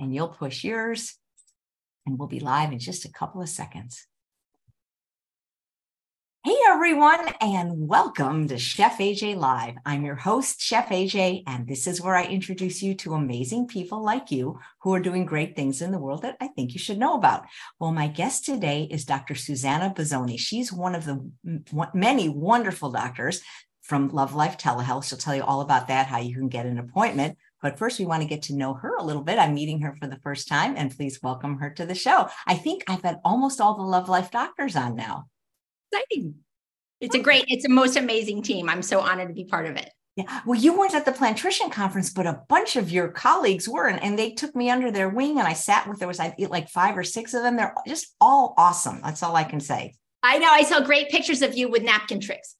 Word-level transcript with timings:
and 0.00 0.14
you'll 0.14 0.28
push 0.28 0.64
yours, 0.64 1.14
and 2.06 2.18
we'll 2.18 2.26
be 2.26 2.40
live 2.40 2.72
in 2.72 2.78
just 2.78 3.04
a 3.04 3.12
couple 3.12 3.42
of 3.42 3.48
seconds. 3.48 4.06
Hey 6.42 6.56
everyone, 6.68 7.28
and 7.42 7.86
welcome 7.86 8.48
to 8.48 8.56
Chef 8.56 8.96
AJ 8.96 9.36
Live. 9.36 9.74
I'm 9.84 10.02
your 10.02 10.14
host, 10.14 10.58
Chef 10.58 10.88
AJ, 10.88 11.42
and 11.46 11.68
this 11.68 11.86
is 11.86 12.00
where 12.00 12.14
I 12.16 12.24
introduce 12.24 12.82
you 12.82 12.94
to 12.94 13.12
amazing 13.12 13.66
people 13.66 14.02
like 14.02 14.30
you 14.30 14.58
who 14.80 14.94
are 14.94 15.00
doing 15.00 15.26
great 15.26 15.54
things 15.54 15.82
in 15.82 15.92
the 15.92 15.98
world 15.98 16.22
that 16.22 16.38
I 16.40 16.48
think 16.48 16.72
you 16.72 16.78
should 16.78 16.98
know 16.98 17.12
about. 17.12 17.44
Well, 17.78 17.92
my 17.92 18.08
guest 18.08 18.46
today 18.46 18.88
is 18.90 19.04
Dr. 19.04 19.34
Susanna 19.34 19.92
Bozzone. 19.94 20.38
She's 20.38 20.72
one 20.72 20.94
of 20.94 21.04
the 21.04 21.30
many 21.92 22.30
wonderful 22.30 22.90
doctors 22.90 23.42
from 23.82 24.08
Love 24.08 24.34
Life 24.34 24.56
Telehealth. 24.56 25.04
She'll 25.04 25.18
tell 25.18 25.34
you 25.34 25.42
all 25.42 25.60
about 25.60 25.88
that, 25.88 26.06
how 26.06 26.20
you 26.20 26.34
can 26.36 26.48
get 26.48 26.64
an 26.64 26.78
appointment. 26.78 27.36
But 27.62 27.78
first, 27.78 27.98
we 27.98 28.06
want 28.06 28.22
to 28.22 28.28
get 28.28 28.42
to 28.42 28.54
know 28.54 28.74
her 28.74 28.96
a 28.96 29.04
little 29.04 29.22
bit. 29.22 29.38
I'm 29.38 29.54
meeting 29.54 29.80
her 29.82 29.94
for 30.00 30.06
the 30.06 30.20
first 30.22 30.48
time, 30.48 30.74
and 30.76 30.94
please 30.96 31.20
welcome 31.22 31.58
her 31.58 31.70
to 31.70 31.86
the 31.86 31.94
show. 31.94 32.28
I 32.46 32.54
think 32.54 32.84
I've 32.88 33.02
had 33.02 33.20
almost 33.24 33.60
all 33.60 33.76
the 33.76 33.82
Love 33.82 34.08
Life 34.08 34.30
doctors 34.30 34.76
on 34.76 34.96
now 34.96 35.26
exciting. 35.92 36.34
It's 37.00 37.14
a 37.14 37.18
great, 37.18 37.46
it's 37.48 37.64
a 37.64 37.70
most 37.70 37.96
amazing 37.96 38.42
team. 38.42 38.68
I'm 38.68 38.82
so 38.82 39.00
honored 39.00 39.28
to 39.28 39.34
be 39.34 39.44
part 39.44 39.66
of 39.66 39.76
it. 39.76 39.90
Yeah. 40.16 40.40
Well, 40.44 40.60
you 40.60 40.78
weren't 40.78 40.94
at 40.94 41.06
the 41.06 41.12
Plantrician 41.12 41.72
conference, 41.72 42.10
but 42.10 42.26
a 42.26 42.40
bunch 42.48 42.76
of 42.76 42.90
your 42.90 43.08
colleagues 43.08 43.68
were, 43.68 43.86
and, 43.86 44.02
and 44.02 44.18
they 44.18 44.32
took 44.32 44.54
me 44.54 44.68
under 44.68 44.90
their 44.90 45.08
wing 45.08 45.38
and 45.38 45.48
I 45.48 45.54
sat 45.54 45.88
with, 45.88 45.98
there 45.98 46.08
was 46.08 46.20
I 46.20 46.34
like 46.38 46.68
five 46.68 46.98
or 46.98 47.04
six 47.04 47.32
of 47.32 47.42
them. 47.42 47.56
They're 47.56 47.74
just 47.86 48.14
all 48.20 48.54
awesome. 48.58 49.00
That's 49.02 49.22
all 49.22 49.34
I 49.34 49.44
can 49.44 49.60
say. 49.60 49.94
I 50.22 50.36
know. 50.36 50.50
I 50.50 50.62
saw 50.62 50.80
great 50.80 51.08
pictures 51.08 51.40
of 51.40 51.56
you 51.56 51.70
with 51.70 51.82
napkin 51.82 52.20
tricks. 52.20 52.56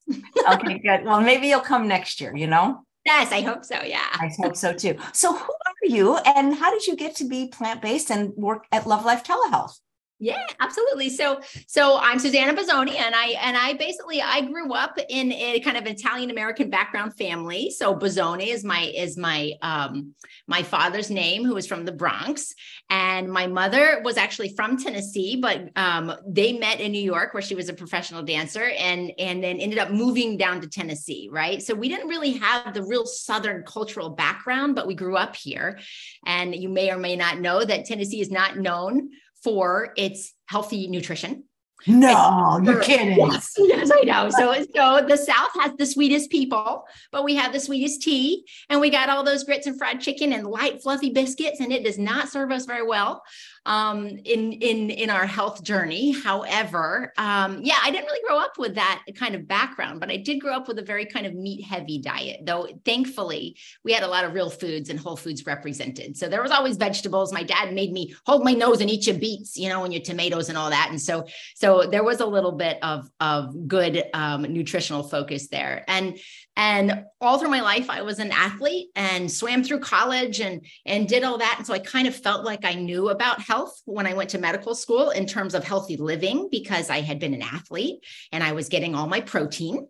okay, 0.49 0.79
good. 0.79 1.05
Well, 1.05 1.21
maybe 1.21 1.49
you'll 1.49 1.61
come 1.61 1.87
next 1.87 2.21
year, 2.21 2.35
you 2.35 2.47
know? 2.47 2.83
Yes, 3.07 3.33
I 3.33 3.41
hope 3.41 3.65
so. 3.65 3.81
Yeah. 3.83 4.07
I 4.13 4.31
hope 4.39 4.57
so 4.57 4.73
too. 4.75 4.97
So, 5.13 5.33
who 5.33 5.53
are 5.53 5.87
you 5.87 6.17
and 6.19 6.55
how 6.55 6.71
did 6.71 6.87
you 6.87 6.97
get 6.97 7.17
to 7.17 7.25
be 7.25 7.49
plant 7.49 7.81
based 7.81 8.11
and 8.11 8.35
work 8.37 8.67
at 8.73 8.87
Love 8.87 9.05
Life 9.05 9.25
Telehealth? 9.25 9.79
Yeah, 10.23 10.45
absolutely. 10.61 11.09
So, 11.09 11.41
so 11.67 11.99
I'm 11.99 12.19
Susanna 12.19 12.53
Bozzone, 12.53 12.95
and 12.95 13.15
I 13.15 13.29
and 13.41 13.57
I 13.57 13.73
basically 13.73 14.21
I 14.21 14.43
grew 14.43 14.75
up 14.75 14.99
in 15.09 15.33
a 15.33 15.61
kind 15.61 15.79
of 15.79 15.87
Italian 15.87 16.31
American 16.31 16.69
background 16.69 17.17
family. 17.17 17.71
So 17.71 17.95
Bozzone 17.97 18.47
is 18.47 18.63
my 18.63 18.93
is 18.95 19.17
my 19.17 19.53
um 19.63 20.15
my 20.47 20.63
father's 20.63 21.09
name, 21.09 21.47
who 21.47 21.55
was 21.55 21.67
from 21.67 21.87
the 21.87 21.93
Bronx, 21.93 22.55
and 22.91 23.33
my 23.33 23.47
mother 23.47 24.03
was 24.05 24.19
actually 24.19 24.51
from 24.51 24.77
Tennessee, 24.77 25.39
but 25.41 25.71
um 25.75 26.13
they 26.29 26.53
met 26.53 26.81
in 26.81 26.93
New 26.93 27.03
York 27.03 27.33
where 27.33 27.43
she 27.43 27.55
was 27.55 27.71
a 27.71 27.73
professional 27.75 28.23
dancer, 28.23 28.65
and 28.79 29.13
and 29.19 29.43
then 29.43 29.57
ended 29.59 29.79
up 29.79 29.91
moving 29.91 30.37
down 30.37 30.61
to 30.61 30.69
Tennessee, 30.69 31.31
right? 31.33 31.63
So 31.63 31.75
we 31.75 31.89
didn't 31.89 32.09
really 32.09 32.33
have 32.33 32.75
the 32.75 32.83
real 32.83 33.07
Southern 33.07 33.63
cultural 33.63 34.11
background, 34.11 34.75
but 34.75 34.87
we 34.87 34.95
grew 34.95 35.17
up 35.17 35.35
here, 35.35 35.79
and 36.27 36.55
you 36.55 36.69
may 36.69 36.91
or 36.91 36.99
may 36.99 37.17
not 37.17 37.39
know 37.39 37.65
that 37.65 37.87
Tennessee 37.87 38.21
is 38.21 38.31
not 38.31 38.59
known 38.59 39.09
for 39.43 39.93
its 39.97 40.35
healthy 40.47 40.89
nutrition. 40.89 41.45
No, 41.87 42.61
you're 42.63 42.81
kidding. 42.81 43.17
Yes, 43.17 43.55
yes, 43.59 43.91
I 43.91 44.03
know. 44.03 44.29
So, 44.29 44.53
so 44.75 45.07
the 45.07 45.17
South 45.17 45.51
has 45.61 45.73
the 45.79 45.87
sweetest 45.87 46.31
people, 46.31 46.85
but 47.11 47.25
we 47.25 47.35
have 47.37 47.53
the 47.53 47.61
sweetest 47.61 48.03
tea, 48.03 48.45
and 48.69 48.81
we 48.81 48.91
got 48.91 49.09
all 49.09 49.25
those 49.25 49.45
grits 49.45 49.67
and 49.67 49.79
fried 49.79 50.01
chicken 50.01 50.33
and 50.35 50.47
light, 50.47 50.83
fluffy 50.83 51.11
biscuits, 51.11 51.61
and 51.61 51.73
it 51.73 51.85
does 51.85 51.99
not 51.99 52.29
serve 52.29 52.53
us 52.53 52.67
very 52.67 52.87
well 52.87 53.23
um, 53.67 54.07
in 54.07 54.53
in 54.53 54.91
in 54.91 55.11
our 55.11 55.27
health 55.27 55.63
journey. 55.63 56.13
However, 56.13 57.13
um, 57.19 57.61
yeah, 57.63 57.79
I 57.83 57.91
didn't 57.91 58.07
really 58.07 58.27
grow 58.27 58.39
up 58.39 58.59
with 58.59 58.75
that 58.77 59.03
kind 59.15 59.35
of 59.35 59.47
background, 59.47 60.01
but 60.01 60.11
I 60.11 60.17
did 60.17 60.41
grow 60.41 60.55
up 60.55 60.69
with 60.69 60.79
a 60.79 60.83
very 60.83 61.05
kind 61.07 61.27
of 61.27 61.35
meat 61.35 61.65
heavy 61.65 61.99
diet. 61.99 62.41
Though 62.45 62.69
thankfully, 62.85 63.57
we 63.85 63.93
had 63.93 64.03
a 64.03 64.09
lot 64.09 64.25
of 64.25 64.33
real 64.33 64.51
foods 64.51 64.89
and 64.89 64.99
whole 64.99 65.17
foods 65.17 65.47
represented. 65.47 66.17
So 66.17 66.29
there 66.29 66.43
was 66.43 66.51
always 66.51 66.77
vegetables. 66.77 67.33
My 67.33 67.43
dad 67.43 67.75
made 67.75 67.93
me 67.93 68.15
hold 68.27 68.45
my 68.45 68.53
nose 68.53 68.81
and 68.81 68.91
eat 68.91 69.07
your 69.07 69.19
beets, 69.19 69.57
you 69.57 69.69
know, 69.69 69.85
and 69.85 69.93
your 69.93 70.03
tomatoes 70.03 70.49
and 70.49 70.57
all 70.57 70.71
that. 70.71 70.89
And 70.91 71.01
so 71.01 71.27
so 71.55 71.87
there 71.87 72.05
was 72.05 72.21
a 72.21 72.27
little 72.27 72.53
bit 72.53 72.79
of 72.83 73.11
of 73.21 73.69
good 73.69 74.05
um, 74.15 74.43
nutritional 74.43 75.03
focus 75.03 75.49
there. 75.49 75.85
And 75.87 76.19
and 76.57 77.05
all 77.21 77.39
through 77.39 77.51
my 77.51 77.61
life, 77.61 77.89
I 77.89 78.03
was 78.03 78.19
an 78.19 78.33
athlete 78.33 78.89
and 78.95 79.31
swam 79.31 79.63
through 79.63 79.81
college 79.81 80.41
and 80.41 80.65
and 80.85 81.09
did 81.09 81.25
all 81.25 81.39
that. 81.39 81.55
And 81.59 81.67
so 81.67 81.73
I 81.73 81.79
kind 81.79 82.07
of 82.07 82.15
felt 82.15 82.45
like 82.45 82.65
I 82.65 82.75
knew 82.75 83.09
about 83.09 83.41
health 83.41 83.81
when 83.85 84.07
I 84.07 84.15
went 84.15 84.31
to 84.31 84.39
medical 84.39 84.75
school 84.75 85.11
in 85.11 85.27
terms 85.27 85.55
of 85.55 85.65
healthy 85.65 85.97
living 85.97 86.49
because 86.51 86.91
I 86.91 87.01
had 87.01 87.19
been 87.19 87.35
an 87.35 87.43
athlete 87.43 88.05
and 88.33 88.43
I 88.43 88.53
was 88.53 88.69
getting 88.69 88.95
all 88.95 89.07
my 89.07 89.21
protein 89.21 89.87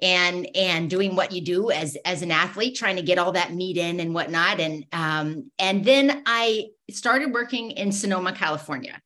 and 0.00 0.48
and 0.54 0.90
doing 0.90 1.14
what 1.14 1.32
you 1.32 1.40
do 1.40 1.70
as 1.70 1.96
as 2.04 2.22
an 2.22 2.30
athlete 2.30 2.76
trying 2.76 2.96
to 2.96 3.02
get 3.02 3.18
all 3.18 3.32
that 3.32 3.52
meat 3.52 3.76
in 3.76 4.00
and 4.00 4.14
whatnot 4.14 4.60
and 4.60 4.86
um 4.92 5.50
and 5.58 5.84
then 5.84 6.22
i 6.26 6.66
started 6.90 7.32
working 7.32 7.70
in 7.72 7.92
sonoma 7.92 8.32
california 8.32 9.00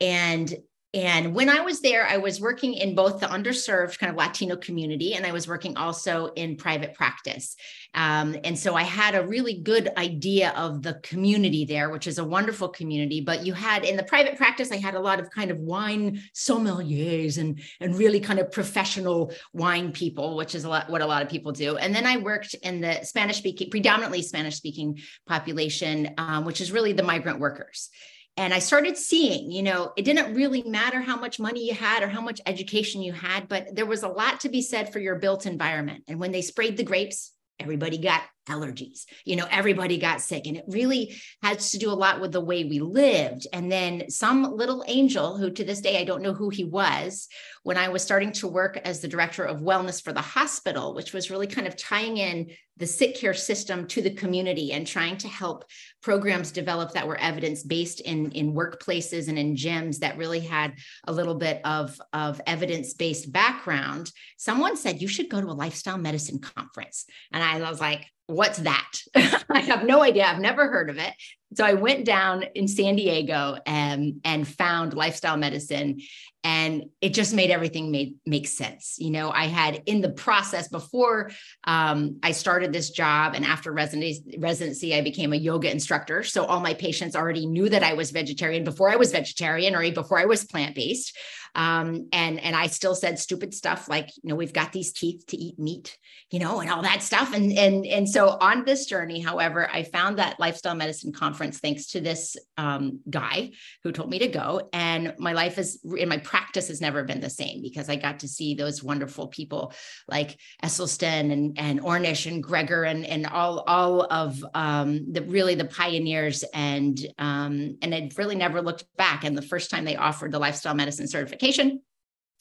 and 0.00 0.54
and 0.92 1.34
when 1.36 1.48
I 1.48 1.60
was 1.60 1.80
there, 1.80 2.04
I 2.04 2.16
was 2.16 2.40
working 2.40 2.74
in 2.74 2.96
both 2.96 3.20
the 3.20 3.26
underserved 3.26 3.98
kind 3.98 4.10
of 4.10 4.16
Latino 4.16 4.56
community, 4.56 5.14
and 5.14 5.24
I 5.24 5.30
was 5.30 5.46
working 5.46 5.76
also 5.76 6.32
in 6.34 6.56
private 6.56 6.94
practice. 6.94 7.54
Um, 7.94 8.36
and 8.42 8.58
so 8.58 8.74
I 8.74 8.82
had 8.82 9.14
a 9.14 9.24
really 9.24 9.60
good 9.60 9.90
idea 9.96 10.50
of 10.56 10.82
the 10.82 10.94
community 11.04 11.64
there, 11.64 11.90
which 11.90 12.08
is 12.08 12.18
a 12.18 12.24
wonderful 12.24 12.68
community. 12.68 13.20
But 13.20 13.46
you 13.46 13.52
had 13.52 13.84
in 13.84 13.96
the 13.96 14.02
private 14.02 14.36
practice, 14.36 14.72
I 14.72 14.78
had 14.78 14.94
a 14.94 15.00
lot 15.00 15.20
of 15.20 15.30
kind 15.30 15.52
of 15.52 15.58
wine 15.58 16.22
sommeliers 16.34 17.38
and, 17.38 17.60
and 17.78 17.96
really 17.96 18.18
kind 18.18 18.40
of 18.40 18.50
professional 18.50 19.32
wine 19.52 19.92
people, 19.92 20.36
which 20.36 20.56
is 20.56 20.64
a 20.64 20.68
lot 20.68 20.90
what 20.90 21.02
a 21.02 21.06
lot 21.06 21.22
of 21.22 21.28
people 21.28 21.52
do. 21.52 21.76
And 21.76 21.94
then 21.94 22.04
I 22.04 22.16
worked 22.16 22.54
in 22.54 22.80
the 22.80 23.04
Spanish 23.04 23.38
speaking, 23.38 23.70
predominantly 23.70 24.22
Spanish 24.22 24.56
speaking 24.56 24.98
population, 25.28 26.14
um, 26.18 26.44
which 26.44 26.60
is 26.60 26.72
really 26.72 26.92
the 26.92 27.04
migrant 27.04 27.38
workers. 27.38 27.90
And 28.36 28.54
I 28.54 28.58
started 28.58 28.96
seeing, 28.96 29.50
you 29.50 29.62
know, 29.62 29.92
it 29.96 30.04
didn't 30.04 30.34
really 30.34 30.62
matter 30.62 31.00
how 31.00 31.16
much 31.16 31.38
money 31.38 31.66
you 31.66 31.74
had 31.74 32.02
or 32.02 32.08
how 32.08 32.20
much 32.20 32.40
education 32.46 33.02
you 33.02 33.12
had, 33.12 33.48
but 33.48 33.74
there 33.74 33.86
was 33.86 34.02
a 34.02 34.08
lot 34.08 34.40
to 34.40 34.48
be 34.48 34.62
said 34.62 34.92
for 34.92 34.98
your 34.98 35.16
built 35.16 35.46
environment. 35.46 36.04
And 36.08 36.18
when 36.18 36.32
they 36.32 36.40
sprayed 36.40 36.76
the 36.76 36.84
grapes, 36.84 37.32
everybody 37.58 37.98
got 37.98 38.22
allergies. 38.50 39.04
You 39.24 39.36
know 39.36 39.46
everybody 39.50 39.98
got 39.98 40.20
sick 40.20 40.46
and 40.46 40.56
it 40.56 40.64
really 40.66 41.14
has 41.42 41.70
to 41.70 41.78
do 41.78 41.90
a 41.90 42.00
lot 42.04 42.20
with 42.20 42.32
the 42.32 42.40
way 42.40 42.64
we 42.64 42.80
lived. 42.80 43.46
And 43.52 43.70
then 43.70 44.10
some 44.10 44.42
little 44.42 44.84
angel 44.88 45.36
who 45.36 45.50
to 45.50 45.64
this 45.64 45.80
day 45.80 46.00
i 46.00 46.04
don't 46.04 46.22
know 46.22 46.34
who 46.34 46.48
he 46.48 46.64
was 46.64 47.28
when 47.62 47.76
i 47.76 47.88
was 47.88 48.02
starting 48.02 48.32
to 48.32 48.46
work 48.46 48.76
as 48.84 49.00
the 49.00 49.08
director 49.08 49.44
of 49.44 49.60
wellness 49.60 50.02
for 50.02 50.12
the 50.12 50.20
hospital 50.20 50.94
which 50.94 51.12
was 51.12 51.30
really 51.30 51.46
kind 51.46 51.66
of 51.66 51.76
tying 51.76 52.16
in 52.16 52.50
the 52.76 52.86
sick 52.86 53.14
care 53.14 53.34
system 53.34 53.86
to 53.86 54.00
the 54.00 54.14
community 54.14 54.72
and 54.72 54.86
trying 54.86 55.16
to 55.18 55.28
help 55.28 55.64
programs 56.02 56.50
develop 56.50 56.92
that 56.92 57.06
were 57.06 57.18
evidence 57.18 57.62
based 57.62 58.00
in 58.00 58.30
in 58.32 58.54
workplaces 58.54 59.28
and 59.28 59.38
in 59.38 59.54
gyms 59.54 59.98
that 59.98 60.16
really 60.16 60.40
had 60.40 60.72
a 61.06 61.12
little 61.12 61.34
bit 61.34 61.60
of 61.64 62.00
of 62.14 62.40
evidence 62.46 62.94
based 62.94 63.30
background. 63.30 64.10
Someone 64.38 64.76
said 64.76 65.02
you 65.02 65.08
should 65.08 65.28
go 65.28 65.40
to 65.40 65.48
a 65.48 65.52
lifestyle 65.52 65.98
medicine 65.98 66.38
conference. 66.38 67.04
And 67.32 67.42
i 67.42 67.70
was 67.70 67.80
like 67.80 68.06
what's 68.30 68.58
that? 68.58 68.92
I 69.50 69.60
have 69.60 69.84
no 69.84 70.02
idea. 70.02 70.26
I've 70.26 70.40
never 70.40 70.68
heard 70.68 70.90
of 70.90 70.98
it. 70.98 71.12
So 71.54 71.64
I 71.64 71.74
went 71.74 72.04
down 72.04 72.44
in 72.54 72.68
San 72.68 72.94
Diego 72.94 73.56
and, 73.66 74.20
and 74.24 74.46
found 74.46 74.94
lifestyle 74.94 75.36
medicine 75.36 76.00
and 76.42 76.84
it 77.00 77.12
just 77.12 77.34
made 77.34 77.50
everything 77.50 77.90
made 77.90 78.14
make 78.24 78.48
sense. 78.48 78.96
You 78.98 79.10
know, 79.10 79.30
I 79.30 79.44
had 79.44 79.82
in 79.86 80.00
the 80.00 80.10
process 80.10 80.68
before 80.68 81.30
um, 81.64 82.18
I 82.22 82.32
started 82.32 82.72
this 82.72 82.90
job 82.90 83.34
and 83.34 83.44
after 83.44 83.72
residency, 83.72 84.38
residency, 84.38 84.94
I 84.94 85.02
became 85.02 85.32
a 85.32 85.36
yoga 85.36 85.70
instructor. 85.70 86.22
So 86.22 86.44
all 86.44 86.60
my 86.60 86.74
patients 86.74 87.14
already 87.14 87.46
knew 87.46 87.68
that 87.68 87.82
I 87.82 87.92
was 87.92 88.10
vegetarian 88.10 88.64
before 88.64 88.90
I 88.90 88.96
was 88.96 89.12
vegetarian 89.12 89.74
or 89.74 89.90
before 89.92 90.18
I 90.18 90.24
was 90.24 90.44
plant-based. 90.44 91.16
Um, 91.54 92.08
and 92.12 92.40
and 92.40 92.54
I 92.54 92.68
still 92.68 92.94
said 92.94 93.18
stupid 93.18 93.54
stuff 93.54 93.88
like, 93.88 94.08
you 94.22 94.28
know, 94.28 94.36
we've 94.36 94.52
got 94.52 94.72
these 94.72 94.92
teeth 94.92 95.24
to 95.28 95.36
eat 95.36 95.58
meat, 95.58 95.96
you 96.30 96.38
know, 96.38 96.60
and 96.60 96.70
all 96.70 96.82
that 96.82 97.02
stuff. 97.02 97.34
And 97.34 97.52
and 97.52 97.86
and 97.86 98.08
so 98.08 98.28
on 98.40 98.64
this 98.64 98.86
journey, 98.86 99.20
however, 99.20 99.68
I 99.70 99.82
found 99.82 100.18
that 100.18 100.38
lifestyle 100.38 100.74
medicine 100.74 101.12
conference 101.12 101.58
thanks 101.58 101.88
to 101.88 102.00
this 102.00 102.36
um, 102.56 103.00
guy 103.08 103.50
who 103.82 103.92
told 103.92 104.10
me 104.10 104.20
to 104.20 104.28
go. 104.28 104.68
And 104.72 105.14
my 105.18 105.32
life 105.32 105.58
is 105.58 105.80
in 105.96 106.08
my 106.08 106.18
practice 106.18 106.68
has 106.68 106.80
never 106.80 107.04
been 107.04 107.20
the 107.20 107.30
same 107.30 107.62
because 107.62 107.88
I 107.88 107.96
got 107.96 108.20
to 108.20 108.28
see 108.28 108.54
those 108.54 108.82
wonderful 108.82 109.28
people 109.28 109.72
like 110.08 110.38
Esselstyn 110.62 111.32
and 111.32 111.58
and 111.58 111.80
Ornish 111.80 112.30
and 112.30 112.44
Greger 112.44 112.88
and 112.88 113.04
and 113.04 113.26
all 113.26 113.60
all 113.66 114.02
of 114.10 114.42
um, 114.54 115.12
the 115.12 115.22
really 115.22 115.54
the 115.54 115.64
pioneers 115.64 116.44
and 116.54 116.98
um, 117.18 117.76
and 117.82 117.94
I 117.94 118.08
really 118.16 118.36
never 118.36 118.62
looked 118.62 118.84
back. 118.96 119.24
And 119.24 119.36
the 119.36 119.42
first 119.42 119.70
time 119.70 119.84
they 119.84 119.96
offered 119.96 120.32
the 120.32 120.38
lifestyle 120.38 120.74
medicine 120.74 121.08
certification 121.08 121.39
certification. 121.40 121.82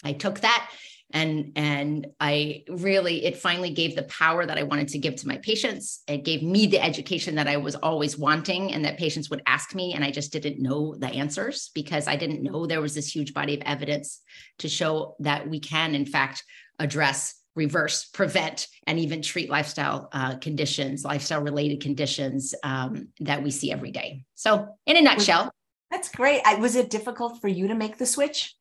I 0.03 0.13
took 0.13 0.39
that 0.41 0.69
and 1.11 1.53
and 1.55 2.05
i 2.19 2.63
really 2.69 3.25
it 3.25 3.35
finally 3.35 3.71
gave 3.71 3.95
the 3.95 4.03
power 4.03 4.45
that 4.45 4.59
i 4.59 4.63
wanted 4.63 4.87
to 4.87 4.99
give 4.99 5.15
to 5.15 5.27
my 5.27 5.37
patients 5.37 6.03
it 6.07 6.23
gave 6.23 6.43
me 6.43 6.67
the 6.67 6.79
education 6.79 7.33
that 7.33 7.47
i 7.47 7.57
was 7.57 7.73
always 7.73 8.15
wanting 8.15 8.71
and 8.73 8.85
that 8.85 8.99
patients 8.99 9.27
would 9.27 9.41
ask 9.47 9.73
me 9.73 9.93
and 9.95 10.03
i 10.03 10.11
just 10.11 10.31
didn't 10.31 10.61
know 10.61 10.93
the 10.99 11.07
answers 11.07 11.71
because 11.73 12.07
i 12.07 12.15
didn't 12.15 12.43
know 12.43 12.67
there 12.67 12.79
was 12.79 12.93
this 12.93 13.13
huge 13.13 13.33
body 13.33 13.55
of 13.55 13.61
evidence 13.65 14.21
to 14.59 14.69
show 14.69 15.15
that 15.19 15.49
we 15.49 15.59
can 15.59 15.95
in 15.95 16.05
fact 16.05 16.43
address 16.77 17.33
reverse, 17.55 18.05
prevent, 18.05 18.67
and 18.85 18.99
even 18.99 19.21
treat 19.21 19.49
lifestyle 19.49 20.07
uh, 20.13 20.37
conditions, 20.37 21.03
lifestyle 21.03 21.41
related 21.41 21.81
conditions 21.81 22.55
um, 22.63 23.09
that 23.19 23.43
we 23.43 23.51
see 23.51 23.69
every 23.69 23.91
day. 23.91 24.23
So, 24.35 24.77
in 24.85 24.95
a 24.95 25.01
nutshell, 25.01 25.51
that's 25.91 26.09
great. 26.09 26.41
I, 26.45 26.55
was 26.55 26.75
it 26.75 26.89
difficult 26.89 27.41
for 27.41 27.47
you 27.47 27.67
to 27.67 27.75
make 27.75 27.97
the 27.97 28.05
switch? 28.05 28.55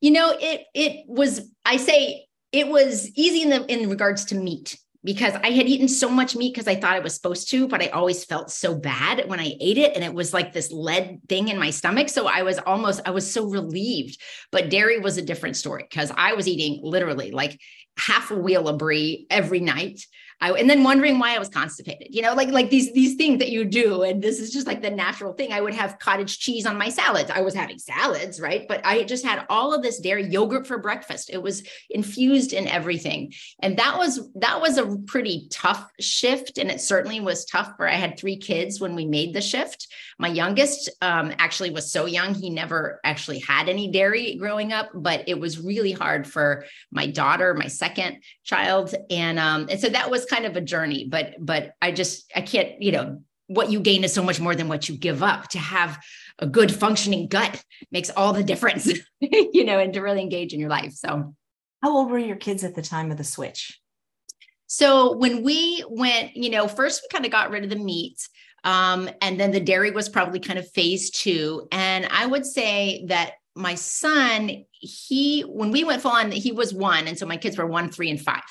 You 0.00 0.10
know, 0.12 0.34
it 0.38 0.66
it 0.74 1.04
was. 1.08 1.48
I 1.64 1.76
say 1.76 2.26
it 2.52 2.68
was 2.68 3.10
easy 3.16 3.42
in 3.42 3.50
the 3.50 3.64
in 3.72 3.88
regards 3.88 4.26
to 4.26 4.34
meat 4.34 4.78
because 5.04 5.34
I 5.34 5.50
had 5.50 5.66
eaten 5.66 5.88
so 5.88 6.08
much 6.08 6.36
meat 6.36 6.54
because 6.54 6.68
I 6.68 6.76
thought 6.76 6.94
I 6.94 7.00
was 7.00 7.14
supposed 7.14 7.50
to, 7.50 7.66
but 7.66 7.82
I 7.82 7.88
always 7.88 8.24
felt 8.24 8.50
so 8.50 8.74
bad 8.74 9.28
when 9.28 9.40
I 9.40 9.54
ate 9.60 9.78
it. 9.78 9.94
And 9.96 10.04
it 10.04 10.14
was 10.14 10.32
like 10.32 10.52
this 10.52 10.70
lead 10.70 11.20
thing 11.28 11.48
in 11.48 11.58
my 11.58 11.70
stomach. 11.70 12.08
So 12.08 12.28
I 12.28 12.42
was 12.42 12.58
almost, 12.58 13.00
I 13.04 13.10
was 13.10 13.32
so 13.32 13.48
relieved. 13.48 14.20
But 14.52 14.70
dairy 14.70 15.00
was 15.00 15.18
a 15.18 15.22
different 15.22 15.56
story 15.56 15.84
because 15.88 16.12
I 16.16 16.34
was 16.34 16.46
eating 16.46 16.80
literally 16.82 17.32
like 17.32 17.60
half 17.98 18.30
a 18.30 18.36
wheel 18.36 18.68
of 18.68 18.78
brie 18.78 19.26
every 19.28 19.60
night. 19.60 20.00
I, 20.42 20.50
and 20.50 20.68
then 20.68 20.82
wondering 20.82 21.20
why 21.20 21.36
I 21.36 21.38
was 21.38 21.48
constipated, 21.48 22.08
you 22.10 22.20
know, 22.20 22.34
like 22.34 22.48
like 22.48 22.68
these 22.68 22.92
these 22.94 23.14
things 23.14 23.38
that 23.38 23.50
you 23.50 23.64
do, 23.64 24.02
and 24.02 24.20
this 24.20 24.40
is 24.40 24.52
just 24.52 24.66
like 24.66 24.82
the 24.82 24.90
natural 24.90 25.34
thing. 25.34 25.52
I 25.52 25.60
would 25.60 25.72
have 25.72 26.00
cottage 26.00 26.40
cheese 26.40 26.66
on 26.66 26.76
my 26.76 26.88
salads. 26.88 27.30
I 27.30 27.42
was 27.42 27.54
having 27.54 27.78
salads, 27.78 28.40
right? 28.40 28.66
But 28.66 28.84
I 28.84 29.04
just 29.04 29.24
had 29.24 29.46
all 29.48 29.72
of 29.72 29.82
this 29.82 30.00
dairy 30.00 30.26
yogurt 30.26 30.66
for 30.66 30.78
breakfast. 30.78 31.30
It 31.32 31.40
was 31.40 31.62
infused 31.90 32.52
in 32.52 32.66
everything, 32.66 33.32
and 33.60 33.76
that 33.76 33.96
was 33.96 34.28
that 34.34 34.60
was 34.60 34.78
a 34.78 34.96
pretty 35.06 35.46
tough 35.48 35.88
shift, 36.00 36.58
and 36.58 36.72
it 36.72 36.80
certainly 36.80 37.20
was 37.20 37.44
tough. 37.44 37.74
For 37.76 37.88
I 37.88 37.94
had 37.94 38.18
three 38.18 38.36
kids 38.36 38.80
when 38.80 38.96
we 38.96 39.06
made 39.06 39.34
the 39.34 39.40
shift. 39.40 39.86
My 40.18 40.28
youngest 40.28 40.90
um, 41.02 41.32
actually 41.38 41.70
was 41.70 41.92
so 41.92 42.06
young; 42.06 42.34
he 42.34 42.50
never 42.50 42.98
actually 43.04 43.38
had 43.38 43.68
any 43.68 43.92
dairy 43.92 44.34
growing 44.34 44.72
up, 44.72 44.90
but 44.92 45.22
it 45.28 45.38
was 45.38 45.60
really 45.60 45.92
hard 45.92 46.26
for 46.26 46.64
my 46.90 47.06
daughter, 47.06 47.54
my 47.54 47.68
second 47.68 48.24
child, 48.42 48.92
and 49.08 49.38
um, 49.38 49.68
and 49.70 49.78
so 49.78 49.88
that 49.88 50.10
was 50.10 50.26
kind 50.32 50.46
of 50.46 50.56
a 50.56 50.60
journey, 50.60 51.06
but 51.08 51.34
but 51.38 51.74
I 51.82 51.92
just 51.92 52.30
I 52.34 52.40
can't, 52.40 52.80
you 52.80 52.92
know, 52.92 53.22
what 53.48 53.70
you 53.70 53.80
gain 53.80 54.04
is 54.04 54.12
so 54.12 54.22
much 54.22 54.40
more 54.40 54.54
than 54.54 54.68
what 54.68 54.88
you 54.88 54.96
give 54.96 55.22
up. 55.22 55.48
To 55.48 55.58
have 55.58 55.98
a 56.38 56.46
good 56.46 56.74
functioning 56.74 57.28
gut 57.28 57.62
makes 57.90 58.10
all 58.10 58.32
the 58.32 58.44
difference, 58.44 58.90
you 59.20 59.64
know, 59.64 59.78
and 59.78 59.92
to 59.92 60.00
really 60.00 60.22
engage 60.22 60.54
in 60.54 60.60
your 60.60 60.70
life. 60.70 60.92
So 60.92 61.34
how 61.82 61.96
old 61.96 62.10
were 62.10 62.18
your 62.18 62.36
kids 62.36 62.64
at 62.64 62.74
the 62.74 62.82
time 62.82 63.10
of 63.10 63.18
the 63.18 63.24
switch? 63.24 63.78
So 64.66 65.16
when 65.16 65.42
we 65.42 65.84
went, 65.88 66.34
you 66.34 66.48
know, 66.48 66.66
first 66.66 67.02
we 67.02 67.14
kind 67.14 67.26
of 67.26 67.32
got 67.32 67.50
rid 67.50 67.64
of 67.64 67.70
the 67.70 67.76
meat. 67.76 68.26
Um, 68.64 69.10
and 69.20 69.38
then 69.38 69.50
the 69.50 69.60
dairy 69.60 69.90
was 69.90 70.08
probably 70.08 70.38
kind 70.38 70.58
of 70.58 70.70
phase 70.70 71.10
two. 71.10 71.66
And 71.72 72.06
I 72.10 72.24
would 72.24 72.46
say 72.46 73.04
that 73.08 73.32
my 73.54 73.74
son, 73.74 74.64
he, 74.70 75.42
when 75.42 75.72
we 75.72 75.84
went 75.84 76.00
full 76.00 76.12
on, 76.12 76.30
he 76.30 76.52
was 76.52 76.72
one. 76.72 77.06
And 77.06 77.18
so 77.18 77.26
my 77.26 77.36
kids 77.36 77.58
were 77.58 77.66
one, 77.66 77.90
three, 77.90 78.08
and 78.08 78.20
five. 78.20 78.44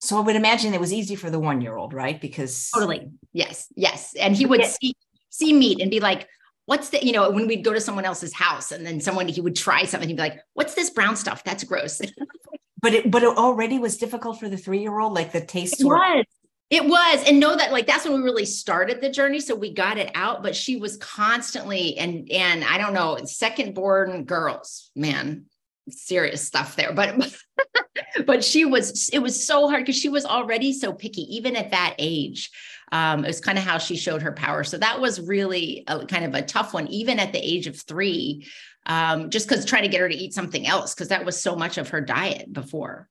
So 0.00 0.16
I 0.16 0.20
would 0.20 0.36
imagine 0.36 0.74
it 0.74 0.80
was 0.80 0.92
easy 0.92 1.16
for 1.16 1.28
the 1.28 1.40
one 1.40 1.60
year 1.60 1.76
old, 1.76 1.92
right? 1.92 2.20
Because 2.20 2.70
totally, 2.70 3.10
yes, 3.32 3.66
yes. 3.74 4.14
And 4.18 4.36
he 4.36 4.46
would 4.46 4.64
see 4.64 4.94
see 5.30 5.52
meat 5.52 5.80
and 5.80 5.90
be 5.90 6.00
like, 6.00 6.28
"What's 6.66 6.90
the?" 6.90 7.04
You 7.04 7.12
know, 7.12 7.30
when 7.30 7.48
we'd 7.48 7.64
go 7.64 7.72
to 7.72 7.80
someone 7.80 8.04
else's 8.04 8.32
house 8.32 8.70
and 8.70 8.86
then 8.86 9.00
someone 9.00 9.26
he 9.26 9.40
would 9.40 9.56
try 9.56 9.84
something, 9.84 10.08
he'd 10.08 10.16
be 10.16 10.22
like, 10.22 10.40
"What's 10.54 10.74
this 10.74 10.90
brown 10.90 11.16
stuff? 11.16 11.42
That's 11.42 11.64
gross." 11.64 12.00
but 12.80 12.94
it 12.94 13.10
but 13.10 13.22
it 13.22 13.36
already 13.36 13.78
was 13.78 13.96
difficult 13.96 14.38
for 14.38 14.48
the 14.48 14.56
three 14.56 14.80
year 14.80 14.98
old, 14.98 15.14
like 15.14 15.32
the 15.32 15.40
taste. 15.40 15.80
It 15.80 15.84
was. 15.84 16.24
It 16.70 16.84
was, 16.84 17.24
and 17.26 17.40
know 17.40 17.56
that 17.56 17.72
like 17.72 17.86
that's 17.86 18.04
when 18.04 18.14
we 18.14 18.20
really 18.20 18.44
started 18.44 19.00
the 19.00 19.08
journey. 19.08 19.40
So 19.40 19.54
we 19.54 19.72
got 19.72 19.96
it 19.96 20.10
out, 20.14 20.42
but 20.42 20.54
she 20.54 20.76
was 20.76 20.98
constantly 20.98 21.96
and 21.96 22.30
and 22.30 22.62
I 22.62 22.76
don't 22.76 22.92
know, 22.92 23.18
second 23.24 23.74
born 23.74 24.24
girls, 24.24 24.90
man, 24.94 25.46
serious 25.90 26.46
stuff 26.46 26.76
there. 26.76 26.92
But 26.92 27.34
but 28.26 28.44
she 28.44 28.64
was 28.64 29.08
it 29.10 29.20
was 29.20 29.46
so 29.46 29.68
hard 29.68 29.84
because 29.84 30.00
she 30.00 30.08
was 30.08 30.24
already 30.24 30.72
so 30.72 30.92
picky 30.92 31.22
even 31.36 31.56
at 31.56 31.70
that 31.70 31.94
age. 31.98 32.50
Um, 32.90 33.24
it 33.24 33.28
was 33.28 33.40
kind 33.40 33.58
of 33.58 33.64
how 33.64 33.78
she 33.78 33.96
showed 33.96 34.22
her 34.22 34.32
power. 34.32 34.64
So 34.64 34.78
that 34.78 35.00
was 35.00 35.20
really 35.20 35.84
a, 35.86 36.06
kind 36.06 36.24
of 36.24 36.34
a 36.34 36.42
tough 36.42 36.72
one 36.72 36.86
even 36.88 37.18
at 37.18 37.32
the 37.32 37.38
age 37.38 37.66
of 37.66 37.76
three 37.76 38.46
um, 38.86 39.28
just 39.28 39.48
because 39.48 39.64
trying 39.64 39.82
to 39.82 39.88
get 39.88 40.00
her 40.00 40.08
to 40.08 40.14
eat 40.14 40.32
something 40.32 40.66
else 40.66 40.94
because 40.94 41.08
that 41.08 41.24
was 41.24 41.40
so 41.40 41.54
much 41.54 41.76
of 41.76 41.90
her 41.90 42.00
diet 42.00 42.50
before. 42.52 43.08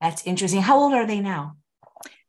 That's 0.00 0.26
interesting. 0.26 0.60
How 0.60 0.78
old 0.78 0.92
are 0.92 1.06
they 1.06 1.20
now? 1.20 1.56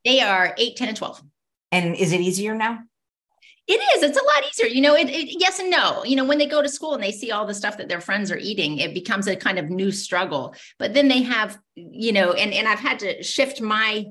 They 0.06 0.20
are 0.20 0.54
8 0.58 0.76
10 0.76 0.88
and 0.90 0.98
12 0.98 1.24
and 1.72 1.96
is 1.96 2.12
it 2.12 2.22
easier 2.22 2.54
now 2.54 2.80
it 3.68 3.82
is. 3.96 4.04
It's 4.04 4.18
a 4.18 4.24
lot 4.24 4.44
easier. 4.48 4.68
You 4.68 4.82
know, 4.82 4.96
it, 4.96 5.10
it, 5.10 5.40
yes 5.40 5.60
and 5.60 5.70
no. 5.70 6.04
You 6.04 6.16
know, 6.16 6.26
when 6.26 6.38
they 6.38 6.48
go 6.48 6.62
to 6.62 6.68
school 6.68 6.94
and 6.94 7.04
they 7.04 7.12
see 7.12 7.32
all 7.32 7.46
the 7.46 7.54
stuff 7.54 7.78
that 7.78 7.88
their 7.88 8.02
friends 8.02 8.32
are 8.32 8.38
eating, 8.38 8.78
it 8.78 8.94
becomes 8.94 9.28
a 9.28 9.36
kind 9.36 9.58
of 9.58 9.70
new 9.70 9.92
struggle. 9.92 10.54
But 10.80 10.94
then 10.94 11.08
they 11.08 11.22
have, 11.22 11.58
you 11.76 12.12
know, 12.12 12.34
and 12.34 12.54
and 12.54 12.68
I've 12.68 12.80
had 12.80 13.00
to 13.00 13.24
shift 13.24 13.62
my 13.62 14.06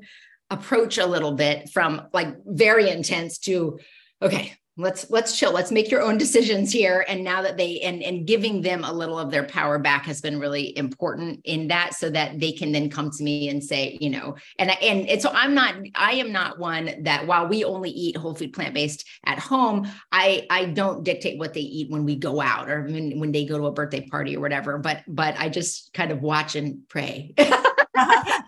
approach 0.51 0.99
a 0.99 1.07
little 1.07 1.33
bit 1.33 1.71
from 1.71 2.09
like 2.13 2.35
very 2.47 2.89
intense 2.91 3.39
to 3.39 3.79
okay, 4.23 4.55
let's 4.77 5.11
let's 5.11 5.37
chill. 5.37 5.53
Let's 5.53 5.71
make 5.71 5.91
your 5.91 6.03
own 6.03 6.19
decisions 6.19 6.73
here. 6.73 7.05
And 7.09 7.23
now 7.23 7.43
that 7.43 7.57
they 7.57 7.81
and 7.81 8.03
and 8.03 8.27
giving 8.27 8.63
them 8.63 8.85
a 8.85 8.93
little 8.93 9.19
of 9.19 9.31
their 9.31 9.45
power 9.45 9.79
back 9.79 10.05
has 10.07 10.21
been 10.21 10.41
really 10.41 10.77
important 10.77 11.41
in 11.45 11.69
that 11.69 11.95
so 11.95 12.09
that 12.11 12.41
they 12.41 12.53
can 12.53 12.73
then 12.73 12.89
come 12.89 13.11
to 13.11 13.23
me 13.23 13.49
and 13.49 13.63
say 13.63 13.99
you 14.01 14.11
know 14.11 14.37
and 14.59 14.71
and, 14.83 15.21
so 15.21 15.31
i'm 15.35 15.55
not 15.55 15.75
i 15.95 16.13
am 16.13 16.33
not 16.33 16.59
one 16.59 16.91
that 17.03 17.27
while 17.27 17.47
we 17.47 17.65
only 17.65 17.91
eat 17.91 18.17
whole 18.17 18.35
food 18.35 18.53
plant 18.53 18.75
based 18.75 19.07
at 19.27 19.39
home 19.39 19.87
i 20.11 20.47
i 20.51 20.65
don't 20.65 21.05
dictate 21.05 21.39
what 21.39 21.55
they 21.55 21.61
eat 21.61 21.91
when 21.91 22.05
we 22.05 22.17
go 22.17 22.41
out 22.41 22.71
or 22.71 22.83
when, 22.85 23.19
when 23.19 23.33
they 23.33 23.45
go 23.45 23.59
to 23.59 23.67
a 23.67 23.73
birthday 23.73 24.07
party 24.07 24.37
or 24.37 24.41
whatever. 24.41 24.79
But 24.79 25.03
but 25.07 25.35
i 25.39 25.49
just 25.49 25.93
kind 25.93 26.11
of 26.11 26.23
watch 26.23 26.57
and 26.57 26.89
pray 26.89 27.35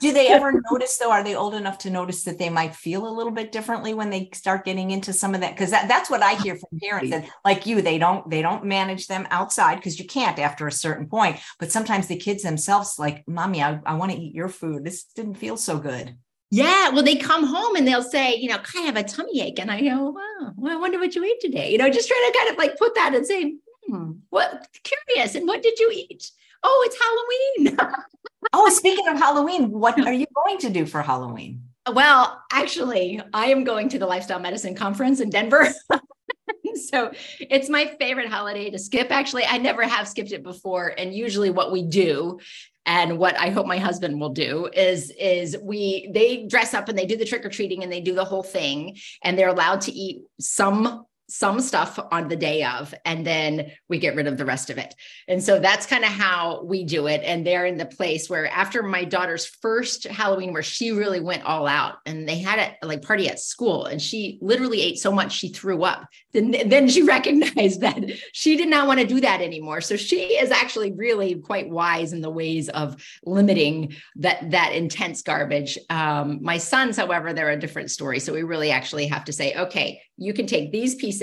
Do 0.00 0.12
they 0.12 0.28
ever 0.28 0.52
notice 0.70 0.96
though? 0.98 1.10
Are 1.10 1.24
they 1.24 1.34
old 1.34 1.54
enough 1.54 1.78
to 1.78 1.90
notice 1.90 2.24
that 2.24 2.38
they 2.38 2.50
might 2.50 2.74
feel 2.74 3.06
a 3.06 3.12
little 3.12 3.32
bit 3.32 3.52
differently 3.52 3.94
when 3.94 4.10
they 4.10 4.30
start 4.32 4.64
getting 4.64 4.90
into 4.90 5.12
some 5.12 5.34
of 5.34 5.40
that? 5.40 5.52
Because 5.52 5.70
that, 5.70 5.88
that's 5.88 6.10
what 6.10 6.22
I 6.22 6.34
hear 6.42 6.56
from 6.56 6.78
parents 6.80 7.10
that 7.10 7.28
like 7.44 7.66
you, 7.66 7.82
they 7.82 7.98
don't 7.98 8.28
they 8.28 8.42
don't 8.42 8.64
manage 8.64 9.06
them 9.06 9.26
outside 9.30 9.76
because 9.76 9.98
you 9.98 10.06
can't 10.06 10.38
after 10.38 10.66
a 10.66 10.72
certain 10.72 11.06
point. 11.06 11.38
But 11.58 11.72
sometimes 11.72 12.06
the 12.06 12.16
kids 12.16 12.42
themselves 12.42 12.98
like, 12.98 13.26
mommy, 13.26 13.62
I, 13.62 13.80
I 13.86 13.94
want 13.94 14.12
to 14.12 14.18
eat 14.18 14.34
your 14.34 14.48
food. 14.48 14.84
This 14.84 15.04
didn't 15.04 15.34
feel 15.34 15.56
so 15.56 15.78
good. 15.78 16.16
Yeah, 16.50 16.90
well, 16.90 17.02
they 17.02 17.16
come 17.16 17.44
home 17.44 17.74
and 17.74 17.86
they'll 17.88 18.02
say, 18.02 18.36
you 18.36 18.48
know, 18.48 18.58
I 18.76 18.82
have 18.82 18.96
a 18.96 19.02
tummy 19.02 19.40
ache, 19.40 19.58
and 19.58 19.72
I 19.72 19.80
go, 19.80 20.10
wow, 20.10 20.52
well, 20.56 20.72
I 20.72 20.80
wonder 20.80 21.00
what 21.00 21.14
you 21.16 21.24
ate 21.24 21.40
today. 21.40 21.72
You 21.72 21.78
know, 21.78 21.90
just 21.90 22.06
trying 22.06 22.30
to 22.30 22.38
kind 22.38 22.50
of 22.50 22.58
like 22.58 22.78
put 22.78 22.94
that 22.94 23.12
and 23.12 23.26
say, 23.26 23.56
hmm, 23.88 24.12
what 24.30 24.68
curious, 24.84 25.34
and 25.34 25.48
what 25.48 25.62
did 25.62 25.80
you 25.80 25.90
eat? 25.92 26.30
Oh, 26.62 26.86
it's 26.86 27.66
Halloween. 27.66 27.76
oh, 28.54 28.68
speaking 28.70 29.08
of 29.08 29.18
Halloween, 29.18 29.70
what 29.70 29.98
are 29.98 30.12
you 30.12 30.26
going 30.44 30.58
to 30.58 30.70
do 30.70 30.86
for 30.86 31.02
Halloween? 31.02 31.62
Well, 31.92 32.40
actually, 32.50 33.20
I 33.32 33.46
am 33.46 33.64
going 33.64 33.88
to 33.90 33.98
the 33.98 34.06
Lifestyle 34.06 34.38
Medicine 34.38 34.74
Conference 34.74 35.20
in 35.20 35.28
Denver. 35.28 35.68
so 36.88 37.10
it's 37.40 37.68
my 37.68 37.86
favorite 37.98 38.28
holiday 38.28 38.70
to 38.70 38.78
skip. 38.78 39.10
Actually, 39.10 39.44
I 39.44 39.58
never 39.58 39.82
have 39.82 40.08
skipped 40.08 40.32
it 40.32 40.42
before. 40.42 40.94
And 40.96 41.12
usually, 41.12 41.50
what 41.50 41.72
we 41.72 41.82
do 41.82 42.38
and 42.86 43.18
what 43.18 43.36
I 43.38 43.50
hope 43.50 43.66
my 43.66 43.78
husband 43.78 44.20
will 44.20 44.30
do 44.30 44.68
is 44.72 45.10
is 45.18 45.56
we 45.60 46.10
they 46.12 46.46
dress 46.46 46.74
up 46.74 46.88
and 46.88 46.96
they 46.96 47.06
do 47.06 47.16
the 47.16 47.24
trick 47.24 47.44
or 47.44 47.48
treating 47.48 47.82
and 47.82 47.90
they 47.90 48.00
do 48.00 48.14
the 48.14 48.24
whole 48.24 48.42
thing 48.42 48.96
and 49.22 49.38
they're 49.38 49.48
allowed 49.48 49.82
to 49.82 49.92
eat 49.92 50.22
some 50.38 51.06
some 51.28 51.60
stuff 51.60 51.98
on 52.12 52.28
the 52.28 52.36
day 52.36 52.62
of 52.64 52.94
and 53.06 53.26
then 53.26 53.70
we 53.88 53.98
get 53.98 54.14
rid 54.14 54.26
of 54.26 54.36
the 54.36 54.44
rest 54.44 54.68
of 54.68 54.76
it. 54.76 54.94
And 55.26 55.42
so 55.42 55.58
that's 55.58 55.86
kind 55.86 56.04
of 56.04 56.10
how 56.10 56.62
we 56.64 56.84
do 56.84 57.06
it. 57.06 57.22
And 57.24 57.46
they're 57.46 57.64
in 57.64 57.78
the 57.78 57.86
place 57.86 58.28
where 58.28 58.46
after 58.48 58.82
my 58.82 59.04
daughter's 59.04 59.46
first 59.46 60.04
halloween 60.04 60.52
where 60.52 60.62
she 60.62 60.90
really 60.90 61.20
went 61.20 61.44
all 61.44 61.66
out 61.66 61.96
and 62.04 62.28
they 62.28 62.38
had 62.38 62.76
a 62.82 62.86
like 62.86 63.02
party 63.02 63.28
at 63.28 63.40
school 63.40 63.86
and 63.86 64.02
she 64.02 64.38
literally 64.42 64.82
ate 64.82 64.98
so 64.98 65.10
much 65.10 65.32
she 65.32 65.48
threw 65.48 65.82
up 65.82 66.06
then 66.32 66.54
then 66.66 66.88
she 66.88 67.02
recognized 67.16 67.80
that 67.80 68.04
she 68.32 68.56
did 68.56 68.68
not 68.68 68.86
want 68.86 69.00
to 69.00 69.06
do 69.06 69.20
that 69.20 69.40
anymore. 69.40 69.80
So 69.80 69.96
she 69.96 70.38
is 70.38 70.50
actually 70.50 70.92
really 70.92 71.36
quite 71.36 71.70
wise 71.70 72.12
in 72.12 72.20
the 72.20 72.30
ways 72.30 72.68
of 72.68 73.02
limiting 73.24 73.94
that 74.16 74.50
that 74.50 74.74
intense 74.74 75.22
garbage. 75.22 75.78
Um, 75.88 76.40
my 76.42 76.58
sons 76.58 76.96
however 76.96 77.32
they're 77.32 77.50
a 77.50 77.58
different 77.58 77.90
story. 77.90 78.20
So 78.20 78.34
we 78.34 78.42
really 78.42 78.70
actually 78.70 79.06
have 79.06 79.24
to 79.24 79.32
say 79.32 79.54
okay 79.54 80.02
you 80.16 80.32
can 80.32 80.46
take 80.46 80.70
these 80.70 80.94
pieces 80.94 81.13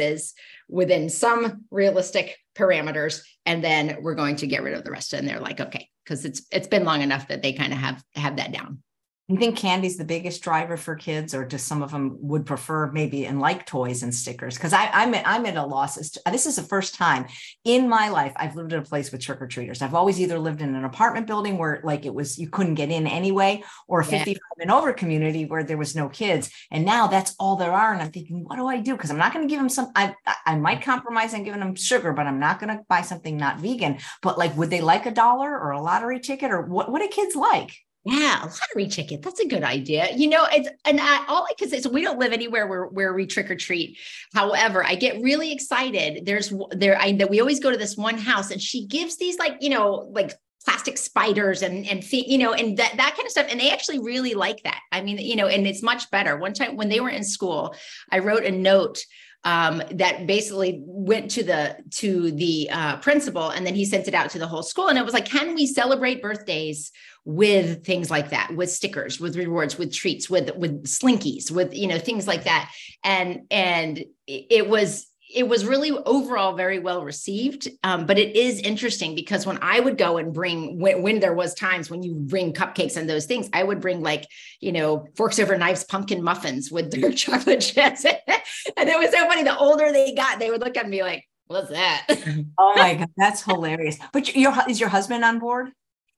within 0.69 1.09
some 1.09 1.65
realistic 1.71 2.37
parameters 2.55 3.21
and 3.45 3.63
then 3.63 3.97
we're 4.01 4.15
going 4.15 4.35
to 4.37 4.47
get 4.47 4.63
rid 4.63 4.73
of 4.73 4.83
the 4.83 4.91
rest. 4.91 5.13
And 5.13 5.27
they're 5.27 5.39
like 5.39 5.59
okay 5.59 5.89
because 6.03 6.25
it's 6.25 6.43
it's 6.51 6.67
been 6.67 6.83
long 6.83 7.01
enough 7.01 7.27
that 7.27 7.41
they 7.41 7.53
kind 7.53 7.73
of 7.73 7.79
have 7.79 8.03
have 8.15 8.37
that 8.37 8.51
down 8.51 8.81
you 9.27 9.37
think 9.37 9.57
candy's 9.57 9.97
the 9.97 10.03
biggest 10.03 10.43
driver 10.43 10.75
for 10.75 10.95
kids, 10.95 11.33
or 11.33 11.45
just 11.45 11.67
some 11.67 11.81
of 11.81 11.91
them 11.91 12.17
would 12.21 12.45
prefer 12.45 12.91
maybe 12.91 13.25
and 13.25 13.39
like 13.39 13.65
toys 13.65 14.03
and 14.03 14.13
stickers? 14.13 14.55
Because 14.55 14.73
I'm 14.73 15.13
at, 15.13 15.25
I'm 15.25 15.45
at 15.45 15.55
a 15.55 15.65
loss. 15.65 16.17
Uh, 16.25 16.31
this 16.31 16.45
is 16.45 16.57
the 16.57 16.63
first 16.63 16.95
time 16.95 17.27
in 17.63 17.87
my 17.87 18.09
life 18.09 18.33
I've 18.35 18.55
lived 18.55 18.73
in 18.73 18.79
a 18.79 18.83
place 18.83 19.11
with 19.11 19.21
trick 19.21 19.41
or 19.41 19.47
treaters. 19.47 19.81
I've 19.81 19.95
always 19.95 20.19
either 20.19 20.37
lived 20.37 20.61
in 20.61 20.75
an 20.75 20.83
apartment 20.83 21.27
building 21.27 21.57
where 21.57 21.81
like 21.83 22.05
it 22.05 22.13
was 22.13 22.37
you 22.37 22.49
couldn't 22.49 22.75
get 22.75 22.91
in 22.91 23.07
anyway, 23.07 23.63
or 23.87 24.01
a 24.01 24.05
55 24.05 24.35
yeah. 24.35 24.63
and 24.63 24.71
over 24.71 24.91
community 24.91 25.45
where 25.45 25.63
there 25.63 25.77
was 25.77 25.95
no 25.95 26.09
kids. 26.09 26.49
And 26.69 26.83
now 26.83 27.07
that's 27.07 27.35
all 27.39 27.55
there 27.55 27.71
are. 27.71 27.93
And 27.93 28.01
I'm 28.01 28.11
thinking, 28.11 28.43
what 28.43 28.57
do 28.57 28.67
I 28.67 28.81
do? 28.81 28.93
Because 28.93 29.11
I'm 29.11 29.17
not 29.17 29.33
going 29.33 29.47
to 29.47 29.51
give 29.51 29.59
them 29.59 29.69
some. 29.69 29.91
I 29.95 30.13
I 30.45 30.55
might 30.55 30.81
mm-hmm. 30.81 30.91
compromise 30.91 31.33
on 31.33 31.43
giving 31.43 31.61
them 31.61 31.75
sugar, 31.75 32.11
but 32.11 32.27
I'm 32.27 32.39
not 32.39 32.59
going 32.59 32.75
to 32.75 32.83
buy 32.89 33.01
something 33.01 33.37
not 33.37 33.59
vegan. 33.59 33.99
But 34.21 34.37
like, 34.37 34.57
would 34.57 34.69
they 34.69 34.81
like 34.81 35.05
a 35.05 35.11
dollar 35.11 35.57
or 35.57 35.71
a 35.71 35.81
lottery 35.81 36.19
ticket, 36.19 36.51
or 36.51 36.63
what? 36.63 36.91
What 36.91 37.01
do 37.01 37.07
kids 37.07 37.35
like? 37.35 37.77
Yeah, 38.03 38.43
a 38.43 38.45
lottery 38.45 38.87
ticket. 38.87 39.21
That's 39.21 39.39
a 39.39 39.47
good 39.47 39.63
idea. 39.63 40.07
You 40.15 40.27
know, 40.29 40.47
it's 40.51 40.69
and 40.85 40.99
I, 40.99 41.23
all 41.27 41.45
I 41.47 41.53
can 41.53 41.69
say 41.69 41.77
is 41.77 41.87
we 41.87 42.01
don't 42.01 42.17
live 42.17 42.33
anywhere 42.33 42.65
where 42.65 42.85
where 42.85 43.13
we 43.13 43.27
trick 43.27 43.51
or 43.51 43.55
treat. 43.55 43.97
However, 44.33 44.83
I 44.83 44.95
get 44.95 45.21
really 45.21 45.51
excited. 45.51 46.25
There's 46.25 46.51
there 46.71 46.99
I 46.99 47.11
that 47.13 47.29
we 47.29 47.39
always 47.39 47.59
go 47.59 47.69
to 47.69 47.77
this 47.77 47.95
one 47.95 48.17
house 48.17 48.49
and 48.49 48.59
she 48.59 48.87
gives 48.87 49.17
these 49.17 49.37
like 49.37 49.57
you 49.61 49.69
know 49.69 50.09
like 50.11 50.33
plastic 50.65 50.97
spiders 50.97 51.61
and 51.61 51.87
and 51.87 52.03
you 52.11 52.37
know 52.37 52.53
and 52.53 52.77
that 52.77 52.95
that 52.97 53.15
kind 53.15 53.25
of 53.25 53.31
stuff 53.31 53.47
and 53.49 53.59
they 53.59 53.71
actually 53.71 53.97
really 53.97 54.35
like 54.35 54.61
that 54.63 54.79
i 54.91 55.01
mean 55.01 55.17
you 55.17 55.35
know 55.35 55.47
and 55.47 55.65
it's 55.65 55.81
much 55.81 56.09
better 56.11 56.37
one 56.37 56.53
time 56.53 56.77
when 56.77 56.87
they 56.87 56.99
were 56.99 57.09
in 57.09 57.23
school 57.23 57.75
i 58.11 58.19
wrote 58.19 58.43
a 58.43 58.51
note 58.51 59.03
um, 59.43 59.81
that 59.93 60.27
basically 60.27 60.83
went 60.85 61.31
to 61.31 61.43
the 61.43 61.75
to 61.95 62.31
the 62.31 62.69
uh, 62.71 62.97
principal 62.97 63.49
and 63.49 63.65
then 63.65 63.73
he 63.73 63.85
sent 63.85 64.07
it 64.07 64.13
out 64.13 64.29
to 64.29 64.39
the 64.39 64.45
whole 64.45 64.61
school 64.61 64.87
and 64.87 64.99
it 64.99 65.05
was 65.05 65.15
like 65.15 65.25
can 65.25 65.55
we 65.55 65.65
celebrate 65.65 66.21
birthdays 66.21 66.91
with 67.23 67.85
things 67.85 68.09
like 68.09 68.31
that 68.31 68.55
with 68.55 68.71
stickers 68.71 69.19
with 69.19 69.35
rewards 69.35 69.77
with 69.77 69.93
treats 69.93 70.29
with 70.29 70.55
with 70.55 70.83
slinkies 70.85 71.51
with 71.51 71.73
you 71.73 71.87
know 71.87 71.99
things 71.99 72.27
like 72.27 72.45
that 72.45 72.71
and 73.03 73.41
and 73.51 74.03
it 74.25 74.67
was 74.67 75.05
it 75.33 75.47
was 75.47 75.65
really 75.65 75.91
overall 75.91 76.53
very 76.55 76.79
well 76.79 77.03
received. 77.03 77.67
Um, 77.83 78.05
but 78.05 78.19
it 78.19 78.35
is 78.35 78.59
interesting 78.59 79.15
because 79.15 79.45
when 79.45 79.59
I 79.61 79.79
would 79.79 79.97
go 79.97 80.17
and 80.17 80.33
bring, 80.33 80.79
when, 80.79 81.01
when, 81.01 81.19
there 81.19 81.33
was 81.33 81.53
times 81.53 81.89
when 81.89 82.03
you 82.03 82.15
bring 82.15 82.53
cupcakes 82.53 82.97
and 82.97 83.09
those 83.09 83.25
things, 83.25 83.49
I 83.53 83.63
would 83.63 83.79
bring 83.79 84.01
like, 84.01 84.27
you 84.59 84.71
know, 84.71 85.07
forks 85.15 85.39
over 85.39 85.57
knives, 85.57 85.83
pumpkin 85.83 86.23
muffins 86.23 86.71
with 86.71 86.91
their 86.91 87.11
chocolate 87.13 87.61
chips. 87.61 88.05
and 88.05 88.89
it 88.89 88.99
was 88.99 89.11
so 89.11 89.27
funny. 89.27 89.43
The 89.43 89.57
older 89.57 89.91
they 89.91 90.13
got, 90.13 90.39
they 90.39 90.51
would 90.51 90.61
look 90.61 90.77
at 90.77 90.89
me 90.89 91.03
like, 91.03 91.25
what's 91.47 91.69
that? 91.69 92.05
oh 92.57 92.73
my 92.75 92.95
God, 92.99 93.09
that's 93.17 93.43
hilarious. 93.43 93.97
But 94.13 94.35
your, 94.35 94.53
is 94.67 94.79
your 94.79 94.89
husband 94.89 95.23
on 95.23 95.39
board? 95.39 95.71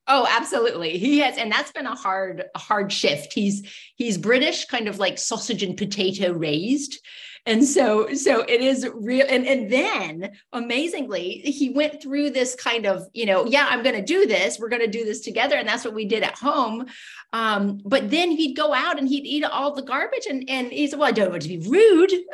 Oh, 0.07 0.27
absolutely. 0.29 0.97
He 0.97 1.19
has, 1.19 1.37
and 1.37 1.51
that's 1.51 1.71
been 1.71 1.85
a 1.85 1.95
hard, 1.95 2.45
hard 2.57 2.91
shift. 2.91 3.33
He's 3.33 3.63
he's 3.95 4.17
British, 4.17 4.65
kind 4.65 4.87
of 4.87 4.99
like 4.99 5.17
sausage 5.17 5.63
and 5.63 5.77
potato 5.77 6.33
raised. 6.33 6.99
And 7.45 7.65
so, 7.65 8.13
so 8.13 8.41
it 8.41 8.61
is 8.61 8.87
real. 8.93 9.25
And, 9.29 9.45
and 9.45 9.69
then 9.69 10.31
amazingly, 10.53 11.39
he 11.39 11.71
went 11.71 12.01
through 12.01 12.29
this 12.29 12.55
kind 12.55 12.85
of, 12.85 13.03
you 13.13 13.25
know, 13.25 13.45
yeah, 13.45 13.67
I'm 13.69 13.83
going 13.83 13.95
to 13.95 14.01
do 14.01 14.25
this. 14.25 14.59
We're 14.59 14.69
going 14.69 14.81
to 14.81 14.87
do 14.87 15.03
this 15.03 15.19
together. 15.19 15.57
And 15.57 15.67
that's 15.67 15.83
what 15.83 15.93
we 15.93 16.05
did 16.05 16.23
at 16.23 16.37
home. 16.37 16.85
Um, 17.33 17.81
but 17.83 18.09
then 18.09 18.31
he'd 18.31 18.55
go 18.55 18.73
out 18.73 18.97
and 18.97 19.09
he'd 19.09 19.25
eat 19.25 19.43
all 19.43 19.75
the 19.75 19.81
garbage. 19.81 20.25
And, 20.29 20.49
and 20.49 20.71
he 20.71 20.87
said, 20.87 20.99
well, 20.99 21.09
I 21.09 21.11
don't 21.11 21.31
want 21.31 21.41
to 21.41 21.49
be 21.49 21.57
rude. 21.57 22.13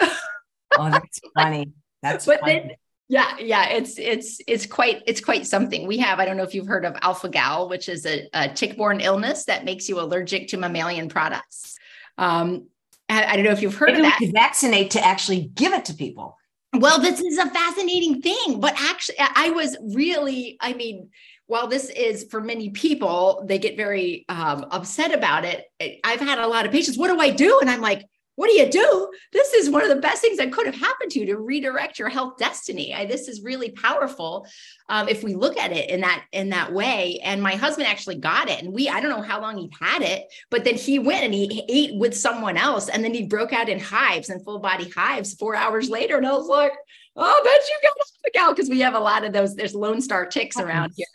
oh, 0.77 0.91
that's 0.91 1.19
funny. 1.35 1.71
That's 2.03 2.27
but 2.27 2.41
funny. 2.41 2.53
Then, 2.53 2.71
yeah, 3.09 3.35
yeah, 3.39 3.69
it's 3.69 3.97
it's 3.97 4.39
it's 4.47 4.65
quite 4.65 5.01
it's 5.07 5.19
quite 5.19 5.45
something. 5.47 5.87
We 5.87 5.97
have 5.97 6.19
I 6.19 6.25
don't 6.25 6.37
know 6.37 6.43
if 6.43 6.53
you've 6.53 6.67
heard 6.67 6.85
of 6.85 6.95
alpha 7.01 7.27
gal, 7.27 7.67
which 7.67 7.89
is 7.89 8.05
a, 8.05 8.29
a 8.33 8.49
tick-borne 8.49 9.01
illness 9.01 9.45
that 9.45 9.65
makes 9.65 9.89
you 9.89 9.99
allergic 9.99 10.47
to 10.49 10.57
mammalian 10.57 11.09
products. 11.09 11.77
Um, 12.19 12.67
I 13.09 13.35
don't 13.35 13.45
know 13.45 13.51
if 13.51 13.63
you've 13.63 13.73
heard 13.73 13.93
Maybe 13.93 14.05
of 14.05 14.11
that. 14.11 14.31
vaccinate 14.31 14.91
to 14.91 15.03
actually 15.03 15.49
give 15.55 15.73
it 15.73 15.85
to 15.85 15.95
people. 15.95 16.37
Well, 16.73 16.99
this 17.01 17.19
is 17.19 17.39
a 17.39 17.49
fascinating 17.49 18.21
thing, 18.21 18.59
but 18.59 18.75
actually, 18.77 19.15
I 19.19 19.49
was 19.49 19.75
really, 19.95 20.57
I 20.61 20.73
mean, 20.73 21.09
while 21.47 21.65
this 21.65 21.89
is 21.89 22.25
for 22.29 22.39
many 22.39 22.69
people, 22.69 23.43
they 23.47 23.57
get 23.57 23.75
very 23.75 24.25
um, 24.29 24.67
upset 24.69 25.11
about 25.11 25.45
it. 25.45 25.65
I've 26.03 26.19
had 26.19 26.37
a 26.37 26.45
lot 26.45 26.67
of 26.67 26.71
patients. 26.71 26.99
What 26.99 27.07
do 27.07 27.19
I 27.19 27.31
do? 27.31 27.57
And 27.59 27.71
I'm 27.71 27.81
like, 27.81 28.05
what 28.39 28.49
do 28.49 28.55
you 28.55 28.69
do? 28.69 29.11
This 29.33 29.51
is 29.51 29.69
one 29.69 29.83
of 29.83 29.89
the 29.89 29.97
best 29.97 30.21
things 30.21 30.37
that 30.37 30.53
could 30.53 30.65
have 30.65 30.73
happened 30.73 31.11
to 31.11 31.19
you 31.19 31.25
to 31.25 31.37
redirect 31.37 31.99
your 31.99 32.07
health 32.07 32.37
destiny. 32.37 32.93
I, 32.93 33.05
this 33.05 33.27
is 33.27 33.41
really 33.41 33.71
powerful 33.71 34.47
um, 34.87 35.09
if 35.09 35.25
we 35.25 35.35
look 35.35 35.57
at 35.57 35.73
it 35.73 35.89
in 35.89 35.99
that 35.99 36.23
in 36.31 36.51
that 36.51 36.71
way. 36.71 37.19
And 37.21 37.43
my 37.43 37.55
husband 37.55 37.89
actually 37.89 38.15
got 38.15 38.49
it, 38.49 38.63
and 38.63 38.71
we 38.71 38.87
I 38.87 39.01
don't 39.01 39.11
know 39.11 39.21
how 39.21 39.41
long 39.41 39.57
he 39.57 39.69
had 39.81 40.03
it, 40.03 40.23
but 40.49 40.63
then 40.63 40.75
he 40.75 40.99
went 40.99 41.25
and 41.25 41.33
he 41.33 41.65
ate 41.67 41.99
with 41.99 42.15
someone 42.15 42.55
else, 42.55 42.87
and 42.87 43.03
then 43.03 43.13
he 43.13 43.25
broke 43.25 43.51
out 43.51 43.67
in 43.67 43.77
hives 43.77 44.29
and 44.29 44.41
full 44.45 44.59
body 44.59 44.89
hives 44.95 45.33
four 45.33 45.53
hours 45.53 45.89
later, 45.89 46.15
and 46.15 46.25
I 46.25 46.31
was 46.31 46.47
like, 46.47 46.71
oh, 47.17 47.25
I 47.25 47.43
bet 47.43 47.67
you 47.67 47.75
got 47.81 47.99
off 47.99 48.11
the 48.23 48.31
gal 48.33 48.53
because 48.53 48.69
we 48.69 48.79
have 48.79 48.95
a 48.95 48.99
lot 49.01 49.25
of 49.25 49.33
those. 49.33 49.53
There's 49.53 49.75
Lone 49.75 49.99
Star 49.99 50.25
ticks 50.25 50.55
around 50.55 50.93
here 50.95 51.07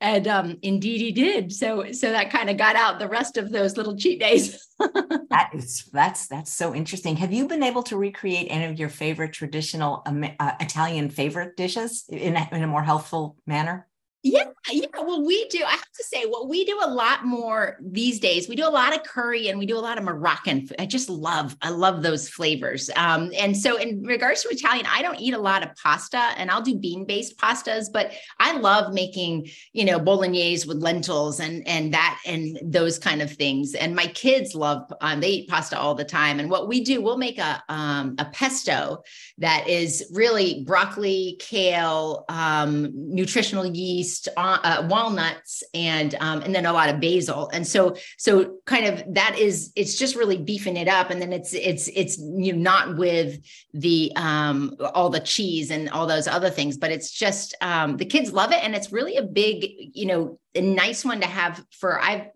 and 0.00 0.26
um, 0.28 0.58
indeed 0.62 1.00
he 1.00 1.12
did. 1.12 1.52
So 1.52 1.92
so 1.92 2.10
that 2.12 2.30
kind 2.30 2.50
of 2.50 2.56
got 2.56 2.76
out 2.76 2.98
the 2.98 3.08
rest 3.08 3.36
of 3.36 3.50
those 3.50 3.76
little 3.76 3.96
cheat 3.96 4.20
days. 4.20 4.60
That 5.30 5.50
is 5.52 5.88
that's 5.92 6.28
that's 6.28 6.52
so 6.52 6.74
interesting. 6.74 7.16
Have 7.16 7.32
you 7.32 7.48
been 7.48 7.62
able 7.62 7.82
to 7.84 7.96
recreate 7.96 8.46
any 8.50 8.64
of 8.66 8.78
your 8.78 8.88
favorite 8.88 9.32
traditional 9.32 10.02
um, 10.06 10.24
uh, 10.38 10.52
italian 10.60 11.10
favorite 11.10 11.56
dishes 11.56 12.04
in 12.08 12.36
a, 12.36 12.48
in 12.52 12.62
a 12.62 12.66
more 12.66 12.82
healthful 12.82 13.36
manner 13.46 13.88
yeah, 14.24 14.44
yeah. 14.70 14.86
Well, 14.94 15.22
we 15.22 15.46
do. 15.48 15.62
I 15.62 15.72
have 15.72 15.92
to 15.92 16.02
say, 16.02 16.24
what 16.24 16.48
we 16.48 16.64
do 16.64 16.80
a 16.82 16.88
lot 16.88 17.26
more 17.26 17.76
these 17.82 18.18
days. 18.18 18.48
We 18.48 18.56
do 18.56 18.66
a 18.66 18.70
lot 18.70 18.96
of 18.96 19.02
curry 19.02 19.48
and 19.48 19.58
we 19.58 19.66
do 19.66 19.76
a 19.76 19.80
lot 19.80 19.98
of 19.98 20.04
Moroccan. 20.04 20.66
I 20.78 20.86
just 20.86 21.10
love, 21.10 21.54
I 21.60 21.68
love 21.68 22.02
those 22.02 22.26
flavors. 22.26 22.88
Um, 22.96 23.32
and 23.38 23.54
so, 23.54 23.76
in 23.76 24.02
regards 24.02 24.42
to 24.42 24.48
Italian, 24.48 24.86
I 24.90 25.02
don't 25.02 25.20
eat 25.20 25.34
a 25.34 25.38
lot 25.38 25.62
of 25.62 25.76
pasta, 25.76 26.16
and 26.38 26.50
I'll 26.50 26.62
do 26.62 26.74
bean-based 26.74 27.36
pastas. 27.36 27.92
But 27.92 28.12
I 28.40 28.56
love 28.56 28.94
making, 28.94 29.50
you 29.74 29.84
know, 29.84 29.98
bolognese 29.98 30.66
with 30.66 30.78
lentils 30.78 31.38
and 31.38 31.66
and 31.68 31.92
that 31.92 32.18
and 32.24 32.58
those 32.62 32.98
kind 32.98 33.20
of 33.20 33.30
things. 33.30 33.74
And 33.74 33.94
my 33.94 34.06
kids 34.06 34.54
love. 34.54 34.90
Um, 35.02 35.20
they 35.20 35.28
eat 35.28 35.50
pasta 35.50 35.78
all 35.78 35.94
the 35.94 36.04
time. 36.04 36.40
And 36.40 36.48
what 36.48 36.66
we 36.66 36.82
do, 36.82 37.02
we'll 37.02 37.18
make 37.18 37.38
a 37.38 37.62
um, 37.68 38.14
a 38.18 38.24
pesto 38.24 39.02
that 39.36 39.68
is 39.68 40.10
really 40.14 40.64
broccoli, 40.64 41.36
kale, 41.40 42.24
um, 42.30 42.90
nutritional 42.94 43.66
yeast 43.66 44.13
uh, 44.36 44.58
uh, 44.62 44.86
walnuts, 44.88 45.62
and 45.72 46.14
um, 46.20 46.42
and 46.42 46.54
then 46.54 46.66
a 46.66 46.72
lot 46.72 46.88
of 46.88 47.00
basil. 47.00 47.48
And 47.52 47.66
so 47.66 47.96
so 48.18 48.58
kind 48.66 48.86
of 48.86 49.14
that 49.14 49.38
is 49.38 49.72
it's 49.76 49.96
just 49.96 50.16
really 50.16 50.36
beefing 50.36 50.76
it 50.76 50.88
up, 50.88 51.10
and 51.10 51.20
then 51.20 51.32
it's 51.32 51.54
it's 51.54 51.88
it's 51.88 52.18
you 52.18 52.52
know 52.52 52.58
not 52.58 52.96
with 52.96 53.40
the 53.72 54.12
um, 54.16 54.76
all 54.94 55.10
the 55.10 55.20
cheese 55.20 55.70
and 55.70 55.88
all 55.90 56.06
those 56.06 56.26
other 56.26 56.50
things, 56.50 56.76
but 56.76 56.90
it's 56.90 57.10
just 57.10 57.54
um, 57.60 57.96
the 57.96 58.06
kids 58.06 58.32
love 58.32 58.52
it, 58.52 58.62
and 58.62 58.74
it's 58.74 58.92
really 58.92 59.16
a 59.16 59.22
big 59.22 59.66
you 59.94 60.06
know 60.06 60.38
a 60.54 60.60
nice 60.60 61.04
one 61.04 61.20
to 61.20 61.26
have 61.26 61.64
for 61.70 62.00
I've 62.00 62.26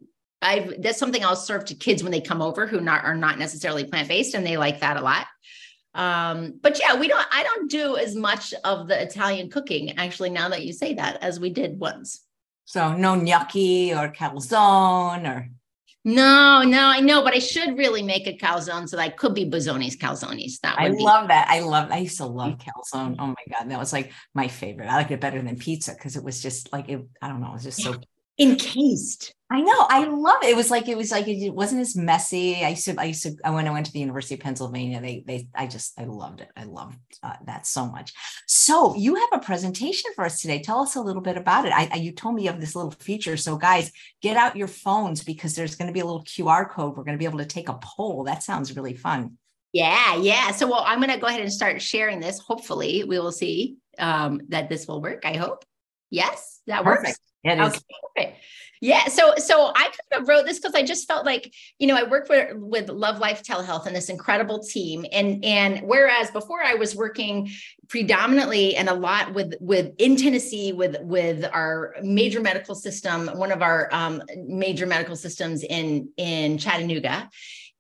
I've 0.41 0.81
that's 0.83 0.99
something 0.99 1.25
I'll 1.25 1.37
serve 1.37 1.65
to 1.67 1.75
kids 1.75 2.03
when 2.03 2.13
they 2.13 2.21
come 2.21 2.43
over 2.43 2.67
who 2.67 2.81
not 2.81 3.05
are 3.05 3.17
not 3.17 3.39
necessarily 3.39 3.85
plant 3.85 4.09
based, 4.09 4.35
and 4.35 4.47
they 4.47 4.57
like 4.57 4.81
that 4.81 4.97
a 4.97 5.01
lot. 5.01 5.27
Um, 5.99 6.55
but 6.63 6.79
yeah, 6.79 6.99
we 6.99 7.09
don't, 7.09 7.27
I 7.33 7.43
don't 7.43 7.69
do 7.69 7.97
as 7.97 8.15
much 8.15 8.55
of 8.63 8.87
the 8.87 9.03
Italian 9.03 9.51
cooking 9.51 9.99
actually, 9.99 10.31
now 10.31 10.49
that 10.49 10.65
you 10.65 10.73
say 10.73 10.95
that, 10.95 11.21
as 11.23 11.41
we 11.41 11.51
did 11.51 11.79
once. 11.79 12.21
So 12.67 12.95
no 12.95 13.17
gnocchi 13.17 13.93
or 13.93 14.09
calzone 14.13 15.29
or. 15.29 15.49
No, 16.05 16.63
no, 16.63 16.87
I 16.87 17.01
know, 17.01 17.23
but 17.23 17.35
I 17.35 17.41
should 17.41 17.77
really 17.77 18.03
make 18.03 18.29
a 18.29 18.37
calzone 18.37 18.89
so 18.89 18.97
that 18.97 19.03
I 19.03 19.09
could 19.09 19.35
be 19.35 19.45
Bozzoni's 19.45 19.97
calzones. 19.97 20.61
That 20.61 20.79
I 20.79 20.91
be- 20.91 21.03
love 21.03 21.29
that. 21.29 21.49
I 21.51 21.61
love. 21.61 21.91
I 21.91 21.99
used 21.99 22.17
to 22.19 22.27
love 22.27 22.59
calzone. 22.59 23.17
Oh 23.19 23.27
my 23.27 23.35
god, 23.51 23.69
that 23.69 23.79
was 23.79 23.93
like 23.93 24.13
my 24.33 24.49
favorite. 24.49 24.89
I 24.89 24.95
liked 24.95 25.11
it 25.11 25.21
better 25.21 25.43
than 25.43 25.59
pizza 25.59 25.93
because 25.93 26.17
it 26.17 26.23
was 26.23 26.41
just 26.41 26.73
like 26.73 26.89
it. 26.89 27.05
I 27.21 27.29
don't 27.29 27.41
know. 27.41 27.49
It 27.49 27.55
was 27.55 27.65
just 27.65 27.83
so 27.83 27.97
encased. 28.39 29.35
I 29.51 29.63
know. 29.63 29.87
I 29.89 30.05
love 30.05 30.43
it. 30.43 30.51
It 30.51 30.57
was 30.57 30.71
like 30.71 30.89
it 30.89 30.97
was 30.97 31.11
like 31.11 31.27
it 31.27 31.55
wasn't 31.55 31.81
as 31.81 31.97
messy. 31.97 32.63
I 32.63 32.71
used 32.71 32.85
to. 32.85 32.95
I 32.99 33.05
used 33.05 33.23
to. 33.23 33.31
When 33.51 33.67
I 33.67 33.71
went 33.71 33.87
to 33.87 33.93
the 33.93 33.99
University 33.99 34.35
of 34.35 34.41
Pennsylvania, 34.41 35.01
they 35.01 35.25
they. 35.27 35.49
I 35.55 35.67
just 35.67 35.99
I 35.99 36.05
loved 36.05 36.43
it. 36.43 36.51
I 36.55 36.65
loved 36.65 36.99
uh, 37.23 37.33
that 37.47 37.67
so 37.67 37.87
much. 37.87 38.13
So 38.47 38.95
you 38.95 39.15
have 39.15 39.31
a 39.33 39.39
presentation 39.39 40.11
for 40.15 40.27
us 40.27 40.43
today. 40.43 40.61
Tell 40.61 40.81
us 40.81 40.97
a 40.97 41.01
little 41.01 41.23
bit 41.23 41.39
about 41.39 41.65
it. 41.65 41.73
I, 41.73 41.89
I 41.91 41.97
you 41.97 42.13
told 42.13 42.35
me 42.35 42.49
of 42.49 42.61
this 42.61 42.77
little 42.77 42.91
feature. 42.91 43.39
So 43.39 43.57
guys, 43.57 43.91
get 44.21 44.37
out 44.37 44.55
your 44.55 44.69
phones 44.69 45.25
because 45.25 45.55
there's 45.55 45.77
going 45.77 45.89
to 45.89 45.95
be 45.95 46.01
a 46.01 46.07
little 46.07 46.25
QR 46.25 46.69
code. 46.69 46.95
We're 46.95 47.05
going 47.05 47.17
to 47.17 47.19
be 47.19 47.25
able 47.25 47.39
to 47.39 47.47
take 47.47 47.71
a 47.71 47.79
poll. 47.81 48.25
That 48.25 48.43
sounds 48.43 48.77
really 48.77 48.95
fun. 48.95 49.39
Yeah, 49.73 50.17
yeah. 50.17 50.51
So 50.51 50.67
well, 50.67 50.85
I'm 50.87 50.99
going 50.99 51.13
to 51.13 51.19
go 51.19 51.27
ahead 51.27 51.41
and 51.41 51.53
start 51.53 51.81
sharing 51.81 52.21
this. 52.21 52.39
Hopefully, 52.39 53.05
we 53.05 53.19
will 53.19 53.33
see 53.33 53.79
um, 53.99 54.43
that 54.49 54.69
this 54.69 54.87
will 54.87 55.01
work. 55.01 55.23
I 55.25 55.39
hope. 55.39 55.65
Yes, 56.11 56.61
that 56.67 56.85
Perfect. 56.85 57.07
works. 57.07 57.19
Okay. 58.17 58.37
Yeah. 58.81 59.07
So 59.07 59.35
so 59.37 59.73
I 59.75 59.85
kind 59.85 60.23
of 60.23 60.29
wrote 60.29 60.47
this 60.47 60.59
because 60.59 60.75
I 60.75 60.83
just 60.83 61.09
felt 61.09 61.27
like, 61.27 61.53
you 61.79 61.87
know, 61.87 61.97
I 61.97 62.05
worked 62.05 62.29
with, 62.29 62.57
with 62.57 62.89
Love 62.89 63.19
Life 63.19 63.43
Telehealth 63.43 63.87
and 63.87 63.97
this 63.97 64.09
incredible 64.09 64.63
team. 64.63 65.05
And 65.11 65.45
and 65.45 65.81
whereas 65.81 66.31
before 66.31 66.63
I 66.63 66.75
was 66.75 66.95
working 66.95 67.51
predominantly 67.89 68.77
and 68.77 68.89
a 68.89 68.95
lot 68.95 69.35
with 69.35 69.55
with 69.61 69.95
in 69.99 70.17
Tennessee 70.17 70.73
with 70.73 70.97
with 71.01 71.45
our 71.53 71.97
major 72.03 72.41
medical 72.41 72.75
system, 72.75 73.29
one 73.35 73.51
of 73.51 73.63
our 73.63 73.89
um, 73.93 74.23
major 74.37 74.87
medical 74.87 75.17
systems 75.17 75.65
in 75.65 76.11
in 76.17 76.59
Chattanooga. 76.59 77.29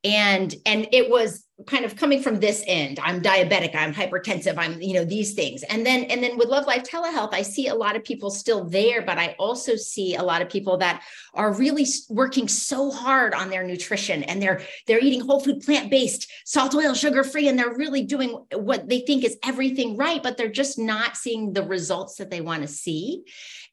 And 0.04 0.54
and 0.66 0.88
it 0.92 1.10
was 1.10 1.44
kind 1.66 1.84
of 1.84 1.96
coming 1.96 2.22
from 2.22 2.38
this 2.38 2.62
end 2.68 3.00
i'm 3.02 3.20
diabetic 3.20 3.74
i'm 3.74 3.92
hypertensive 3.92 4.54
i'm 4.56 4.80
you 4.80 4.94
know 4.94 5.04
these 5.04 5.34
things. 5.34 5.64
And 5.64 5.84
then 5.84 6.04
and 6.04 6.22
then 6.22 6.38
with 6.38 6.48
love 6.48 6.66
life 6.66 6.84
telehealth 6.84 7.34
i 7.34 7.42
see 7.42 7.66
a 7.66 7.74
lot 7.74 7.96
of 7.96 8.04
people 8.04 8.30
still 8.30 8.64
there 8.64 9.02
but 9.02 9.18
i 9.18 9.34
also 9.40 9.74
see 9.74 10.14
a 10.14 10.22
lot 10.22 10.40
of 10.40 10.48
people 10.48 10.76
that 10.78 11.02
are 11.34 11.52
really 11.52 11.84
working 12.08 12.46
so 12.46 12.90
hard 12.90 13.34
on 13.34 13.50
their 13.50 13.64
nutrition 13.64 14.22
and 14.24 14.40
they're 14.40 14.60
they're 14.86 15.00
eating 15.00 15.20
whole 15.20 15.40
food 15.40 15.60
plant 15.60 15.90
based 15.90 16.30
salt 16.44 16.74
oil 16.74 16.94
sugar 16.94 17.24
free 17.24 17.48
and 17.48 17.58
they're 17.58 17.74
really 17.74 18.04
doing 18.04 18.30
what 18.54 18.88
they 18.88 19.00
think 19.00 19.24
is 19.24 19.36
everything 19.42 19.96
right 19.96 20.22
but 20.22 20.36
they're 20.36 20.48
just 20.48 20.78
not 20.78 21.16
seeing 21.16 21.52
the 21.52 21.62
results 21.62 22.16
that 22.16 22.30
they 22.30 22.40
want 22.40 22.62
to 22.62 22.68
see 22.68 23.24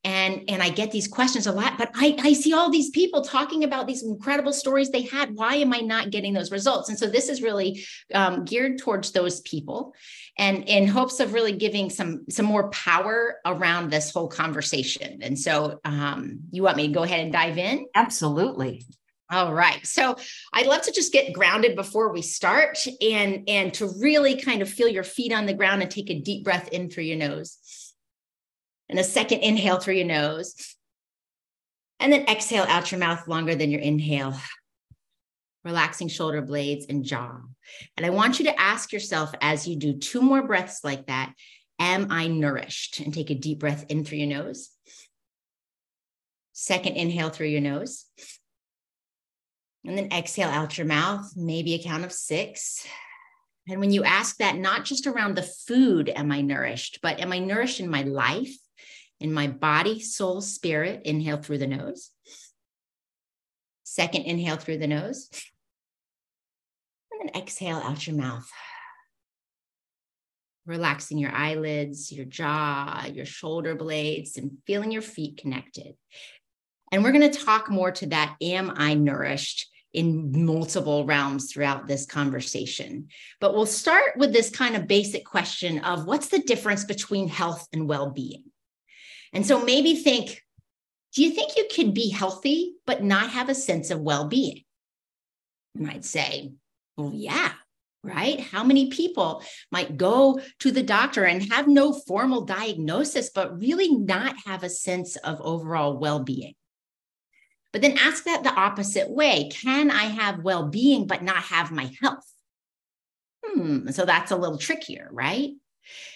and 0.05 0.43
and 0.47 0.63
i 0.63 0.69
get 0.69 0.91
these 0.91 1.07
questions 1.07 1.47
a 1.47 1.51
lot 1.51 1.77
but 1.77 1.91
i 1.95 2.15
i 2.23 2.31
see 2.31 2.53
all 2.53 2.69
these 2.69 2.91
people 2.91 3.21
talking 3.21 3.63
about 3.65 3.87
these 3.87 4.03
incredible 4.03 4.53
stories 4.53 4.89
they 4.89 5.01
had. 5.01 5.35
Why 5.35 5.55
am 5.55 5.73
i 5.73 5.79
not 5.79 6.11
getting 6.11 6.33
those 6.33 6.51
results? 6.51 6.89
And 6.89 6.97
so 6.97 7.07
this 7.07 7.29
is 7.29 7.41
really 7.41 7.85
um, 8.13 8.45
geared 8.45 8.79
towards 8.79 9.11
those 9.11 9.41
people 9.41 9.93
and 10.37 10.63
in 10.67 10.87
hopes 10.87 11.19
of 11.19 11.33
really 11.33 11.53
giving 11.53 11.89
some 11.89 12.25
some 12.29 12.45
more 12.45 12.69
power 12.69 13.37
around 13.45 13.89
this 13.89 14.11
whole 14.11 14.27
conversation. 14.27 15.19
And 15.21 15.37
so 15.37 15.79
um, 15.83 16.39
you 16.51 16.63
want 16.63 16.77
me 16.77 16.87
to 16.87 16.93
go 16.93 17.03
ahead 17.03 17.21
and 17.21 17.31
dive 17.31 17.57
in? 17.57 17.85
Absolutely. 17.95 18.85
All 19.31 19.53
right. 19.53 19.85
So 19.85 20.17
I'd 20.53 20.67
love 20.67 20.83
to 20.83 20.91
just 20.91 21.11
get 21.11 21.33
grounded 21.33 21.75
before 21.75 22.13
we 22.13 22.21
start 22.21 22.77
and 23.01 23.43
and 23.47 23.73
to 23.75 23.91
really 23.99 24.39
kind 24.39 24.61
of 24.61 24.69
feel 24.69 24.87
your 24.87 25.03
feet 25.03 25.33
on 25.33 25.45
the 25.45 25.53
ground 25.53 25.81
and 25.81 25.89
take 25.89 26.09
a 26.09 26.19
deep 26.19 26.43
breath 26.43 26.67
in 26.69 26.89
through 26.89 27.05
your 27.05 27.17
nose 27.17 27.57
and 28.89 28.99
a 28.99 29.03
second 29.03 29.39
inhale 29.39 29.79
through 29.79 29.95
your 29.95 30.05
nose. 30.05 30.75
And 31.99 32.11
then 32.11 32.27
exhale 32.27 32.65
out 32.67 32.91
your 32.91 32.99
mouth 32.99 33.27
longer 33.27 33.55
than 33.55 33.71
your 33.71 33.81
inhale, 33.81 34.37
relaxing 35.63 36.09
shoulder 36.09 36.41
blades 36.41 36.85
and 36.87 37.05
jaw. 37.05 37.39
And 37.95 38.05
I 38.05 38.09
want 38.09 38.37
you 38.37 38.45
to 38.45 38.59
ask 38.59 38.91
yourself 38.91 39.33
as 39.41 39.67
you 39.67 39.77
do 39.77 39.97
two 39.97 40.21
more 40.21 40.45
breaths 40.45 40.83
like 40.83 41.07
that 41.07 41.33
Am 41.79 42.07
I 42.09 42.27
nourished? 42.27 42.99
And 42.99 43.13
take 43.13 43.29
a 43.29 43.35
deep 43.35 43.59
breath 43.59 43.85
in 43.89 44.05
through 44.05 44.19
your 44.19 44.27
nose. 44.27 44.69
Second 46.53 46.95
inhale 46.95 47.29
through 47.29 47.47
your 47.47 47.61
nose. 47.61 48.05
And 49.83 49.97
then 49.97 50.11
exhale 50.11 50.49
out 50.49 50.77
your 50.77 50.87
mouth, 50.87 51.33
maybe 51.35 51.73
a 51.73 51.83
count 51.83 52.05
of 52.05 52.11
six. 52.11 52.87
And 53.67 53.79
when 53.79 53.91
you 53.91 54.03
ask 54.03 54.37
that, 54.37 54.57
not 54.57 54.85
just 54.85 55.05
around 55.05 55.35
the 55.35 55.43
food, 55.43 56.09
am 56.09 56.31
I 56.31 56.41
nourished, 56.41 56.99
but 57.01 57.19
am 57.19 57.31
I 57.31 57.39
nourished 57.39 57.79
in 57.79 57.89
my 57.89 58.03
life? 58.03 58.55
In 59.19 59.33
my 59.33 59.47
body, 59.47 59.99
soul, 59.99 60.41
spirit. 60.41 61.01
Inhale 61.05 61.37
through 61.37 61.59
the 61.59 61.67
nose. 61.67 62.11
Second 63.83 64.23
inhale 64.23 64.57
through 64.57 64.77
the 64.77 64.87
nose. 64.87 65.29
And 67.11 67.29
then 67.29 67.41
exhale 67.41 67.77
out 67.77 68.05
your 68.05 68.17
mouth. 68.17 68.49
Relaxing 70.65 71.17
your 71.17 71.31
eyelids, 71.31 72.11
your 72.11 72.25
jaw, 72.25 73.05
your 73.11 73.25
shoulder 73.25 73.75
blades, 73.75 74.37
and 74.37 74.57
feeling 74.65 74.91
your 74.91 75.01
feet 75.01 75.37
connected. 75.37 75.93
And 76.91 77.03
we're 77.03 77.11
going 77.11 77.29
to 77.29 77.39
talk 77.45 77.69
more 77.69 77.91
to 77.91 78.07
that. 78.07 78.35
Am 78.41 78.73
I 78.75 78.93
nourished? 78.93 79.69
in 79.95 80.45
multiple 80.45 81.05
realms 81.05 81.51
throughout 81.51 81.87
this 81.87 82.05
conversation. 82.05 83.07
But 83.39 83.55
we'll 83.55 83.65
start 83.65 84.17
with 84.17 84.33
this 84.33 84.49
kind 84.49 84.75
of 84.75 84.87
basic 84.87 85.23
question 85.23 85.79
of 85.79 86.05
what's 86.05 86.27
the 86.27 86.39
difference 86.39 86.83
between 86.83 87.29
health 87.29 87.65
and 87.71 87.87
well 87.87 88.11
being? 88.11 88.43
And 89.35 89.45
so 89.45 89.63
maybe 89.63 89.95
think 89.95 90.41
do 91.13 91.23
you 91.23 91.31
think 91.31 91.55
you 91.55 91.67
could 91.73 91.93
be 91.93 92.09
healthy 92.09 92.75
but 92.85 93.03
not 93.03 93.29
have 93.29 93.49
a 93.49 93.55
sense 93.55 93.89
of 93.89 94.01
well 94.01 94.27
being? 94.27 94.63
I'd 95.87 96.05
say, 96.05 96.53
well, 96.97 97.11
yeah, 97.13 97.51
right? 98.03 98.39
How 98.39 98.63
many 98.63 98.89
people 98.89 99.43
might 99.71 99.97
go 99.97 100.39
to 100.59 100.71
the 100.71 100.83
doctor 100.83 101.23
and 101.25 101.51
have 101.51 101.67
no 101.67 101.93
formal 101.93 102.41
diagnosis, 102.41 103.29
but 103.29 103.59
really 103.59 103.93
not 103.93 104.35
have 104.45 104.63
a 104.63 104.69
sense 104.69 105.15
of 105.17 105.41
overall 105.41 105.97
well 105.97 106.19
being? 106.19 106.53
But 107.71 107.81
then 107.81 107.97
ask 107.97 108.23
that 108.25 108.43
the 108.43 108.53
opposite 108.53 109.09
way 109.09 109.49
Can 109.49 109.91
I 109.91 110.05
have 110.05 110.43
well 110.43 110.67
being 110.67 111.07
but 111.07 111.23
not 111.23 111.43
have 111.43 111.71
my 111.71 111.91
health? 112.01 112.25
Hmm, 113.45 113.89
so 113.89 114.05
that's 114.05 114.31
a 114.31 114.37
little 114.37 114.57
trickier, 114.57 115.09
right? 115.11 115.51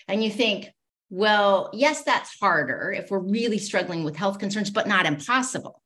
And 0.07 0.23
you 0.23 0.31
think, 0.31 0.69
well, 1.09 1.69
yes, 1.73 2.03
that's 2.03 2.37
harder 2.39 2.91
if 2.91 3.09
we're 3.09 3.19
really 3.19 3.57
struggling 3.57 4.03
with 4.03 4.15
health 4.15 4.39
concerns, 4.39 4.69
but 4.69 4.87
not 4.87 5.05
impossible. 5.05 5.81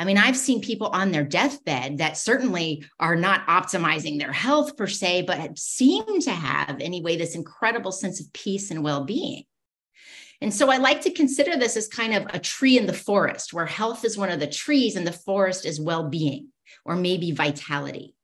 I 0.00 0.04
mean, 0.04 0.18
I've 0.18 0.36
seen 0.36 0.60
people 0.60 0.88
on 0.88 1.10
their 1.10 1.24
deathbed 1.24 1.98
that 1.98 2.16
certainly 2.16 2.84
are 3.00 3.16
not 3.16 3.46
optimizing 3.48 4.18
their 4.18 4.32
health 4.32 4.76
per 4.76 4.86
se, 4.86 5.22
but 5.22 5.58
seem 5.58 6.20
to 6.20 6.30
have, 6.30 6.80
anyway, 6.80 7.16
this 7.16 7.34
incredible 7.34 7.90
sense 7.90 8.20
of 8.20 8.32
peace 8.32 8.70
and 8.70 8.84
well 8.84 9.04
being. 9.04 9.44
And 10.40 10.54
so 10.54 10.70
I 10.70 10.76
like 10.76 11.00
to 11.00 11.10
consider 11.10 11.56
this 11.56 11.76
as 11.76 11.88
kind 11.88 12.14
of 12.14 12.26
a 12.32 12.38
tree 12.38 12.78
in 12.78 12.86
the 12.86 12.92
forest, 12.92 13.52
where 13.52 13.66
health 13.66 14.04
is 14.04 14.16
one 14.16 14.30
of 14.30 14.38
the 14.38 14.46
trees 14.46 14.94
and 14.94 15.04
the 15.04 15.12
forest 15.12 15.66
is 15.66 15.80
well 15.80 16.08
being 16.08 16.48
or 16.84 16.94
maybe 16.94 17.32
vitality. 17.32 18.14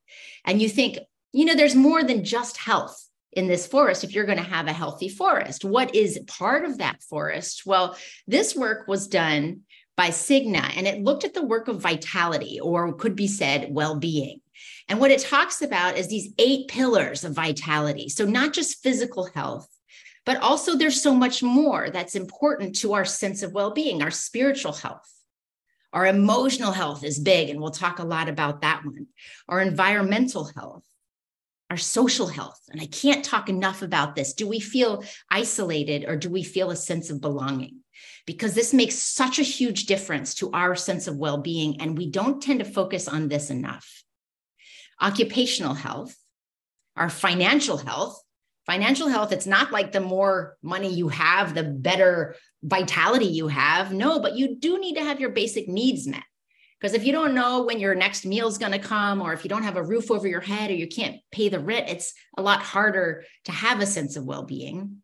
And 0.44 0.62
you 0.62 0.68
think, 0.68 0.98
you 1.32 1.44
know, 1.44 1.56
there's 1.56 1.74
more 1.74 2.04
than 2.04 2.22
just 2.22 2.56
health 2.56 3.08
in 3.36 3.46
this 3.46 3.66
forest 3.66 4.04
if 4.04 4.14
you're 4.14 4.26
going 4.26 4.38
to 4.38 4.44
have 4.44 4.66
a 4.66 4.72
healthy 4.72 5.08
forest. 5.08 5.64
What 5.64 5.94
is 5.94 6.18
part 6.26 6.64
of 6.64 6.78
that 6.78 7.02
forest? 7.02 7.62
Well, 7.66 7.96
this 8.26 8.54
work 8.54 8.88
was 8.88 9.08
done 9.08 9.62
by 9.96 10.08
Cigna 10.08 10.76
and 10.76 10.86
it 10.86 11.02
looked 11.02 11.24
at 11.24 11.34
the 11.34 11.44
work 11.44 11.68
of 11.68 11.80
vitality, 11.80 12.60
or 12.60 12.92
could 12.94 13.16
be 13.16 13.28
said 13.28 13.68
well 13.70 13.96
being. 13.96 14.40
And 14.88 15.00
what 15.00 15.10
it 15.10 15.20
talks 15.20 15.62
about 15.62 15.96
is 15.96 16.08
these 16.08 16.32
eight 16.38 16.68
pillars 16.68 17.24
of 17.24 17.34
vitality. 17.34 18.08
So, 18.08 18.24
not 18.24 18.52
just 18.52 18.82
physical 18.82 19.28
health, 19.34 19.68
but 20.26 20.40
also 20.40 20.76
there's 20.76 21.02
so 21.02 21.14
much 21.14 21.42
more 21.42 21.90
that's 21.90 22.14
important 22.14 22.76
to 22.76 22.94
our 22.94 23.04
sense 23.04 23.42
of 23.42 23.52
well 23.52 23.72
being, 23.72 24.02
our 24.02 24.10
spiritual 24.10 24.72
health. 24.72 25.10
Our 25.92 26.06
emotional 26.06 26.72
health 26.72 27.04
is 27.04 27.20
big, 27.20 27.50
and 27.50 27.60
we'll 27.60 27.70
talk 27.70 27.98
a 28.00 28.04
lot 28.04 28.28
about 28.28 28.62
that 28.62 28.84
one. 28.84 29.06
Our 29.48 29.60
environmental 29.60 30.50
health, 30.56 30.82
our 31.74 31.78
social 31.78 32.28
health. 32.28 32.60
And 32.70 32.80
I 32.80 32.86
can't 32.86 33.24
talk 33.24 33.48
enough 33.48 33.82
about 33.82 34.14
this. 34.14 34.34
Do 34.34 34.46
we 34.46 34.60
feel 34.60 35.02
isolated 35.28 36.04
or 36.06 36.14
do 36.14 36.30
we 36.30 36.44
feel 36.44 36.70
a 36.70 36.76
sense 36.76 37.10
of 37.10 37.20
belonging? 37.20 37.80
Because 38.26 38.54
this 38.54 38.72
makes 38.72 38.94
such 38.94 39.40
a 39.40 39.42
huge 39.42 39.86
difference 39.86 40.36
to 40.36 40.52
our 40.52 40.76
sense 40.76 41.08
of 41.08 41.16
well 41.16 41.38
being. 41.38 41.80
And 41.80 41.98
we 41.98 42.08
don't 42.08 42.40
tend 42.40 42.60
to 42.60 42.64
focus 42.64 43.08
on 43.08 43.26
this 43.26 43.50
enough. 43.50 44.04
Occupational 45.02 45.74
health, 45.74 46.14
our 46.96 47.10
financial 47.10 47.78
health. 47.78 48.22
Financial 48.66 49.08
health, 49.08 49.32
it's 49.32 49.46
not 49.46 49.72
like 49.72 49.90
the 49.90 50.00
more 50.00 50.56
money 50.62 50.94
you 50.94 51.08
have, 51.08 51.54
the 51.54 51.64
better 51.64 52.36
vitality 52.62 53.26
you 53.26 53.48
have. 53.48 53.92
No, 53.92 54.20
but 54.20 54.36
you 54.36 54.56
do 54.56 54.78
need 54.78 54.94
to 54.94 55.02
have 55.02 55.20
your 55.20 55.30
basic 55.30 55.68
needs 55.68 56.06
met. 56.06 56.22
Because 56.80 56.94
if 56.94 57.04
you 57.04 57.12
don't 57.12 57.34
know 57.34 57.62
when 57.62 57.78
your 57.78 57.94
next 57.94 58.26
meal 58.26 58.48
is 58.48 58.58
going 58.58 58.72
to 58.72 58.78
come, 58.78 59.22
or 59.22 59.32
if 59.32 59.44
you 59.44 59.48
don't 59.48 59.62
have 59.62 59.76
a 59.76 59.82
roof 59.82 60.10
over 60.10 60.28
your 60.28 60.40
head, 60.40 60.70
or 60.70 60.74
you 60.74 60.86
can't 60.86 61.16
pay 61.32 61.48
the 61.48 61.60
rent, 61.60 61.88
it's 61.88 62.12
a 62.36 62.42
lot 62.42 62.62
harder 62.62 63.24
to 63.44 63.52
have 63.52 63.80
a 63.80 63.86
sense 63.86 64.16
of 64.16 64.24
well 64.24 64.42
being. 64.42 64.98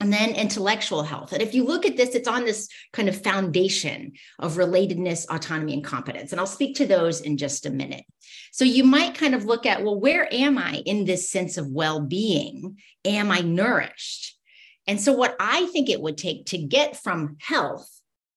And 0.00 0.12
then 0.12 0.36
intellectual 0.36 1.02
health. 1.02 1.32
And 1.32 1.42
if 1.42 1.54
you 1.54 1.64
look 1.64 1.84
at 1.84 1.96
this, 1.96 2.14
it's 2.14 2.28
on 2.28 2.44
this 2.44 2.68
kind 2.92 3.08
of 3.08 3.20
foundation 3.20 4.12
of 4.38 4.54
relatedness, 4.54 5.26
autonomy, 5.28 5.74
and 5.74 5.82
competence. 5.82 6.30
And 6.30 6.40
I'll 6.40 6.46
speak 6.46 6.76
to 6.76 6.86
those 6.86 7.20
in 7.20 7.36
just 7.36 7.66
a 7.66 7.70
minute. 7.70 8.04
So 8.52 8.64
you 8.64 8.84
might 8.84 9.16
kind 9.16 9.34
of 9.34 9.44
look 9.44 9.66
at, 9.66 9.82
well, 9.82 9.98
where 9.98 10.32
am 10.32 10.56
I 10.56 10.82
in 10.86 11.04
this 11.04 11.28
sense 11.28 11.58
of 11.58 11.66
well 11.66 11.98
being? 11.98 12.78
Am 13.04 13.32
I 13.32 13.40
nourished? 13.40 14.38
And 14.86 15.00
so, 15.00 15.12
what 15.12 15.36
I 15.38 15.66
think 15.66 15.90
it 15.90 16.00
would 16.00 16.16
take 16.16 16.46
to 16.46 16.58
get 16.58 16.96
from 16.96 17.36
health 17.40 17.90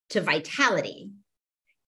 to 0.10 0.22
vitality 0.22 1.12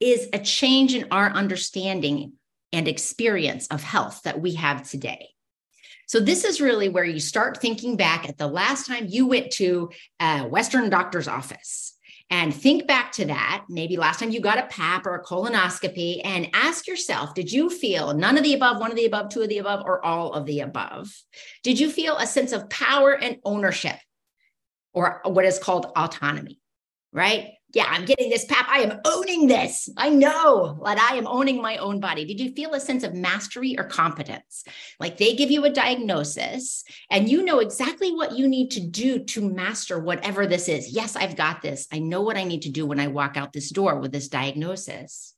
is 0.04 0.28
a 0.34 0.40
change 0.40 0.94
in 0.94 1.08
our 1.12 1.30
understanding 1.30 2.34
and 2.72 2.88
experience 2.88 3.68
of 3.68 3.84
health 3.84 4.22
that 4.24 4.42
we 4.42 4.56
have 4.56 4.88
today. 4.90 5.30
So, 6.08 6.20
this 6.20 6.44
is 6.44 6.60
really 6.60 6.90
where 6.90 7.06
you 7.06 7.20
start 7.20 7.62
thinking 7.62 7.96
back 7.96 8.28
at 8.28 8.38
the 8.38 8.48
last 8.48 8.88
time 8.88 9.06
you 9.08 9.28
went 9.28 9.52
to 9.54 9.90
a 10.20 10.44
Western 10.44 10.90
doctor's 10.90 11.28
office 11.28 11.98
and 12.30 12.54
think 12.54 12.88
back 12.88 13.12
to 13.14 13.26
that. 13.26 13.66
Maybe 13.70 13.96
last 13.96 14.20
time 14.20 14.32
you 14.32 14.42
got 14.42 14.58
a 14.58 14.68
PAP 14.68 15.06
or 15.06 15.16
a 15.16 15.24
colonoscopy 15.24 16.22
and 16.24 16.50
ask 16.54 16.88
yourself 16.88 17.34
Did 17.34 17.52
you 17.52 17.70
feel 17.70 18.14
none 18.14 18.38
of 18.38 18.44
the 18.44 18.54
above, 18.54 18.80
one 18.80 18.92
of 18.92 18.98
the 18.98 19.06
above, 19.06 19.30
two 19.30 19.42
of 19.42 19.50
the 19.50 19.60
above, 19.60 19.84
or 19.86 20.04
all 20.04 20.34
of 20.34 20.46
the 20.46 20.60
above? 20.60 21.10
Did 21.64 21.80
you 21.80 21.90
feel 21.90 22.18
a 22.18 22.28
sense 22.28 22.52
of 22.52 22.70
power 22.70 23.14
and 23.16 23.38
ownership 23.46 23.96
or 24.94 25.22
what 25.26 25.46
is 25.46 25.60
called 25.60 25.92
autonomy? 25.96 26.60
Right? 27.12 27.52
Yeah, 27.74 27.88
I'm 27.90 28.06
getting 28.06 28.30
this 28.30 28.46
pap. 28.46 28.68
I 28.70 28.82
am 28.82 29.00
owning 29.04 29.48
this. 29.48 29.90
I 29.98 30.10
know 30.10 30.80
that 30.86 31.00
I 31.12 31.16
am 31.18 31.26
owning 31.26 31.60
my 31.60 31.78
own 31.78 32.00
body. 32.00 32.24
Did 32.24 32.40
you 32.40 32.52
feel 32.52 32.76
a 32.76 32.80
sense 32.80 33.04
of 33.04 33.16
mastery 33.16 33.78
or 33.80 33.84
competence? 33.84 34.64
Like 35.00 35.18
they 35.18 35.36
give 35.36 35.50
you 35.50 35.66
a 35.66 35.72
diagnosis 35.72 36.84
and 37.10 37.28
you 37.28 37.44
know 37.44 37.60
exactly 37.60 38.12
what 38.12 38.38
you 38.38 38.48
need 38.48 38.70
to 38.72 38.80
do 38.80 39.20
to 39.20 39.50
master 39.50 40.00
whatever 40.00 40.46
this 40.46 40.70
is. 40.70 40.92
Yes, 40.92 41.16
I've 41.16 41.36
got 41.36 41.64
this. 41.64 41.88
I 41.92 41.98
know 41.98 42.22
what 42.22 42.38
I 42.38 42.44
need 42.44 42.62
to 42.64 42.70
do 42.70 42.86
when 42.86 43.00
I 43.00 43.08
walk 43.08 43.38
out 43.38 43.54
this 43.54 43.72
door 43.72 44.00
with 44.00 44.12
this 44.12 44.28
diagnosis. 44.28 45.34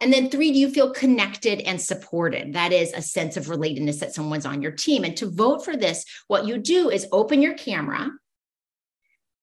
And 0.00 0.12
then 0.12 0.30
three, 0.30 0.52
do 0.52 0.58
you 0.58 0.70
feel 0.70 0.92
connected 0.92 1.60
and 1.62 1.80
supported? 1.80 2.52
That 2.52 2.72
is 2.72 2.92
a 2.92 3.02
sense 3.02 3.36
of 3.36 3.46
relatedness 3.46 3.98
that 4.00 4.14
someone's 4.14 4.46
on 4.46 4.62
your 4.62 4.72
team. 4.72 5.02
And 5.02 5.16
to 5.16 5.30
vote 5.30 5.64
for 5.64 5.76
this, 5.76 6.04
what 6.28 6.46
you 6.46 6.58
do 6.58 6.90
is 6.90 7.08
open 7.10 7.42
your 7.42 7.54
camera 7.54 8.10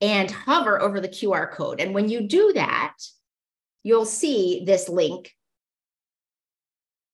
and 0.02 0.30
hover 0.30 0.82
over 0.82 1.00
the 1.00 1.08
QR 1.08 1.52
code. 1.52 1.80
And 1.80 1.94
when 1.94 2.10
you 2.10 2.28
do 2.28 2.54
that, 2.54 2.96
you'll 3.84 4.06
see 4.06 4.64
this 4.66 4.90
link 4.90 5.32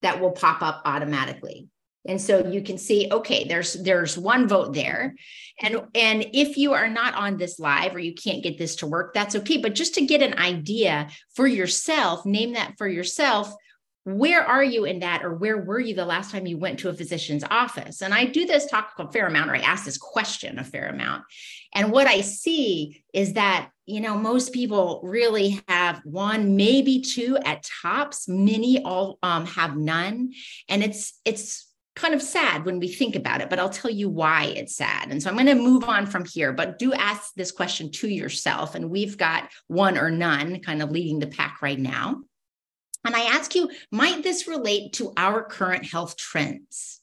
that 0.01 0.21
will 0.21 0.31
pop 0.31 0.61
up 0.61 0.81
automatically. 0.85 1.69
And 2.07 2.21
so 2.21 2.47
you 2.47 2.61
can 2.63 2.77
see 2.77 3.09
okay 3.11 3.45
there's 3.45 3.73
there's 3.73 4.17
one 4.17 4.47
vote 4.47 4.73
there. 4.73 5.15
And 5.61 5.81
and 5.93 6.25
if 6.33 6.57
you 6.57 6.73
are 6.73 6.89
not 6.89 7.13
on 7.13 7.37
this 7.37 7.59
live 7.59 7.93
or 7.93 7.99
you 7.99 8.13
can't 8.13 8.41
get 8.41 8.57
this 8.57 8.77
to 8.77 8.87
work 8.87 9.13
that's 9.13 9.35
okay. 9.35 9.57
But 9.57 9.75
just 9.75 9.95
to 9.95 10.05
get 10.05 10.21
an 10.21 10.39
idea 10.39 11.09
for 11.35 11.45
yourself 11.45 12.25
name 12.25 12.53
that 12.53 12.75
for 12.77 12.87
yourself 12.87 13.53
where 14.17 14.43
are 14.43 14.63
you 14.63 14.85
in 14.85 14.99
that 14.99 15.23
or 15.23 15.33
where 15.33 15.57
were 15.57 15.79
you 15.79 15.93
the 15.93 16.05
last 16.05 16.31
time 16.31 16.47
you 16.47 16.57
went 16.57 16.79
to 16.79 16.89
a 16.89 16.93
physician's 16.93 17.43
office 17.49 18.01
and 18.01 18.13
i 18.13 18.25
do 18.25 18.45
this 18.45 18.65
talk 18.65 18.93
a 18.97 19.11
fair 19.11 19.27
amount 19.27 19.49
or 19.49 19.55
i 19.55 19.59
ask 19.59 19.85
this 19.85 19.97
question 19.97 20.59
a 20.59 20.63
fair 20.63 20.87
amount 20.87 21.23
and 21.73 21.91
what 21.91 22.07
i 22.07 22.21
see 22.21 23.03
is 23.13 23.33
that 23.33 23.69
you 23.85 23.99
know 24.01 24.17
most 24.17 24.53
people 24.53 25.01
really 25.03 25.61
have 25.67 26.01
one 26.03 26.55
maybe 26.55 27.01
two 27.01 27.37
at 27.45 27.63
tops 27.81 28.27
many 28.27 28.83
all 28.83 29.19
um, 29.23 29.45
have 29.45 29.75
none 29.75 30.31
and 30.67 30.83
it's 30.83 31.19
it's 31.25 31.69
kind 31.99 32.13
of 32.13 32.21
sad 32.21 32.65
when 32.65 32.79
we 32.79 32.87
think 32.87 33.15
about 33.15 33.41
it, 33.41 33.49
but 33.49 33.59
I'll 33.59 33.69
tell 33.69 33.91
you 33.91 34.09
why 34.09 34.45
it's 34.55 34.75
sad. 34.75 35.11
And 35.11 35.21
so 35.21 35.29
I'm 35.29 35.35
going 35.35 35.47
to 35.47 35.55
move 35.55 35.83
on 35.83 36.05
from 36.05 36.23
here, 36.23 36.53
but 36.53 36.79
do 36.79 36.93
ask 36.93 37.33
this 37.33 37.51
question 37.51 37.91
to 37.91 38.07
yourself. 38.07 38.75
And 38.75 38.89
we've 38.89 39.17
got 39.17 39.49
one 39.67 39.97
or 39.97 40.09
none 40.09 40.61
kind 40.61 40.81
of 40.81 40.91
leading 40.91 41.19
the 41.19 41.27
pack 41.27 41.61
right 41.61 41.79
now. 41.79 42.21
And 43.05 43.15
I 43.15 43.21
ask 43.21 43.55
you, 43.55 43.69
might 43.91 44.23
this 44.23 44.47
relate 44.47 44.93
to 44.93 45.13
our 45.15 45.43
current 45.43 45.85
health 45.85 46.17
trends? 46.17 46.99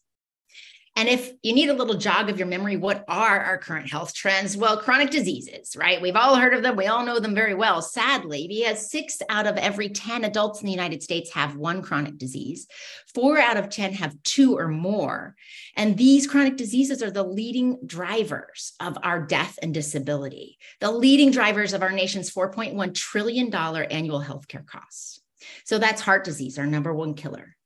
And 0.99 1.11
if 1.11 1.31
you 1.43 1.53
need 1.53 1.69
a 1.69 1.75
little 1.75 1.99
jog 1.99 2.31
of 2.31 2.39
your 2.39 2.49
memory, 2.49 2.79
what 2.79 3.05
are 3.07 3.39
our 3.39 3.59
current 3.59 3.91
health 3.91 4.15
trends? 4.15 4.57
Well, 4.57 4.79
chronic 4.79 5.11
diseases, 5.11 5.77
right? 5.77 6.01
We've 6.01 6.17
all 6.17 6.37
heard 6.37 6.55
of 6.55 6.63
them. 6.63 6.75
We 6.75 6.87
all 6.87 7.05
know 7.05 7.21
them 7.21 7.35
very 7.35 7.53
well. 7.53 7.83
Sadly, 7.83 8.47
because 8.49 8.91
six 8.91 9.21
out 9.29 9.47
of 9.47 9.59
every 9.59 9.91
10 9.91 10.25
adults 10.25 10.61
in 10.61 10.67
the 10.67 10.73
United 10.73 11.03
States 11.03 11.35
have 11.35 11.55
one 11.55 11.83
chronic 11.83 12.17
disease. 12.17 12.67
Four 13.15 13.39
out 13.39 13.59
of 13.59 13.69
10 13.69 13.93
have 13.93 14.23
two 14.23 14.57
or 14.57 14.69
more. 14.69 15.37
And 15.77 15.99
these 15.99 16.27
chronic 16.27 16.57
diseases 16.57 17.03
are 17.03 17.11
the 17.11 17.23
leading 17.23 17.79
drivers 17.85 18.73
of 18.81 18.97
our 19.03 19.21
death 19.21 19.59
and 19.61 19.75
disability, 19.75 20.57
the 20.81 20.91
leading 20.91 21.31
drivers 21.31 21.75
of 21.75 21.83
our 21.83 21.93
nation's 21.93 22.33
$4.1 22.33 22.95
trillion 22.95 23.55
annual 23.55 24.23
healthcare 24.23 24.65
costs. 24.65 25.21
So 25.65 25.79
that's 25.79 26.01
heart 26.01 26.25
disease, 26.25 26.59
our 26.59 26.67
number 26.67 26.93
one 26.93 27.15
killer 27.15 27.57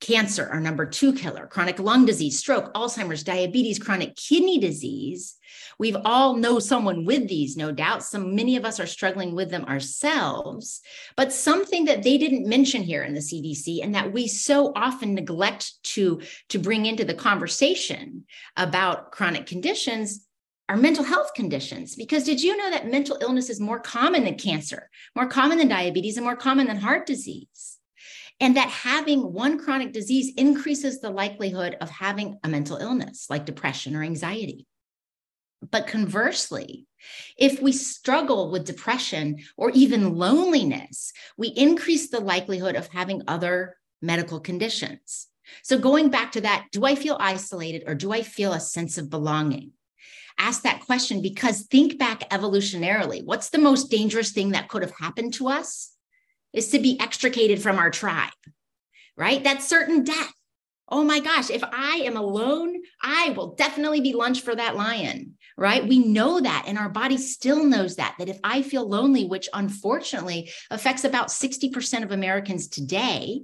cancer, 0.00 0.48
our 0.50 0.60
number 0.60 0.86
two 0.86 1.12
killer, 1.12 1.46
chronic 1.46 1.78
lung 1.78 2.06
disease, 2.06 2.38
stroke, 2.38 2.72
Alzheimer's, 2.74 3.22
diabetes, 3.22 3.78
chronic 3.78 4.16
kidney 4.16 4.58
disease. 4.58 5.36
We've 5.78 5.96
all 6.04 6.36
know 6.36 6.58
someone 6.58 7.04
with 7.04 7.28
these, 7.28 7.56
no 7.56 7.70
doubt. 7.70 8.02
Some 8.02 8.34
many 8.34 8.56
of 8.56 8.64
us 8.64 8.80
are 8.80 8.86
struggling 8.86 9.34
with 9.34 9.50
them 9.50 9.64
ourselves. 9.66 10.80
But 11.16 11.32
something 11.32 11.84
that 11.84 12.02
they 12.02 12.18
didn't 12.18 12.48
mention 12.48 12.82
here 12.82 13.02
in 13.02 13.14
the 13.14 13.20
CDC 13.20 13.82
and 13.82 13.94
that 13.94 14.12
we 14.12 14.26
so 14.26 14.72
often 14.74 15.14
neglect 15.14 15.82
to, 15.84 16.20
to 16.48 16.58
bring 16.58 16.86
into 16.86 17.04
the 17.04 17.14
conversation 17.14 18.24
about 18.56 19.12
chronic 19.12 19.46
conditions 19.46 20.26
are 20.70 20.76
mental 20.76 21.04
health 21.04 21.34
conditions. 21.34 21.96
Because 21.96 22.24
did 22.24 22.40
you 22.40 22.56
know 22.56 22.70
that 22.70 22.90
mental 22.90 23.18
illness 23.20 23.50
is 23.50 23.60
more 23.60 23.80
common 23.80 24.24
than 24.24 24.36
cancer, 24.36 24.88
more 25.14 25.26
common 25.26 25.58
than 25.58 25.68
diabetes, 25.68 26.16
and 26.16 26.24
more 26.24 26.36
common 26.36 26.66
than 26.66 26.78
heart 26.78 27.04
disease? 27.06 27.76
and 28.40 28.56
that 28.56 28.70
having 28.70 29.34
one 29.34 29.58
chronic 29.58 29.92
disease 29.92 30.32
increases 30.36 31.00
the 31.00 31.10
likelihood 31.10 31.76
of 31.80 31.90
having 31.90 32.38
a 32.42 32.48
mental 32.48 32.78
illness 32.78 33.26
like 33.28 33.44
depression 33.44 33.94
or 33.94 34.02
anxiety. 34.02 34.66
But 35.70 35.86
conversely, 35.86 36.86
if 37.36 37.60
we 37.60 37.72
struggle 37.72 38.50
with 38.50 38.64
depression 38.64 39.40
or 39.58 39.70
even 39.72 40.16
loneliness, 40.16 41.12
we 41.36 41.48
increase 41.48 42.08
the 42.08 42.20
likelihood 42.20 42.76
of 42.76 42.88
having 42.88 43.22
other 43.28 43.76
medical 44.00 44.40
conditions. 44.40 45.26
So, 45.62 45.78
going 45.78 46.08
back 46.08 46.32
to 46.32 46.40
that, 46.40 46.68
do 46.72 46.86
I 46.86 46.94
feel 46.94 47.18
isolated 47.20 47.82
or 47.86 47.94
do 47.94 48.10
I 48.10 48.22
feel 48.22 48.54
a 48.54 48.60
sense 48.60 48.96
of 48.96 49.10
belonging? 49.10 49.72
Ask 50.40 50.62
that 50.62 50.84
question 50.86 51.22
because 51.22 51.62
think 51.62 51.98
back 51.98 52.28
evolutionarily. 52.30 53.24
What's 53.24 53.50
the 53.50 53.58
most 53.58 53.90
dangerous 53.90 54.32
thing 54.32 54.50
that 54.50 54.68
could 54.68 54.82
have 54.82 54.94
happened 54.98 55.34
to 55.34 55.48
us? 55.48 55.92
is 56.52 56.70
to 56.70 56.78
be 56.78 56.98
extricated 57.00 57.62
from 57.62 57.78
our 57.78 57.90
tribe, 57.90 58.32
right? 59.16 59.42
That's 59.42 59.68
certain 59.68 60.04
death. 60.04 60.32
Oh 60.88 61.04
my 61.04 61.20
gosh, 61.20 61.50
if 61.50 61.62
I 61.62 62.02
am 62.04 62.16
alone, 62.16 62.74
I 63.00 63.30
will 63.36 63.54
definitely 63.54 64.00
be 64.00 64.12
lunch 64.12 64.40
for 64.40 64.56
that 64.56 64.74
lion, 64.74 65.36
right? 65.56 65.86
We 65.86 66.00
know 66.00 66.40
that, 66.40 66.64
and 66.66 66.76
our 66.76 66.88
body 66.88 67.16
still 67.16 67.64
knows 67.64 67.96
that, 67.96 68.16
that 68.18 68.28
if 68.28 68.40
I 68.42 68.62
feel 68.62 68.88
lonely, 68.88 69.24
which 69.24 69.48
unfortunately 69.54 70.50
affects 70.68 71.04
about 71.04 71.28
60% 71.28 72.02
of 72.02 72.10
Americans 72.10 72.66
today, 72.66 73.42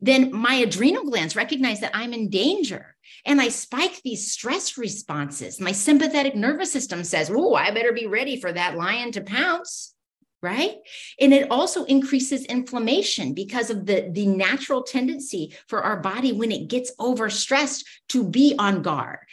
then 0.00 0.32
my 0.32 0.54
adrenal 0.54 1.04
glands 1.04 1.36
recognize 1.36 1.80
that 1.80 1.92
I'm 1.94 2.12
in 2.12 2.30
danger. 2.30 2.94
And 3.24 3.40
I 3.40 3.48
spike 3.48 4.00
these 4.02 4.30
stress 4.30 4.78
responses. 4.78 5.60
My 5.60 5.72
sympathetic 5.72 6.34
nervous 6.34 6.72
system 6.72 7.04
says, 7.04 7.30
Oh, 7.34 7.54
I 7.54 7.70
better 7.70 7.92
be 7.92 8.06
ready 8.06 8.40
for 8.40 8.52
that 8.52 8.76
lion 8.76 9.12
to 9.12 9.20
pounce 9.20 9.94
right? 10.40 10.76
And 11.20 11.32
it 11.34 11.50
also 11.50 11.84
increases 11.84 12.44
inflammation 12.44 13.34
because 13.34 13.70
of 13.70 13.86
the 13.86 14.08
the 14.12 14.26
natural 14.26 14.82
tendency 14.82 15.56
for 15.66 15.82
our 15.82 16.00
body 16.00 16.32
when 16.32 16.52
it 16.52 16.68
gets 16.68 16.94
overstressed 16.96 17.84
to 18.10 18.24
be 18.24 18.54
on 18.58 18.82
guard 18.82 19.26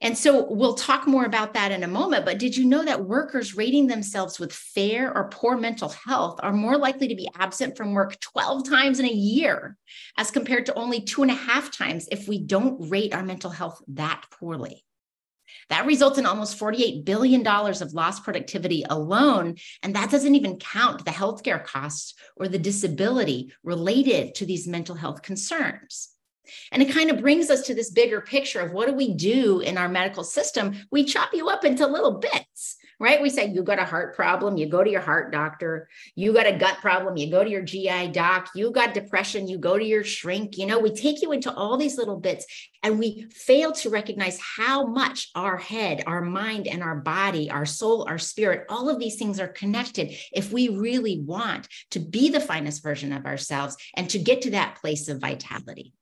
and 0.00 0.16
so 0.16 0.46
we'll 0.50 0.74
talk 0.74 1.06
more 1.06 1.26
about 1.26 1.54
that 1.54 1.72
in 1.72 1.82
a 1.82 1.88
moment. 1.88 2.24
But 2.24 2.38
did 2.38 2.56
you 2.56 2.64
know 2.64 2.84
that 2.84 3.04
workers 3.04 3.56
rating 3.56 3.86
themselves 3.86 4.40
with 4.40 4.52
fair 4.52 5.14
or 5.14 5.28
poor 5.28 5.58
mental 5.58 5.90
health 5.90 6.40
are 6.42 6.52
more 6.52 6.78
likely 6.78 7.08
to 7.08 7.14
be 7.14 7.28
absent 7.36 7.76
from 7.76 7.92
work 7.92 8.18
12 8.20 8.68
times 8.68 8.98
in 8.98 9.06
a 9.06 9.12
year 9.12 9.76
as 10.16 10.30
compared 10.30 10.66
to 10.66 10.74
only 10.74 11.02
two 11.02 11.22
and 11.22 11.30
a 11.30 11.34
half 11.34 11.70
times 11.70 12.08
if 12.10 12.26
we 12.26 12.38
don't 12.38 12.88
rate 12.88 13.14
our 13.14 13.22
mental 13.22 13.50
health 13.50 13.82
that 13.88 14.24
poorly? 14.30 14.84
That 15.68 15.86
results 15.86 16.18
in 16.18 16.26
almost 16.26 16.58
$48 16.58 17.04
billion 17.04 17.46
of 17.46 17.92
lost 17.92 18.24
productivity 18.24 18.84
alone. 18.88 19.56
And 19.82 19.94
that 19.96 20.10
doesn't 20.10 20.34
even 20.34 20.58
count 20.58 21.04
the 21.04 21.10
healthcare 21.10 21.62
costs 21.62 22.14
or 22.36 22.48
the 22.48 22.58
disability 22.58 23.52
related 23.62 24.34
to 24.36 24.46
these 24.46 24.66
mental 24.66 24.94
health 24.94 25.22
concerns. 25.22 26.10
And 26.72 26.82
it 26.82 26.92
kind 26.92 27.10
of 27.10 27.20
brings 27.20 27.50
us 27.50 27.62
to 27.62 27.74
this 27.74 27.90
bigger 27.90 28.20
picture 28.20 28.60
of 28.60 28.72
what 28.72 28.88
do 28.88 28.94
we 28.94 29.14
do 29.14 29.60
in 29.60 29.78
our 29.78 29.88
medical 29.88 30.24
system? 30.24 30.74
We 30.90 31.04
chop 31.04 31.30
you 31.32 31.48
up 31.48 31.64
into 31.64 31.86
little 31.86 32.18
bits 32.18 32.76
right? 33.00 33.22
We 33.22 33.30
say 33.30 33.48
you 33.48 33.62
got 33.62 33.78
a 33.78 33.84
heart 33.84 34.14
problem, 34.14 34.58
you 34.58 34.66
go 34.66 34.84
to 34.84 34.90
your 34.90 35.00
heart 35.00 35.32
doctor. 35.32 35.88
You 36.14 36.34
got 36.34 36.46
a 36.46 36.56
gut 36.56 36.78
problem, 36.82 37.16
you 37.16 37.30
go 37.30 37.42
to 37.42 37.50
your 37.50 37.62
GI 37.62 38.08
doc. 38.08 38.50
You 38.54 38.70
got 38.70 38.92
depression, 38.92 39.48
you 39.48 39.56
go 39.58 39.78
to 39.78 39.84
your 39.84 40.04
shrink. 40.04 40.58
You 40.58 40.66
know, 40.66 40.78
we 40.78 40.90
take 40.90 41.22
you 41.22 41.32
into 41.32 41.52
all 41.52 41.78
these 41.78 41.96
little 41.96 42.20
bits 42.20 42.44
and 42.82 42.98
we 42.98 43.26
fail 43.32 43.72
to 43.72 43.90
recognize 43.90 44.38
how 44.38 44.86
much 44.86 45.30
our 45.34 45.56
head, 45.56 46.04
our 46.06 46.20
mind, 46.20 46.68
and 46.68 46.82
our 46.82 46.96
body, 46.96 47.50
our 47.50 47.66
soul, 47.66 48.06
our 48.06 48.18
spirit, 48.18 48.66
all 48.68 48.90
of 48.90 48.98
these 48.98 49.16
things 49.16 49.40
are 49.40 49.48
connected 49.48 50.14
if 50.32 50.52
we 50.52 50.68
really 50.68 51.20
want 51.20 51.68
to 51.92 52.00
be 52.00 52.28
the 52.28 52.40
finest 52.40 52.82
version 52.82 53.12
of 53.12 53.24
ourselves 53.24 53.76
and 53.94 54.10
to 54.10 54.18
get 54.18 54.42
to 54.42 54.50
that 54.50 54.76
place 54.76 55.08
of 55.08 55.20
vitality. 55.20 55.94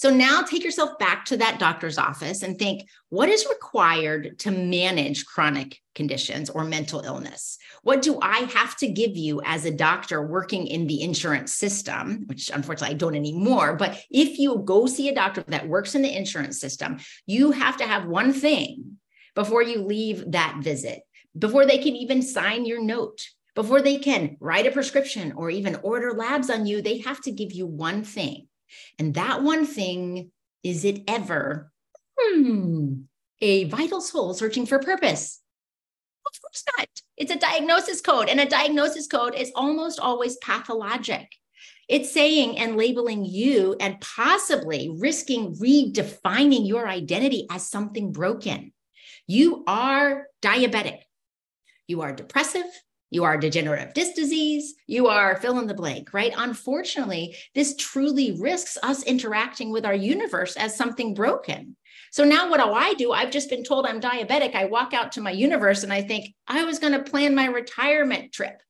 So 0.00 0.08
now 0.08 0.40
take 0.40 0.64
yourself 0.64 0.98
back 0.98 1.26
to 1.26 1.36
that 1.36 1.58
doctor's 1.58 1.98
office 1.98 2.42
and 2.42 2.58
think 2.58 2.88
what 3.10 3.28
is 3.28 3.46
required 3.50 4.38
to 4.38 4.50
manage 4.50 5.26
chronic 5.26 5.78
conditions 5.94 6.48
or 6.48 6.64
mental 6.64 7.00
illness? 7.00 7.58
What 7.82 8.00
do 8.00 8.18
I 8.22 8.38
have 8.54 8.78
to 8.78 8.90
give 8.90 9.18
you 9.18 9.42
as 9.44 9.66
a 9.66 9.70
doctor 9.70 10.26
working 10.26 10.68
in 10.68 10.86
the 10.86 11.02
insurance 11.02 11.52
system, 11.52 12.22
which 12.28 12.48
unfortunately 12.48 12.94
I 12.94 12.98
don't 12.98 13.14
anymore? 13.14 13.76
But 13.76 14.02
if 14.10 14.38
you 14.38 14.62
go 14.64 14.86
see 14.86 15.10
a 15.10 15.14
doctor 15.14 15.44
that 15.48 15.68
works 15.68 15.94
in 15.94 16.00
the 16.00 16.16
insurance 16.16 16.58
system, 16.58 17.00
you 17.26 17.50
have 17.50 17.76
to 17.76 17.86
have 17.86 18.06
one 18.06 18.32
thing 18.32 18.96
before 19.34 19.62
you 19.62 19.82
leave 19.82 20.32
that 20.32 20.60
visit, 20.62 21.02
before 21.38 21.66
they 21.66 21.76
can 21.76 21.94
even 21.94 22.22
sign 22.22 22.64
your 22.64 22.82
note. 22.82 23.20
Before 23.54 23.82
they 23.82 23.98
can 23.98 24.38
write 24.40 24.66
a 24.66 24.70
prescription 24.70 25.32
or 25.32 25.50
even 25.50 25.74
order 25.82 26.14
labs 26.14 26.48
on 26.48 26.64
you, 26.64 26.80
they 26.80 26.98
have 27.00 27.20
to 27.22 27.32
give 27.32 27.52
you 27.52 27.66
one 27.66 28.02
thing. 28.02 28.46
And 28.98 29.14
that 29.14 29.42
one 29.42 29.66
thing 29.66 30.30
is 30.62 30.84
it 30.84 31.02
ever 31.08 31.72
hmm, 32.18 33.02
a 33.40 33.64
vital 33.64 34.00
soul 34.00 34.34
searching 34.34 34.66
for 34.66 34.78
purpose? 34.78 35.40
Of 36.26 36.40
course 36.42 36.64
not. 36.76 36.88
It's 37.16 37.32
a 37.32 37.38
diagnosis 37.38 38.00
code, 38.00 38.28
and 38.28 38.40
a 38.40 38.46
diagnosis 38.46 39.06
code 39.06 39.34
is 39.34 39.50
almost 39.54 39.98
always 39.98 40.36
pathologic. 40.36 41.28
It's 41.88 42.12
saying 42.12 42.58
and 42.58 42.76
labeling 42.76 43.24
you 43.24 43.76
and 43.80 44.00
possibly 44.00 44.90
risking 44.96 45.56
redefining 45.56 46.68
your 46.68 46.88
identity 46.88 47.46
as 47.50 47.68
something 47.68 48.12
broken. 48.12 48.72
You 49.26 49.64
are 49.66 50.26
diabetic. 50.40 51.00
You 51.88 52.02
are 52.02 52.12
depressive. 52.12 52.66
You 53.10 53.24
are 53.24 53.36
degenerative 53.36 53.92
disc 53.92 54.14
disease, 54.14 54.74
you 54.86 55.08
are 55.08 55.36
fill 55.36 55.58
in 55.58 55.66
the 55.66 55.74
blank, 55.74 56.14
right? 56.14 56.32
Unfortunately, 56.36 57.36
this 57.54 57.76
truly 57.76 58.32
risks 58.40 58.78
us 58.82 59.02
interacting 59.02 59.70
with 59.70 59.84
our 59.84 59.94
universe 59.94 60.56
as 60.56 60.76
something 60.76 61.12
broken. 61.14 61.76
So 62.12 62.24
now 62.24 62.50
what 62.50 62.60
do 62.60 62.72
I 62.72 62.94
do? 62.94 63.12
I've 63.12 63.30
just 63.30 63.50
been 63.50 63.62
told 63.62 63.86
I'm 63.86 64.00
diabetic. 64.00 64.54
I 64.54 64.64
walk 64.64 64.94
out 64.94 65.12
to 65.12 65.20
my 65.20 65.30
universe 65.30 65.82
and 65.82 65.92
I 65.92 66.02
think 66.02 66.34
I 66.46 66.64
was 66.64 66.78
going 66.78 66.92
to 66.92 67.10
plan 67.10 67.34
my 67.34 67.46
retirement 67.46 68.32
trip, 68.32 68.60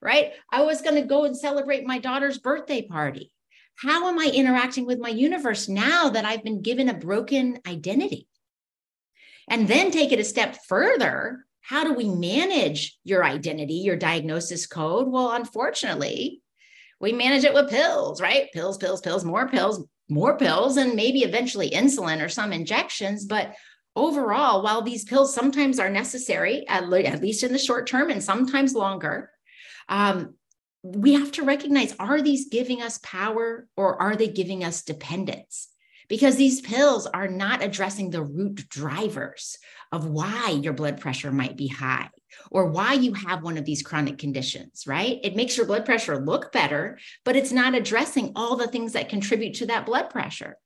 right? 0.00 0.32
I 0.52 0.62
was 0.62 0.82
going 0.82 0.94
to 0.94 1.02
go 1.02 1.24
and 1.24 1.36
celebrate 1.36 1.86
my 1.86 1.98
daughter's 1.98 2.38
birthday 2.38 2.82
party. 2.82 3.32
How 3.76 4.08
am 4.08 4.18
I 4.18 4.30
interacting 4.32 4.86
with 4.86 4.98
my 4.98 5.10
universe 5.10 5.68
now 5.68 6.10
that 6.10 6.24
I've 6.24 6.44
been 6.44 6.62
given 6.62 6.88
a 6.88 6.94
broken 6.94 7.60
identity? 7.66 8.26
And 9.48 9.68
then 9.68 9.90
take 9.90 10.12
it 10.12 10.20
a 10.20 10.24
step 10.24 10.56
further 10.66 11.44
how 11.66 11.82
do 11.82 11.94
we 11.94 12.08
manage 12.08 12.96
your 13.02 13.24
identity, 13.24 13.74
your 13.74 13.96
diagnosis 13.96 14.66
code? 14.66 15.08
Well, 15.08 15.32
unfortunately, 15.32 16.40
we 17.00 17.12
manage 17.12 17.42
it 17.42 17.54
with 17.54 17.70
pills, 17.70 18.20
right? 18.20 18.46
Pills, 18.52 18.78
pills, 18.78 19.00
pills, 19.00 19.24
more 19.24 19.48
pills, 19.48 19.84
more 20.08 20.38
pills, 20.38 20.76
and 20.76 20.94
maybe 20.94 21.20
eventually 21.24 21.70
insulin 21.70 22.24
or 22.24 22.28
some 22.28 22.52
injections. 22.52 23.24
But 23.24 23.56
overall, 23.96 24.62
while 24.62 24.80
these 24.80 25.04
pills 25.04 25.34
sometimes 25.34 25.80
are 25.80 25.90
necessary, 25.90 26.64
at, 26.68 26.88
le- 26.88 27.00
at 27.00 27.20
least 27.20 27.42
in 27.42 27.52
the 27.52 27.58
short 27.58 27.88
term 27.88 28.10
and 28.10 28.22
sometimes 28.22 28.72
longer, 28.72 29.30
um, 29.88 30.34
we 30.84 31.14
have 31.14 31.32
to 31.32 31.42
recognize 31.42 31.96
are 31.98 32.22
these 32.22 32.48
giving 32.48 32.80
us 32.80 33.00
power 33.02 33.66
or 33.76 34.00
are 34.00 34.14
they 34.14 34.28
giving 34.28 34.62
us 34.62 34.82
dependence? 34.82 35.66
Because 36.08 36.36
these 36.36 36.60
pills 36.60 37.06
are 37.06 37.28
not 37.28 37.62
addressing 37.62 38.10
the 38.10 38.22
root 38.22 38.68
drivers 38.68 39.58
of 39.92 40.06
why 40.06 40.50
your 40.50 40.72
blood 40.72 41.00
pressure 41.00 41.32
might 41.32 41.56
be 41.56 41.68
high 41.68 42.10
or 42.50 42.70
why 42.70 42.92
you 42.92 43.14
have 43.14 43.42
one 43.42 43.56
of 43.56 43.64
these 43.64 43.82
chronic 43.82 44.18
conditions, 44.18 44.84
right? 44.86 45.18
It 45.22 45.36
makes 45.36 45.56
your 45.56 45.66
blood 45.66 45.84
pressure 45.84 46.18
look 46.18 46.52
better, 46.52 46.98
but 47.24 47.36
it's 47.36 47.52
not 47.52 47.74
addressing 47.74 48.32
all 48.36 48.56
the 48.56 48.68
things 48.68 48.92
that 48.92 49.08
contribute 49.08 49.54
to 49.54 49.66
that 49.66 49.86
blood 49.86 50.10
pressure. 50.10 50.56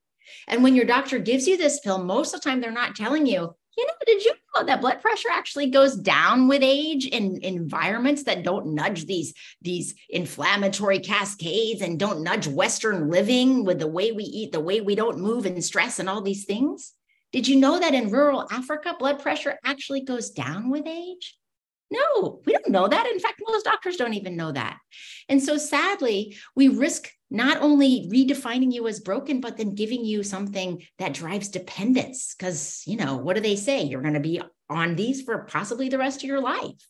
And 0.47 0.63
when 0.63 0.75
your 0.75 0.85
doctor 0.85 1.19
gives 1.19 1.47
you 1.47 1.57
this 1.57 1.81
pill, 1.81 2.03
most 2.03 2.35
of 2.35 2.41
the 2.41 2.49
time 2.49 2.61
they're 2.61 2.71
not 2.71 2.97
telling 2.97 3.27
you, 3.27 3.55
you 3.77 3.87
know, 3.87 3.93
did 4.07 4.25
you 4.25 4.33
know 4.55 4.65
that 4.65 4.81
blood 4.81 5.01
pressure 5.01 5.29
actually 5.31 5.71
goes 5.71 5.97
down 5.97 6.49
with 6.49 6.63
age 6.63 7.07
in 7.07 7.39
environments 7.43 8.25
that 8.25 8.43
don't 8.43 8.75
nudge 8.75 9.07
these, 9.07 9.33
these 9.63 9.95
inflammatory 10.09 10.99
cascades 10.99 11.81
and 11.81 11.99
don't 11.99 12.23
nudge 12.23 12.47
Western 12.47 13.11
living 13.11 13.65
with 13.65 13.79
the 13.79 13.87
way 13.87 14.13
we 14.13 14.25
eat, 14.25 14.53
the 14.53 14.61
way 14.61 14.81
we 14.81 14.95
don't 14.95 15.19
move 15.19 15.47
and 15.47 15.65
stress 15.65 15.99
and 15.99 16.09
all 16.09 16.21
these 16.21 16.45
things? 16.45 16.95
Did 17.33 17.47
you 17.47 17.57
know 17.57 17.79
that 17.79 17.95
in 17.95 18.11
rural 18.11 18.47
Africa, 18.51 18.97
blood 18.99 19.21
pressure 19.21 19.59
actually 19.65 20.01
goes 20.01 20.31
down 20.31 20.69
with 20.71 20.87
age? 20.87 21.37
No, 21.91 22.41
we 22.45 22.53
don't 22.53 22.69
know 22.69 22.89
that. 22.89 23.07
In 23.07 23.19
fact, 23.19 23.43
most 23.47 23.65
doctors 23.65 23.97
don't 23.97 24.15
even 24.15 24.37
know 24.37 24.53
that. 24.53 24.79
And 25.29 25.43
so 25.43 25.57
sadly, 25.57 26.37
we 26.55 26.69
risk 26.69 27.09
not 27.31 27.59
only 27.59 28.09
redefining 28.11 28.73
you 28.73 28.89
as 28.89 29.01
broken, 29.01 29.41
but 29.41 29.57
then 29.57 29.75
giving 29.75 30.05
you 30.05 30.23
something 30.23 30.83
that 30.99 31.15
drives 31.15 31.49
dependence. 31.49 32.35
Because, 32.37 32.83
you 32.87 32.97
know, 32.97 33.17
what 33.17 33.37
do 33.37 33.43
they 33.43 33.57
say? 33.57 33.83
You're 33.83 34.03
going 34.03 34.15
to 34.15 34.21
be 34.21 34.41
on 34.69 34.97
these 34.97 35.23
for 35.23 35.45
possibly 35.45 35.89
the 35.89 35.99
rest 35.99 36.23
of 36.23 36.29
your 36.29 36.41
life. 36.41 36.87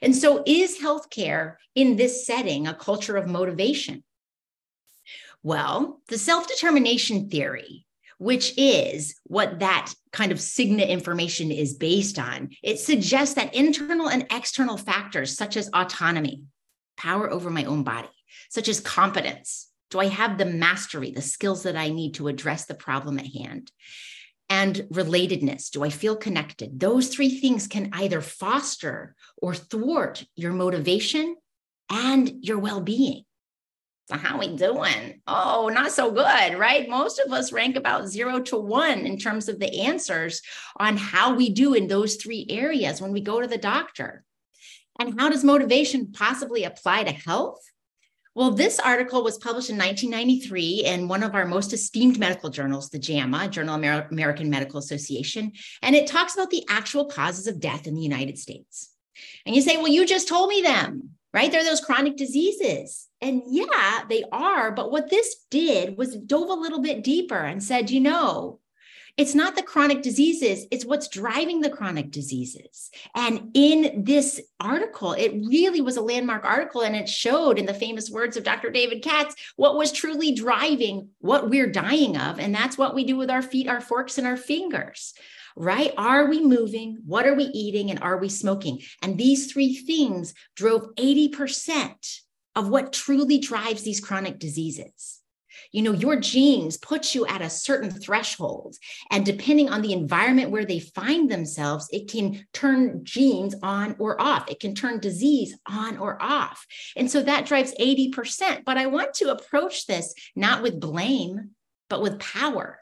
And 0.00 0.14
so, 0.14 0.42
is 0.46 0.78
healthcare 0.78 1.56
in 1.74 1.96
this 1.96 2.26
setting 2.26 2.66
a 2.66 2.74
culture 2.74 3.16
of 3.16 3.26
motivation? 3.26 4.04
Well, 5.42 6.00
the 6.08 6.18
self 6.18 6.46
determination 6.48 7.28
theory 7.28 7.86
which 8.18 8.52
is 8.56 9.14
what 9.24 9.60
that 9.60 9.92
kind 10.12 10.32
of 10.32 10.38
Cigna 10.38 10.86
information 10.86 11.50
is 11.50 11.74
based 11.74 12.18
on. 12.18 12.50
It 12.62 12.78
suggests 12.78 13.36
that 13.36 13.54
internal 13.54 14.08
and 14.08 14.26
external 14.30 14.76
factors, 14.76 15.36
such 15.36 15.56
as 15.56 15.70
autonomy, 15.72 16.42
power 16.96 17.30
over 17.30 17.48
my 17.48 17.64
own 17.64 17.84
body, 17.84 18.08
such 18.48 18.68
as 18.68 18.80
competence. 18.80 19.68
Do 19.90 20.00
I 20.00 20.06
have 20.06 20.36
the 20.36 20.44
mastery, 20.44 21.10
the 21.10 21.22
skills 21.22 21.62
that 21.62 21.76
I 21.76 21.88
need 21.88 22.14
to 22.14 22.28
address 22.28 22.66
the 22.66 22.74
problem 22.74 23.18
at 23.18 23.26
hand? 23.26 23.72
And 24.50 24.76
relatedness. 24.92 25.70
Do 25.70 25.84
I 25.84 25.90
feel 25.90 26.16
connected? 26.16 26.80
Those 26.80 27.08
three 27.08 27.38
things 27.38 27.66
can 27.66 27.90
either 27.92 28.20
foster 28.20 29.14
or 29.36 29.54
thwart 29.54 30.24
your 30.36 30.52
motivation 30.52 31.36
and 31.90 32.32
your 32.40 32.58
well 32.58 32.80
being. 32.80 33.24
So 34.08 34.16
how 34.16 34.36
are 34.36 34.40
we 34.40 34.56
doing? 34.56 35.20
Oh, 35.26 35.68
not 35.68 35.92
so 35.92 36.10
good, 36.10 36.58
right? 36.58 36.88
Most 36.88 37.18
of 37.18 37.30
us 37.30 37.52
rank 37.52 37.76
about 37.76 38.08
zero 38.08 38.40
to 38.40 38.56
one 38.56 39.00
in 39.00 39.18
terms 39.18 39.50
of 39.50 39.60
the 39.60 39.82
answers 39.82 40.40
on 40.78 40.96
how 40.96 41.34
we 41.34 41.50
do 41.50 41.74
in 41.74 41.88
those 41.88 42.16
three 42.16 42.46
areas 42.48 43.02
when 43.02 43.12
we 43.12 43.20
go 43.20 43.38
to 43.42 43.46
the 43.46 43.58
doctor. 43.58 44.24
And 44.98 45.20
how 45.20 45.28
does 45.28 45.44
motivation 45.44 46.10
possibly 46.10 46.64
apply 46.64 47.04
to 47.04 47.12
health? 47.12 47.60
Well, 48.34 48.50
this 48.50 48.78
article 48.78 49.24
was 49.24 49.38
published 49.38 49.70
in 49.70 49.78
1993 49.78 50.84
in 50.84 51.08
one 51.08 51.22
of 51.22 51.34
our 51.34 51.44
most 51.44 51.72
esteemed 51.72 52.18
medical 52.18 52.50
journals, 52.50 52.88
the 52.88 52.98
JAMA, 52.98 53.48
Journal 53.48 53.76
Amer- 53.76 54.08
American 54.10 54.48
Medical 54.48 54.78
Association, 54.78 55.52
and 55.82 55.96
it 55.96 56.06
talks 56.06 56.34
about 56.34 56.50
the 56.50 56.64
actual 56.68 57.06
causes 57.06 57.46
of 57.46 57.60
death 57.60 57.86
in 57.86 57.94
the 57.94 58.02
United 58.02 58.38
States. 58.38 58.90
And 59.44 59.56
you 59.56 59.62
say, 59.62 59.76
well, 59.76 59.88
you 59.88 60.06
just 60.06 60.28
told 60.28 60.48
me 60.48 60.62
them 60.62 61.10
right? 61.32 61.50
They're 61.52 61.64
those 61.64 61.80
chronic 61.80 62.16
diseases. 62.16 63.06
And 63.20 63.42
yeah, 63.46 64.04
they 64.08 64.24
are. 64.32 64.72
But 64.72 64.90
what 64.90 65.10
this 65.10 65.44
did 65.50 65.96
was 65.96 66.16
dove 66.16 66.48
a 66.48 66.54
little 66.54 66.80
bit 66.80 67.04
deeper 67.04 67.38
and 67.38 67.62
said, 67.62 67.90
you 67.90 68.00
know, 68.00 68.60
it's 69.18 69.34
not 69.34 69.56
the 69.56 69.62
chronic 69.62 70.00
diseases, 70.00 70.66
it's 70.70 70.84
what's 70.84 71.08
driving 71.08 71.60
the 71.60 71.70
chronic 71.70 72.10
diseases. 72.10 72.90
And 73.14 73.50
in 73.52 74.04
this 74.04 74.40
article, 74.60 75.12
it 75.12 75.32
really 75.32 75.80
was 75.80 75.96
a 75.96 76.02
landmark 76.02 76.44
article 76.44 76.82
and 76.82 76.94
it 76.94 77.08
showed, 77.08 77.58
in 77.58 77.66
the 77.66 77.74
famous 77.74 78.08
words 78.08 78.36
of 78.36 78.44
Dr. 78.44 78.70
David 78.70 79.02
Katz, 79.02 79.34
what 79.56 79.76
was 79.76 79.92
truly 79.92 80.32
driving 80.32 81.08
what 81.18 81.50
we're 81.50 81.70
dying 81.70 82.16
of. 82.16 82.38
And 82.38 82.54
that's 82.54 82.78
what 82.78 82.94
we 82.94 83.04
do 83.04 83.16
with 83.16 83.28
our 83.28 83.42
feet, 83.42 83.68
our 83.68 83.80
forks, 83.80 84.16
and 84.16 84.26
our 84.26 84.36
fingers 84.36 85.14
right? 85.60 85.92
Are 85.98 86.28
we 86.28 86.40
moving? 86.40 86.98
What 87.04 87.26
are 87.26 87.34
we 87.34 87.46
eating? 87.46 87.90
And 87.90 88.00
are 88.00 88.16
we 88.16 88.28
smoking? 88.28 88.80
And 89.02 89.18
these 89.18 89.52
three 89.52 89.74
things 89.74 90.32
drove 90.54 90.94
80% 90.94 92.20
of 92.54 92.68
what 92.68 92.92
truly 92.92 93.38
drives 93.38 93.82
these 93.82 93.98
chronic 93.98 94.38
diseases. 94.38 95.17
You 95.72 95.82
know, 95.82 95.92
your 95.92 96.16
genes 96.16 96.76
put 96.76 97.14
you 97.14 97.26
at 97.26 97.42
a 97.42 97.50
certain 97.50 97.90
threshold. 97.90 98.76
And 99.10 99.24
depending 99.24 99.68
on 99.68 99.82
the 99.82 99.92
environment 99.92 100.50
where 100.50 100.64
they 100.64 100.80
find 100.80 101.30
themselves, 101.30 101.88
it 101.92 102.10
can 102.10 102.46
turn 102.52 103.04
genes 103.04 103.54
on 103.62 103.96
or 103.98 104.20
off. 104.20 104.50
It 104.50 104.60
can 104.60 104.74
turn 104.74 105.00
disease 105.00 105.56
on 105.66 105.98
or 105.98 106.20
off. 106.22 106.66
And 106.96 107.10
so 107.10 107.22
that 107.22 107.46
drives 107.46 107.74
80%. 107.80 108.64
But 108.64 108.78
I 108.78 108.86
want 108.86 109.14
to 109.14 109.30
approach 109.30 109.86
this 109.86 110.14
not 110.34 110.62
with 110.62 110.80
blame, 110.80 111.50
but 111.88 112.02
with 112.02 112.18
power 112.18 112.78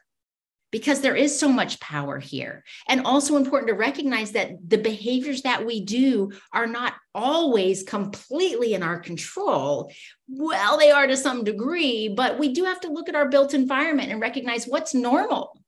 because 0.76 1.00
there 1.00 1.16
is 1.16 1.40
so 1.40 1.48
much 1.48 1.80
power 1.80 2.18
here. 2.18 2.62
And 2.86 3.06
also 3.06 3.36
important 3.36 3.68
to 3.68 3.74
recognize 3.74 4.32
that 4.32 4.50
the 4.68 4.76
behaviors 4.76 5.40
that 5.40 5.64
we 5.64 5.82
do 5.82 6.32
are 6.52 6.66
not 6.66 6.92
always 7.14 7.82
completely 7.82 8.74
in 8.74 8.82
our 8.82 8.98
control. 8.98 9.90
Well, 10.28 10.76
they 10.76 10.90
are 10.90 11.06
to 11.06 11.16
some 11.16 11.44
degree, 11.44 12.08
but 12.08 12.38
we 12.38 12.52
do 12.52 12.64
have 12.64 12.82
to 12.82 12.92
look 12.92 13.08
at 13.08 13.14
our 13.14 13.30
built 13.30 13.54
environment 13.54 14.12
and 14.12 14.20
recognize 14.20 14.66
what's 14.66 14.92
normal 14.92 15.58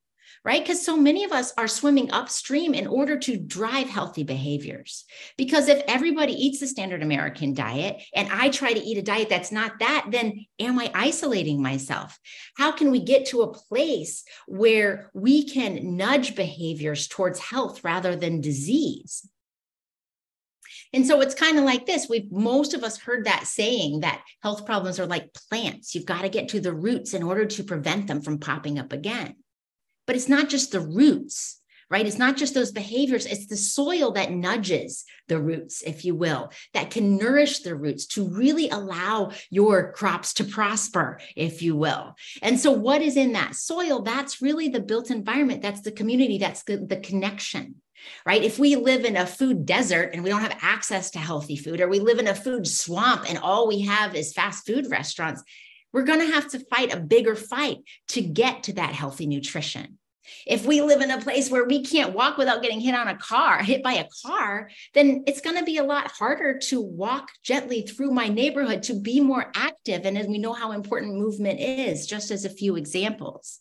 right? 0.48 0.62
Because 0.62 0.82
so 0.82 0.96
many 0.96 1.24
of 1.24 1.30
us 1.32 1.52
are 1.58 1.68
swimming 1.68 2.10
upstream 2.10 2.72
in 2.72 2.86
order 2.86 3.18
to 3.18 3.36
drive 3.36 3.86
healthy 3.86 4.22
behaviors. 4.22 5.04
Because 5.36 5.68
if 5.68 5.82
everybody 5.86 6.32
eats 6.32 6.60
the 6.60 6.66
standard 6.66 7.02
American 7.02 7.52
diet 7.52 8.02
and 8.14 8.30
I 8.32 8.48
try 8.48 8.72
to 8.72 8.80
eat 8.80 8.96
a 8.96 9.02
diet 9.02 9.28
that's 9.28 9.52
not 9.52 9.78
that, 9.80 10.06
then 10.08 10.46
am 10.58 10.78
I 10.78 10.90
isolating 10.94 11.60
myself? 11.60 12.18
How 12.56 12.72
can 12.72 12.90
we 12.90 12.98
get 12.98 13.26
to 13.26 13.42
a 13.42 13.52
place 13.52 14.24
where 14.46 15.10
we 15.12 15.44
can 15.44 15.98
nudge 15.98 16.34
behaviors 16.34 17.08
towards 17.08 17.38
health 17.38 17.84
rather 17.84 18.16
than 18.16 18.40
disease? 18.40 19.28
And 20.94 21.06
so 21.06 21.20
it's 21.20 21.34
kind 21.34 21.58
of 21.58 21.64
like 21.64 21.84
this. 21.84 22.08
We've 22.08 22.32
most 22.32 22.72
of 22.72 22.84
us 22.84 22.96
heard 22.96 23.26
that 23.26 23.46
saying 23.46 24.00
that 24.00 24.22
health 24.42 24.64
problems 24.64 24.98
are 24.98 25.06
like 25.06 25.34
plants. 25.50 25.94
You've 25.94 26.06
got 26.06 26.22
to 26.22 26.30
get 26.30 26.48
to 26.48 26.60
the 26.60 26.72
roots 26.72 27.12
in 27.12 27.22
order 27.22 27.44
to 27.44 27.64
prevent 27.64 28.06
them 28.06 28.22
from 28.22 28.38
popping 28.38 28.78
up 28.78 28.94
again. 28.94 29.36
But 30.08 30.16
it's 30.16 30.28
not 30.28 30.48
just 30.48 30.72
the 30.72 30.80
roots, 30.80 31.60
right? 31.90 32.06
It's 32.06 32.16
not 32.16 32.38
just 32.38 32.54
those 32.54 32.72
behaviors, 32.72 33.26
it's 33.26 33.46
the 33.46 33.58
soil 33.58 34.12
that 34.12 34.32
nudges 34.32 35.04
the 35.28 35.38
roots, 35.38 35.82
if 35.82 36.02
you 36.02 36.14
will, 36.14 36.50
that 36.72 36.90
can 36.90 37.18
nourish 37.18 37.60
the 37.60 37.76
roots 37.76 38.06
to 38.06 38.26
really 38.26 38.70
allow 38.70 39.32
your 39.50 39.92
crops 39.92 40.32
to 40.34 40.44
prosper, 40.44 41.20
if 41.36 41.60
you 41.60 41.76
will. 41.76 42.14
And 42.40 42.58
so, 42.58 42.72
what 42.72 43.02
is 43.02 43.18
in 43.18 43.32
that 43.32 43.54
soil? 43.54 44.00
That's 44.00 44.40
really 44.40 44.68
the 44.68 44.80
built 44.80 45.10
environment, 45.10 45.60
that's 45.60 45.82
the 45.82 45.92
community, 45.92 46.38
that's 46.38 46.64
the, 46.64 46.78
the 46.78 46.96
connection 46.96 47.76
right? 48.24 48.44
If 48.44 48.60
we 48.60 48.76
live 48.76 49.04
in 49.04 49.16
a 49.16 49.26
food 49.26 49.66
desert 49.66 50.10
and 50.14 50.22
we 50.22 50.30
don't 50.30 50.40
have 50.40 50.56
access 50.62 51.10
to 51.10 51.18
healthy 51.18 51.56
food, 51.56 51.80
or 51.80 51.88
we 51.88 51.98
live 51.98 52.20
in 52.20 52.28
a 52.28 52.34
food 52.34 52.64
swamp 52.64 53.28
and 53.28 53.38
all 53.38 53.66
we 53.66 53.80
have 53.82 54.14
is 54.14 54.32
fast 54.32 54.64
food 54.64 54.88
restaurants, 54.88 55.42
we're 55.92 56.04
going 56.04 56.20
to 56.20 56.32
have 56.32 56.48
to 56.50 56.60
fight 56.66 56.94
a 56.94 57.00
bigger 57.00 57.34
fight 57.34 57.78
to 58.08 58.20
get 58.20 58.64
to 58.64 58.74
that 58.74 58.94
healthy 58.94 59.26
nutrition. 59.26 59.97
If 60.46 60.66
we 60.66 60.82
live 60.82 61.00
in 61.00 61.10
a 61.10 61.20
place 61.20 61.50
where 61.50 61.64
we 61.64 61.82
can't 61.82 62.14
walk 62.14 62.36
without 62.36 62.62
getting 62.62 62.80
hit 62.80 62.94
on 62.94 63.08
a 63.08 63.16
car, 63.16 63.62
hit 63.62 63.82
by 63.82 63.94
a 63.94 64.08
car, 64.26 64.70
then 64.94 65.24
it's 65.26 65.40
going 65.40 65.56
to 65.56 65.64
be 65.64 65.78
a 65.78 65.84
lot 65.84 66.10
harder 66.10 66.58
to 66.58 66.80
walk 66.80 67.28
gently 67.42 67.82
through 67.82 68.10
my 68.10 68.28
neighborhood, 68.28 68.82
to 68.84 68.94
be 68.94 69.20
more 69.20 69.50
active. 69.54 70.04
And 70.04 70.16
as 70.18 70.26
we 70.26 70.38
know 70.38 70.52
how 70.52 70.72
important 70.72 71.16
movement 71.16 71.60
is, 71.60 72.06
just 72.06 72.30
as 72.30 72.44
a 72.44 72.50
few 72.50 72.76
examples. 72.76 73.60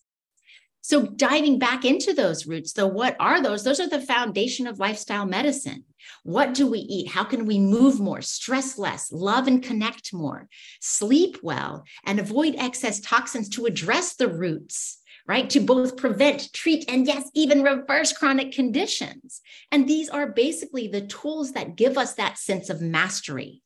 So, 0.88 1.06
diving 1.06 1.60
back 1.60 1.84
into 1.84 2.14
those 2.14 2.48
roots, 2.48 2.72
though, 2.72 2.88
what 2.88 3.18
are 3.20 3.44
those? 3.44 3.66
Those 3.66 3.82
are 3.82 3.90
the 3.90 4.00
foundation 4.00 4.68
of 4.68 4.80
lifestyle 4.80 5.26
medicine. 5.26 5.84
What 6.24 6.54
do 6.54 6.66
we 6.66 6.80
eat? 6.80 7.10
How 7.10 7.26
can 7.26 7.46
we 7.46 7.60
move 7.60 8.00
more, 8.00 8.22
stress 8.22 8.78
less, 8.78 9.12
love 9.12 9.48
and 9.48 9.62
connect 9.62 10.14
more, 10.14 10.48
sleep 10.80 11.40
well, 11.44 11.84
and 12.06 12.22
avoid 12.22 12.56
excess 12.58 13.02
toxins 13.02 13.50
to 13.50 13.66
address 13.66 14.16
the 14.16 14.30
roots? 14.30 14.97
Right, 15.28 15.50
to 15.50 15.60
both 15.60 15.98
prevent, 15.98 16.54
treat, 16.54 16.90
and 16.90 17.06
yes, 17.06 17.30
even 17.36 17.62
reverse 17.62 18.14
chronic 18.14 18.54
conditions. 18.54 19.42
And 19.74 19.86
these 19.86 20.08
are 20.08 20.32
basically 20.32 20.88
the 20.88 21.06
tools 21.06 21.52
that 21.52 21.76
give 21.76 21.98
us 21.98 22.14
that 22.14 22.38
sense 22.38 22.70
of 22.70 22.82
mastery 22.82 23.62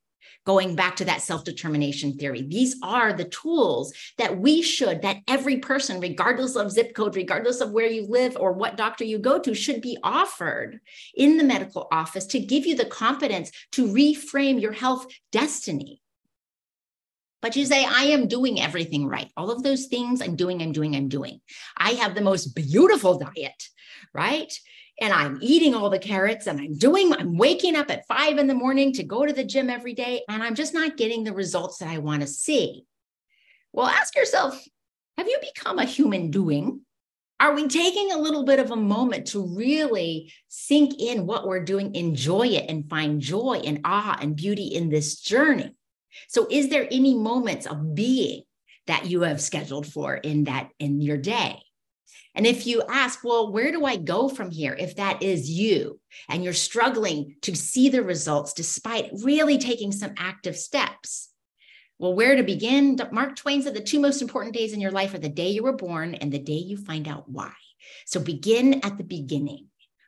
going 0.45 0.75
back 0.75 0.95
to 0.95 1.05
that 1.05 1.21
self 1.21 1.43
determination 1.43 2.17
theory. 2.17 2.41
These 2.41 2.77
are 2.83 3.13
the 3.13 3.25
tools 3.25 3.93
that 4.17 4.37
we 4.37 4.61
should, 4.61 5.01
that 5.03 5.17
every 5.27 5.57
person, 5.57 5.99
regardless 5.99 6.55
of 6.55 6.71
zip 6.71 6.95
code, 6.95 7.15
regardless 7.15 7.61
of 7.61 7.71
where 7.71 7.85
you 7.85 8.07
live 8.07 8.37
or 8.39 8.53
what 8.53 8.77
doctor 8.77 9.03
you 9.03 9.19
go 9.19 9.39
to, 9.39 9.53
should 9.53 9.81
be 9.81 9.97
offered 10.03 10.79
in 11.15 11.37
the 11.37 11.43
medical 11.43 11.87
office 11.91 12.25
to 12.27 12.39
give 12.39 12.65
you 12.65 12.75
the 12.75 12.85
confidence 12.85 13.51
to 13.73 13.87
reframe 13.87 14.61
your 14.61 14.73
health 14.73 15.07
destiny. 15.31 16.00
But 17.41 17.55
you 17.55 17.65
say, 17.65 17.85
I 17.85 18.03
am 18.03 18.27
doing 18.27 18.61
everything 18.61 19.07
right. 19.07 19.31
All 19.35 19.51
of 19.51 19.63
those 19.63 19.87
things 19.87 20.21
I'm 20.21 20.35
doing, 20.35 20.61
I'm 20.61 20.71
doing, 20.71 20.95
I'm 20.95 21.07
doing. 21.07 21.41
I 21.77 21.91
have 21.91 22.15
the 22.15 22.21
most 22.21 22.55
beautiful 22.55 23.17
diet, 23.17 23.63
right? 24.13 24.53
and 25.01 25.11
I'm 25.11 25.39
eating 25.41 25.73
all 25.73 25.89
the 25.89 25.97
carrots 25.97 26.45
and 26.45 26.61
I'm 26.61 26.77
doing, 26.77 27.11
I'm 27.11 27.35
waking 27.35 27.75
up 27.75 27.89
at 27.89 28.07
five 28.07 28.37
in 28.37 28.45
the 28.45 28.53
morning 28.53 28.93
to 28.93 29.03
go 29.03 29.25
to 29.25 29.33
the 29.33 29.43
gym 29.43 29.69
every 29.69 29.93
day, 29.93 30.21
and 30.29 30.43
I'm 30.43 30.53
just 30.53 30.75
not 30.75 30.95
getting 30.95 31.23
the 31.23 31.33
results 31.33 31.79
that 31.79 31.89
I 31.89 31.97
want 31.97 32.21
to 32.21 32.27
see. 32.27 32.85
Well, 33.73 33.87
ask 33.87 34.15
yourself 34.15 34.63
have 35.17 35.27
you 35.27 35.39
become 35.41 35.79
a 35.79 35.85
human 35.85 36.31
doing? 36.31 36.81
Are 37.39 37.55
we 37.55 37.67
taking 37.67 38.11
a 38.11 38.19
little 38.19 38.43
bit 38.43 38.59
of 38.59 38.69
a 38.69 38.75
moment 38.75 39.27
to 39.27 39.55
really 39.55 40.31
sink 40.47 40.99
in 40.99 41.25
what 41.25 41.47
we're 41.47 41.65
doing, 41.65 41.95
enjoy 41.95 42.47
it, 42.47 42.69
and 42.69 42.87
find 42.87 43.19
joy 43.19 43.61
and 43.65 43.81
awe 43.83 44.17
and 44.21 44.35
beauty 44.35 44.67
in 44.67 44.89
this 44.89 45.19
journey? 45.19 45.75
So, 46.27 46.47
is 46.49 46.69
there 46.69 46.87
any 46.91 47.15
moments 47.15 47.65
of 47.65 47.95
being 47.95 48.43
that 48.87 49.05
you 49.05 49.21
have 49.21 49.41
scheduled 49.41 49.87
for 49.87 50.15
in 50.15 50.45
that 50.45 50.69
in 50.79 51.01
your 51.01 51.17
day? 51.17 51.61
And 52.33 52.47
if 52.47 52.65
you 52.65 52.81
ask, 52.87 53.23
well, 53.23 53.51
where 53.51 53.71
do 53.71 53.85
I 53.85 53.97
go 53.97 54.29
from 54.29 54.51
here? 54.51 54.75
If 54.77 54.95
that 54.95 55.21
is 55.21 55.49
you 55.49 55.99
and 56.29 56.43
you're 56.43 56.53
struggling 56.53 57.35
to 57.41 57.55
see 57.55 57.89
the 57.89 58.03
results 58.03 58.53
despite 58.53 59.11
really 59.21 59.57
taking 59.57 59.91
some 59.91 60.13
active 60.17 60.55
steps, 60.55 61.29
well, 61.99 62.15
where 62.15 62.35
to 62.35 62.43
begin? 62.43 62.97
Mark 63.11 63.35
Twain 63.35 63.61
said 63.61 63.75
the 63.75 63.81
two 63.81 63.99
most 63.99 64.21
important 64.21 64.55
days 64.55 64.73
in 64.73 64.81
your 64.81 64.91
life 64.91 65.13
are 65.13 65.19
the 65.19 65.29
day 65.29 65.49
you 65.49 65.61
were 65.61 65.75
born 65.75 66.15
and 66.15 66.31
the 66.31 66.39
day 66.39 66.53
you 66.53 66.77
find 66.77 67.07
out 67.07 67.29
why. 67.29 67.51
So 68.05 68.19
begin 68.19 68.83
at 68.83 68.97
the 68.97 69.03
beginning, 69.03 69.67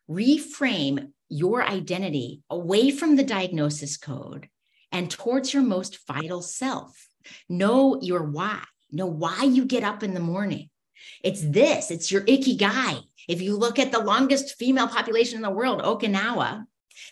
reframe 0.10 1.12
your 1.30 1.64
identity 1.64 2.42
away 2.50 2.90
from 2.90 3.16
the 3.16 3.24
diagnosis 3.24 3.98
code 3.98 4.50
and 4.94 5.12
towards 5.12 5.54
your 5.54 5.64
most 5.64 6.08
vital 6.08 6.42
self. 6.42 7.08
Know 7.50 8.00
your 8.02 8.24
why, 8.24 8.62
know 8.92 9.08
why 9.08 9.44
you 9.44 9.66
get 9.66 9.84
up 9.84 10.04
in 10.04 10.14
the 10.14 10.22
morning 10.22 10.70
it's 11.24 11.42
this, 11.42 11.92
it's 11.92 12.12
your 12.12 12.22
ikigai. 12.22 13.02
If 13.28 13.42
you 13.42 13.56
look 13.56 13.80
at 13.80 13.92
the 13.92 14.00
longest 14.00 14.56
female 14.56 14.88
population 14.88 15.38
in 15.38 15.42
the 15.42 15.50
world, 15.50 15.82
Okinawa, 15.82 16.66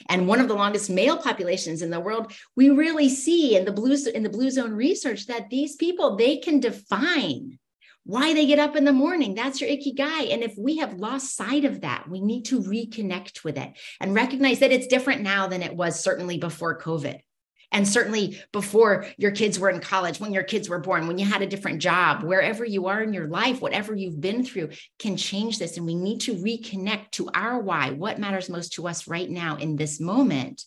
and 0.10 0.28
one 0.28 0.40
of 0.40 0.48
the 0.48 0.54
longest 0.54 0.90
male 0.90 1.18
populations 1.18 1.82
in 1.82 1.90
the 1.90 2.00
world, 2.00 2.34
we 2.56 2.70
really 2.70 3.10
see 3.10 3.56
in 3.56 3.66
the 3.66 3.72
blue 3.72 3.96
in 4.14 4.24
the 4.24 4.30
blue 4.30 4.52
zone 4.52 4.72
research 4.72 5.28
that 5.28 5.50
these 5.50 5.76
people 5.76 6.16
they 6.16 6.38
can 6.38 6.60
define 6.60 7.58
why 8.04 8.34
they 8.34 8.46
get 8.48 8.60
up 8.60 8.76
in 8.76 8.84
the 8.84 8.92
morning. 8.92 9.36
That's 9.36 9.62
your 9.62 9.70
ikigai. 9.70 10.34
And 10.34 10.44
if 10.44 10.56
we 10.58 10.78
have 10.78 10.96
lost 10.96 11.36
sight 11.36 11.66
of 11.66 11.82
that, 11.82 12.10
we 12.10 12.20
need 12.20 12.46
to 12.46 12.60
reconnect 12.60 13.44
with 13.44 13.58
it 13.58 13.72
and 14.00 14.14
recognize 14.14 14.60
that 14.60 14.72
it's 14.72 14.88
different 14.88 15.22
now 15.22 15.48
than 15.48 15.62
it 15.62 15.76
was 15.76 16.00
certainly 16.00 16.38
before 16.38 16.80
COVID. 16.80 17.20
And 17.72 17.88
certainly 17.88 18.42
before 18.52 19.06
your 19.18 19.32
kids 19.32 19.58
were 19.58 19.70
in 19.70 19.80
college, 19.80 20.20
when 20.20 20.34
your 20.34 20.44
kids 20.44 20.68
were 20.68 20.80
born, 20.80 21.08
when 21.08 21.18
you 21.18 21.26
had 21.26 21.42
a 21.42 21.48
different 21.48 21.82
job, 21.82 22.24
wherever 22.24 22.66
you 22.66 22.88
are 22.88 23.02
in 23.02 23.14
your 23.14 23.28
life, 23.28 23.62
whatever 23.62 23.96
you've 23.96 24.20
been 24.20 24.44
through 24.44 24.70
can 25.00 25.16
change 25.16 25.58
this. 25.58 25.78
And 25.78 25.86
we 25.86 25.96
need 25.96 26.20
to 26.22 26.36
reconnect 26.36 27.12
to 27.12 27.30
our 27.34 27.60
why, 27.60 27.92
what 27.92 28.20
matters 28.20 28.50
most 28.50 28.74
to 28.74 28.88
us 28.88 29.08
right 29.08 29.30
now 29.30 29.56
in 29.56 29.76
this 29.76 30.00
moment. 30.00 30.66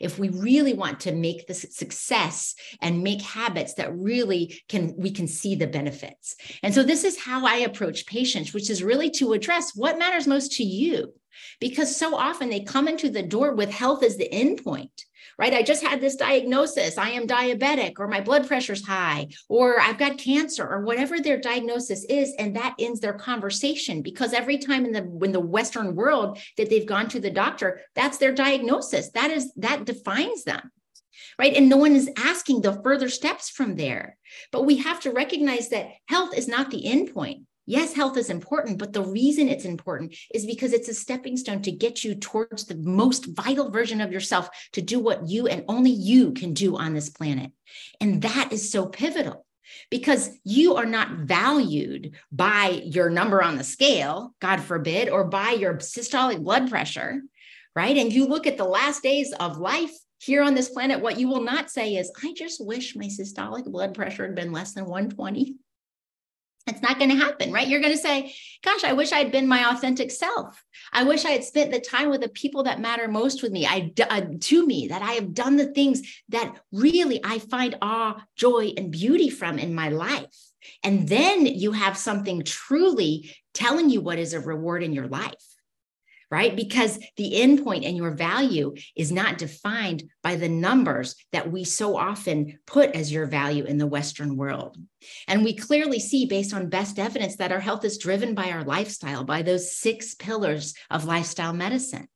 If 0.00 0.18
we 0.18 0.30
really 0.30 0.72
want 0.72 1.00
to 1.00 1.12
make 1.12 1.46
this 1.46 1.66
success 1.70 2.54
and 2.80 3.02
make 3.02 3.20
habits 3.20 3.74
that 3.74 3.94
really 3.94 4.60
can, 4.68 4.94
we 4.96 5.10
can 5.10 5.28
see 5.28 5.54
the 5.56 5.66
benefits. 5.66 6.36
And 6.62 6.74
so 6.74 6.82
this 6.82 7.04
is 7.04 7.18
how 7.18 7.46
I 7.46 7.56
approach 7.56 8.06
patients, 8.06 8.54
which 8.54 8.70
is 8.70 8.82
really 8.82 9.10
to 9.10 9.34
address 9.34 9.72
what 9.74 9.98
matters 9.98 10.26
most 10.26 10.52
to 10.52 10.64
you 10.64 11.12
because 11.60 11.94
so 11.94 12.14
often 12.14 12.48
they 12.48 12.60
come 12.60 12.88
into 12.88 13.10
the 13.10 13.22
door 13.22 13.54
with 13.54 13.70
health 13.70 14.02
as 14.02 14.16
the 14.16 14.32
end 14.32 14.62
point 14.64 15.04
right? 15.38 15.54
I 15.54 15.62
just 15.62 15.82
had 15.82 16.00
this 16.00 16.16
diagnosis. 16.16 16.98
I 16.98 17.10
am 17.10 17.26
diabetic, 17.26 17.94
or 17.98 18.08
my 18.08 18.20
blood 18.20 18.46
pressure's 18.46 18.86
high, 18.86 19.28
or 19.48 19.80
I've 19.80 19.98
got 19.98 20.18
cancer, 20.18 20.66
or 20.66 20.82
whatever 20.82 21.20
their 21.20 21.38
diagnosis 21.38 22.04
is. 22.04 22.34
And 22.38 22.56
that 22.56 22.74
ends 22.78 23.00
their 23.00 23.14
conversation 23.14 24.02
because 24.02 24.32
every 24.32 24.58
time 24.58 24.84
in 24.84 24.92
the 24.92 25.24
in 25.24 25.32
the 25.32 25.40
Western 25.40 25.94
world 25.94 26.38
that 26.56 26.70
they've 26.70 26.86
gone 26.86 27.08
to 27.08 27.20
the 27.20 27.30
doctor, 27.30 27.80
that's 27.94 28.18
their 28.18 28.32
diagnosis. 28.32 29.10
That 29.10 29.30
is 29.30 29.52
that 29.56 29.84
defines 29.84 30.44
them 30.44 30.70
right? 31.38 31.54
And 31.54 31.68
no 31.68 31.76
one 31.76 31.94
is 31.94 32.10
asking 32.16 32.62
the 32.62 32.80
further 32.82 33.08
steps 33.08 33.50
from 33.50 33.76
there. 33.76 34.16
But 34.52 34.64
we 34.64 34.78
have 34.78 35.00
to 35.00 35.10
recognize 35.10 35.68
that 35.68 35.90
health 36.08 36.36
is 36.36 36.48
not 36.48 36.70
the 36.70 36.86
end 36.86 37.12
point. 37.12 37.42
Yes, 37.66 37.94
health 37.94 38.16
is 38.16 38.30
important, 38.30 38.78
but 38.78 38.92
the 38.92 39.02
reason 39.02 39.48
it's 39.48 39.64
important 39.64 40.14
is 40.32 40.46
because 40.46 40.72
it's 40.72 40.88
a 40.88 40.94
stepping 40.94 41.36
stone 41.36 41.62
to 41.62 41.72
get 41.72 42.04
you 42.04 42.14
towards 42.14 42.64
the 42.64 42.76
most 42.76 43.26
vital 43.26 43.70
version 43.70 44.00
of 44.00 44.12
yourself 44.12 44.48
to 44.72 44.80
do 44.80 45.00
what 45.00 45.28
you 45.28 45.48
and 45.48 45.64
only 45.66 45.90
you 45.90 46.32
can 46.32 46.54
do 46.54 46.76
on 46.76 46.94
this 46.94 47.10
planet. 47.10 47.50
And 48.00 48.22
that 48.22 48.52
is 48.52 48.70
so 48.70 48.86
pivotal 48.86 49.44
because 49.90 50.30
you 50.44 50.76
are 50.76 50.86
not 50.86 51.10
valued 51.10 52.14
by 52.30 52.82
your 52.84 53.10
number 53.10 53.42
on 53.42 53.56
the 53.56 53.64
scale, 53.64 54.34
God 54.40 54.60
forbid, 54.60 55.08
or 55.08 55.24
by 55.24 55.50
your 55.50 55.74
systolic 55.74 56.42
blood 56.42 56.70
pressure, 56.70 57.20
right? 57.74 57.96
And 57.96 58.12
you 58.12 58.26
look 58.26 58.46
at 58.46 58.58
the 58.58 58.64
last 58.64 59.02
days 59.02 59.32
of 59.32 59.58
life 59.58 59.92
here 60.18 60.42
on 60.42 60.54
this 60.54 60.68
planet, 60.68 61.00
what 61.00 61.18
you 61.18 61.28
will 61.28 61.42
not 61.42 61.70
say 61.70 61.96
is, 61.96 62.10
I 62.22 62.32
just 62.32 62.64
wish 62.64 62.96
my 62.96 63.06
systolic 63.06 63.64
blood 63.64 63.92
pressure 63.94 64.24
had 64.24 64.34
been 64.36 64.52
less 64.52 64.72
than 64.72 64.84
120. 64.84 65.56
It's 66.66 66.82
not 66.82 66.98
going 66.98 67.10
to 67.10 67.16
happen, 67.16 67.52
right? 67.52 67.68
You're 67.68 67.80
going 67.80 67.94
to 67.94 67.98
say, 67.98 68.34
Gosh, 68.62 68.82
I 68.82 68.92
wish 68.92 69.12
I'd 69.12 69.30
been 69.30 69.46
my 69.46 69.70
authentic 69.70 70.10
self. 70.10 70.64
I 70.92 71.04
wish 71.04 71.24
I 71.24 71.30
had 71.30 71.44
spent 71.44 71.70
the 71.70 71.80
time 71.80 72.10
with 72.10 72.22
the 72.22 72.28
people 72.28 72.64
that 72.64 72.80
matter 72.80 73.06
most 73.06 73.42
with 73.42 73.52
me, 73.52 73.66
I, 73.66 73.92
uh, 74.08 74.22
to 74.40 74.66
me, 74.66 74.88
that 74.88 75.02
I 75.02 75.12
have 75.12 75.34
done 75.34 75.56
the 75.56 75.72
things 75.72 76.02
that 76.30 76.56
really 76.72 77.20
I 77.24 77.38
find 77.38 77.78
awe, 77.80 78.20
joy, 78.34 78.72
and 78.76 78.90
beauty 78.90 79.30
from 79.30 79.58
in 79.58 79.74
my 79.74 79.90
life. 79.90 80.26
And 80.82 81.08
then 81.08 81.46
you 81.46 81.72
have 81.72 81.96
something 81.96 82.42
truly 82.42 83.32
telling 83.54 83.88
you 83.88 84.00
what 84.00 84.18
is 84.18 84.32
a 84.34 84.40
reward 84.40 84.82
in 84.82 84.92
your 84.92 85.06
life 85.06 85.55
right? 86.30 86.56
Because 86.56 86.98
the 87.16 87.32
endpoint 87.34 87.86
and 87.86 87.96
your 87.96 88.10
value 88.10 88.74
is 88.96 89.12
not 89.12 89.38
defined 89.38 90.04
by 90.22 90.36
the 90.36 90.48
numbers 90.48 91.14
that 91.32 91.50
we 91.50 91.64
so 91.64 91.96
often 91.96 92.58
put 92.66 92.90
as 92.90 93.12
your 93.12 93.26
value 93.26 93.64
in 93.64 93.78
the 93.78 93.86
Western 93.86 94.36
world. 94.36 94.76
And 95.28 95.44
we 95.44 95.54
clearly 95.54 96.00
see, 96.00 96.26
based 96.26 96.52
on 96.52 96.68
best 96.68 96.98
evidence, 96.98 97.36
that 97.36 97.52
our 97.52 97.60
health 97.60 97.84
is 97.84 97.98
driven 97.98 98.34
by 98.34 98.50
our 98.50 98.64
lifestyle, 98.64 99.24
by 99.24 99.42
those 99.42 99.76
six 99.76 100.14
pillars 100.14 100.74
of 100.90 101.04
lifestyle 101.04 101.52
medicine. 101.52 102.08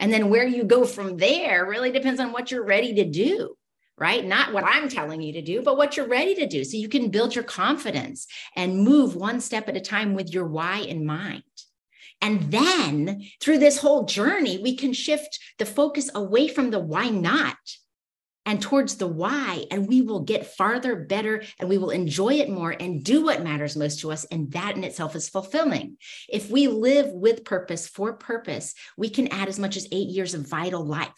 And 0.00 0.12
then 0.12 0.30
where 0.30 0.46
you 0.46 0.64
go 0.64 0.84
from 0.84 1.16
there 1.18 1.66
really 1.66 1.92
depends 1.92 2.20
on 2.20 2.32
what 2.32 2.50
you're 2.50 2.64
ready 2.64 2.94
to 2.94 3.04
do 3.04 3.56
right? 3.96 4.24
Not 4.26 4.52
what 4.52 4.64
I'm 4.64 4.88
telling 4.88 5.22
you 5.22 5.34
to 5.34 5.42
do, 5.42 5.62
but 5.62 5.76
what 5.76 5.96
you're 5.96 6.08
ready 6.08 6.34
to 6.36 6.46
do. 6.46 6.64
So 6.64 6.76
you 6.76 6.88
can 6.88 7.10
build 7.10 7.34
your 7.34 7.44
confidence 7.44 8.26
and 8.56 8.80
move 8.80 9.14
one 9.14 9.40
step 9.40 9.68
at 9.68 9.76
a 9.76 9.80
time 9.80 10.14
with 10.14 10.32
your 10.32 10.46
why 10.46 10.78
in 10.78 11.06
mind. 11.06 11.44
And 12.20 12.50
then 12.50 13.24
through 13.40 13.58
this 13.58 13.78
whole 13.78 14.04
journey, 14.04 14.58
we 14.58 14.76
can 14.76 14.92
shift 14.92 15.38
the 15.58 15.66
focus 15.66 16.10
away 16.14 16.48
from 16.48 16.70
the 16.70 16.80
why 16.80 17.10
not 17.10 17.56
and 18.46 18.60
towards 18.60 18.96
the 18.96 19.06
why. 19.06 19.64
And 19.70 19.88
we 19.88 20.02
will 20.02 20.20
get 20.20 20.54
farther, 20.54 20.96
better, 20.96 21.42
and 21.58 21.68
we 21.68 21.78
will 21.78 21.90
enjoy 21.90 22.34
it 22.34 22.50
more 22.50 22.70
and 22.70 23.02
do 23.02 23.24
what 23.24 23.42
matters 23.42 23.76
most 23.76 24.00
to 24.00 24.12
us. 24.12 24.24
And 24.26 24.52
that 24.52 24.76
in 24.76 24.84
itself 24.84 25.16
is 25.16 25.28
fulfilling. 25.28 25.96
If 26.28 26.50
we 26.50 26.68
live 26.68 27.08
with 27.08 27.44
purpose 27.44 27.88
for 27.88 28.14
purpose, 28.14 28.74
we 28.96 29.08
can 29.08 29.28
add 29.28 29.48
as 29.48 29.58
much 29.58 29.76
as 29.76 29.88
eight 29.92 30.08
years 30.08 30.34
of 30.34 30.48
vital 30.48 30.84
life. 30.84 31.10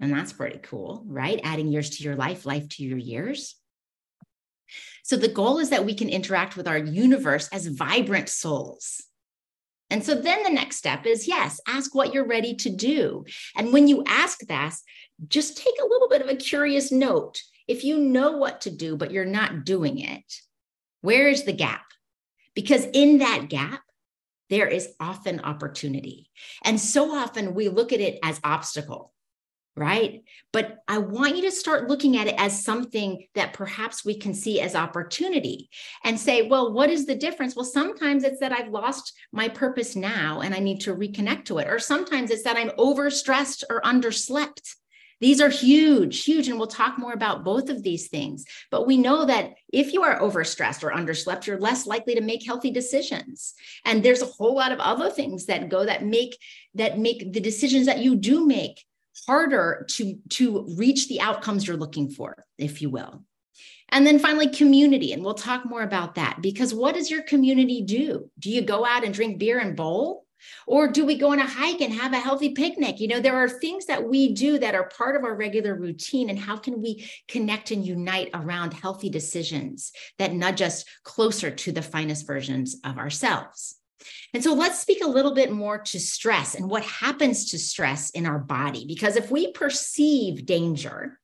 And 0.00 0.12
that's 0.12 0.32
pretty 0.32 0.58
cool, 0.62 1.04
right? 1.06 1.40
Adding 1.44 1.68
years 1.68 1.90
to 1.90 2.04
your 2.04 2.16
life, 2.16 2.46
life 2.46 2.68
to 2.70 2.84
your 2.84 2.98
years. 2.98 3.56
So 5.02 5.16
the 5.16 5.28
goal 5.28 5.58
is 5.58 5.70
that 5.70 5.84
we 5.84 5.94
can 5.94 6.08
interact 6.08 6.56
with 6.56 6.68
our 6.68 6.78
universe 6.78 7.48
as 7.52 7.66
vibrant 7.66 8.28
souls 8.28 9.02
And 9.90 10.04
so 10.04 10.14
then 10.14 10.42
the 10.44 10.50
next 10.50 10.76
step 10.76 11.04
is 11.04 11.26
yes, 11.26 11.60
ask 11.66 11.94
what 11.94 12.14
you're 12.14 12.26
ready 12.26 12.54
to 12.56 12.70
do. 12.70 13.24
And 13.56 13.72
when 13.72 13.88
you 13.88 14.04
ask 14.06 14.40
that, 14.46 14.74
just 15.28 15.58
take 15.58 15.74
a 15.80 15.86
little 15.86 16.08
bit 16.08 16.22
of 16.22 16.28
a 16.28 16.36
curious 16.36 16.92
note. 16.92 17.40
If 17.66 17.84
you 17.84 17.98
know 17.98 18.36
what 18.36 18.62
to 18.62 18.70
do, 18.70 18.96
but 18.96 19.10
you're 19.10 19.24
not 19.24 19.64
doing 19.64 19.98
it, 19.98 20.24
where 21.02 21.28
is 21.28 21.44
the 21.44 21.52
gap? 21.52 21.84
Because 22.54 22.86
in 22.92 23.18
that 23.18 23.48
gap, 23.48 23.82
there 24.48 24.66
is 24.66 24.88
often 24.98 25.40
opportunity. 25.40 26.30
And 26.64 26.80
so 26.80 27.14
often 27.14 27.54
we 27.54 27.68
look 27.68 27.92
at 27.92 28.00
it 28.00 28.18
as 28.22 28.40
obstacle 28.42 29.12
right? 29.76 30.22
But 30.52 30.78
I 30.88 30.98
want 30.98 31.36
you 31.36 31.42
to 31.42 31.52
start 31.52 31.88
looking 31.88 32.16
at 32.16 32.26
it 32.26 32.34
as 32.38 32.64
something 32.64 33.26
that 33.34 33.52
perhaps 33.52 34.04
we 34.04 34.18
can 34.18 34.34
see 34.34 34.60
as 34.60 34.74
opportunity 34.74 35.70
and 36.04 36.18
say, 36.18 36.42
well, 36.42 36.72
what 36.72 36.90
is 36.90 37.06
the 37.06 37.14
difference? 37.14 37.54
Well, 37.54 37.64
sometimes 37.64 38.24
it's 38.24 38.40
that 38.40 38.52
I've 38.52 38.68
lost 38.68 39.12
my 39.32 39.48
purpose 39.48 39.94
now 39.96 40.40
and 40.40 40.54
I 40.54 40.58
need 40.58 40.80
to 40.82 40.94
reconnect 40.94 41.46
to 41.46 41.58
it. 41.58 41.68
Or 41.68 41.78
sometimes 41.78 42.30
it's 42.30 42.42
that 42.42 42.56
I'm 42.56 42.70
overstressed 42.70 43.64
or 43.70 43.80
underslept. 43.82 44.74
These 45.20 45.40
are 45.42 45.50
huge, 45.50 46.24
huge. 46.24 46.48
And 46.48 46.58
we'll 46.58 46.66
talk 46.66 46.98
more 46.98 47.12
about 47.12 47.44
both 47.44 47.68
of 47.68 47.82
these 47.82 48.08
things. 48.08 48.44
But 48.70 48.86
we 48.86 48.96
know 48.96 49.26
that 49.26 49.52
if 49.72 49.92
you 49.92 50.02
are 50.02 50.18
overstressed 50.18 50.82
or 50.82 50.92
underslept, 50.92 51.46
you're 51.46 51.60
less 51.60 51.86
likely 51.86 52.14
to 52.14 52.22
make 52.22 52.44
healthy 52.44 52.70
decisions. 52.70 53.54
And 53.84 54.02
there's 54.02 54.22
a 54.22 54.26
whole 54.26 54.54
lot 54.54 54.72
of 54.72 54.80
other 54.80 55.10
things 55.10 55.46
that 55.46 55.68
go 55.68 55.84
that 55.84 56.04
make 56.04 56.38
that 56.74 56.98
make 56.98 57.32
the 57.32 57.40
decisions 57.40 57.86
that 57.86 57.98
you 57.98 58.16
do 58.16 58.46
make 58.46 58.84
harder 59.26 59.86
to, 59.90 60.18
to 60.30 60.66
reach 60.76 61.08
the 61.08 61.20
outcomes 61.20 61.66
you're 61.66 61.76
looking 61.76 62.10
for, 62.10 62.44
if 62.58 62.82
you 62.82 62.90
will. 62.90 63.24
And 63.90 64.06
then 64.06 64.18
finally, 64.18 64.48
community. 64.48 65.12
And 65.12 65.24
we'll 65.24 65.34
talk 65.34 65.64
more 65.64 65.82
about 65.82 66.14
that 66.14 66.38
because 66.40 66.72
what 66.72 66.94
does 66.94 67.10
your 67.10 67.22
community 67.22 67.82
do? 67.82 68.30
Do 68.38 68.50
you 68.50 68.62
go 68.62 68.86
out 68.86 69.04
and 69.04 69.12
drink 69.12 69.38
beer 69.38 69.58
and 69.58 69.76
bowl? 69.76 70.26
Or 70.66 70.88
do 70.88 71.04
we 71.04 71.18
go 71.18 71.32
on 71.32 71.38
a 71.38 71.46
hike 71.46 71.80
and 71.80 71.92
have 71.92 72.12
a 72.12 72.18
healthy 72.18 72.50
picnic? 72.50 72.98
You 72.98 73.08
know, 73.08 73.20
there 73.20 73.36
are 73.36 73.48
things 73.48 73.86
that 73.86 74.08
we 74.08 74.32
do 74.32 74.58
that 74.58 74.74
are 74.74 74.88
part 74.88 75.16
of 75.16 75.24
our 75.24 75.34
regular 75.34 75.74
routine. 75.74 76.30
And 76.30 76.38
how 76.38 76.56
can 76.56 76.80
we 76.80 77.10
connect 77.28 77.70
and 77.70 77.84
unite 77.84 78.30
around 78.32 78.72
healthy 78.72 79.10
decisions 79.10 79.92
that 80.18 80.32
nudge 80.32 80.62
us 80.62 80.84
closer 81.04 81.50
to 81.50 81.72
the 81.72 81.82
finest 81.82 82.26
versions 82.26 82.76
of 82.84 82.96
ourselves? 82.96 83.79
And 84.32 84.42
so 84.42 84.54
let's 84.54 84.80
speak 84.80 85.02
a 85.02 85.08
little 85.08 85.34
bit 85.34 85.50
more 85.50 85.78
to 85.78 86.00
stress 86.00 86.54
and 86.54 86.70
what 86.70 86.84
happens 86.84 87.50
to 87.50 87.58
stress 87.58 88.10
in 88.10 88.26
our 88.26 88.38
body. 88.38 88.84
Because 88.86 89.16
if 89.16 89.30
we 89.30 89.52
perceive 89.52 90.46
danger, 90.46 91.18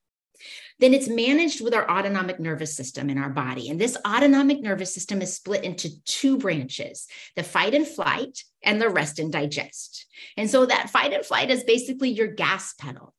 then 0.79 0.93
it's 0.93 1.09
managed 1.09 1.63
with 1.63 1.75
our 1.75 1.89
autonomic 1.91 2.39
nervous 2.39 2.77
system 2.77 3.09
in 3.09 3.17
our 3.17 3.31
body. 3.31 3.71
And 3.71 3.81
this 3.81 3.97
autonomic 4.07 4.61
nervous 4.61 4.93
system 4.93 5.23
is 5.23 5.35
split 5.35 5.65
into 5.65 6.03
two 6.05 6.37
branches 6.37 7.07
the 7.35 7.43
fight 7.43 7.75
and 7.75 7.87
flight 7.87 8.45
and 8.63 8.81
the 8.81 8.91
rest 8.91 9.19
and 9.19 9.33
digest. 9.33 10.07
And 10.37 10.51
so 10.51 10.67
that 10.67 10.91
fight 10.91 11.13
and 11.13 11.25
flight 11.25 11.51
is 11.51 11.65
basically 11.65 12.11
your 12.11 12.29
gas 12.29 12.75
pedal. 12.75 13.15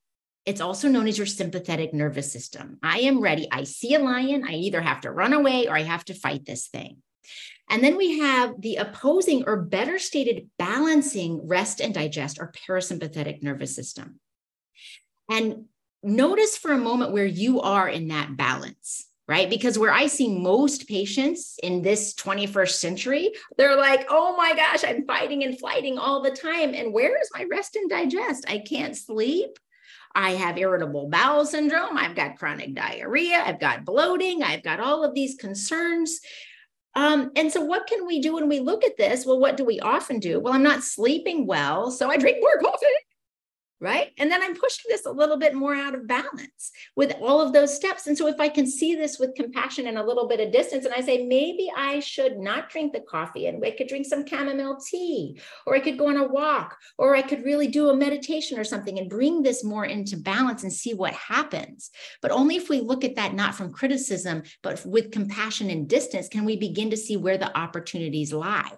It's 0.45 0.61
also 0.61 0.87
known 0.87 1.07
as 1.07 1.17
your 1.17 1.27
sympathetic 1.27 1.93
nervous 1.93 2.31
system. 2.31 2.77
I 2.81 2.99
am 2.99 3.21
ready. 3.21 3.49
I 3.51 3.63
see 3.63 3.95
a 3.95 3.99
lion. 3.99 4.45
I 4.47 4.53
either 4.53 4.79
have 4.79 5.01
to 5.01 5.11
run 5.11 5.33
away 5.33 5.67
or 5.67 5.75
I 5.75 5.83
have 5.83 6.05
to 6.05 6.13
fight 6.13 6.45
this 6.45 6.67
thing. 6.67 7.01
And 7.69 7.83
then 7.83 7.97
we 7.97 8.19
have 8.19 8.61
the 8.61 8.77
opposing 8.77 9.43
or 9.45 9.57
better 9.57 9.99
stated 9.99 10.49
balancing 10.57 11.47
rest 11.47 11.81
and 11.81 11.93
digest 11.93 12.39
or 12.39 12.53
parasympathetic 12.67 13.43
nervous 13.43 13.75
system. 13.75 14.19
And 15.29 15.65
notice 16.01 16.57
for 16.57 16.71
a 16.71 16.77
moment 16.77 17.11
where 17.11 17.25
you 17.25 17.61
are 17.61 17.89
in 17.89 18.07
that 18.07 18.37
balance, 18.37 19.07
right? 19.27 19.49
Because 19.49 19.77
where 19.77 19.91
I 19.91 20.07
see 20.07 20.39
most 20.39 20.87
patients 20.87 21.59
in 21.61 21.81
this 21.81 22.13
21st 22.13 22.71
century, 22.71 23.31
they're 23.57 23.75
like, 23.75 24.05
oh 24.09 24.37
my 24.37 24.55
gosh, 24.55 24.85
I'm 24.85 25.05
fighting 25.05 25.43
and 25.43 25.59
flighting 25.59 25.97
all 25.97 26.21
the 26.21 26.31
time. 26.31 26.73
And 26.73 26.93
where 26.93 27.19
is 27.19 27.29
my 27.33 27.45
rest 27.51 27.75
and 27.75 27.89
digest? 27.89 28.45
I 28.47 28.59
can't 28.59 28.95
sleep. 28.95 29.59
I 30.15 30.31
have 30.31 30.57
irritable 30.57 31.09
bowel 31.09 31.45
syndrome. 31.45 31.97
I've 31.97 32.15
got 32.15 32.37
chronic 32.37 32.73
diarrhea. 32.73 33.43
I've 33.45 33.59
got 33.59 33.85
bloating. 33.85 34.41
I've 34.41 34.63
got 34.63 34.79
all 34.79 35.03
of 35.03 35.13
these 35.13 35.35
concerns. 35.35 36.21
Um, 36.97 37.31
and 37.35 37.51
so, 37.51 37.61
what 37.61 37.85
can 37.85 38.07
we 38.07 38.19
do 38.19 38.33
when 38.33 38.49
we 38.49 38.59
look 38.59 38.83
at 38.83 38.97
this? 38.97 39.23
Well, 39.23 39.39
what 39.39 39.55
do 39.55 39.63
we 39.63 39.79
often 39.79 40.19
do? 40.19 40.39
Well, 40.39 40.53
I'm 40.53 40.63
not 40.63 40.83
sleeping 40.83 41.45
well, 41.45 41.91
so 41.91 42.09
I 42.09 42.17
drink 42.17 42.37
more 42.41 42.59
coffee 42.59 42.87
right? 43.79 44.11
And 44.17 44.31
then 44.31 44.41
I'm 44.41 44.55
pushing 44.55 44.85
this 44.89 45.05
a 45.05 45.11
little 45.11 45.37
bit 45.37 45.53
more 45.53 45.75
out 45.75 45.93
of 45.93 46.07
balance 46.07 46.71
with 46.95 47.13
all 47.21 47.41
of 47.41 47.53
those 47.53 47.75
steps. 47.75 48.07
And 48.07 48.17
so 48.17 48.27
if 48.27 48.39
I 48.39 48.49
can 48.49 48.65
see 48.65 48.95
this 48.95 49.19
with 49.19 49.35
compassion 49.35 49.87
and 49.87 49.97
a 49.97 50.03
little 50.03 50.27
bit 50.27 50.39
of 50.39 50.51
distance, 50.51 50.85
and 50.85 50.93
I 50.93 51.01
say, 51.01 51.25
maybe 51.25 51.71
I 51.75 51.99
should 51.99 52.37
not 52.37 52.69
drink 52.69 52.93
the 52.93 53.01
coffee 53.01 53.47
and 53.47 53.63
I 53.63 53.71
could 53.71 53.87
drink 53.87 54.05
some 54.05 54.25
chamomile 54.25 54.79
tea, 54.89 55.39
or 55.65 55.75
I 55.75 55.79
could 55.79 55.97
go 55.97 56.09
on 56.09 56.17
a 56.17 56.27
walk, 56.27 56.77
or 56.97 57.15
I 57.15 57.21
could 57.21 57.45
really 57.45 57.67
do 57.67 57.89
a 57.89 57.95
meditation 57.95 58.57
or 58.57 58.63
something 58.63 58.97
and 58.97 59.09
bring 59.09 59.43
this 59.43 59.63
more 59.63 59.85
into 59.85 60.17
balance 60.17 60.63
and 60.63 60.73
see 60.73 60.93
what 60.93 61.13
happens. 61.13 61.91
But 62.21 62.31
only 62.31 62.55
if 62.55 62.69
we 62.69 62.79
look 62.79 63.03
at 63.03 63.15
that 63.15 63.35
not 63.35 63.55
from 63.55 63.71
criticism, 63.71 64.43
but 64.63 64.83
with 64.85 65.11
compassion 65.11 65.69
and 65.69 65.87
distance, 65.87 66.27
can 66.27 66.45
we 66.45 66.57
begin 66.57 66.89
to 66.89 66.97
see 66.97 67.17
where 67.17 67.37
the 67.37 67.55
opportunities 67.57 68.33
lie. 68.33 68.71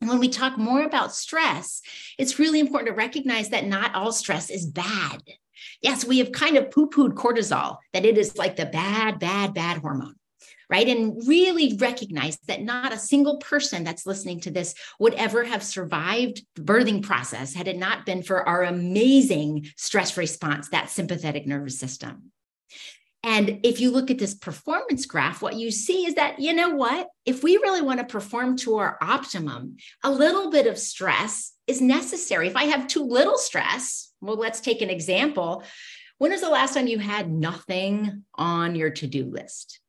And 0.00 0.10
when 0.10 0.18
we 0.18 0.28
talk 0.28 0.58
more 0.58 0.82
about 0.82 1.14
stress, 1.14 1.80
it's 2.18 2.38
really 2.38 2.60
important 2.60 2.88
to 2.88 2.94
recognize 2.94 3.50
that 3.50 3.66
not 3.66 3.94
all 3.94 4.12
stress 4.12 4.50
is 4.50 4.66
bad. 4.66 5.22
Yes, 5.80 6.04
we 6.04 6.18
have 6.18 6.32
kind 6.32 6.56
of 6.56 6.70
poo 6.70 6.88
pooed 6.88 7.14
cortisol, 7.14 7.78
that 7.92 8.04
it 8.04 8.18
is 8.18 8.36
like 8.36 8.56
the 8.56 8.66
bad, 8.66 9.18
bad, 9.18 9.54
bad 9.54 9.78
hormone, 9.78 10.16
right? 10.68 10.88
And 10.88 11.26
really 11.26 11.76
recognize 11.78 12.36
that 12.48 12.62
not 12.62 12.92
a 12.92 12.98
single 12.98 13.38
person 13.38 13.84
that's 13.84 14.06
listening 14.06 14.40
to 14.40 14.50
this 14.50 14.74
would 14.98 15.14
ever 15.14 15.44
have 15.44 15.62
survived 15.62 16.44
the 16.54 16.62
birthing 16.62 17.02
process 17.02 17.54
had 17.54 17.68
it 17.68 17.78
not 17.78 18.04
been 18.04 18.22
for 18.22 18.46
our 18.46 18.64
amazing 18.64 19.70
stress 19.76 20.16
response, 20.16 20.68
that 20.70 20.90
sympathetic 20.90 21.46
nervous 21.46 21.78
system. 21.78 22.30
And 23.26 23.60
if 23.62 23.80
you 23.80 23.90
look 23.90 24.10
at 24.10 24.18
this 24.18 24.34
performance 24.34 25.06
graph, 25.06 25.40
what 25.40 25.56
you 25.56 25.70
see 25.70 26.04
is 26.06 26.14
that, 26.16 26.38
you 26.38 26.52
know 26.52 26.70
what? 26.70 27.08
If 27.24 27.42
we 27.42 27.56
really 27.56 27.80
want 27.80 27.98
to 27.98 28.04
perform 28.04 28.58
to 28.58 28.76
our 28.76 28.98
optimum, 29.00 29.78
a 30.02 30.10
little 30.10 30.50
bit 30.50 30.66
of 30.66 30.78
stress 30.78 31.54
is 31.66 31.80
necessary. 31.80 32.48
If 32.48 32.56
I 32.56 32.64
have 32.64 32.86
too 32.86 33.02
little 33.02 33.38
stress, 33.38 34.12
well, 34.20 34.36
let's 34.36 34.60
take 34.60 34.82
an 34.82 34.90
example. 34.90 35.64
When 36.18 36.32
was 36.32 36.42
the 36.42 36.50
last 36.50 36.74
time 36.74 36.86
you 36.86 36.98
had 36.98 37.30
nothing 37.30 38.24
on 38.34 38.74
your 38.76 38.90
to 38.90 39.06
do 39.06 39.24
list? 39.24 39.80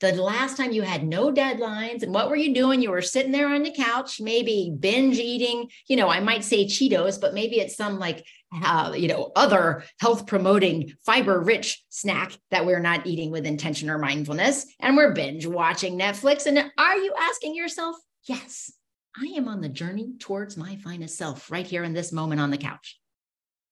The 0.00 0.12
last 0.12 0.56
time 0.56 0.72
you 0.72 0.82
had 0.82 1.06
no 1.06 1.32
deadlines, 1.32 2.02
and 2.02 2.12
what 2.12 2.28
were 2.28 2.36
you 2.36 2.52
doing? 2.52 2.82
You 2.82 2.90
were 2.90 3.02
sitting 3.02 3.32
there 3.32 3.48
on 3.48 3.62
the 3.62 3.72
couch, 3.72 4.20
maybe 4.20 4.74
binge 4.78 5.18
eating, 5.18 5.70
you 5.86 5.96
know, 5.96 6.08
I 6.08 6.20
might 6.20 6.44
say 6.44 6.66
Cheetos, 6.66 7.20
but 7.20 7.34
maybe 7.34 7.60
it's 7.60 7.76
some 7.76 7.98
like 7.98 8.26
uh, 8.64 8.92
you 8.96 9.08
know, 9.08 9.32
other 9.36 9.84
health 10.00 10.26
promoting 10.26 10.92
fiber 11.04 11.40
rich 11.40 11.82
snack 11.88 12.36
that 12.50 12.66
we're 12.66 12.80
not 12.80 13.06
eating 13.06 13.30
with 13.30 13.46
intention 13.46 13.88
or 13.88 13.98
mindfulness. 13.98 14.66
And 14.80 14.96
we're 14.96 15.14
binge 15.14 15.46
watching 15.46 15.98
Netflix. 15.98 16.46
And 16.46 16.58
are 16.78 16.96
you 16.96 17.14
asking 17.18 17.54
yourself, 17.54 17.96
yes, 18.24 18.72
I 19.16 19.26
am 19.36 19.48
on 19.48 19.60
the 19.60 19.68
journey 19.68 20.14
towards 20.18 20.56
my 20.56 20.76
finest 20.76 21.16
self 21.16 21.50
right 21.50 21.66
here 21.66 21.84
in 21.84 21.92
this 21.92 22.12
moment 22.12 22.40
on 22.40 22.50
the 22.50 22.58
couch? 22.58 22.98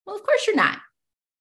Well, 0.05 0.15
of 0.15 0.23
course 0.23 0.47
you're 0.47 0.55
not 0.55 0.79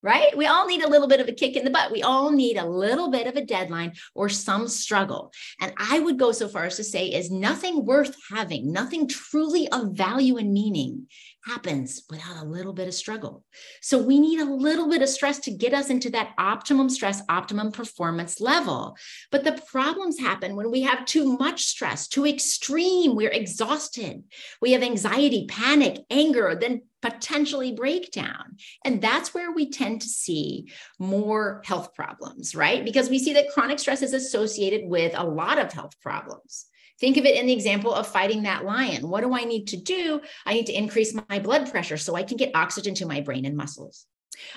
right? 0.02 0.36
We 0.36 0.46
all 0.46 0.66
need 0.66 0.82
a 0.82 0.88
little 0.88 1.08
bit 1.08 1.20
of 1.20 1.28
a 1.28 1.32
kick 1.32 1.56
in 1.56 1.64
the 1.64 1.70
butt. 1.70 1.92
We 1.92 2.02
all 2.02 2.30
need 2.30 2.56
a 2.56 2.66
little 2.66 3.10
bit 3.10 3.26
of 3.26 3.36
a 3.36 3.44
deadline 3.44 3.92
or 4.14 4.28
some 4.28 4.68
struggle. 4.68 5.32
And 5.60 5.72
I 5.76 5.98
would 5.98 6.18
go 6.18 6.32
so 6.32 6.48
far 6.48 6.64
as 6.64 6.76
to 6.76 6.84
say 6.84 7.08
is 7.08 7.30
nothing 7.30 7.84
worth 7.84 8.16
having, 8.30 8.72
nothing 8.72 9.08
truly 9.08 9.68
of 9.68 9.92
value 9.92 10.38
and 10.38 10.52
meaning 10.52 11.06
happens 11.44 12.02
without 12.10 12.42
a 12.42 12.48
little 12.48 12.72
bit 12.72 12.88
of 12.88 12.94
struggle. 12.94 13.44
So 13.80 14.02
we 14.02 14.20
need 14.20 14.40
a 14.40 14.44
little 14.44 14.88
bit 14.88 15.02
of 15.02 15.08
stress 15.08 15.38
to 15.40 15.50
get 15.50 15.72
us 15.72 15.90
into 15.90 16.10
that 16.10 16.32
optimum 16.38 16.88
stress, 16.90 17.22
optimum 17.28 17.72
performance 17.72 18.40
level. 18.40 18.96
But 19.30 19.44
the 19.44 19.60
problems 19.70 20.18
happen 20.18 20.56
when 20.56 20.70
we 20.70 20.82
have 20.82 21.06
too 21.06 21.36
much 21.38 21.64
stress, 21.64 22.08
too 22.08 22.26
extreme, 22.26 23.14
we're 23.14 23.30
exhausted. 23.30 24.24
We 24.60 24.72
have 24.72 24.82
anxiety, 24.82 25.46
panic, 25.48 26.00
anger, 26.10 26.56
then 26.60 26.82
potentially 27.02 27.72
breakdown. 27.72 28.56
And 28.84 29.00
that's 29.00 29.32
where 29.32 29.52
we 29.52 29.70
tend 29.70 30.02
to 30.02 30.08
see 30.08 30.70
more 30.98 31.62
health 31.64 31.94
problems, 31.94 32.54
right? 32.54 32.84
Because 32.84 33.08
we 33.08 33.18
see 33.18 33.32
that 33.34 33.50
chronic 33.54 33.78
stress 33.78 34.02
is 34.02 34.12
associated 34.12 34.82
with 34.84 35.12
a 35.16 35.24
lot 35.24 35.58
of 35.58 35.72
health 35.72 35.98
problems. 36.02 36.66
Think 37.00 37.16
of 37.16 37.24
it 37.24 37.36
in 37.36 37.46
the 37.46 37.52
example 37.52 37.94
of 37.94 38.06
fighting 38.06 38.42
that 38.42 38.64
lion. 38.64 39.08
What 39.08 39.22
do 39.22 39.34
I 39.34 39.44
need 39.44 39.68
to 39.68 39.78
do? 39.78 40.20
I 40.44 40.52
need 40.52 40.66
to 40.66 40.72
increase 40.72 41.16
my 41.28 41.38
blood 41.38 41.70
pressure 41.70 41.96
so 41.96 42.14
I 42.14 42.22
can 42.22 42.36
get 42.36 42.54
oxygen 42.54 42.94
to 42.96 43.06
my 43.06 43.22
brain 43.22 43.46
and 43.46 43.56
muscles. 43.56 44.06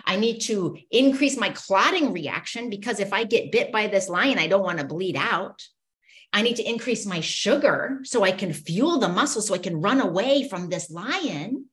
I 0.05 0.17
need 0.17 0.39
to 0.41 0.77
increase 0.91 1.37
my 1.37 1.49
clotting 1.49 2.13
reaction 2.13 2.69
because 2.69 2.99
if 2.99 3.13
I 3.13 3.23
get 3.23 3.51
bit 3.51 3.71
by 3.71 3.87
this 3.87 4.09
lion, 4.09 4.39
I 4.39 4.47
don't 4.47 4.63
want 4.63 4.79
to 4.79 4.85
bleed 4.85 5.15
out. 5.15 5.61
I 6.33 6.41
need 6.41 6.55
to 6.57 6.69
increase 6.69 7.05
my 7.05 7.19
sugar 7.19 7.99
so 8.03 8.23
I 8.23 8.31
can 8.31 8.53
fuel 8.53 8.99
the 8.99 9.07
muscle 9.07 9.41
so 9.41 9.53
I 9.53 9.59
can 9.59 9.81
run 9.81 10.01
away 10.01 10.47
from 10.49 10.69
this 10.69 10.89
lion. 10.89 11.67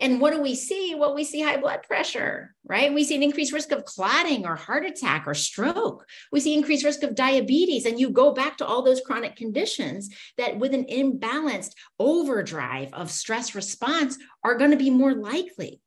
And 0.00 0.20
what 0.20 0.32
do 0.32 0.40
we 0.40 0.54
see? 0.54 0.94
Well, 0.96 1.14
we 1.14 1.24
see 1.24 1.40
high 1.40 1.56
blood 1.56 1.82
pressure, 1.82 2.54
right? 2.64 2.94
We 2.94 3.02
see 3.02 3.16
an 3.16 3.22
increased 3.22 3.52
risk 3.52 3.72
of 3.72 3.84
clotting 3.84 4.46
or 4.46 4.54
heart 4.54 4.86
attack 4.86 5.24
or 5.26 5.34
stroke. 5.34 6.06
We 6.30 6.40
see 6.40 6.54
increased 6.54 6.84
risk 6.84 7.02
of 7.02 7.16
diabetes. 7.16 7.84
And 7.84 7.98
you 7.98 8.10
go 8.10 8.32
back 8.32 8.58
to 8.58 8.66
all 8.66 8.82
those 8.82 9.00
chronic 9.00 9.34
conditions 9.34 10.10
that, 10.36 10.58
with 10.58 10.72
an 10.72 10.84
imbalanced 10.84 11.72
overdrive 11.98 12.92
of 12.92 13.10
stress 13.10 13.54
response, 13.54 14.16
are 14.44 14.56
going 14.56 14.70
to 14.70 14.76
be 14.76 14.90
more 14.90 15.14
likely 15.14 15.80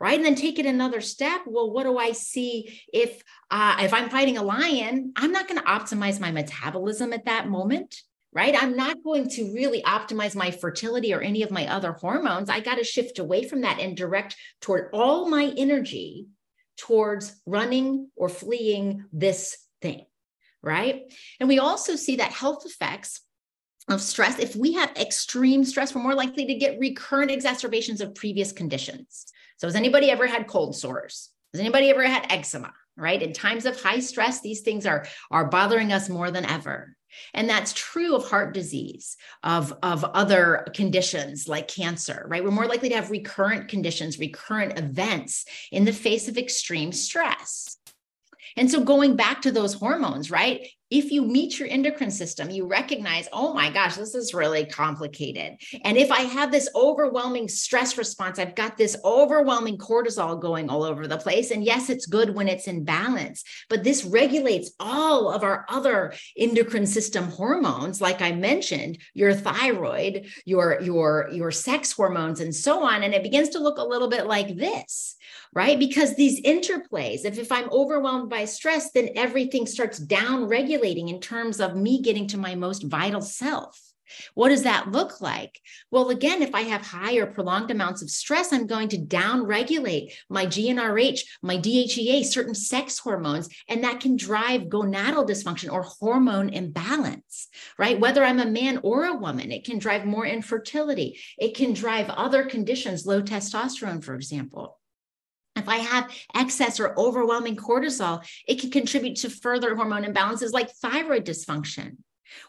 right 0.00 0.16
and 0.16 0.24
then 0.24 0.34
take 0.34 0.58
it 0.58 0.66
another 0.66 1.00
step 1.00 1.42
well 1.46 1.72
what 1.72 1.84
do 1.84 1.96
i 1.98 2.10
see 2.12 2.80
if 2.92 3.22
uh, 3.50 3.76
if 3.80 3.94
i'm 3.94 4.10
fighting 4.10 4.36
a 4.36 4.42
lion 4.42 5.12
i'm 5.16 5.30
not 5.30 5.46
going 5.46 5.60
to 5.60 5.66
optimize 5.66 6.20
my 6.20 6.32
metabolism 6.32 7.12
at 7.12 7.26
that 7.26 7.48
moment 7.48 8.02
right? 8.34 8.60
I'm 8.60 8.76
not 8.76 9.02
going 9.04 9.28
to 9.30 9.54
really 9.54 9.80
optimize 9.82 10.34
my 10.34 10.50
fertility 10.50 11.14
or 11.14 11.20
any 11.20 11.42
of 11.42 11.52
my 11.52 11.68
other 11.68 11.92
hormones. 11.92 12.50
I 12.50 12.60
got 12.60 12.76
to 12.76 12.84
shift 12.84 13.20
away 13.20 13.46
from 13.48 13.60
that 13.60 13.78
and 13.80 13.96
direct 13.96 14.36
toward 14.60 14.90
all 14.92 15.28
my 15.28 15.54
energy 15.56 16.26
towards 16.76 17.40
running 17.46 18.10
or 18.16 18.28
fleeing 18.28 19.04
this 19.12 19.56
thing, 19.80 20.04
right? 20.62 21.12
And 21.38 21.48
we 21.48 21.60
also 21.60 21.94
see 21.94 22.16
that 22.16 22.32
health 22.32 22.66
effects 22.66 23.20
of 23.88 24.00
stress, 24.00 24.38
if 24.38 24.56
we 24.56 24.72
have 24.72 24.90
extreme 24.96 25.64
stress, 25.64 25.94
we're 25.94 26.02
more 26.02 26.14
likely 26.14 26.46
to 26.46 26.54
get 26.54 26.80
recurrent 26.80 27.30
exacerbations 27.30 28.00
of 28.00 28.14
previous 28.14 28.50
conditions. 28.50 29.26
So, 29.58 29.66
has 29.66 29.76
anybody 29.76 30.10
ever 30.10 30.26
had 30.26 30.48
cold 30.48 30.74
sores? 30.74 31.30
Has 31.52 31.60
anybody 31.60 31.90
ever 31.90 32.02
had 32.02 32.26
eczema? 32.30 32.72
Right. 32.96 33.20
In 33.20 33.32
times 33.32 33.66
of 33.66 33.80
high 33.80 33.98
stress, 33.98 34.40
these 34.40 34.60
things 34.60 34.86
are, 34.86 35.06
are 35.30 35.46
bothering 35.46 35.92
us 35.92 36.08
more 36.08 36.30
than 36.30 36.44
ever. 36.44 36.96
And 37.32 37.48
that's 37.48 37.72
true 37.72 38.14
of 38.14 38.28
heart 38.28 38.54
disease, 38.54 39.16
of, 39.42 39.72
of 39.82 40.04
other 40.04 40.66
conditions 40.74 41.48
like 41.48 41.68
cancer, 41.68 42.24
right? 42.28 42.42
We're 42.42 42.50
more 42.50 42.66
likely 42.66 42.88
to 42.90 42.94
have 42.96 43.10
recurrent 43.10 43.68
conditions, 43.68 44.18
recurrent 44.18 44.78
events 44.78 45.44
in 45.70 45.84
the 45.84 45.92
face 45.92 46.28
of 46.28 46.38
extreme 46.38 46.92
stress. 46.92 47.76
And 48.56 48.70
so 48.70 48.84
going 48.84 49.16
back 49.16 49.42
to 49.42 49.52
those 49.52 49.74
hormones, 49.74 50.30
right? 50.30 50.68
If 50.94 51.10
you 51.10 51.22
meet 51.22 51.58
your 51.58 51.68
endocrine 51.68 52.12
system, 52.12 52.50
you 52.50 52.66
recognize, 52.66 53.28
oh 53.32 53.52
my 53.52 53.68
gosh, 53.68 53.96
this 53.96 54.14
is 54.14 54.32
really 54.32 54.64
complicated. 54.64 55.56
And 55.82 55.96
if 55.96 56.12
I 56.12 56.20
have 56.20 56.52
this 56.52 56.68
overwhelming 56.72 57.48
stress 57.48 57.98
response, 57.98 58.38
I've 58.38 58.54
got 58.54 58.78
this 58.78 58.96
overwhelming 59.04 59.76
cortisol 59.76 60.40
going 60.40 60.70
all 60.70 60.84
over 60.84 61.08
the 61.08 61.16
place. 61.16 61.50
And 61.50 61.64
yes, 61.64 61.90
it's 61.90 62.06
good 62.06 62.36
when 62.36 62.46
it's 62.46 62.68
in 62.68 62.84
balance, 62.84 63.42
but 63.68 63.82
this 63.82 64.04
regulates 64.04 64.70
all 64.78 65.32
of 65.32 65.42
our 65.42 65.66
other 65.68 66.14
endocrine 66.36 66.86
system 66.86 67.24
hormones, 67.24 68.00
like 68.00 68.22
I 68.22 68.30
mentioned, 68.30 68.98
your 69.14 69.34
thyroid, 69.34 70.28
your, 70.44 70.80
your, 70.80 71.28
your 71.32 71.50
sex 71.50 71.90
hormones, 71.90 72.38
and 72.38 72.54
so 72.54 72.84
on. 72.84 73.02
And 73.02 73.14
it 73.14 73.24
begins 73.24 73.48
to 73.48 73.58
look 73.58 73.78
a 73.78 73.82
little 73.82 74.08
bit 74.08 74.28
like 74.28 74.54
this 74.56 75.16
right? 75.54 75.78
Because 75.78 76.14
these 76.14 76.42
interplays, 76.42 77.24
if, 77.24 77.38
if 77.38 77.52
I'm 77.52 77.70
overwhelmed 77.70 78.28
by 78.28 78.44
stress, 78.44 78.90
then 78.92 79.10
everything 79.16 79.66
starts 79.66 79.98
down 79.98 80.46
regulating 80.46 81.08
in 81.08 81.20
terms 81.20 81.60
of 81.60 81.76
me 81.76 82.02
getting 82.02 82.26
to 82.28 82.38
my 82.38 82.54
most 82.54 82.82
vital 82.82 83.22
self. 83.22 83.80
What 84.34 84.50
does 84.50 84.64
that 84.64 84.92
look 84.92 85.20
like? 85.20 85.60
Well, 85.90 86.10
again, 86.10 86.42
if 86.42 86.54
I 86.54 86.62
have 86.62 86.82
high 86.82 87.16
or 87.16 87.26
prolonged 87.26 87.70
amounts 87.70 88.02
of 88.02 88.10
stress, 88.10 88.52
I'm 88.52 88.66
going 88.66 88.88
to 88.88 88.98
down 88.98 89.44
regulate 89.46 90.14
my 90.28 90.46
GnRH, 90.46 91.20
my 91.42 91.56
DHEA, 91.56 92.24
certain 92.24 92.54
sex 92.54 92.98
hormones, 92.98 93.48
and 93.68 93.82
that 93.84 94.00
can 94.00 94.16
drive 94.16 94.62
gonadal 94.62 95.26
dysfunction 95.26 95.72
or 95.72 95.82
hormone 95.82 96.50
imbalance, 96.50 97.48
right? 97.78 97.98
Whether 97.98 98.24
I'm 98.24 98.40
a 98.40 98.46
man 98.46 98.80
or 98.82 99.04
a 99.06 99.16
woman, 99.16 99.50
it 99.50 99.64
can 99.64 99.78
drive 99.78 100.04
more 100.04 100.26
infertility. 100.26 101.18
It 101.38 101.56
can 101.56 101.72
drive 101.72 102.10
other 102.10 102.44
conditions, 102.44 103.06
low 103.06 103.22
testosterone, 103.22 104.04
for 104.04 104.14
example. 104.14 104.78
If 105.56 105.68
I 105.68 105.76
have 105.76 106.10
excess 106.34 106.80
or 106.80 106.98
overwhelming 106.98 107.56
cortisol, 107.56 108.24
it 108.46 108.60
can 108.60 108.70
contribute 108.70 109.16
to 109.16 109.30
further 109.30 109.76
hormone 109.76 110.04
imbalances 110.04 110.52
like 110.52 110.70
thyroid 110.70 111.24
dysfunction. 111.24 111.98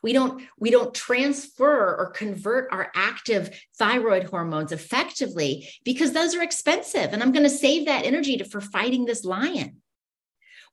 We 0.01 0.13
don't 0.13 0.43
we 0.57 0.71
don't 0.71 0.93
transfer 0.93 1.95
or 1.95 2.11
convert 2.11 2.71
our 2.71 2.91
active 2.95 3.59
thyroid 3.77 4.23
hormones 4.23 4.71
effectively 4.71 5.69
because 5.83 6.11
those 6.11 6.33
are 6.33 6.41
expensive 6.41 7.13
and 7.13 7.21
I'm 7.21 7.31
going 7.31 7.43
to 7.43 7.49
save 7.49 7.85
that 7.85 8.05
energy 8.05 8.37
to, 8.37 8.45
for 8.45 8.61
fighting 8.61 9.05
this 9.05 9.23
lion. 9.23 9.81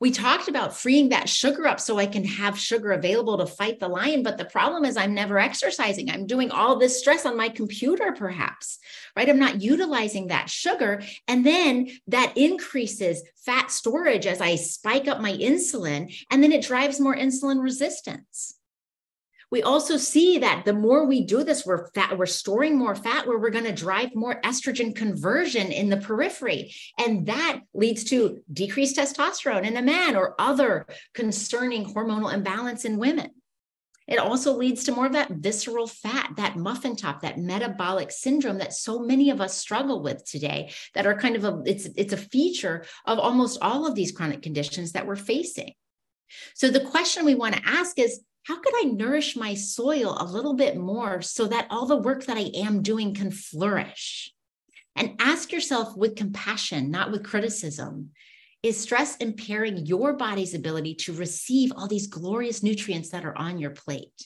We 0.02 0.10
talked 0.10 0.48
about 0.48 0.76
freeing 0.76 1.10
that 1.10 1.28
sugar 1.28 1.64
up 1.64 1.78
so 1.78 1.96
I 1.96 2.06
can 2.06 2.24
have 2.24 2.58
sugar 2.58 2.90
available 2.90 3.38
to 3.38 3.46
fight 3.46 3.78
the 3.78 3.86
lion. 3.86 4.24
But 4.24 4.36
the 4.36 4.44
problem 4.44 4.84
is, 4.84 4.96
I'm 4.96 5.14
never 5.14 5.38
exercising. 5.38 6.10
I'm 6.10 6.26
doing 6.26 6.50
all 6.50 6.74
this 6.74 6.98
stress 6.98 7.24
on 7.24 7.36
my 7.36 7.48
computer, 7.48 8.10
perhaps, 8.10 8.80
right? 9.14 9.28
I'm 9.28 9.38
not 9.38 9.62
utilizing 9.62 10.26
that 10.26 10.50
sugar. 10.50 11.04
And 11.28 11.46
then 11.46 11.88
that 12.08 12.36
increases 12.36 13.22
fat 13.36 13.70
storage 13.70 14.26
as 14.26 14.40
I 14.40 14.56
spike 14.56 15.06
up 15.06 15.20
my 15.20 15.34
insulin. 15.34 16.12
And 16.32 16.42
then 16.42 16.50
it 16.50 16.64
drives 16.64 16.98
more 16.98 17.14
insulin 17.14 17.62
resistance 17.62 18.56
we 19.52 19.62
also 19.62 19.98
see 19.98 20.38
that 20.38 20.64
the 20.64 20.72
more 20.72 21.06
we 21.06 21.24
do 21.24 21.44
this, 21.44 21.66
we're 21.66 21.88
fat, 21.88 22.16
we're 22.16 22.24
storing 22.24 22.78
more 22.78 22.96
fat 22.96 23.26
where 23.26 23.38
we're 23.38 23.50
going 23.50 23.66
to 23.66 23.72
drive 23.72 24.14
more 24.14 24.40
estrogen 24.40 24.96
conversion 24.96 25.70
in 25.70 25.90
the 25.90 25.98
periphery. 25.98 26.74
And 26.98 27.26
that 27.26 27.60
leads 27.74 28.04
to 28.04 28.42
decreased 28.50 28.96
testosterone 28.96 29.66
in 29.66 29.76
a 29.76 29.82
man 29.82 30.16
or 30.16 30.34
other 30.38 30.86
concerning 31.12 31.84
hormonal 31.84 32.32
imbalance 32.32 32.86
in 32.86 32.96
women. 32.96 33.30
It 34.08 34.18
also 34.18 34.54
leads 34.56 34.84
to 34.84 34.92
more 34.92 35.06
of 35.06 35.12
that 35.12 35.30
visceral 35.30 35.86
fat, 35.86 36.32
that 36.38 36.56
muffin 36.56 36.96
top, 36.96 37.20
that 37.20 37.38
metabolic 37.38 38.10
syndrome 38.10 38.56
that 38.58 38.72
so 38.72 39.00
many 39.00 39.28
of 39.28 39.42
us 39.42 39.54
struggle 39.54 40.02
with 40.02 40.24
today 40.24 40.72
that 40.94 41.06
are 41.06 41.18
kind 41.18 41.36
of 41.36 41.44
a 41.44 41.62
it's 41.66 41.86
it's 41.96 42.14
a 42.14 42.16
feature 42.16 42.86
of 43.04 43.18
almost 43.18 43.58
all 43.60 43.86
of 43.86 43.94
these 43.94 44.12
chronic 44.12 44.40
conditions 44.40 44.92
that 44.92 45.06
we're 45.06 45.14
facing. 45.14 45.74
So 46.54 46.70
the 46.70 46.80
question 46.80 47.26
we 47.26 47.34
want 47.34 47.54
to 47.54 47.62
ask 47.66 47.98
is 47.98 48.22
how 48.44 48.60
could 48.60 48.74
I 48.76 48.84
nourish 48.84 49.36
my 49.36 49.54
soil 49.54 50.16
a 50.18 50.24
little 50.24 50.54
bit 50.54 50.76
more 50.76 51.22
so 51.22 51.46
that 51.46 51.68
all 51.70 51.86
the 51.86 51.96
work 51.96 52.26
that 52.26 52.36
I 52.36 52.50
am 52.54 52.82
doing 52.82 53.14
can 53.14 53.30
flourish? 53.30 54.32
And 54.96 55.16
ask 55.20 55.52
yourself 55.52 55.96
with 55.96 56.16
compassion, 56.16 56.90
not 56.90 57.10
with 57.12 57.24
criticism 57.24 58.10
is 58.62 58.78
stress 58.78 59.16
impairing 59.16 59.86
your 59.86 60.12
body's 60.12 60.54
ability 60.54 60.94
to 60.94 61.12
receive 61.12 61.72
all 61.74 61.88
these 61.88 62.06
glorious 62.06 62.62
nutrients 62.62 63.10
that 63.10 63.24
are 63.24 63.36
on 63.36 63.58
your 63.58 63.70
plate? 63.70 64.22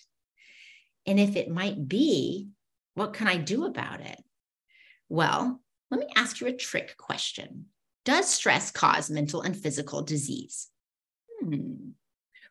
And 1.06 1.18
if 1.18 1.36
it 1.36 1.48
might 1.48 1.88
be, 1.88 2.48
what 2.94 3.14
can 3.14 3.28
I 3.28 3.36
do 3.38 3.64
about 3.64 4.00
it? 4.00 4.22
Well, 5.08 5.60
let 5.90 6.00
me 6.00 6.06
ask 6.16 6.40
you 6.40 6.48
a 6.48 6.52
trick 6.52 6.96
question 6.98 7.66
Does 8.04 8.28
stress 8.28 8.70
cause 8.70 9.08
mental 9.10 9.40
and 9.40 9.56
physical 9.56 10.02
disease? 10.02 10.68
Hmm. 11.40 11.90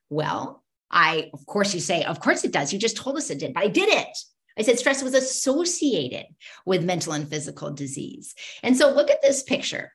Well, 0.10 0.64
I, 0.92 1.30
of 1.34 1.46
course, 1.46 1.74
you 1.74 1.80
say, 1.80 2.04
of 2.04 2.20
course 2.20 2.44
it 2.44 2.52
does. 2.52 2.72
You 2.72 2.80
just 2.80 2.98
told 2.98 3.18
us 3.18 3.30
it 3.30 3.40
did, 3.40 3.54
but 3.54 3.64
I 3.64 3.68
did 3.68 3.90
it. 3.90 4.18
I 4.58 4.62
said 4.62 4.80
stress 4.80 5.04
was 5.04 5.14
associated 5.14 6.26
with 6.66 6.84
mental 6.84 7.14
and 7.14 7.28
physical 7.28 7.72
disease. 7.74 8.34
And 8.64 8.78
so 8.78 8.92
look 8.92 9.12
at 9.12 9.22
this 9.22 9.44
picture. 9.44 9.92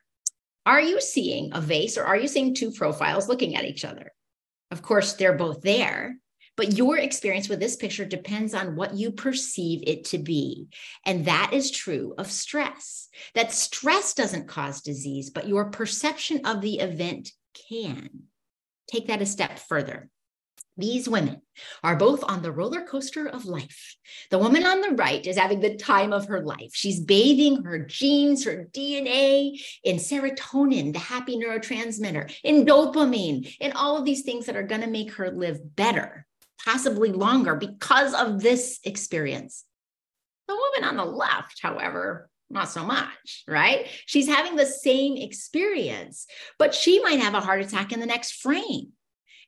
Are 0.65 0.81
you 0.81 1.01
seeing 1.01 1.51
a 1.53 1.61
vase 1.61 1.97
or 1.97 2.03
are 2.03 2.17
you 2.17 2.27
seeing 2.27 2.53
two 2.53 2.71
profiles 2.71 3.27
looking 3.27 3.55
at 3.55 3.65
each 3.65 3.83
other? 3.83 4.11
Of 4.69 4.83
course, 4.83 5.13
they're 5.13 5.33
both 5.33 5.61
there, 5.61 6.17
but 6.55 6.77
your 6.77 6.97
experience 6.97 7.49
with 7.49 7.59
this 7.59 7.75
picture 7.75 8.05
depends 8.05 8.53
on 8.53 8.75
what 8.75 8.93
you 8.93 9.11
perceive 9.11 9.83
it 9.87 10.05
to 10.05 10.19
be. 10.19 10.67
And 11.05 11.25
that 11.25 11.51
is 11.53 11.71
true 11.71 12.13
of 12.17 12.31
stress. 12.31 13.09
That 13.33 13.51
stress 13.51 14.13
doesn't 14.13 14.47
cause 14.47 14.81
disease, 14.81 15.31
but 15.31 15.47
your 15.47 15.71
perception 15.71 16.45
of 16.45 16.61
the 16.61 16.79
event 16.79 17.31
can. 17.69 18.09
Take 18.87 19.07
that 19.07 19.21
a 19.21 19.25
step 19.25 19.57
further. 19.57 20.09
These 20.77 21.09
women 21.09 21.41
are 21.83 21.95
both 21.95 22.23
on 22.23 22.41
the 22.41 22.51
roller 22.51 22.81
coaster 22.81 23.27
of 23.27 23.45
life. 23.45 23.97
The 24.29 24.37
woman 24.37 24.65
on 24.65 24.81
the 24.81 24.95
right 24.95 25.25
is 25.25 25.37
having 25.37 25.59
the 25.59 25.75
time 25.75 26.13
of 26.13 26.27
her 26.27 26.41
life. 26.41 26.71
She's 26.73 26.99
bathing 26.99 27.63
her 27.63 27.79
genes, 27.79 28.45
her 28.45 28.67
DNA 28.73 29.61
in 29.83 29.97
serotonin, 29.97 30.93
the 30.93 30.99
happy 30.99 31.37
neurotransmitter, 31.37 32.33
in 32.43 32.65
dopamine, 32.65 33.55
in 33.59 33.73
all 33.73 33.97
of 33.97 34.05
these 34.05 34.23
things 34.23 34.45
that 34.45 34.55
are 34.55 34.63
going 34.63 34.81
to 34.81 34.87
make 34.87 35.13
her 35.13 35.29
live 35.29 35.59
better, 35.75 36.25
possibly 36.65 37.11
longer 37.11 37.55
because 37.55 38.13
of 38.13 38.41
this 38.41 38.79
experience. 38.85 39.65
The 40.47 40.55
woman 40.55 40.89
on 40.89 40.97
the 40.97 41.11
left, 41.11 41.59
however, 41.61 42.29
not 42.49 42.69
so 42.69 42.83
much, 42.85 43.43
right? 43.47 43.87
She's 44.05 44.27
having 44.27 44.55
the 44.55 44.65
same 44.65 45.17
experience, 45.17 46.27
but 46.57 46.73
she 46.73 47.01
might 47.01 47.19
have 47.19 47.33
a 47.33 47.41
heart 47.41 47.61
attack 47.61 47.91
in 47.91 47.99
the 47.99 48.05
next 48.05 48.41
frame 48.41 48.93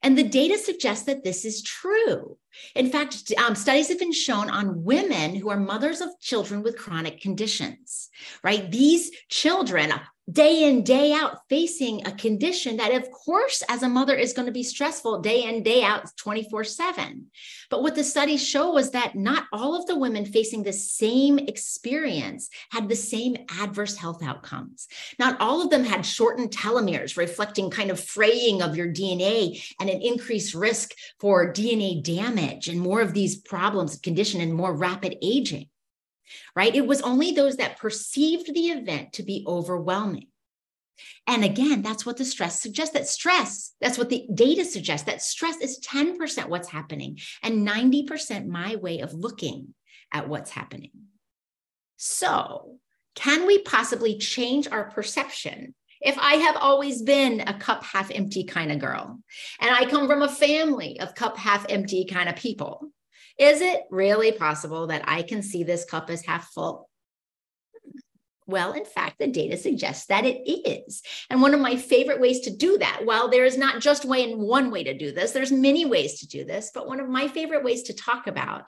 and 0.04 0.18
the 0.18 0.24
data 0.24 0.58
suggests 0.58 1.06
that 1.06 1.24
this 1.24 1.46
is 1.46 1.64
true. 1.64 2.38
In 2.76 2.90
fact, 2.90 3.32
um, 3.38 3.56
studies 3.56 3.88
have 3.88 4.00
been 4.00 4.12
shown 4.12 4.50
on 4.50 4.84
women 4.84 5.34
who 5.34 5.50
are 5.50 5.60
mothers 5.60 6.02
of 6.02 6.10
children 6.20 6.62
with 6.62 6.78
chronic 6.78 7.22
conditions, 7.22 8.10
right? 8.44 8.70
These 8.70 9.12
children 9.30 9.94
day 10.32 10.70
in, 10.70 10.84
day 10.84 11.12
out, 11.12 11.40
facing 11.50 12.06
a 12.08 12.12
condition 12.12 12.78
that, 12.78 12.94
of 12.94 13.12
course, 13.12 13.62
as 13.68 13.84
a 13.84 13.90
mother 13.90 14.16
is 14.16 14.34
going 14.34 14.46
to 14.46 14.54
be 14.54 14.64
stressful 14.64 15.20
day 15.20 15.44
in, 15.44 15.64
day 15.64 15.84
out, 15.84 16.06
24 16.18 16.64
7. 16.64 17.28
But 17.70 17.84
what 17.84 17.96
the 17.96 18.04
studies 18.04 18.46
show 18.46 18.72
was 18.72 18.92
that 18.92 19.16
not 19.16 19.46
all 19.52 19.76
of 19.76 19.86
the 19.86 19.98
women 19.98 20.26
facing 20.26 20.64
the 20.64 20.74
same 20.74 21.40
experience 21.40 22.50
had 22.72 22.88
the 22.88 22.96
same 22.96 23.36
adverse 23.60 23.98
health 23.98 24.24
outcomes. 24.24 24.88
Not 25.20 25.40
all 25.42 25.62
of 25.62 25.70
them 25.70 25.84
had 25.84 26.06
shortened 26.06 26.52
telomeres, 26.52 27.18
reflecting 27.18 27.70
kind 27.70 27.92
of 27.92 28.00
fraying 28.00 28.62
of 28.62 28.78
your 28.78 28.88
DNA 28.88 29.62
and 29.80 29.90
an 29.90 30.02
increased 30.02 30.54
risk 30.54 30.94
for 31.20 31.52
DNA 31.52 32.02
damage 32.02 32.70
and 32.70 32.80
more 32.80 33.02
of 33.02 33.14
these 33.14 33.36
problems, 33.36 33.98
condition, 33.98 34.40
and 34.40 34.54
more 34.54 34.74
rapid 34.74 35.18
aging 35.22 35.68
right? 36.56 36.76
It 36.76 36.88
was 36.88 37.02
only 37.02 37.32
those 37.32 37.58
that 37.58 37.78
perceived 37.78 38.54
the 38.54 38.68
event 38.68 39.14
to 39.14 39.24
be 39.24 39.44
overwhelming. 39.48 40.28
And 41.28 41.44
again, 41.44 41.82
that's 41.82 42.06
what 42.06 42.18
the 42.18 42.26
stress 42.26 42.62
suggests 42.62 42.94
that 42.94 43.08
stress, 43.08 43.74
that's 43.82 43.98
what 43.98 44.10
the 44.10 44.28
data 44.34 44.66
suggests 44.66 45.06
that 45.08 45.22
stress 45.22 45.58
is 45.58 45.80
10% 45.80 46.50
what's 46.50 46.70
happening 46.70 47.20
and 47.42 47.68
90% 47.68 48.48
my 48.48 48.76
way 48.76 49.00
of 49.00 49.14
looking 49.14 49.74
at 50.12 50.30
what's 50.30 50.52
happening. 50.52 50.92
So, 51.98 52.78
can 53.16 53.46
we 53.48 53.60
possibly 53.60 54.18
change 54.18 54.68
our 54.68 54.90
perception 54.90 55.76
if 56.02 56.18
I 56.18 56.36
have 56.36 56.58
always 56.58 57.02
been 57.02 57.42
a 57.42 57.58
cup 57.58 57.84
half 57.84 58.12
empty 58.12 58.44
kind 58.44 58.72
of 58.72 58.80
girl 58.80 59.20
and 59.62 59.74
I 59.74 59.86
come 59.86 60.08
from 60.08 60.22
a 60.22 60.28
family 60.28 61.00
of 61.00 61.16
cup 61.16 61.38
half 61.38 61.66
empty 61.70 62.06
kind 62.06 62.28
of 62.28 62.36
people? 62.36 62.92
Is 63.38 63.62
it 63.62 63.82
really 63.90 64.32
possible 64.32 64.88
that 64.88 65.04
I 65.08 65.24
can 65.24 65.42
see 65.42 65.64
this 65.64 65.86
cup 65.86 66.10
as 66.10 66.26
half 66.26 66.50
full? 66.52 66.90
Well, 68.46 68.74
in 68.74 68.84
fact, 68.84 69.20
the 69.20 69.28
data 69.28 69.56
suggests 69.56 70.08
that 70.08 70.26
it 70.26 70.42
is. 70.48 71.02
And 71.30 71.42
one 71.42 71.54
of 71.54 71.62
my 71.62 71.78
favorite 71.78 72.20
ways 72.20 72.42
to 72.42 72.56
do 72.56 72.78
that, 72.78 73.02
while 73.06 73.30
there 73.30 73.46
is 73.46 73.58
not 73.58 73.82
just 73.82 74.06
way 74.06 74.34
one 74.34 74.70
way 74.70 74.84
to 74.84 74.98
do 74.98 75.12
this, 75.12 75.32
there's 75.32 75.52
many 75.52 75.86
ways 75.86 76.20
to 76.20 76.28
do 76.28 76.44
this, 76.44 76.70
but 76.74 76.88
one 76.88 77.00
of 77.00 77.08
my 77.08 77.28
favorite 77.28 77.64
ways 77.64 77.84
to 77.84 77.94
talk 77.94 78.28
about 78.28 78.66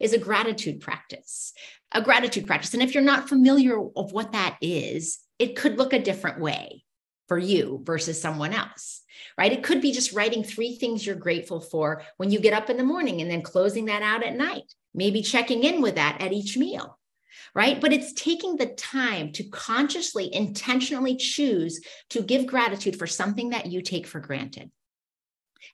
is 0.00 0.12
a 0.12 0.18
gratitude 0.18 0.80
practice. 0.80 1.52
A 1.92 2.02
gratitude 2.02 2.46
practice. 2.46 2.74
And 2.74 2.82
if 2.82 2.94
you're 2.94 3.02
not 3.02 3.28
familiar 3.28 3.78
of 3.96 4.12
what 4.12 4.32
that 4.32 4.56
is, 4.60 5.20
it 5.38 5.56
could 5.56 5.78
look 5.78 5.92
a 5.92 6.02
different 6.02 6.40
way 6.40 6.84
for 7.32 7.38
you 7.38 7.80
versus 7.84 8.20
someone 8.20 8.52
else 8.52 9.00
right? 9.38 9.52
It 9.52 9.62
could 9.62 9.80
be 9.80 9.92
just 9.92 10.12
writing 10.12 10.44
three 10.44 10.76
things 10.76 11.06
you're 11.06 11.16
grateful 11.16 11.58
for 11.58 12.02
when 12.18 12.30
you 12.30 12.38
get 12.38 12.52
up 12.52 12.68
in 12.68 12.76
the 12.76 12.84
morning 12.84 13.22
and 13.22 13.30
then 13.30 13.40
closing 13.40 13.86
that 13.86 14.02
out 14.02 14.22
at 14.22 14.36
night, 14.36 14.74
maybe 14.94 15.22
checking 15.22 15.64
in 15.64 15.80
with 15.80 15.94
that 15.94 16.20
at 16.20 16.34
each 16.34 16.58
meal, 16.58 16.98
right? 17.54 17.80
But 17.80 17.94
it's 17.94 18.12
taking 18.12 18.56
the 18.56 18.66
time 18.66 19.32
to 19.32 19.44
consciously, 19.44 20.34
intentionally 20.34 21.16
choose 21.16 21.80
to 22.10 22.22
give 22.22 22.46
gratitude 22.46 22.98
for 22.98 23.06
something 23.06 23.50
that 23.50 23.66
you 23.66 23.80
take 23.80 24.06
for 24.06 24.20
granted. 24.20 24.70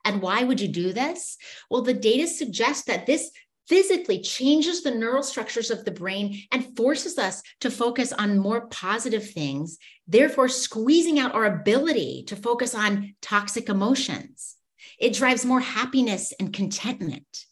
And 0.04 0.22
why 0.22 0.44
would 0.44 0.60
you 0.60 0.68
do 0.68 0.92
this? 0.92 1.36
Well, 1.68 1.82
the 1.82 1.94
data 1.94 2.28
suggests 2.28 2.84
that 2.84 3.06
this 3.06 3.32
physically 3.68 4.20
changes 4.20 4.82
the 4.82 4.90
neural 4.90 5.22
structures 5.22 5.70
of 5.70 5.84
the 5.84 5.90
brain 5.90 6.42
and 6.50 6.76
forces 6.76 7.18
us 7.18 7.42
to 7.60 7.70
focus 7.70 8.12
on 8.12 8.38
more 8.38 8.66
positive 8.68 9.30
things, 9.30 9.78
therefore, 10.06 10.48
squeezing 10.48 11.18
out 11.18 11.34
our 11.34 11.44
ability 11.44 12.24
to 12.26 12.36
focus 12.36 12.74
on 12.74 13.14
toxic 13.20 13.68
emotions. 13.68 14.56
It 14.98 15.14
drives 15.14 15.44
more 15.44 15.60
happiness 15.60 16.32
and 16.40 16.52
contentment. 16.52 17.44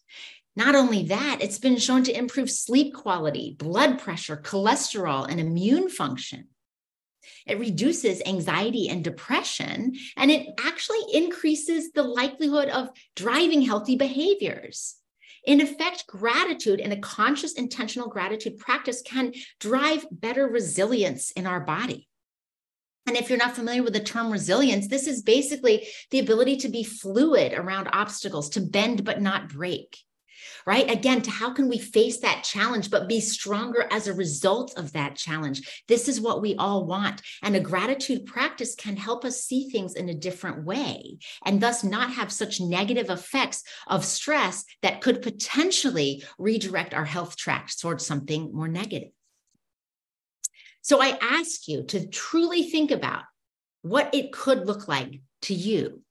Not 0.56 0.74
only 0.74 1.04
that, 1.04 1.38
it's 1.42 1.58
been 1.58 1.76
shown 1.76 2.02
to 2.04 2.16
improve 2.16 2.50
sleep 2.50 2.94
quality, 2.94 3.54
blood 3.58 3.98
pressure, 3.98 4.38
cholesterol, 4.38 5.28
and 5.28 5.38
immune 5.38 5.90
function. 5.90 6.48
It 7.46 7.58
reduces 7.58 8.22
anxiety 8.24 8.88
and 8.88 9.04
depression, 9.04 9.94
and 10.16 10.30
it 10.30 10.48
actually 10.64 11.02
increases 11.12 11.92
the 11.92 12.04
likelihood 12.04 12.68
of 12.70 12.88
driving 13.14 13.62
healthy 13.62 13.96
behaviors. 13.96 14.96
In 15.46 15.60
effect, 15.60 16.06
gratitude 16.08 16.80
and 16.80 16.92
a 16.92 16.98
conscious, 16.98 17.52
intentional 17.52 18.08
gratitude 18.08 18.58
practice 18.58 19.00
can 19.02 19.32
drive 19.60 20.04
better 20.10 20.46
resilience 20.46 21.30
in 21.30 21.46
our 21.46 21.60
body. 21.60 22.08
And 23.06 23.16
if 23.16 23.28
you're 23.28 23.38
not 23.38 23.54
familiar 23.54 23.84
with 23.84 23.92
the 23.92 24.00
term 24.00 24.32
resilience, 24.32 24.88
this 24.88 25.06
is 25.06 25.22
basically 25.22 25.86
the 26.10 26.18
ability 26.18 26.56
to 26.58 26.68
be 26.68 26.82
fluid 26.82 27.52
around 27.52 27.88
obstacles, 27.92 28.50
to 28.50 28.60
bend 28.60 29.04
but 29.04 29.22
not 29.22 29.48
break 29.48 29.96
right? 30.66 30.90
Again, 30.90 31.22
to 31.22 31.30
how 31.30 31.52
can 31.52 31.68
we 31.68 31.78
face 31.78 32.18
that 32.18 32.42
challenge, 32.42 32.90
but 32.90 33.08
be 33.08 33.20
stronger 33.20 33.86
as 33.90 34.08
a 34.08 34.14
result 34.14 34.74
of 34.76 34.92
that 34.92 35.14
challenge? 35.14 35.84
This 35.86 36.08
is 36.08 36.20
what 36.20 36.42
we 36.42 36.56
all 36.56 36.86
want. 36.86 37.22
And 37.42 37.54
a 37.54 37.60
gratitude 37.60 38.26
practice 38.26 38.74
can 38.74 38.96
help 38.96 39.24
us 39.24 39.44
see 39.44 39.70
things 39.70 39.94
in 39.94 40.08
a 40.08 40.14
different 40.14 40.64
way 40.64 41.18
and 41.44 41.60
thus 41.60 41.84
not 41.84 42.12
have 42.12 42.32
such 42.32 42.60
negative 42.60 43.10
effects 43.10 43.62
of 43.86 44.04
stress 44.04 44.64
that 44.82 45.00
could 45.00 45.22
potentially 45.22 46.24
redirect 46.38 46.94
our 46.94 47.04
health 47.04 47.36
track 47.36 47.70
towards 47.80 48.04
something 48.04 48.52
more 48.52 48.68
negative. 48.68 49.10
So 50.82 51.00
I 51.00 51.18
ask 51.20 51.68
you 51.68 51.84
to 51.84 52.06
truly 52.08 52.64
think 52.64 52.90
about 52.90 53.22
what 53.82 54.14
it 54.14 54.32
could 54.32 54.66
look 54.66 54.88
like 54.88 55.20
to 55.42 55.54
you 55.54 56.02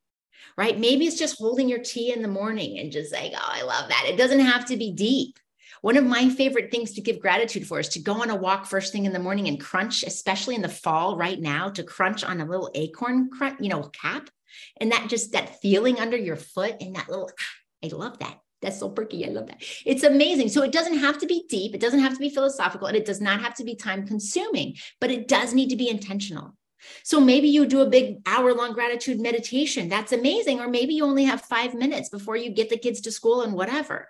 right? 0.57 0.79
Maybe 0.79 1.05
it's 1.05 1.19
just 1.19 1.37
holding 1.37 1.69
your 1.69 1.79
tea 1.79 2.13
in 2.13 2.21
the 2.21 2.27
morning 2.27 2.79
and 2.79 2.91
just 2.91 3.11
saying, 3.11 3.33
oh, 3.35 3.49
I 3.51 3.63
love 3.63 3.89
that. 3.89 4.05
It 4.07 4.17
doesn't 4.17 4.39
have 4.39 4.65
to 4.65 4.77
be 4.77 4.91
deep. 4.91 5.37
One 5.81 5.97
of 5.97 6.05
my 6.05 6.29
favorite 6.29 6.71
things 6.71 6.93
to 6.93 7.01
give 7.01 7.19
gratitude 7.19 7.67
for 7.67 7.79
is 7.79 7.89
to 7.89 7.99
go 7.99 8.21
on 8.21 8.29
a 8.29 8.35
walk 8.35 8.65
first 8.65 8.91
thing 8.91 9.05
in 9.05 9.13
the 9.13 9.19
morning 9.19 9.47
and 9.47 9.59
crunch, 9.59 10.03
especially 10.03 10.55
in 10.55 10.61
the 10.61 10.69
fall 10.69 11.17
right 11.17 11.39
now, 11.39 11.69
to 11.69 11.83
crunch 11.83 12.23
on 12.23 12.41
a 12.41 12.45
little 12.45 12.71
acorn 12.73 13.29
crunch, 13.29 13.59
you 13.59 13.69
know, 13.69 13.83
cap. 13.83 14.29
And 14.77 14.91
that 14.91 15.09
just 15.09 15.33
that 15.33 15.61
feeling 15.61 15.99
under 15.99 16.17
your 16.17 16.37
foot 16.37 16.77
and 16.79 16.95
that 16.95 17.09
little, 17.09 17.29
ah, 17.29 17.85
I 17.85 17.95
love 17.95 18.19
that. 18.19 18.39
That's 18.61 18.79
so 18.79 18.89
perky. 18.89 19.27
I 19.27 19.29
love 19.29 19.47
that. 19.47 19.61
It's 19.85 20.03
amazing. 20.03 20.49
So 20.49 20.63
it 20.63 20.71
doesn't 20.71 20.97
have 20.97 21.19
to 21.19 21.27
be 21.27 21.45
deep. 21.47 21.75
It 21.75 21.81
doesn't 21.81 21.99
have 21.99 22.13
to 22.13 22.19
be 22.19 22.29
philosophical 22.29 22.87
and 22.87 22.97
it 22.97 23.05
does 23.05 23.21
not 23.21 23.41
have 23.41 23.53
to 23.55 23.63
be 23.63 23.75
time 23.75 24.07
consuming, 24.07 24.77
but 24.99 25.11
it 25.11 25.27
does 25.27 25.53
need 25.53 25.69
to 25.69 25.75
be 25.75 25.89
intentional. 25.89 26.55
So 27.03 27.19
maybe 27.19 27.47
you 27.47 27.65
do 27.65 27.81
a 27.81 27.89
big 27.89 28.17
hour 28.25 28.53
long 28.53 28.73
gratitude 28.73 29.19
meditation. 29.19 29.89
That's 29.89 30.11
amazing. 30.11 30.59
Or 30.59 30.67
maybe 30.67 30.93
you 30.93 31.05
only 31.05 31.25
have 31.25 31.41
five 31.41 31.73
minutes 31.73 32.09
before 32.09 32.35
you 32.35 32.49
get 32.51 32.69
the 32.69 32.77
kids 32.77 33.01
to 33.01 33.11
school 33.11 33.41
and 33.41 33.53
whatever. 33.53 34.07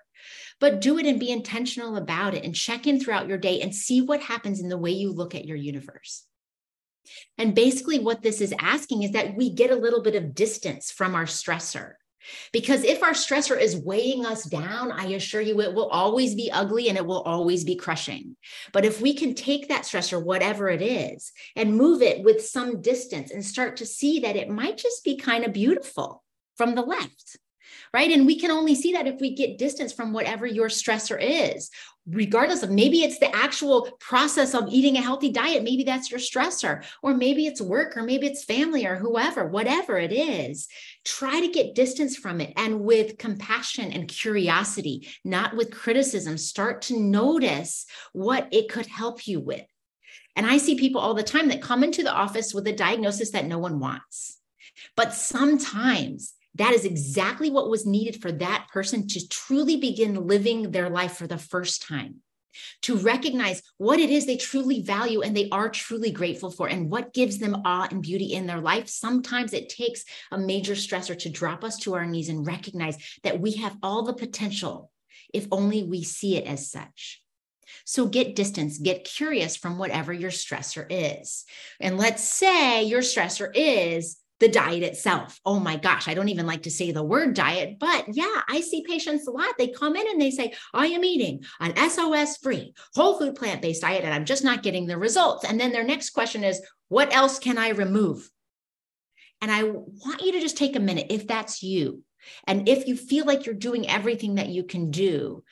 But 0.60 0.82
do 0.82 0.98
it 0.98 1.06
and 1.06 1.20
be 1.20 1.32
intentional 1.32 1.98
about 1.98 2.34
it 2.34 2.44
and 2.44 2.56
check 2.56 2.88
in 2.88 3.00
throughout 3.00 3.28
your 3.28 3.38
day 3.38 3.62
and 3.62 3.76
see 3.76 4.02
what 4.02 4.22
happens 4.22 4.60
in 4.60 4.70
the 4.70 4.78
way 4.78 4.92
you 4.92 5.12
look 5.12 5.36
at 5.36 5.46
your 5.46 5.58
universe. 5.58 6.26
And 7.38 7.54
basically, 7.54 8.00
what 8.00 8.24
this 8.24 8.42
is 8.42 8.54
asking 8.60 9.04
is 9.04 9.12
that 9.12 9.36
we 9.36 9.50
get 9.52 9.70
a 9.70 9.76
little 9.76 10.02
bit 10.02 10.16
of 10.16 10.34
distance 10.34 10.92
from 10.92 11.14
our 11.14 11.26
stressor. 11.26 11.94
Because 12.52 12.84
if 12.84 13.04
our 13.04 13.12
stressor 13.12 13.60
is 13.60 13.76
weighing 13.76 14.26
us 14.26 14.44
down, 14.44 14.92
I 14.92 15.06
assure 15.08 15.42
you 15.42 15.62
it 15.62 15.74
will 15.74 15.90
always 15.90 16.36
be 16.36 16.52
ugly 16.52 16.90
and 16.90 16.98
it 16.98 17.06
will 17.06 17.22
always 17.22 17.64
be 17.64 17.76
crushing. 17.76 18.36
But 18.72 18.86
if 18.86 19.02
we 19.02 19.14
can 19.14 19.34
take 19.34 19.70
that 19.70 19.84
stressor, 19.84 20.24
whatever 20.24 20.70
it 20.70 20.82
is, 20.82 21.32
and 21.56 21.78
move 21.78 22.02
it 22.02 22.24
with 22.24 22.46
some 22.46 22.82
distance 22.82 23.32
and 23.32 23.46
start 23.46 23.78
to 23.78 23.86
see 23.86 24.20
that 24.22 24.36
it 24.36 24.50
might 24.50 24.78
just 24.78 25.04
be 25.04 25.18
kind 25.18 25.46
of 25.46 25.54
beautiful 25.54 26.24
from 26.58 26.76
the 26.76 26.82
left, 26.82 27.38
right? 27.94 28.12
And 28.12 28.26
we 28.26 28.40
can 28.40 28.52
only 28.52 28.76
see 28.76 28.94
that 28.94 29.08
if 29.08 29.20
we 29.20 29.34
get 29.36 29.58
distance 29.58 29.94
from 29.94 30.14
whatever 30.14 30.46
your 30.46 30.68
stressor 30.68 31.18
is, 31.20 31.70
regardless 32.08 32.62
of 32.64 32.70
maybe 32.70 33.04
it's 33.04 33.20
the 33.20 33.36
actual 33.36 33.90
process 34.00 34.54
of 34.54 34.68
eating 34.70 34.98
a 34.98 35.02
healthy 35.02 35.32
diet. 35.32 35.64
Maybe 35.64 35.84
that's 35.84 36.12
your 36.12 36.20
stressor, 36.20 36.84
or 37.02 37.14
maybe 37.14 37.48
it's 37.48 37.62
work, 37.62 37.98
or 37.98 38.04
maybe 38.04 38.28
it's 38.28 38.44
family, 38.44 38.86
or 38.86 38.96
whoever, 38.96 39.48
whatever 39.48 39.98
it 39.98 40.12
is. 40.12 40.68
Try 41.04 41.40
to 41.40 41.48
get 41.48 41.76
distance 41.76 42.16
from 42.16 42.42
it 42.42 42.54
and 42.58 42.82
with 42.82 43.18
compassion 43.18 43.92
and 43.92 44.08
curiosity, 44.08 45.08
not 45.24 45.56
with 45.56 45.72
criticism, 45.72 46.38
start 46.38 46.84
to 46.84 47.00
notice 47.00 47.86
what 48.14 48.48
it 48.52 48.70
could 48.70 48.88
help 48.88 49.28
you 49.28 49.40
with. 49.40 49.66
And 50.36 50.46
I 50.46 50.58
see 50.58 50.76
people 50.76 51.02
all 51.02 51.14
the 51.14 51.24
time 51.24 51.48
that 51.48 51.62
come 51.62 51.84
into 51.84 52.04
the 52.04 52.14
office 52.14 52.54
with 52.54 52.68
a 52.68 52.74
diagnosis 52.74 53.32
that 53.32 53.48
no 53.48 53.58
one 53.58 53.80
wants. 53.80 54.38
But 54.96 55.14
sometimes 55.14 56.34
that 56.56 56.74
is 56.74 56.86
exactly 56.86 57.50
what 57.50 57.70
was 57.70 57.86
needed 57.86 58.22
for 58.22 58.32
that 58.32 58.68
person 58.72 59.08
to 59.08 59.28
truly 59.28 59.78
begin 59.78 60.28
living 60.28 60.72
their 60.72 60.90
life 60.90 61.18
for 61.18 61.28
the 61.28 61.38
first 61.38 61.82
time 61.82 62.22
to 62.82 62.98
recognize 62.98 63.62
what 63.78 64.00
it 64.00 64.10
is 64.10 64.26
they 64.26 64.38
truly 64.38 64.82
value 64.82 65.22
and 65.22 65.36
they 65.36 65.50
are 65.52 65.70
truly 65.70 66.12
grateful 66.12 66.52
for 66.52 66.68
and 66.68 66.90
what 66.90 67.14
gives 67.14 67.38
them 67.38 67.62
awe 67.66 67.88
and 67.90 68.02
beauty 68.02 68.34
in 68.34 68.48
their 68.48 68.62
life. 68.62 68.88
Sometimes 68.88 69.54
it 69.54 69.70
takes 69.70 70.04
a 70.32 70.38
major 70.38 70.74
stressor 70.74 71.18
to 71.20 71.30
drop 71.30 71.64
us 71.64 71.78
to 71.80 71.96
our 71.96 72.06
knees 72.06 72.30
and 72.30 72.48
recognize 72.48 72.98
that 73.24 73.40
we 73.40 73.54
have 73.54 73.78
all 73.84 74.04
the 74.04 74.14
potential 74.14 74.92
if 75.34 75.48
only 75.52 75.84
we 75.84 76.04
see 76.04 76.38
it 76.38 76.46
as 76.46 76.72
such. 76.72 77.22
So 77.84 78.06
get 78.06 78.36
distance, 78.36 78.78
get 78.78 79.04
curious 79.04 79.56
from 79.56 79.78
whatever 79.78 80.14
your 80.14 80.32
stressor 80.32 80.86
is. 80.90 81.46
And 81.80 81.98
let's 81.98 82.24
say 82.24 82.84
your 82.84 83.02
stressor 83.02 83.52
is 83.54 84.18
the 84.40 84.48
diet 84.50 84.84
itself. 84.84 85.40
Oh 85.46 85.60
my 85.60 85.78
gosh, 85.78 86.08
I 86.08 86.14
don't 86.14 86.30
even 86.30 86.46
like 86.46 86.64
to 86.64 86.72
say 86.72 86.92
the 86.92 87.04
word 87.04 87.34
diet, 87.34 87.78
but 87.80 88.06
yeah, 88.12 88.42
I 88.50 88.62
see 88.62 88.84
patients 88.84 89.28
a 89.28 89.32
lot. 89.32 89.58
They 89.58 89.70
come 89.70 89.96
in 89.96 90.08
and 90.08 90.22
they 90.22 90.32
say, 90.32 90.54
I 90.74 90.88
am 90.88 91.04
eating 91.04 91.44
an 91.60 91.76
SOS 91.90 92.38
free, 92.38 92.74
whole 92.96 93.18
food 93.18 93.36
plant 93.36 93.62
based 93.62 93.82
diet, 93.82 94.04
and 94.04 94.14
I'm 94.14 94.26
just 94.26 94.44
not 94.44 94.64
getting 94.64 94.88
the 94.88 94.98
results. 94.98 95.46
And 95.46 95.60
then 95.60 95.72
their 95.72 95.86
next 95.86 96.10
question 96.10 96.44
is, 96.44 96.62
What 96.90 97.16
else 97.16 97.40
can 97.40 97.58
I 97.58 97.70
remove? 97.70 98.30
And 99.42 99.52
I 99.52 99.64
want 99.64 100.22
you 100.22 100.34
to 100.34 100.42
just 100.42 100.58
take 100.58 100.76
a 100.76 100.82
minute 100.82 101.08
if 101.10 101.28
that's 101.28 101.64
you. 101.64 102.04
And 102.48 102.68
if 102.68 102.88
you 102.88 102.98
feel 102.98 103.26
like 103.26 103.46
you're 103.46 103.56
doing 103.56 103.90
everything 103.90 104.36
that 104.36 104.50
you 104.50 104.64
can 104.64 104.92
do, 104.92 105.44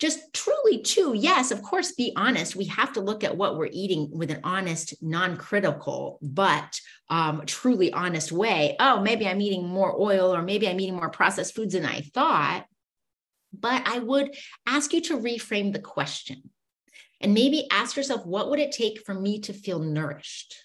just 0.00 0.32
truly 0.32 0.82
too 0.82 1.14
yes 1.14 1.50
of 1.50 1.62
course 1.62 1.92
be 1.92 2.12
honest. 2.16 2.56
We 2.56 2.66
have 2.66 2.92
to 2.94 3.00
look 3.00 3.24
at 3.24 3.36
what 3.36 3.56
we're 3.56 3.70
eating 3.72 4.10
with 4.12 4.30
an 4.30 4.40
honest 4.44 4.94
non-critical 5.02 6.18
but 6.22 6.80
um, 7.10 7.42
truly 7.46 7.92
honest 7.92 8.32
way. 8.32 8.76
Oh 8.80 9.00
maybe 9.00 9.26
i'm 9.26 9.40
eating 9.40 9.66
more 9.66 9.94
oil 10.00 10.34
or 10.34 10.42
maybe 10.42 10.68
i'm 10.68 10.80
eating 10.80 10.96
more 10.96 11.10
processed 11.10 11.54
foods 11.54 11.74
than 11.74 11.86
i 11.86 12.00
thought 12.00 12.66
but 13.52 13.86
i 13.86 13.98
would 13.98 14.34
ask 14.66 14.92
you 14.92 15.00
to 15.00 15.18
reframe 15.18 15.72
the 15.72 15.78
question 15.78 16.50
and 17.20 17.34
maybe 17.34 17.66
ask 17.70 17.96
yourself 17.96 18.26
what 18.26 18.50
would 18.50 18.58
it 18.58 18.72
take 18.72 19.00
for 19.00 19.14
me 19.14 19.40
to 19.40 19.52
feel 19.52 19.78
nourished 19.78 20.56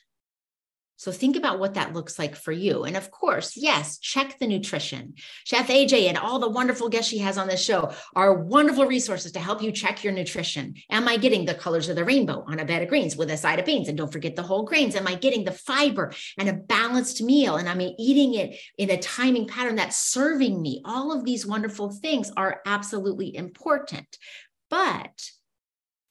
so 0.99 1.13
think 1.13 1.37
about 1.37 1.59
what 1.59 1.75
that 1.75 1.93
looks 1.93 2.19
like 2.19 2.35
for 2.35 2.51
you. 2.51 2.83
And 2.83 2.97
of 2.97 3.09
course, 3.09 3.55
yes, 3.55 3.99
check 3.99 4.37
the 4.37 4.45
nutrition. 4.45 5.13
Chef 5.45 5.69
AJ 5.69 6.09
and 6.09 6.17
all 6.17 6.39
the 6.39 6.49
wonderful 6.49 6.89
guests 6.89 7.09
she 7.09 7.19
has 7.19 7.37
on 7.37 7.47
this 7.47 7.63
show 7.63 7.93
are 8.17 8.33
wonderful 8.33 8.85
resources 8.85 9.31
to 9.31 9.39
help 9.39 9.63
you 9.63 9.71
check 9.71 10.03
your 10.03 10.11
nutrition. 10.11 10.73
Am 10.91 11.07
I 11.07 11.15
getting 11.15 11.45
the 11.45 11.53
colors 11.53 11.87
of 11.87 11.95
the 11.95 12.03
rainbow 12.03 12.43
on 12.45 12.59
a 12.59 12.65
bed 12.65 12.83
of 12.83 12.89
greens 12.89 13.15
with 13.15 13.31
a 13.31 13.37
side 13.37 13.59
of 13.59 13.65
beans? 13.65 13.87
And 13.87 13.97
don't 13.97 14.11
forget 14.11 14.35
the 14.35 14.43
whole 14.43 14.63
grains. 14.63 14.93
Am 14.93 15.07
I 15.07 15.15
getting 15.15 15.45
the 15.45 15.53
fiber 15.53 16.11
and 16.37 16.49
a 16.49 16.53
balanced 16.53 17.21
meal? 17.21 17.55
And 17.55 17.69
I'm 17.69 17.79
eating 17.79 18.33
it 18.33 18.59
in 18.77 18.89
a 18.89 18.97
timing 18.97 19.47
pattern 19.47 19.77
that's 19.77 19.95
serving 19.95 20.61
me. 20.61 20.81
All 20.83 21.17
of 21.17 21.23
these 21.23 21.47
wonderful 21.47 21.91
things 21.91 22.29
are 22.35 22.59
absolutely 22.65 23.37
important. 23.37 24.17
But 24.69 25.31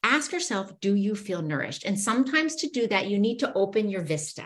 ask 0.02 0.32
yourself, 0.32 0.80
do 0.80 0.94
you 0.94 1.14
feel 1.14 1.42
nourished? 1.42 1.84
And 1.84 2.00
sometimes 2.00 2.54
to 2.56 2.70
do 2.70 2.86
that, 2.86 3.08
you 3.08 3.18
need 3.18 3.40
to 3.40 3.52
open 3.52 3.90
your 3.90 4.00
vista 4.00 4.44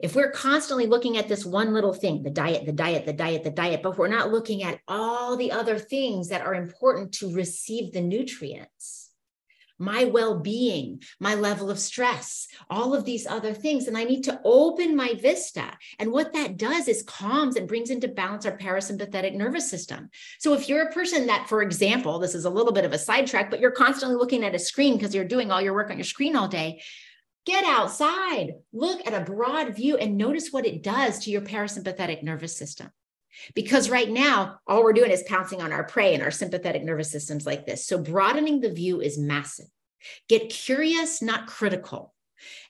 if 0.00 0.14
we're 0.14 0.30
constantly 0.30 0.86
looking 0.86 1.16
at 1.16 1.28
this 1.28 1.44
one 1.44 1.72
little 1.72 1.92
thing, 1.92 2.22
the 2.22 2.30
diet, 2.30 2.66
the 2.66 2.72
diet, 2.72 3.06
the 3.06 3.12
diet, 3.12 3.44
the 3.44 3.50
diet, 3.50 3.82
but 3.82 3.96
we're 3.96 4.08
not 4.08 4.32
looking 4.32 4.62
at 4.62 4.80
all 4.88 5.36
the 5.36 5.52
other 5.52 5.78
things 5.78 6.28
that 6.28 6.42
are 6.42 6.54
important 6.54 7.12
to 7.12 7.34
receive 7.34 7.92
the 7.92 8.00
nutrients, 8.00 9.10
my 9.78 10.04
well 10.04 10.38
being, 10.38 11.02
my 11.20 11.34
level 11.34 11.70
of 11.70 11.78
stress, 11.78 12.46
all 12.70 12.94
of 12.94 13.04
these 13.04 13.26
other 13.26 13.52
things. 13.52 13.88
And 13.88 13.98
I 13.98 14.04
need 14.04 14.22
to 14.24 14.40
open 14.44 14.96
my 14.96 15.14
vista. 15.14 15.64
And 15.98 16.12
what 16.12 16.32
that 16.32 16.56
does 16.56 16.88
is 16.88 17.02
calms 17.02 17.56
and 17.56 17.68
brings 17.68 17.90
into 17.90 18.08
balance 18.08 18.46
our 18.46 18.56
parasympathetic 18.56 19.34
nervous 19.34 19.68
system. 19.68 20.10
So 20.38 20.54
if 20.54 20.68
you're 20.68 20.88
a 20.88 20.92
person 20.92 21.26
that, 21.26 21.48
for 21.48 21.62
example, 21.62 22.18
this 22.18 22.34
is 22.34 22.44
a 22.44 22.50
little 22.50 22.72
bit 22.72 22.84
of 22.84 22.92
a 22.92 22.98
sidetrack, 22.98 23.50
but 23.50 23.60
you're 23.60 23.70
constantly 23.70 24.16
looking 24.16 24.44
at 24.44 24.54
a 24.54 24.58
screen 24.58 24.96
because 24.96 25.14
you're 25.14 25.24
doing 25.24 25.50
all 25.50 25.60
your 25.60 25.74
work 25.74 25.90
on 25.90 25.98
your 25.98 26.04
screen 26.04 26.36
all 26.36 26.48
day, 26.48 26.80
Get 27.46 27.64
outside, 27.64 28.54
look 28.72 29.06
at 29.06 29.14
a 29.14 29.24
broad 29.24 29.74
view, 29.74 29.96
and 29.96 30.16
notice 30.16 30.50
what 30.50 30.66
it 30.66 30.82
does 30.82 31.20
to 31.20 31.30
your 31.30 31.42
parasympathetic 31.42 32.22
nervous 32.22 32.56
system. 32.56 32.90
Because 33.54 33.90
right 33.90 34.08
now, 34.08 34.60
all 34.66 34.82
we're 34.82 34.92
doing 34.92 35.10
is 35.10 35.24
pouncing 35.26 35.60
on 35.60 35.72
our 35.72 35.84
prey 35.84 36.14
and 36.14 36.22
our 36.22 36.30
sympathetic 36.30 36.84
nervous 36.84 37.10
systems 37.10 37.44
like 37.44 37.66
this. 37.66 37.86
So, 37.86 37.98
broadening 37.98 38.60
the 38.60 38.72
view 38.72 39.00
is 39.00 39.18
massive. 39.18 39.66
Get 40.28 40.50
curious, 40.50 41.20
not 41.20 41.46
critical. 41.46 42.14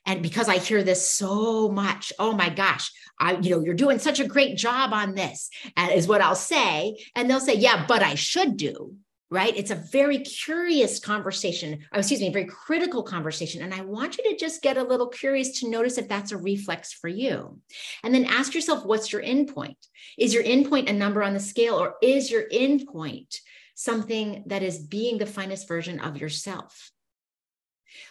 And 0.05 0.21
because 0.21 0.49
I 0.49 0.57
hear 0.57 0.83
this 0.83 1.09
so 1.09 1.69
much, 1.69 2.13
oh 2.19 2.33
my 2.33 2.49
gosh, 2.49 2.91
I, 3.19 3.37
you 3.37 3.51
know, 3.51 3.63
you're 3.63 3.73
doing 3.73 3.99
such 3.99 4.19
a 4.19 4.27
great 4.27 4.57
job 4.57 4.93
on 4.93 5.15
this, 5.15 5.49
uh, 5.77 5.89
is 5.93 6.07
what 6.07 6.21
I'll 6.21 6.35
say. 6.35 6.97
And 7.15 7.29
they'll 7.29 7.39
say, 7.39 7.55
yeah, 7.55 7.85
but 7.87 8.03
I 8.03 8.15
should 8.15 8.57
do 8.57 8.95
right? 9.31 9.55
It's 9.57 9.71
a 9.71 9.75
very 9.75 10.19
curious 10.19 10.99
conversation, 10.99 11.79
oh, 11.93 11.99
excuse 11.99 12.21
me, 12.21 12.31
very 12.31 12.45
critical 12.45 13.01
conversation. 13.03 13.63
And 13.63 13.73
I 13.73 13.81
want 13.81 14.17
you 14.17 14.23
to 14.29 14.37
just 14.37 14.61
get 14.61 14.77
a 14.77 14.83
little 14.83 15.07
curious 15.07 15.59
to 15.59 15.69
notice 15.69 15.97
if 15.97 16.07
that's 16.07 16.31
a 16.31 16.37
reflex 16.37 16.93
for 16.93 17.07
you. 17.07 17.59
And 18.03 18.13
then 18.13 18.25
ask 18.25 18.53
yourself, 18.53 18.85
what's 18.85 19.11
your 19.11 19.23
endpoint? 19.23 19.77
Is 20.17 20.33
your 20.33 20.43
endpoint 20.43 20.89
a 20.89 20.93
number 20.93 21.23
on 21.23 21.33
the 21.33 21.39
scale, 21.39 21.75
or 21.75 21.95
is 22.01 22.29
your 22.29 22.47
endpoint 22.49 23.37
something 23.73 24.43
that 24.45 24.63
is 24.63 24.79
being 24.79 25.17
the 25.17 25.25
finest 25.25 25.67
version 25.67 25.99
of 25.99 26.17
yourself? 26.17 26.91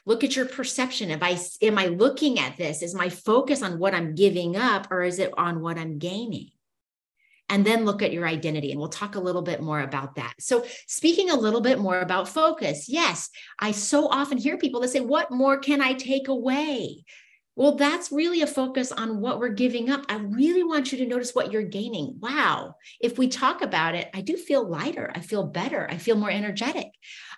Look 0.07 0.25
at 0.25 0.35
your 0.35 0.47
perception. 0.47 1.11
If 1.11 1.23
I 1.23 1.39
am 1.63 1.79
I 1.79 1.87
looking 1.87 2.39
at 2.39 2.57
this, 2.57 2.83
is 2.83 2.95
my 2.95 3.09
focus 3.09 3.63
on 3.63 3.79
what 3.79 3.95
I'm 3.95 4.15
giving 4.15 4.57
up 4.57 4.91
or 4.91 5.03
is 5.03 5.19
it 5.19 5.33
on 5.37 5.61
what 5.61 5.79
I'm 5.79 5.99
gaining? 5.99 6.51
And 7.49 7.65
then 7.65 7.85
look 7.85 8.03
at 8.03 8.13
your 8.13 8.27
identity. 8.27 8.71
And 8.71 8.81
we'll 8.81 8.89
talk 8.89 9.15
a 9.15 9.21
little 9.21 9.43
bit 9.43 9.63
more 9.63 9.81
about 9.81 10.17
that. 10.17 10.35
So, 10.41 10.65
speaking 10.87 11.31
a 11.31 11.37
little 11.37 11.61
bit 11.61 11.79
more 11.79 12.01
about 12.01 12.29
focus, 12.29 12.89
yes, 12.89 13.31
I 13.59 13.73
so 13.73 14.09
often 14.09 14.39
hear 14.39 14.59
people 14.59 14.81
that 14.81 14.89
say, 14.89 15.01
What 15.01 15.31
more 15.31 15.59
can 15.59 15.81
I 15.81 15.95
take 15.95 16.29
away? 16.29 17.05
Well, 17.57 17.77
that's 17.77 18.11
really 18.11 18.43
a 18.43 18.49
focus 18.49 18.91
on 18.91 19.21
what 19.21 19.39
we're 19.39 19.51
giving 19.51 19.89
up. 19.89 20.05
I 20.09 20.17
really 20.17 20.65
want 20.65 20.91
you 20.91 20.99
to 20.99 21.07
notice 21.07 21.37
what 21.37 21.53
you're 21.53 21.63
gaining. 21.63 22.17
Wow. 22.19 22.75
If 23.01 23.17
we 23.17 23.29
talk 23.29 23.63
about 23.63 23.95
it, 23.95 24.11
I 24.13 24.23
do 24.23 24.37
feel 24.37 24.69
lighter. 24.69 25.09
I 25.15 25.21
feel 25.21 25.45
better. 25.45 25.89
I 25.89 25.99
feel 25.99 26.17
more 26.17 26.31
energetic. 26.31 26.89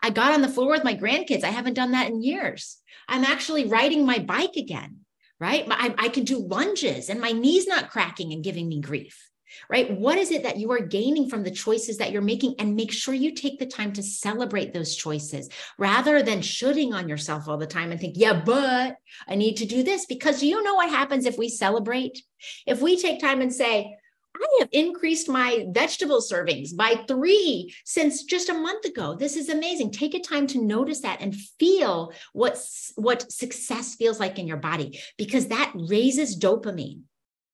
I 0.03 0.09
got 0.09 0.33
on 0.33 0.41
the 0.41 0.49
floor 0.49 0.71
with 0.71 0.85
my 0.85 0.95
grandkids. 0.95 1.45
I 1.45 1.49
haven't 1.51 1.75
done 1.75 1.91
that 1.91 2.09
in 2.09 2.23
years. 2.23 2.79
I'm 3.09 3.25
actually 3.25 3.67
riding 3.67 4.07
my 4.07 4.19
bike 4.19 4.57
again, 4.57 5.01
right? 5.39 5.67
I, 5.69 5.95
I 5.99 6.09
can 6.09 6.25
do 6.25 6.39
lunges 6.39 7.11
and 7.11 7.21
my 7.21 7.33
knee's 7.33 7.67
not 7.67 7.91
cracking 7.91 8.33
and 8.33 8.43
giving 8.43 8.69
me 8.69 8.81
grief 8.81 9.31
right? 9.69 9.91
What 9.91 10.19
is 10.19 10.31
it 10.31 10.43
that 10.43 10.59
you 10.59 10.71
are 10.73 10.81
gaining 10.81 11.29
from 11.29 11.43
the 11.43 11.51
choices 11.51 11.99
that 11.99 12.13
you're 12.13 12.23
making? 12.23 12.55
And 12.59 12.77
make 12.77 12.93
sure 12.93 13.15
you 13.15 13.33
take 13.33 13.59
the 13.59 13.67
time 13.67 13.93
to 13.95 14.03
celebrate 14.03 14.73
those 14.73 14.95
choices 14.95 15.49
rather 15.79 16.23
than 16.23 16.43
shooting 16.43 16.95
on 16.95 17.09
yourself 17.09 17.49
all 17.49 17.57
the 17.57 17.67
time 17.67 17.91
and 17.91 18.01
think, 18.01 18.15
yeah, 18.17 18.43
but 18.45 18.97
I 19.29 19.35
need 19.35 19.57
to 19.59 19.67
do 19.67 19.83
this. 19.83 20.07
Because 20.07 20.43
you 20.43 20.63
know 20.63 20.75
what 20.75 20.91
happens 20.91 21.27
if 21.27 21.39
we 21.39 21.49
celebrate? 21.49 22.23
If 22.67 22.81
we 22.81 23.01
take 23.01 23.21
time 23.21 23.41
and 23.41 23.53
say, 23.53 23.97
I 24.37 24.57
have 24.61 24.69
increased 24.73 25.29
my 25.29 25.67
vegetable 25.71 26.21
servings 26.21 26.77
by 26.77 27.05
three 27.09 27.75
since 27.85 28.25
just 28.25 28.51
a 28.51 28.55
month 28.55 28.85
ago. 28.85 29.15
This 29.15 29.37
is 29.37 29.49
amazing. 29.49 29.93
Take 29.93 30.15
a 30.15 30.21
time 30.21 30.47
to 30.49 30.63
notice 30.63 31.01
that 31.01 31.21
and 31.21 31.35
feel 31.35 32.13
what, 32.33 32.63
what 32.97 33.33
success 33.33 33.95
feels 33.95 34.21
like 34.21 34.39
in 34.39 34.47
your 34.47 34.59
body 34.59 35.01
because 35.17 35.49
that 35.49 35.73
raises 35.75 36.39
dopamine. 36.39 37.03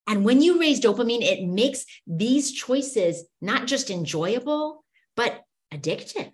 And 0.07 0.25
when 0.25 0.43
you 0.43 0.59
raise 0.59 0.81
dopamine, 0.81 1.23
it 1.23 1.45
makes 1.45 1.85
these 2.07 2.53
choices 2.53 3.25
not 3.41 3.67
just 3.67 3.91
enjoyable, 3.91 4.85
but 5.17 5.43
addictive. 5.73 6.31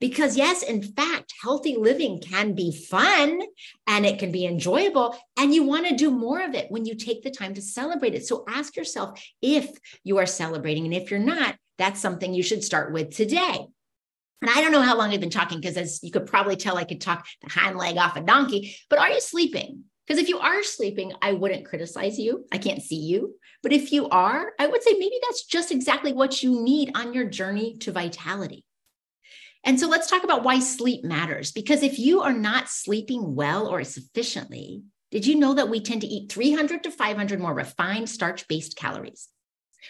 Because, 0.00 0.36
yes, 0.36 0.62
in 0.62 0.82
fact, 0.82 1.34
healthy 1.42 1.76
living 1.76 2.20
can 2.20 2.54
be 2.54 2.72
fun 2.72 3.42
and 3.86 4.06
it 4.06 4.18
can 4.18 4.32
be 4.32 4.46
enjoyable, 4.46 5.14
and 5.38 5.54
you 5.54 5.62
want 5.62 5.86
to 5.88 5.94
do 5.94 6.10
more 6.10 6.40
of 6.40 6.54
it 6.54 6.70
when 6.70 6.86
you 6.86 6.94
take 6.94 7.22
the 7.22 7.30
time 7.30 7.52
to 7.54 7.60
celebrate 7.60 8.14
it. 8.14 8.26
So 8.26 8.44
ask 8.48 8.76
yourself 8.76 9.22
if 9.42 9.68
you 10.02 10.16
are 10.16 10.26
celebrating. 10.26 10.86
And 10.86 10.94
if 10.94 11.10
you're 11.10 11.20
not, 11.20 11.56
that's 11.76 12.00
something 12.00 12.32
you 12.32 12.42
should 12.42 12.64
start 12.64 12.94
with 12.94 13.14
today. 13.14 13.66
And 14.40 14.50
I 14.50 14.62
don't 14.62 14.72
know 14.72 14.80
how 14.80 14.96
long 14.96 15.10
I've 15.10 15.20
been 15.20 15.28
talking 15.28 15.60
because, 15.60 15.76
as 15.76 16.00
you 16.02 16.10
could 16.10 16.26
probably 16.26 16.56
tell, 16.56 16.78
I 16.78 16.84
could 16.84 17.02
talk 17.02 17.26
the 17.42 17.50
hind 17.50 17.76
leg 17.76 17.98
off 17.98 18.16
a 18.16 18.22
donkey, 18.22 18.74
but 18.88 18.98
are 18.98 19.10
you 19.10 19.20
sleeping? 19.20 19.84
Because 20.10 20.24
if 20.24 20.28
you 20.28 20.40
are 20.40 20.64
sleeping, 20.64 21.12
I 21.22 21.34
wouldn't 21.34 21.66
criticize 21.66 22.18
you. 22.18 22.44
I 22.50 22.58
can't 22.58 22.82
see 22.82 22.96
you. 22.96 23.36
But 23.62 23.72
if 23.72 23.92
you 23.92 24.08
are, 24.08 24.54
I 24.58 24.66
would 24.66 24.82
say 24.82 24.94
maybe 24.94 25.14
that's 25.22 25.44
just 25.44 25.70
exactly 25.70 26.12
what 26.12 26.42
you 26.42 26.64
need 26.64 26.90
on 26.96 27.14
your 27.14 27.26
journey 27.26 27.76
to 27.82 27.92
vitality. 27.92 28.64
And 29.62 29.78
so 29.78 29.86
let's 29.86 30.10
talk 30.10 30.24
about 30.24 30.42
why 30.42 30.58
sleep 30.58 31.04
matters. 31.04 31.52
Because 31.52 31.84
if 31.84 31.96
you 32.00 32.22
are 32.22 32.32
not 32.32 32.68
sleeping 32.68 33.36
well 33.36 33.68
or 33.68 33.84
sufficiently, 33.84 34.82
did 35.12 35.28
you 35.28 35.36
know 35.36 35.54
that 35.54 35.68
we 35.68 35.80
tend 35.80 36.00
to 36.00 36.08
eat 36.08 36.32
300 36.32 36.82
to 36.82 36.90
500 36.90 37.38
more 37.38 37.54
refined 37.54 38.10
starch 38.10 38.48
based 38.48 38.76
calories? 38.76 39.28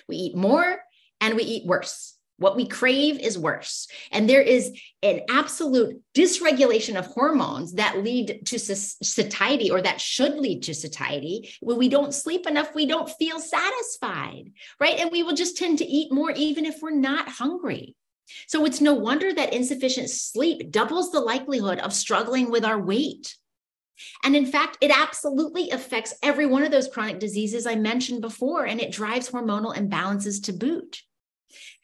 We 0.06 0.16
eat 0.16 0.36
more 0.36 0.80
and 1.22 1.34
we 1.34 1.44
eat 1.44 1.66
worse. 1.66 2.18
What 2.40 2.56
we 2.56 2.66
crave 2.66 3.20
is 3.20 3.38
worse. 3.38 3.86
And 4.10 4.26
there 4.26 4.40
is 4.40 4.72
an 5.02 5.20
absolute 5.28 6.00
dysregulation 6.14 6.98
of 6.98 7.04
hormones 7.04 7.74
that 7.74 8.02
lead 8.02 8.46
to 8.46 8.58
satiety 8.58 9.70
or 9.70 9.82
that 9.82 10.00
should 10.00 10.38
lead 10.38 10.62
to 10.62 10.74
satiety. 10.74 11.52
When 11.60 11.76
we 11.76 11.90
don't 11.90 12.14
sleep 12.14 12.46
enough, 12.46 12.74
we 12.74 12.86
don't 12.86 13.10
feel 13.10 13.38
satisfied, 13.40 14.52
right? 14.80 14.98
And 14.98 15.10
we 15.12 15.22
will 15.22 15.34
just 15.34 15.58
tend 15.58 15.78
to 15.78 15.84
eat 15.84 16.10
more 16.10 16.30
even 16.30 16.64
if 16.64 16.80
we're 16.80 16.92
not 16.92 17.28
hungry. 17.28 17.94
So 18.46 18.64
it's 18.64 18.80
no 18.80 18.94
wonder 18.94 19.34
that 19.34 19.52
insufficient 19.52 20.08
sleep 20.08 20.70
doubles 20.70 21.12
the 21.12 21.20
likelihood 21.20 21.78
of 21.78 21.92
struggling 21.92 22.50
with 22.50 22.64
our 22.64 22.80
weight. 22.80 23.36
And 24.24 24.34
in 24.34 24.46
fact, 24.46 24.78
it 24.80 24.90
absolutely 24.90 25.68
affects 25.72 26.14
every 26.22 26.46
one 26.46 26.62
of 26.62 26.70
those 26.70 26.88
chronic 26.88 27.18
diseases 27.18 27.66
I 27.66 27.74
mentioned 27.74 28.22
before, 28.22 28.64
and 28.64 28.80
it 28.80 28.92
drives 28.92 29.28
hormonal 29.28 29.76
imbalances 29.76 30.42
to 30.44 30.54
boot. 30.54 31.02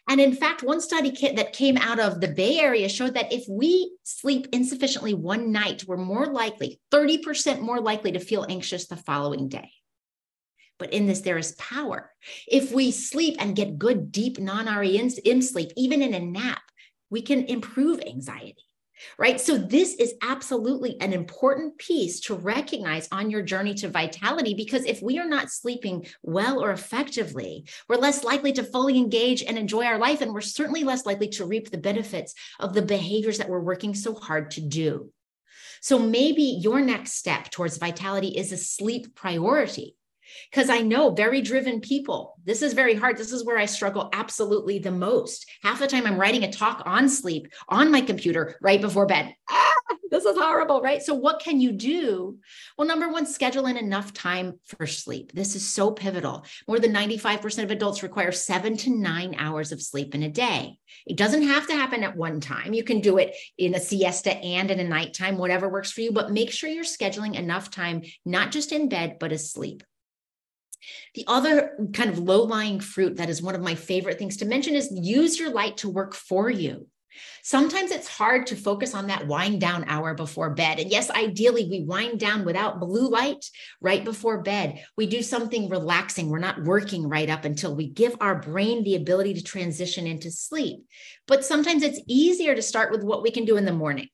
And 0.09 0.21
in 0.21 0.35
fact, 0.35 0.63
one 0.63 0.81
study 0.81 1.11
that 1.35 1.53
came 1.53 1.77
out 1.77 1.99
of 1.99 2.21
the 2.21 2.29
Bay 2.29 2.59
Area 2.59 2.89
showed 2.89 3.15
that 3.15 3.33
if 3.33 3.45
we 3.49 3.97
sleep 4.05 4.47
insufficiently 4.53 5.15
one 5.15 5.51
night, 5.51 5.85
we're 5.87 5.97
more 5.97 6.27
likely, 6.27 6.81
30% 6.93 7.61
more 7.61 7.81
likely 7.81 8.13
to 8.13 8.21
feel 8.21 8.47
anxious 8.49 8.87
the 8.87 8.97
following 8.97 9.49
day. 9.49 9.71
But 10.79 10.93
in 10.93 11.07
this, 11.07 11.23
there 11.23 11.39
is 11.39 11.53
power. 11.53 12.13
If 12.47 12.73
we 12.73 12.93
sleep 12.93 13.37
and 13.41 13.57
get 13.57 13.79
good, 13.79 14.13
deep 14.13 14.39
non 14.39 14.67
REM 14.67 15.11
sleep, 15.11 15.73
even 15.77 16.03
in 16.03 16.15
a 16.15 16.21
nap, 16.21 16.63
we 17.11 17.23
can 17.23 17.45
improve 17.47 18.01
anxiety 18.01 18.63
right? 19.19 19.41
So, 19.41 19.57
this 19.57 19.95
is 19.95 20.15
absolutely 20.23 21.01
an 21.01 21.13
important 21.13 21.79
piece 21.79 22.21
to 22.21 22.35
recognize 22.35 23.09
on 23.13 23.31
your 23.31 23.43
journey 23.43 23.75
to 23.75 23.89
vitality 23.89 24.55
because 24.55 24.85
if 24.85 25.03
we 25.03 25.19
are 25.19 25.29
not 25.29 25.51
sleeping 25.51 26.07
well 26.23 26.63
or 26.63 26.73
effectively, 26.73 27.67
we're 27.89 27.97
less 27.97 28.25
likely 28.25 28.53
to 28.53 28.65
fully 28.65 28.97
engage 28.97 29.43
and 29.43 29.59
enjoy 29.59 29.85
our 29.85 29.99
life. 29.99 30.21
And 30.21 30.33
we're 30.33 30.41
certainly 30.41 30.85
less 30.85 31.07
likely 31.07 31.29
to 31.29 31.47
reap 31.47 31.71
the 31.71 31.79
benefits 31.79 32.35
of 32.61 32.75
the 32.75 32.83
behaviors 32.83 33.39
that 33.39 33.49
we're 33.49 33.61
working 33.61 33.95
so 33.95 34.15
hard 34.15 34.51
to 34.53 34.61
do. 34.61 35.11
So, 35.81 35.99
maybe 35.99 36.43
your 36.43 36.81
next 36.81 37.13
step 37.13 37.51
towards 37.51 37.79
vitality 37.79 38.29
is 38.29 38.53
a 38.53 38.57
sleep 38.57 39.15
priority 39.15 39.97
because 40.51 40.71
I 40.71 40.81
know 40.81 41.11
very 41.11 41.43
driven 41.43 41.81
people. 41.81 42.35
This 42.45 42.63
is 42.63 42.73
very 42.73 42.95
hard. 42.95 43.17
This 43.17 43.33
is 43.33 43.45
where 43.45 43.59
I 43.59 43.67
struggle 43.67 44.09
absolutely 44.13 44.79
the 44.79 44.91
most. 44.91 45.47
Half 45.63 45.81
the 45.81 45.87
time 45.87 46.07
I'm 46.07 46.19
writing 46.19 46.45
a 46.45 46.53
talk 46.53 46.83
on 46.87 47.09
sleep 47.09 47.49
on 47.69 47.91
my 47.91 48.01
computer 48.01 48.57
right 48.61 48.81
before 48.81 49.07
bed. 49.07 49.35
Ah, 49.51 49.73
this 50.11 50.25
is 50.25 50.37
horrible, 50.39 50.81
right? 50.81 51.03
So, 51.03 51.15
what 51.15 51.41
can 51.41 51.61
you 51.61 51.73
do? 51.73 52.39
Well, 52.77 52.87
number 52.87 53.09
one, 53.09 53.27
schedule 53.27 53.67
in 53.67 53.77
enough 53.77 54.13
time 54.13 54.59
for 54.65 54.87
sleep. 54.87 55.33
This 55.33 55.57
is 55.57 55.69
so 55.69 55.91
pivotal. 55.91 56.45
More 56.69 56.79
than 56.79 56.93
95% 56.93 57.65
of 57.65 57.71
adults 57.71 58.03
require 58.03 58.33
seven 58.33 58.77
to 58.79 58.91
nine 58.91 59.35
hours 59.39 59.73
of 59.73 59.83
sleep 59.83 60.15
in 60.15 60.23
a 60.23 60.29
day. 60.29 60.79
It 61.07 61.17
doesn't 61.17 61.43
have 61.43 61.67
to 61.69 61.75
happen 61.75 62.05
at 62.05 62.17
one 62.17 62.41
time. 62.41 62.73
You 62.73 62.85
can 62.85 63.01
do 63.01 63.19
it 63.19 63.35
in 63.59 63.75
a 63.75 63.81
siesta 63.81 64.37
and 64.37 64.71
in 64.71 64.81
a 64.81 64.85
nighttime, 64.85 65.39
whatever 65.39 65.69
works 65.69 65.91
for 65.91 66.01
you, 66.01 66.13
but 66.13 66.33
make 66.33 66.51
sure 66.51 66.71
you're 66.71 66.85
scheduling 66.85 67.35
enough 67.35 67.71
time, 67.71 68.03
not 68.25 68.53
just 68.53 68.73
in 68.73 68.89
bed, 68.89 69.17
but 69.19 69.33
asleep. 69.33 69.83
The 71.15 71.25
other 71.27 71.77
kind 71.93 72.11
of 72.11 72.19
low 72.19 72.43
lying 72.43 72.81
fruit 72.81 73.17
that 73.17 73.31
is 73.31 73.43
one 73.43 73.55
of 73.55 73.63
my 73.63 73.75
favorite 73.75 74.19
things 74.19 74.39
to 74.39 74.45
mention 74.45 74.75
is 74.75 74.91
use 74.93 75.39
your 75.39 75.51
light 75.51 75.79
to 75.79 75.89
work 75.89 76.15
for 76.15 76.51
you. 76.51 76.87
Sometimes 77.43 77.91
it's 77.91 78.09
hard 78.09 78.47
to 78.49 78.57
focus 78.57 78.95
on 78.95 79.07
that 79.07 79.27
wind 79.27 79.61
down 79.61 79.85
hour 79.89 80.15
before 80.15 80.51
bed. 80.51 80.79
And 80.79 80.91
yes, 80.91 81.11
ideally, 81.11 81.69
we 81.69 81.83
wind 81.83 82.21
down 82.21 82.45
without 82.45 82.81
blue 82.81 83.09
light 83.09 83.45
right 83.81 84.05
before 84.05 84.43
bed. 84.43 84.85
We 84.97 85.07
do 85.07 85.23
something 85.23 85.69
relaxing. 85.69 86.29
We're 86.29 86.39
not 86.39 86.65
working 86.65 87.09
right 87.09 87.31
up 87.31 87.45
until 87.45 87.75
we 87.75 87.89
give 87.89 88.17
our 88.21 88.41
brain 88.41 88.85
the 88.85 88.97
ability 88.97 89.35
to 89.35 89.43
transition 89.43 90.07
into 90.07 90.31
sleep. 90.31 90.85
But 91.27 91.45
sometimes 91.45 91.83
it's 91.83 92.01
easier 92.07 92.55
to 92.55 92.63
start 92.63 92.93
with 92.93 93.03
what 93.03 93.23
we 93.23 93.31
can 93.31 93.45
do 93.45 93.57
in 93.57 93.65
the 93.65 93.73
morning. 93.73 94.09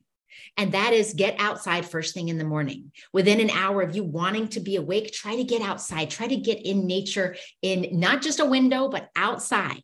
And 0.57 0.73
that 0.73 0.93
is 0.93 1.15
get 1.15 1.37
outside 1.39 1.87
first 1.87 2.15
thing 2.15 2.29
in 2.29 2.39
the 2.39 2.45
morning. 2.45 2.93
Within 3.13 3.41
an 3.41 3.51
hour 3.51 3.83
of 3.83 3.97
you 3.97 4.05
wanting 4.05 4.49
to 4.49 4.61
be 4.61 4.77
awake, 4.77 5.13
try 5.13 5.37
to 5.37 5.45
get 5.45 5.63
outside, 5.63 6.11
try 6.11 6.27
to 6.27 6.37
get 6.37 6.65
in 6.65 6.87
nature, 6.87 7.37
in 7.63 7.89
not 7.93 8.23
just 8.23 8.41
a 8.41 8.45
window, 8.45 8.89
but 8.89 9.11
outside. 9.17 9.83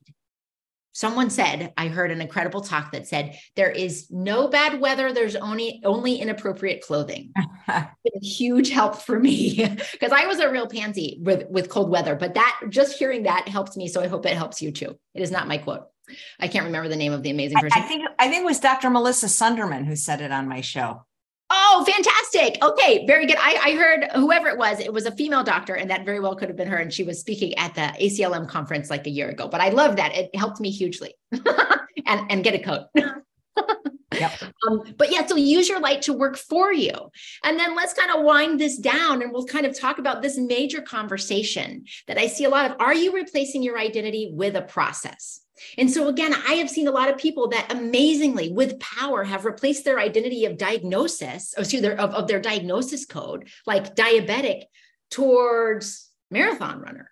Someone 0.93 1.31
said, 1.31 1.73
I 1.77 1.87
heard 1.87 2.11
an 2.11 2.21
incredible 2.21 2.61
talk 2.61 2.91
that 2.91 3.07
said, 3.07 3.39
there 3.55 3.71
is 3.71 4.11
no 4.11 4.49
bad 4.49 4.81
weather, 4.81 5.13
there's 5.13 5.37
only 5.37 5.81
only 5.85 6.17
inappropriate 6.17 6.83
clothing. 6.83 7.33
a 7.69 7.89
huge 8.21 8.71
help 8.71 9.01
for 9.03 9.19
me 9.21 9.55
because 9.93 10.11
I 10.11 10.27
was 10.27 10.41
a 10.41 10.51
real 10.51 10.67
pansy 10.67 11.19
with, 11.21 11.49
with 11.51 11.69
cold 11.69 11.91
weather, 11.91 12.17
but 12.17 12.35
that 12.35 12.61
just 12.69 12.99
hearing 12.99 13.23
that 13.25 13.47
helps 13.47 13.77
me. 13.77 13.87
So 13.87 14.01
I 14.01 14.09
hope 14.09 14.27
it 14.27 14.37
helps 14.37 14.61
you 14.61 14.73
too. 14.73 14.99
It 15.15 15.23
is 15.23 15.31
not 15.31 15.47
my 15.47 15.59
quote. 15.59 15.85
I 16.41 16.49
can't 16.49 16.65
remember 16.65 16.89
the 16.89 16.97
name 16.97 17.13
of 17.13 17.23
the 17.23 17.31
amazing 17.31 17.59
person. 17.59 17.81
I, 17.81 17.85
I 17.85 17.89
think 17.89 18.09
I 18.19 18.29
think 18.29 18.43
it 18.43 18.47
was 18.47 18.61
Dr. 18.61 18.91
Melissa 18.91 19.27
Sundermann 19.27 19.87
who 19.87 19.97
said 19.97 20.21
it 20.21 20.33
on 20.33 20.49
my 20.49 20.61
show. 20.61 21.05
Oh, 21.51 21.85
fantastic. 21.87 22.63
Okay, 22.63 23.07
very 23.07 23.25
good. 23.25 23.39
I, 23.39 23.59
I 23.65 23.73
heard 23.73 24.11
whoever 24.15 24.49
it 24.49 24.59
was, 24.59 24.81
it 24.81 24.93
was 24.93 25.07
a 25.07 25.13
female 25.13 25.43
doctor, 25.43 25.75
and 25.75 25.89
that 25.91 26.05
very 26.05 26.21
well 26.21 26.37
could 26.37 26.49
have 26.49 26.59
been 26.59 26.69
her. 26.69 26.77
And 26.77 26.93
she 26.93 27.05
was 27.05 27.21
speaking 27.21 27.57
at 27.57 27.75
the 27.75 27.93
ACLM 28.05 28.47
conference 28.49 28.91
like 28.91 29.07
a 29.07 29.11
year 29.11 29.31
ago. 29.31 29.49
But 29.49 29.63
I 29.63 29.71
love 29.71 29.97
that. 29.97 30.15
It 30.15 30.35
helped 30.37 30.61
me 30.61 30.71
hugely. 30.71 31.15
and, 31.33 32.31
and 32.31 32.45
get 32.45 32.55
a 32.55 32.59
coat. 32.59 32.87
Yep. 34.19 34.33
Um, 34.67 34.95
but 34.97 35.13
yeah, 35.13 35.27
so 35.27 35.37
use 35.37 35.69
your 35.69 35.81
light 35.81 36.03
to 36.03 36.13
work 36.13 36.37
for 36.37 36.73
you. 36.73 36.93
And 37.45 37.59
then 37.59 37.77
let's 37.77 37.95
kind 37.95 38.11
of 38.11 38.25
wind 38.25 38.59
this 38.59 38.79
down 38.79 39.23
and 39.23 39.33
we'll 39.33 39.45
kind 39.45 39.67
of 39.67 39.79
talk 39.79 39.99
about 39.99 40.23
this 40.23 40.39
major 40.39 40.81
conversation 40.81 41.85
that 42.07 42.19
I 42.19 42.27
see 42.27 42.45
a 42.45 42.49
lot 42.49 42.71
of. 42.71 42.81
Are 42.81 42.95
you 42.95 43.13
replacing 43.13 43.63
your 43.63 43.79
identity 43.79 44.31
with 44.33 44.57
a 44.57 44.63
process? 44.63 45.41
And 45.77 45.91
so, 45.91 46.09
again, 46.09 46.35
I 46.35 46.55
have 46.55 46.71
seen 46.71 46.89
a 46.89 46.93
lot 46.93 47.11
of 47.11 47.19
people 47.19 47.49
that 47.49 47.73
amazingly, 47.73 48.51
with 48.51 48.81
power, 48.81 49.25
have 49.25 49.45
replaced 49.45 49.85
their 49.85 49.99
identity 49.99 50.45
of 50.45 50.59
diagnosis, 50.59 51.55
or 51.57 51.61
excuse 51.61 51.83
me, 51.83 51.91
of, 51.91 52.15
of 52.15 52.29
their 52.29 52.41
diagnosis 52.41 53.05
code, 53.05 53.49
like 53.67 53.95
diabetic, 53.95 54.65
towards 55.11 56.11
marathon 56.31 56.81
runner. 56.81 57.11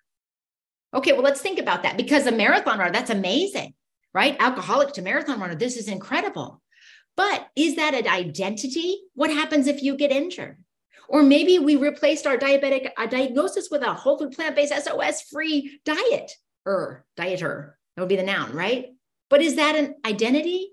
Okay, 0.93 1.13
well, 1.13 1.23
let's 1.23 1.41
think 1.41 1.59
about 1.59 1.83
that 1.83 1.97
because 1.97 2.27
a 2.27 2.31
marathon 2.31 2.79
runner, 2.79 2.91
that's 2.91 3.09
amazing, 3.09 3.73
right? 4.13 4.37
Alcoholic 4.39 4.93
to 4.93 5.01
marathon 5.01 5.39
runner, 5.39 5.55
this 5.55 5.77
is 5.77 5.87
incredible. 5.87 6.61
But 7.15 7.47
is 7.55 7.75
that 7.75 7.95
an 7.95 8.07
identity? 8.07 9.01
What 9.15 9.31
happens 9.31 9.67
if 9.67 9.81
you 9.81 9.97
get 9.97 10.11
injured? 10.11 10.57
Or 11.09 11.23
maybe 11.23 11.57
we 11.57 11.75
replaced 11.75 12.27
our 12.27 12.37
diabetic 12.37 12.91
uh, 12.97 13.07
diagnosis 13.07 13.69
with 13.71 13.81
a 13.81 13.93
whole 13.93 14.17
food 14.17 14.33
plant 14.33 14.55
based 14.55 14.73
SOS 14.73 15.21
free 15.23 15.79
diet 15.85 16.33
or 16.65 17.05
dieter 17.17 17.76
that 17.97 18.03
would 18.03 18.09
be 18.09 18.15
the 18.15 18.23
noun, 18.23 18.53
right? 18.53 18.93
But 19.27 19.41
is 19.41 19.55
that 19.55 19.75
an 19.75 19.95
identity? 20.05 20.69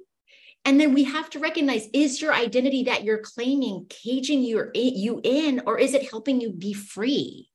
And 0.67 0.79
then 0.79 0.93
we 0.93 1.05
have 1.05 1.31
to 1.31 1.39
recognize 1.39 1.89
is 1.95 2.21
your 2.21 2.35
identity 2.35 2.85
that 2.85 3.03
you're 3.03 3.19
claiming 3.19 3.87
caging 3.89 4.43
you, 4.43 4.71
you 4.75 5.23
in, 5.25 5.63
or 5.67 5.79
is 5.79 5.95
it 5.95 6.11
helping 6.11 6.41
you 6.41 6.53
be 6.53 6.75
free? 6.75 7.49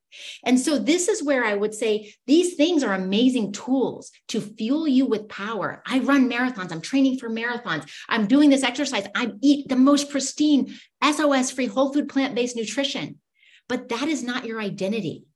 And 0.44 0.58
so, 0.58 0.76
this 0.76 1.06
is 1.06 1.22
where 1.22 1.44
I 1.44 1.54
would 1.54 1.72
say 1.72 2.14
these 2.26 2.54
things 2.54 2.82
are 2.82 2.94
amazing 2.94 3.52
tools 3.52 4.10
to 4.28 4.40
fuel 4.40 4.88
you 4.88 5.06
with 5.06 5.28
power. 5.28 5.84
I 5.86 6.00
run 6.00 6.28
marathons, 6.28 6.72
I'm 6.72 6.80
training 6.80 7.18
for 7.18 7.30
marathons, 7.30 7.88
I'm 8.08 8.26
doing 8.26 8.50
this 8.50 8.64
exercise, 8.64 9.06
I 9.14 9.30
eat 9.40 9.68
the 9.68 9.76
most 9.76 10.10
pristine, 10.10 10.74
SOS 11.00 11.52
free, 11.52 11.66
whole 11.66 11.92
food, 11.92 12.08
plant 12.08 12.34
based 12.34 12.56
nutrition. 12.56 13.20
But 13.68 13.88
that 13.90 14.08
is 14.08 14.24
not 14.24 14.46
your 14.46 14.60
identity. 14.60 15.26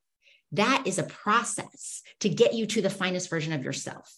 That 0.50 0.82
is 0.86 0.98
a 0.98 1.04
process 1.04 2.02
to 2.20 2.28
get 2.28 2.54
you 2.54 2.66
to 2.66 2.82
the 2.82 2.90
finest 2.90 3.30
version 3.30 3.52
of 3.52 3.64
yourself. 3.64 4.12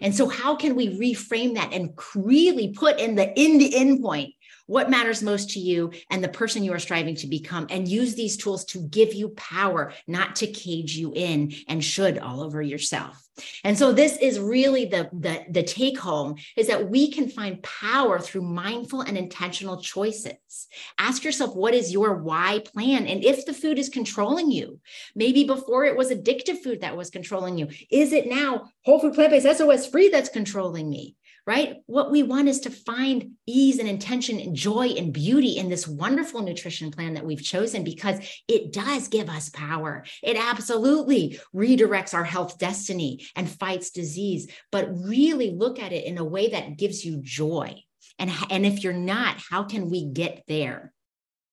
And 0.00 0.14
so, 0.14 0.28
how 0.28 0.56
can 0.56 0.74
we 0.74 0.98
reframe 0.98 1.54
that 1.54 1.72
and 1.72 1.90
really 2.14 2.72
put 2.72 2.98
in 2.98 3.14
the 3.14 3.32
in 3.38 3.58
the 3.58 3.74
end 3.76 4.02
point 4.02 4.34
what 4.68 4.90
matters 4.90 5.22
most 5.22 5.50
to 5.50 5.58
you 5.58 5.90
and 6.10 6.22
the 6.22 6.28
person 6.28 6.62
you 6.62 6.72
are 6.72 6.78
striving 6.78 7.16
to 7.16 7.26
become, 7.26 7.66
and 7.70 7.88
use 7.88 8.14
these 8.14 8.36
tools 8.36 8.64
to 8.66 8.82
give 8.82 9.14
you 9.14 9.30
power, 9.30 9.92
not 10.06 10.36
to 10.36 10.46
cage 10.46 10.94
you 10.94 11.12
in 11.16 11.52
and 11.66 11.82
should 11.82 12.18
all 12.18 12.42
over 12.42 12.62
yourself. 12.62 13.28
And 13.64 13.78
so 13.78 13.92
this 13.92 14.16
is 14.18 14.38
really 14.38 14.86
the, 14.86 15.08
the, 15.12 15.44
the 15.48 15.62
take 15.62 15.98
home 15.98 16.36
is 16.56 16.66
that 16.66 16.90
we 16.90 17.10
can 17.10 17.28
find 17.28 17.62
power 17.62 18.18
through 18.18 18.42
mindful 18.42 19.02
and 19.02 19.16
intentional 19.16 19.80
choices. 19.80 20.66
Ask 20.98 21.24
yourself, 21.24 21.54
what 21.54 21.74
is 21.74 21.92
your 21.92 22.16
why 22.16 22.60
plan? 22.64 23.06
And 23.06 23.24
if 23.24 23.46
the 23.46 23.54
food 23.54 23.78
is 23.78 23.88
controlling 23.88 24.50
you, 24.50 24.80
maybe 25.14 25.44
before 25.44 25.84
it 25.84 25.96
was 25.96 26.10
addictive 26.10 26.62
food 26.62 26.80
that 26.80 26.96
was 26.96 27.10
controlling 27.10 27.58
you, 27.58 27.68
is 27.90 28.12
it 28.12 28.26
now 28.26 28.70
whole 28.84 29.00
food 29.00 29.14
plant 29.14 29.30
based 29.30 29.58
SOS 29.58 29.86
free 29.86 30.08
that's 30.08 30.28
controlling 30.28 30.90
me? 30.90 31.16
Right? 31.48 31.76
What 31.86 32.10
we 32.10 32.22
want 32.22 32.48
is 32.48 32.60
to 32.60 32.70
find 32.70 33.30
ease 33.46 33.78
and 33.78 33.88
intention 33.88 34.38
and 34.38 34.54
joy 34.54 34.88
and 34.88 35.14
beauty 35.14 35.56
in 35.56 35.70
this 35.70 35.88
wonderful 35.88 36.42
nutrition 36.42 36.90
plan 36.90 37.14
that 37.14 37.24
we've 37.24 37.42
chosen 37.42 37.84
because 37.84 38.18
it 38.46 38.70
does 38.70 39.08
give 39.08 39.30
us 39.30 39.48
power. 39.48 40.04
It 40.22 40.36
absolutely 40.36 41.40
redirects 41.56 42.12
our 42.12 42.22
health 42.22 42.58
destiny 42.58 43.26
and 43.34 43.50
fights 43.50 43.88
disease, 43.92 44.52
but 44.70 44.90
really 44.92 45.50
look 45.52 45.78
at 45.78 45.94
it 45.94 46.04
in 46.04 46.18
a 46.18 46.24
way 46.24 46.50
that 46.50 46.76
gives 46.76 47.02
you 47.02 47.18
joy. 47.22 47.82
And, 48.18 48.30
and 48.50 48.66
if 48.66 48.84
you're 48.84 48.92
not, 48.92 49.36
how 49.48 49.62
can 49.64 49.88
we 49.88 50.04
get 50.04 50.42
there? 50.48 50.92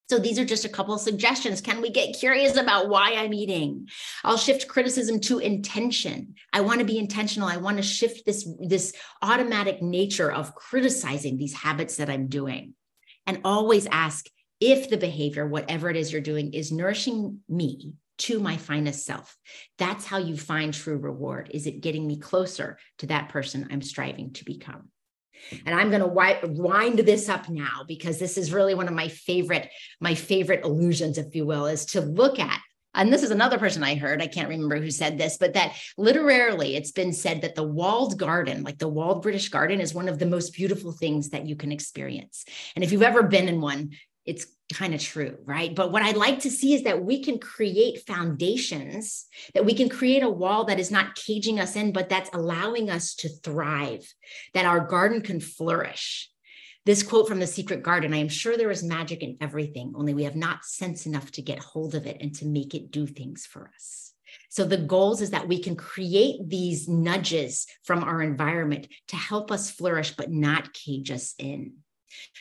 So 0.07 0.19
these 0.19 0.37
are 0.37 0.45
just 0.45 0.65
a 0.65 0.69
couple 0.69 0.93
of 0.93 1.01
suggestions. 1.01 1.61
Can 1.61 1.81
we 1.81 1.89
get 1.89 2.17
curious 2.17 2.57
about 2.57 2.89
why 2.89 3.13
I'm 3.15 3.33
eating? 3.33 3.87
I'll 4.23 4.37
shift 4.37 4.67
criticism 4.67 5.19
to 5.21 5.39
intention. 5.39 6.35
I 6.53 6.61
want 6.61 6.79
to 6.79 6.85
be 6.85 6.99
intentional. 6.99 7.47
I 7.47 7.57
want 7.57 7.77
to 7.77 7.83
shift 7.83 8.25
this, 8.25 8.47
this 8.59 8.93
automatic 9.23 9.81
nature 9.81 10.31
of 10.31 10.53
criticizing 10.53 11.37
these 11.37 11.55
habits 11.55 11.97
that 11.97 12.09
I'm 12.09 12.27
doing. 12.27 12.75
And 13.25 13.41
always 13.43 13.87
ask 13.87 14.27
if 14.59 14.89
the 14.89 14.97
behavior, 14.97 15.47
whatever 15.47 15.89
it 15.89 15.97
is 15.97 16.11
you're 16.11 16.21
doing, 16.21 16.53
is 16.53 16.71
nourishing 16.71 17.39
me 17.49 17.93
to 18.17 18.39
my 18.39 18.57
finest 18.57 19.05
self. 19.05 19.35
That's 19.79 20.05
how 20.05 20.19
you 20.19 20.37
find 20.37 20.73
true 20.73 20.97
reward. 20.97 21.49
Is 21.53 21.65
it 21.65 21.81
getting 21.81 22.05
me 22.05 22.19
closer 22.19 22.77
to 22.99 23.07
that 23.07 23.29
person 23.29 23.67
I'm 23.71 23.81
striving 23.81 24.33
to 24.33 24.45
become? 24.45 24.89
And 25.65 25.75
I'm 25.75 25.89
going 25.89 26.01
to 26.01 26.47
wind 26.47 26.99
this 26.99 27.29
up 27.29 27.49
now 27.49 27.83
because 27.87 28.19
this 28.19 28.37
is 28.37 28.53
really 28.53 28.75
one 28.75 28.87
of 28.87 28.93
my 28.93 29.07
favorite, 29.07 29.69
my 29.99 30.15
favorite 30.15 30.65
illusions, 30.65 31.17
if 31.17 31.35
you 31.35 31.45
will, 31.45 31.65
is 31.67 31.85
to 31.87 32.01
look 32.01 32.39
at. 32.39 32.59
And 32.95 33.11
this 33.11 33.23
is 33.23 33.31
another 33.31 33.57
person 33.57 33.83
I 33.83 33.95
heard, 33.95 34.21
I 34.21 34.27
can't 34.27 34.47
remember 34.47 34.77
who 34.77 34.89
said 34.89 35.17
this, 35.17 35.37
but 35.37 35.53
that 35.53 35.75
literally 35.97 36.77
it's 36.77 36.91
been 36.91 37.11
said 37.11 37.41
that 37.41 37.53
the 37.53 37.63
walled 37.63 38.17
garden, 38.17 38.63
like 38.63 38.77
the 38.77 38.87
walled 38.87 39.21
British 39.21 39.49
garden, 39.49 39.81
is 39.81 39.93
one 39.93 40.07
of 40.07 40.17
the 40.17 40.25
most 40.25 40.53
beautiful 40.53 40.93
things 40.93 41.31
that 41.31 41.45
you 41.45 41.57
can 41.57 41.73
experience. 41.73 42.45
And 42.73 42.83
if 42.83 42.93
you've 42.93 43.03
ever 43.03 43.23
been 43.23 43.49
in 43.49 43.59
one, 43.59 43.91
it's 44.25 44.47
kind 44.73 44.93
of 44.93 45.01
true, 45.01 45.37
right? 45.45 45.75
But 45.75 45.91
what 45.91 46.01
I'd 46.01 46.17
like 46.17 46.39
to 46.39 46.49
see 46.49 46.73
is 46.73 46.83
that 46.83 47.03
we 47.03 47.21
can 47.21 47.37
create 47.39 48.05
foundations, 48.07 49.27
that 49.53 49.65
we 49.65 49.75
can 49.75 49.89
create 49.89 50.23
a 50.23 50.29
wall 50.29 50.65
that 50.65 50.79
is 50.79 50.89
not 50.89 51.15
caging 51.15 51.59
us 51.59 51.75
in, 51.75 51.91
but 51.91 52.09
that's 52.09 52.31
allowing 52.33 52.89
us 52.89 53.13
to 53.15 53.29
thrive, 53.29 54.11
that 54.53 54.65
our 54.65 54.79
garden 54.79 55.21
can 55.21 55.39
flourish. 55.39 56.29
This 56.85 57.03
quote 57.03 57.27
from 57.27 57.39
The 57.39 57.47
Secret 57.47 57.83
Garden 57.83 58.13
I 58.13 58.17
am 58.17 58.29
sure 58.29 58.57
there 58.57 58.71
is 58.71 58.83
magic 58.83 59.21
in 59.21 59.37
everything, 59.41 59.93
only 59.95 60.13
we 60.13 60.23
have 60.23 60.35
not 60.35 60.65
sense 60.65 61.05
enough 61.05 61.31
to 61.31 61.41
get 61.41 61.59
hold 61.59 61.95
of 61.95 62.05
it 62.05 62.17
and 62.21 62.33
to 62.35 62.45
make 62.45 62.73
it 62.73 62.91
do 62.91 63.05
things 63.05 63.45
for 63.45 63.71
us. 63.73 64.13
So 64.49 64.65
the 64.65 64.77
goals 64.77 65.21
is 65.21 65.31
that 65.31 65.47
we 65.47 65.61
can 65.61 65.75
create 65.75 66.47
these 66.47 66.87
nudges 66.87 67.67
from 67.83 68.03
our 68.03 68.21
environment 68.21 68.87
to 69.09 69.15
help 69.15 69.51
us 69.51 69.71
flourish, 69.71 70.15
but 70.15 70.31
not 70.31 70.73
cage 70.73 71.11
us 71.11 71.33
in. 71.37 71.73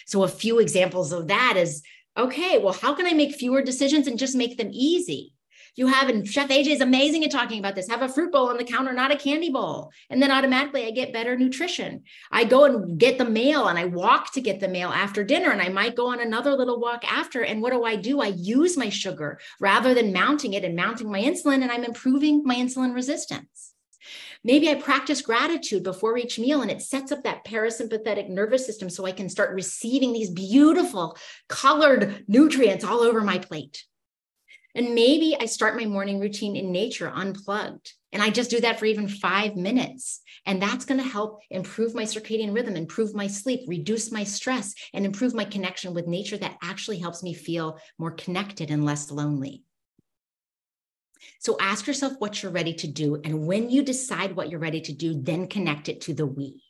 So 0.06 0.22
a 0.22 0.28
few 0.28 0.58
examples 0.58 1.12
of 1.12 1.28
that 1.28 1.56
is 1.56 1.82
okay, 2.16 2.58
well, 2.58 2.72
how 2.72 2.94
can 2.94 3.06
I 3.06 3.12
make 3.12 3.34
fewer 3.34 3.62
decisions 3.62 4.06
and 4.06 4.18
just 4.18 4.36
make 4.36 4.56
them 4.56 4.70
easy? 4.72 5.34
You 5.76 5.88
have, 5.88 6.08
and 6.08 6.26
Chef 6.26 6.50
AJ 6.50 6.68
is 6.68 6.80
amazing 6.80 7.24
at 7.24 7.32
talking 7.32 7.58
about 7.58 7.74
this. 7.74 7.88
Have 7.88 8.02
a 8.02 8.08
fruit 8.08 8.30
bowl 8.30 8.48
on 8.48 8.58
the 8.58 8.64
counter, 8.64 8.92
not 8.92 9.10
a 9.10 9.16
candy 9.16 9.50
bowl. 9.50 9.90
And 10.08 10.22
then 10.22 10.30
automatically 10.30 10.86
I 10.86 10.92
get 10.92 11.12
better 11.12 11.36
nutrition. 11.36 12.04
I 12.30 12.44
go 12.44 12.64
and 12.64 12.96
get 12.96 13.18
the 13.18 13.24
mail 13.24 13.66
and 13.66 13.76
I 13.76 13.86
walk 13.86 14.32
to 14.34 14.40
get 14.40 14.60
the 14.60 14.68
mail 14.68 14.90
after 14.90 15.24
dinner. 15.24 15.50
And 15.50 15.60
I 15.60 15.70
might 15.70 15.96
go 15.96 16.06
on 16.12 16.20
another 16.20 16.52
little 16.52 16.80
walk 16.80 17.04
after. 17.10 17.42
And 17.42 17.60
what 17.60 17.72
do 17.72 17.82
I 17.82 17.96
do? 17.96 18.20
I 18.20 18.28
use 18.28 18.76
my 18.76 18.88
sugar 18.88 19.40
rather 19.60 19.94
than 19.94 20.12
mounting 20.12 20.52
it 20.52 20.64
and 20.64 20.76
mounting 20.76 21.10
my 21.10 21.20
insulin. 21.20 21.62
And 21.62 21.72
I'm 21.72 21.84
improving 21.84 22.44
my 22.44 22.54
insulin 22.54 22.94
resistance. 22.94 23.73
Maybe 24.44 24.68
I 24.68 24.74
practice 24.74 25.22
gratitude 25.22 25.82
before 25.82 26.18
each 26.18 26.38
meal 26.38 26.60
and 26.60 26.70
it 26.70 26.82
sets 26.82 27.10
up 27.10 27.24
that 27.24 27.46
parasympathetic 27.46 28.28
nervous 28.28 28.66
system 28.66 28.90
so 28.90 29.06
I 29.06 29.12
can 29.12 29.30
start 29.30 29.54
receiving 29.54 30.12
these 30.12 30.30
beautiful 30.30 31.16
colored 31.48 32.24
nutrients 32.28 32.84
all 32.84 33.00
over 33.00 33.22
my 33.22 33.38
plate. 33.38 33.84
And 34.74 34.94
maybe 34.94 35.36
I 35.40 35.46
start 35.46 35.76
my 35.76 35.86
morning 35.86 36.20
routine 36.20 36.56
in 36.56 36.72
nature 36.72 37.08
unplugged. 37.08 37.92
And 38.12 38.22
I 38.22 38.30
just 38.30 38.50
do 38.50 38.60
that 38.60 38.78
for 38.78 38.86
even 38.86 39.08
five 39.08 39.56
minutes. 39.56 40.20
And 40.46 40.60
that's 40.60 40.84
going 40.84 41.00
to 41.00 41.08
help 41.08 41.40
improve 41.50 41.94
my 41.94 42.04
circadian 42.04 42.54
rhythm, 42.54 42.76
improve 42.76 43.14
my 43.14 43.26
sleep, 43.26 43.60
reduce 43.66 44.12
my 44.12 44.24
stress, 44.24 44.74
and 44.92 45.06
improve 45.06 45.34
my 45.34 45.44
connection 45.44 45.94
with 45.94 46.06
nature 46.06 46.36
that 46.36 46.56
actually 46.62 46.98
helps 46.98 47.22
me 47.22 47.34
feel 47.34 47.78
more 47.98 48.12
connected 48.12 48.70
and 48.70 48.84
less 48.84 49.10
lonely. 49.10 49.63
So 51.44 51.58
ask 51.60 51.86
yourself 51.86 52.14
what 52.20 52.42
you're 52.42 52.50
ready 52.50 52.72
to 52.72 52.86
do. 52.86 53.20
And 53.22 53.46
when 53.46 53.68
you 53.68 53.82
decide 53.82 54.34
what 54.34 54.48
you're 54.48 54.58
ready 54.58 54.80
to 54.80 54.94
do, 54.94 55.20
then 55.20 55.46
connect 55.46 55.90
it 55.90 56.00
to 56.02 56.14
the 56.14 56.24
we. 56.24 56.62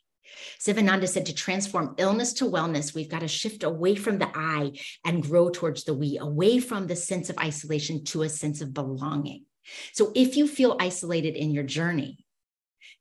Sivananda 0.59 1.07
said 1.07 1.27
to 1.27 1.33
transform 1.33 1.95
illness 1.97 2.33
to 2.33 2.45
wellness, 2.45 2.93
we've 2.93 3.09
got 3.09 3.21
to 3.21 3.27
shift 3.29 3.63
away 3.63 3.95
from 3.95 4.17
the 4.17 4.29
I 4.35 4.73
and 5.05 5.23
grow 5.23 5.49
towards 5.49 5.85
the 5.85 5.93
we, 5.93 6.17
away 6.17 6.59
from 6.59 6.87
the 6.87 6.95
sense 6.97 7.29
of 7.29 7.37
isolation 7.37 8.03
to 8.05 8.23
a 8.23 8.29
sense 8.29 8.59
of 8.59 8.73
belonging. 8.73 9.45
So 9.93 10.11
if 10.13 10.35
you 10.35 10.45
feel 10.45 10.75
isolated 10.77 11.37
in 11.37 11.51
your 11.51 11.63
journey, 11.63 12.25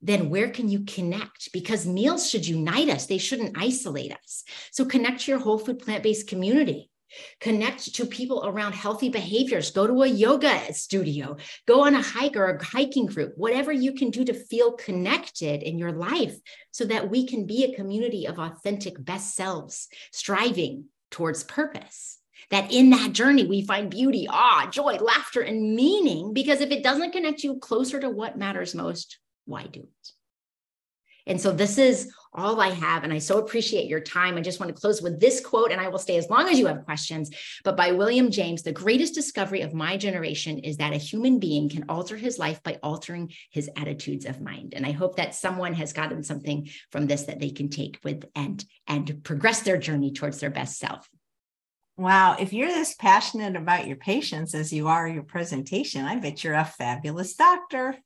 then 0.00 0.30
where 0.30 0.50
can 0.50 0.68
you 0.68 0.84
connect? 0.84 1.52
Because 1.52 1.86
meals 1.86 2.30
should 2.30 2.46
unite 2.46 2.88
us, 2.88 3.06
they 3.06 3.18
shouldn't 3.18 3.58
isolate 3.58 4.12
us. 4.12 4.44
So 4.70 4.84
connect 4.84 5.22
to 5.22 5.32
your 5.32 5.40
whole 5.40 5.58
food 5.58 5.80
plant 5.80 6.04
based 6.04 6.28
community. 6.28 6.88
Connect 7.40 7.94
to 7.94 8.06
people 8.06 8.42
around 8.44 8.74
healthy 8.74 9.08
behaviors. 9.08 9.70
Go 9.70 9.86
to 9.86 10.02
a 10.02 10.06
yoga 10.06 10.72
studio, 10.72 11.36
go 11.66 11.84
on 11.84 11.94
a 11.94 12.02
hike 12.02 12.36
or 12.36 12.50
a 12.50 12.64
hiking 12.64 13.06
group, 13.06 13.34
whatever 13.36 13.72
you 13.72 13.92
can 13.92 14.10
do 14.10 14.24
to 14.24 14.34
feel 14.34 14.72
connected 14.72 15.62
in 15.62 15.78
your 15.78 15.92
life 15.92 16.36
so 16.70 16.84
that 16.84 17.10
we 17.10 17.26
can 17.26 17.46
be 17.46 17.64
a 17.64 17.74
community 17.74 18.26
of 18.26 18.38
authentic 18.38 19.02
best 19.02 19.34
selves, 19.34 19.88
striving 20.12 20.86
towards 21.10 21.44
purpose. 21.44 22.18
That 22.50 22.72
in 22.72 22.90
that 22.90 23.12
journey, 23.12 23.46
we 23.46 23.62
find 23.62 23.90
beauty, 23.90 24.26
awe, 24.28 24.68
joy, 24.70 24.96
laughter, 24.96 25.40
and 25.40 25.74
meaning. 25.74 26.34
Because 26.34 26.60
if 26.60 26.70
it 26.70 26.82
doesn't 26.82 27.12
connect 27.12 27.42
you 27.42 27.58
closer 27.58 27.98
to 28.00 28.10
what 28.10 28.36
matters 28.36 28.74
most, 28.74 29.18
why 29.46 29.64
do 29.64 29.80
it? 29.80 30.10
And 31.26 31.40
so 31.40 31.52
this 31.52 31.78
is 31.78 32.12
all 32.34 32.60
I 32.60 32.70
have. 32.70 33.04
And 33.04 33.12
I 33.12 33.18
so 33.18 33.38
appreciate 33.38 33.86
your 33.86 34.00
time. 34.00 34.36
I 34.36 34.40
just 34.40 34.58
want 34.58 34.74
to 34.74 34.80
close 34.80 35.00
with 35.00 35.20
this 35.20 35.40
quote, 35.40 35.70
and 35.70 35.80
I 35.80 35.88
will 35.88 35.98
stay 35.98 36.16
as 36.16 36.28
long 36.28 36.48
as 36.48 36.58
you 36.58 36.66
have 36.66 36.84
questions. 36.84 37.30
But 37.62 37.76
by 37.76 37.92
William 37.92 38.30
James, 38.30 38.62
the 38.62 38.72
greatest 38.72 39.14
discovery 39.14 39.62
of 39.62 39.72
my 39.72 39.96
generation 39.96 40.58
is 40.58 40.78
that 40.78 40.92
a 40.92 40.98
human 40.98 41.38
being 41.38 41.68
can 41.68 41.84
alter 41.88 42.16
his 42.16 42.38
life 42.38 42.62
by 42.62 42.78
altering 42.82 43.32
his 43.50 43.70
attitudes 43.76 44.26
of 44.26 44.40
mind. 44.40 44.74
And 44.74 44.84
I 44.84 44.90
hope 44.90 45.16
that 45.16 45.34
someone 45.34 45.74
has 45.74 45.92
gotten 45.92 46.22
something 46.24 46.68
from 46.90 47.06
this 47.06 47.22
that 47.24 47.38
they 47.38 47.50
can 47.50 47.68
take 47.68 48.00
with 48.02 48.24
and 48.34 48.64
and 48.86 49.22
progress 49.22 49.62
their 49.62 49.78
journey 49.78 50.12
towards 50.12 50.40
their 50.40 50.50
best 50.50 50.78
self. 50.78 51.08
Wow. 51.96 52.36
If 52.40 52.52
you're 52.52 52.68
this 52.68 52.94
passionate 52.94 53.54
about 53.54 53.86
your 53.86 53.96
patients 53.96 54.52
as 54.52 54.72
you 54.72 54.88
are 54.88 55.06
your 55.06 55.22
presentation, 55.22 56.04
I 56.04 56.16
bet 56.16 56.42
you're 56.42 56.54
a 56.54 56.64
fabulous 56.64 57.34
doctor 57.36 57.96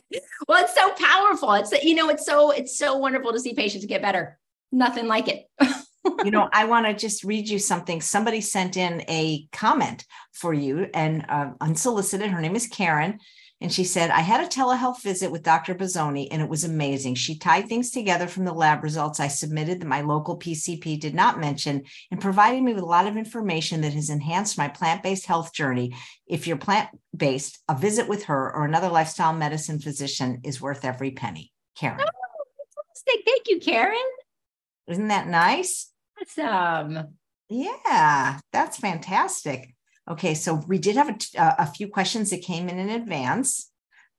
well, 0.48 0.64
it's 0.64 0.74
so 0.74 0.92
powerful. 0.92 1.52
It's 1.54 1.72
you 1.84 1.94
know, 1.94 2.08
it's 2.08 2.26
so 2.26 2.50
it's 2.50 2.78
so 2.78 2.96
wonderful 2.96 3.32
to 3.32 3.40
see 3.40 3.54
patients 3.54 3.86
get 3.86 4.02
better. 4.02 4.38
Nothing 4.70 5.06
like 5.06 5.28
it. 5.28 5.46
you 6.24 6.30
know, 6.30 6.48
I 6.52 6.64
want 6.64 6.86
to 6.86 6.94
just 6.94 7.24
read 7.24 7.48
you 7.48 7.58
something. 7.58 8.00
Somebody 8.00 8.40
sent 8.40 8.76
in 8.76 9.02
a 9.08 9.46
comment 9.52 10.04
for 10.32 10.52
you 10.52 10.88
and 10.94 11.24
uh, 11.28 11.50
unsolicited. 11.60 12.30
Her 12.30 12.40
name 12.40 12.56
is 12.56 12.66
Karen. 12.66 13.18
And 13.60 13.72
she 13.72 13.82
said, 13.82 14.10
I 14.10 14.20
had 14.20 14.40
a 14.40 14.48
telehealth 14.48 15.02
visit 15.02 15.32
with 15.32 15.42
Dr. 15.42 15.74
Bazzoni 15.74 16.28
and 16.30 16.40
it 16.40 16.48
was 16.48 16.62
amazing. 16.62 17.16
She 17.16 17.36
tied 17.36 17.68
things 17.68 17.90
together 17.90 18.28
from 18.28 18.44
the 18.44 18.52
lab 18.52 18.84
results 18.84 19.18
I 19.18 19.26
submitted 19.26 19.80
that 19.80 19.88
my 19.88 20.02
local 20.02 20.38
PCP 20.38 21.00
did 21.00 21.14
not 21.14 21.40
mention 21.40 21.82
and 22.12 22.20
provided 22.20 22.62
me 22.62 22.72
with 22.72 22.84
a 22.84 22.86
lot 22.86 23.08
of 23.08 23.16
information 23.16 23.80
that 23.80 23.94
has 23.94 24.10
enhanced 24.10 24.58
my 24.58 24.68
plant 24.68 25.02
based 25.02 25.26
health 25.26 25.52
journey. 25.52 25.96
If 26.26 26.46
you're 26.46 26.56
plant 26.56 26.90
based, 27.16 27.58
a 27.68 27.76
visit 27.76 28.06
with 28.06 28.24
her 28.24 28.54
or 28.54 28.64
another 28.64 28.88
lifestyle 28.88 29.32
medicine 29.32 29.80
physician 29.80 30.40
is 30.44 30.60
worth 30.60 30.84
every 30.84 31.10
penny. 31.10 31.52
Karen. 31.76 32.00
Oh, 32.00 32.28
Thank 33.24 33.48
you, 33.48 33.58
Karen. 33.58 33.98
Isn't 34.86 35.08
that 35.08 35.26
nice? 35.26 35.90
Awesome. 36.20 37.16
Yeah, 37.48 38.38
that's 38.52 38.76
fantastic. 38.76 39.74
Okay, 40.10 40.34
so 40.34 40.54
we 40.66 40.78
did 40.78 40.96
have 40.96 41.10
a, 41.10 41.42
uh, 41.42 41.54
a 41.58 41.66
few 41.66 41.88
questions 41.88 42.30
that 42.30 42.42
came 42.42 42.68
in 42.68 42.78
in 42.78 42.88
advance, 42.88 43.70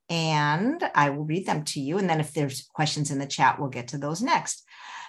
and 0.07 0.83
I 0.93 1.09
will 1.09 1.25
read 1.25 1.47
them 1.47 1.63
to 1.65 1.79
you. 1.79 1.97
And 1.97 2.09
then 2.09 2.19
if 2.19 2.33
there's 2.33 2.67
questions 2.73 3.09
in 3.09 3.19
the 3.19 3.25
chat, 3.25 3.59
we'll 3.59 3.69
get 3.69 3.89
to 3.89 3.97
those 3.97 4.21
next. 4.21 4.63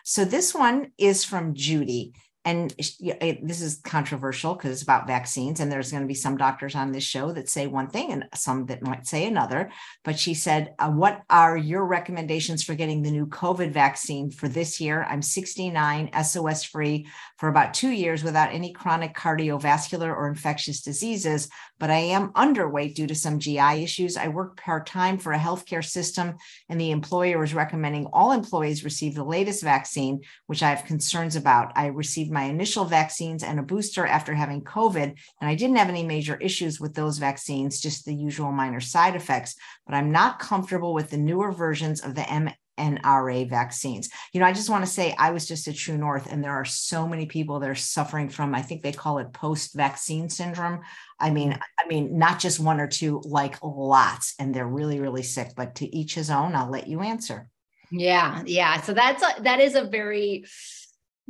So 0.05 0.25
this 0.25 0.55
one 0.55 0.93
is 0.97 1.25
from 1.25 1.55
Judy 1.55 2.15
and 2.47 2.71
this 2.79 3.61
is 3.61 3.81
controversial 3.85 4.55
because 4.55 4.73
it's 4.73 4.83
about 4.83 5.07
vaccines 5.07 5.61
and 5.61 5.71
there's 5.71 5.91
going 5.91 6.03
to 6.03 6.09
be 6.09 6.15
some 6.15 6.39
doctors 6.39 6.75
on 6.75 6.91
this 6.91 7.05
show 7.05 7.33
that 7.33 7.51
say 7.51 7.67
one 7.67 7.89
thing 7.89 8.13
and 8.13 8.25
some 8.35 8.65
that 8.67 8.83
might 8.83 9.07
say 9.07 9.27
another. 9.27 9.71
But 10.05 10.19
she 10.19 10.33
said 10.33 10.75
uh, 10.79 10.91
what 10.91 11.21
are 11.29 11.57
your 11.57 11.85
recommendations 11.85 12.63
for 12.63 12.75
getting 12.75 13.03
the 13.03 13.11
new 13.11 13.27
covid 13.27 13.73
vaccine 13.73 14.31
for 14.31 14.49
this 14.49 14.81
year? 14.81 15.07
I'm 15.09 15.21
69 15.21 16.11
sos 16.25 16.65
free 16.65 17.07
for 17.37 17.49
about 17.49 17.75
two 17.75 17.91
years 17.91 18.25
without 18.25 18.53
any 18.53 18.73
chronic 18.73 19.15
cardiovascular 19.15 20.09
or 20.09 20.29
infectious 20.29 20.81
diseases 20.81 21.49
but 21.79 21.91
i 21.91 21.97
am 21.99 22.33
underweight 22.33 22.95
due 22.95 23.07
to 23.07 23.15
some 23.15 23.39
gi 23.39 23.59
issues. 23.59 24.17
I 24.17 24.29
work 24.29 24.59
part-time 24.61 25.19
for 25.19 25.33
a 25.33 25.39
healthcare 25.39 25.85
system 25.85 26.37
and 26.69 26.81
the 26.81 26.91
employer 26.91 27.43
is 27.45 27.55
recommending 27.55 28.07
all 28.07 28.33
employees 28.33 28.85
receive 28.85 29.15
the 29.15 29.25
latest 29.25 29.63
vaccine 29.63 30.21
which 30.47 30.63
i 30.63 30.71
have 30.71 30.87
concerns 30.87 31.37
about. 31.37 31.73
I 31.77 31.87
received 31.87 32.31
received 32.31 32.33
my 32.41 32.47
initial 32.47 32.87
vaccines 32.87 33.43
and 33.43 33.59
a 33.59 33.63
booster 33.63 34.07
after 34.07 34.33
having 34.35 34.63
COVID, 34.63 35.09
and 35.41 35.51
I 35.51 35.55
didn't 35.55 35.77
have 35.77 35.91
any 35.91 36.03
major 36.03 36.37
issues 36.37 36.81
with 36.81 36.95
those 36.95 37.19
vaccines, 37.19 37.83
just 37.83 38.07
the 38.07 38.15
usual 38.15 38.51
minor 38.51 38.81
side 38.81 39.15
effects. 39.15 39.57
But 39.87 39.95
I'm 39.95 40.11
not 40.11 40.39
comfortable 40.39 40.95
with 40.95 41.11
the 41.11 41.19
newer 41.19 41.53
versions 41.53 42.01
of 42.01 42.15
the 42.15 42.23
mRNA 42.23 43.51
vaccines. 43.51 44.09
You 44.33 44.41
know, 44.41 44.47
I 44.47 44.55
just 44.55 44.71
want 44.71 44.87
to 44.87 44.91
say 44.91 45.15
I 45.19 45.33
was 45.33 45.47
just 45.47 45.69
at 45.69 45.77
True 45.77 45.99
North, 45.99 46.33
and 46.33 46.43
there 46.43 46.59
are 46.61 46.65
so 46.65 47.07
many 47.07 47.27
people 47.27 47.61
that 47.61 47.69
are 47.69 47.75
suffering 47.75 48.31
from, 48.31 48.55
I 48.55 48.63
think 48.63 48.83
they 48.83 48.93
call 48.93 49.19
it 49.19 49.35
post-vaccine 49.35 50.31
syndrome. 50.31 50.81
I 51.19 51.29
mean, 51.29 51.51
mm-hmm. 51.51 51.61
I 51.79 51.87
mean, 51.89 52.19
not 52.19 52.41
just 52.41 52.59
one 52.59 52.81
or 52.81 52.89
two, 52.89 53.21
like 53.27 53.57
lots, 53.63 54.35
and 54.39 54.55
they're 54.55 54.67
really, 54.67 54.99
really 54.99 55.25
sick. 55.25 55.49
But 55.55 55.75
to 55.75 55.95
each 55.95 56.15
his 56.15 56.31
own. 56.31 56.55
I'll 56.55 56.71
let 56.71 56.89
you 56.89 57.01
answer. 57.01 57.49
Yeah, 57.93 58.43
yeah. 58.47 58.81
So 58.81 58.95
that's 58.95 59.23
a, 59.23 59.43
that 59.43 59.61
is 59.61 59.75
a 59.75 59.85
very 59.85 60.45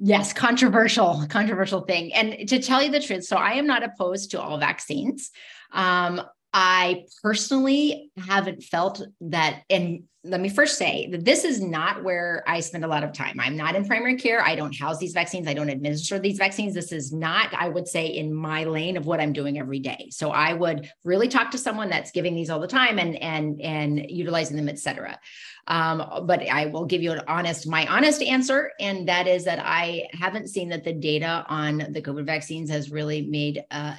Yes, 0.02 0.32
controversial, 0.32 1.26
controversial 1.28 1.82
thing. 1.82 2.14
And 2.14 2.48
to 2.48 2.58
tell 2.58 2.82
you 2.82 2.90
the 2.90 3.00
truth, 3.00 3.24
so 3.24 3.36
I 3.36 3.52
am 3.52 3.66
not 3.66 3.82
opposed 3.82 4.30
to 4.30 4.40
all 4.40 4.56
vaccines. 4.58 5.30
Um, 5.72 6.22
I 6.54 7.04
personally 7.22 8.10
haven't 8.16 8.62
felt 8.62 9.02
that, 9.20 9.62
and 9.68 10.04
let 10.22 10.40
me 10.40 10.50
first 10.50 10.76
say 10.76 11.08
that 11.12 11.24
this 11.24 11.44
is 11.44 11.62
not 11.62 12.04
where 12.04 12.44
I 12.46 12.60
spend 12.60 12.84
a 12.84 12.88
lot 12.88 13.04
of 13.04 13.12
time. 13.14 13.40
I'm 13.40 13.56
not 13.56 13.74
in 13.74 13.86
primary 13.86 14.16
care. 14.16 14.42
I 14.42 14.54
don't 14.54 14.76
house 14.76 14.98
these 14.98 15.14
vaccines. 15.14 15.48
I 15.48 15.54
don't 15.54 15.70
administer 15.70 16.18
these 16.18 16.36
vaccines. 16.36 16.74
This 16.74 16.92
is 16.92 17.10
not, 17.10 17.54
I 17.54 17.68
would 17.68 17.88
say, 17.88 18.06
in 18.06 18.34
my 18.34 18.64
lane 18.64 18.98
of 18.98 19.06
what 19.06 19.18
I'm 19.18 19.32
doing 19.32 19.58
every 19.58 19.78
day. 19.78 20.08
So 20.10 20.30
I 20.30 20.52
would 20.52 20.90
really 21.04 21.28
talk 21.28 21.50
to 21.52 21.58
someone 21.58 21.88
that's 21.88 22.10
giving 22.10 22.34
these 22.34 22.50
all 22.50 22.60
the 22.60 22.66
time 22.66 22.98
and 22.98 23.16
and 23.16 23.60
and 23.62 24.10
utilizing 24.10 24.56
them, 24.56 24.68
et 24.68 24.78
cetera. 24.78 25.18
Um, 25.66 26.26
but 26.26 26.48
I 26.48 26.66
will 26.66 26.84
give 26.84 27.00
you 27.00 27.12
an 27.12 27.20
honest, 27.28 27.68
my 27.68 27.86
honest 27.86 28.22
answer, 28.22 28.72
and 28.80 29.06
that 29.08 29.28
is 29.28 29.44
that 29.44 29.60
I 29.62 30.08
haven't 30.12 30.48
seen 30.48 30.68
that 30.70 30.82
the 30.82 30.92
data 30.92 31.44
on 31.48 31.86
the 31.90 32.02
COVID 32.02 32.26
vaccines 32.26 32.70
has 32.70 32.90
really 32.90 33.22
made, 33.22 33.62
uh, 33.70 33.94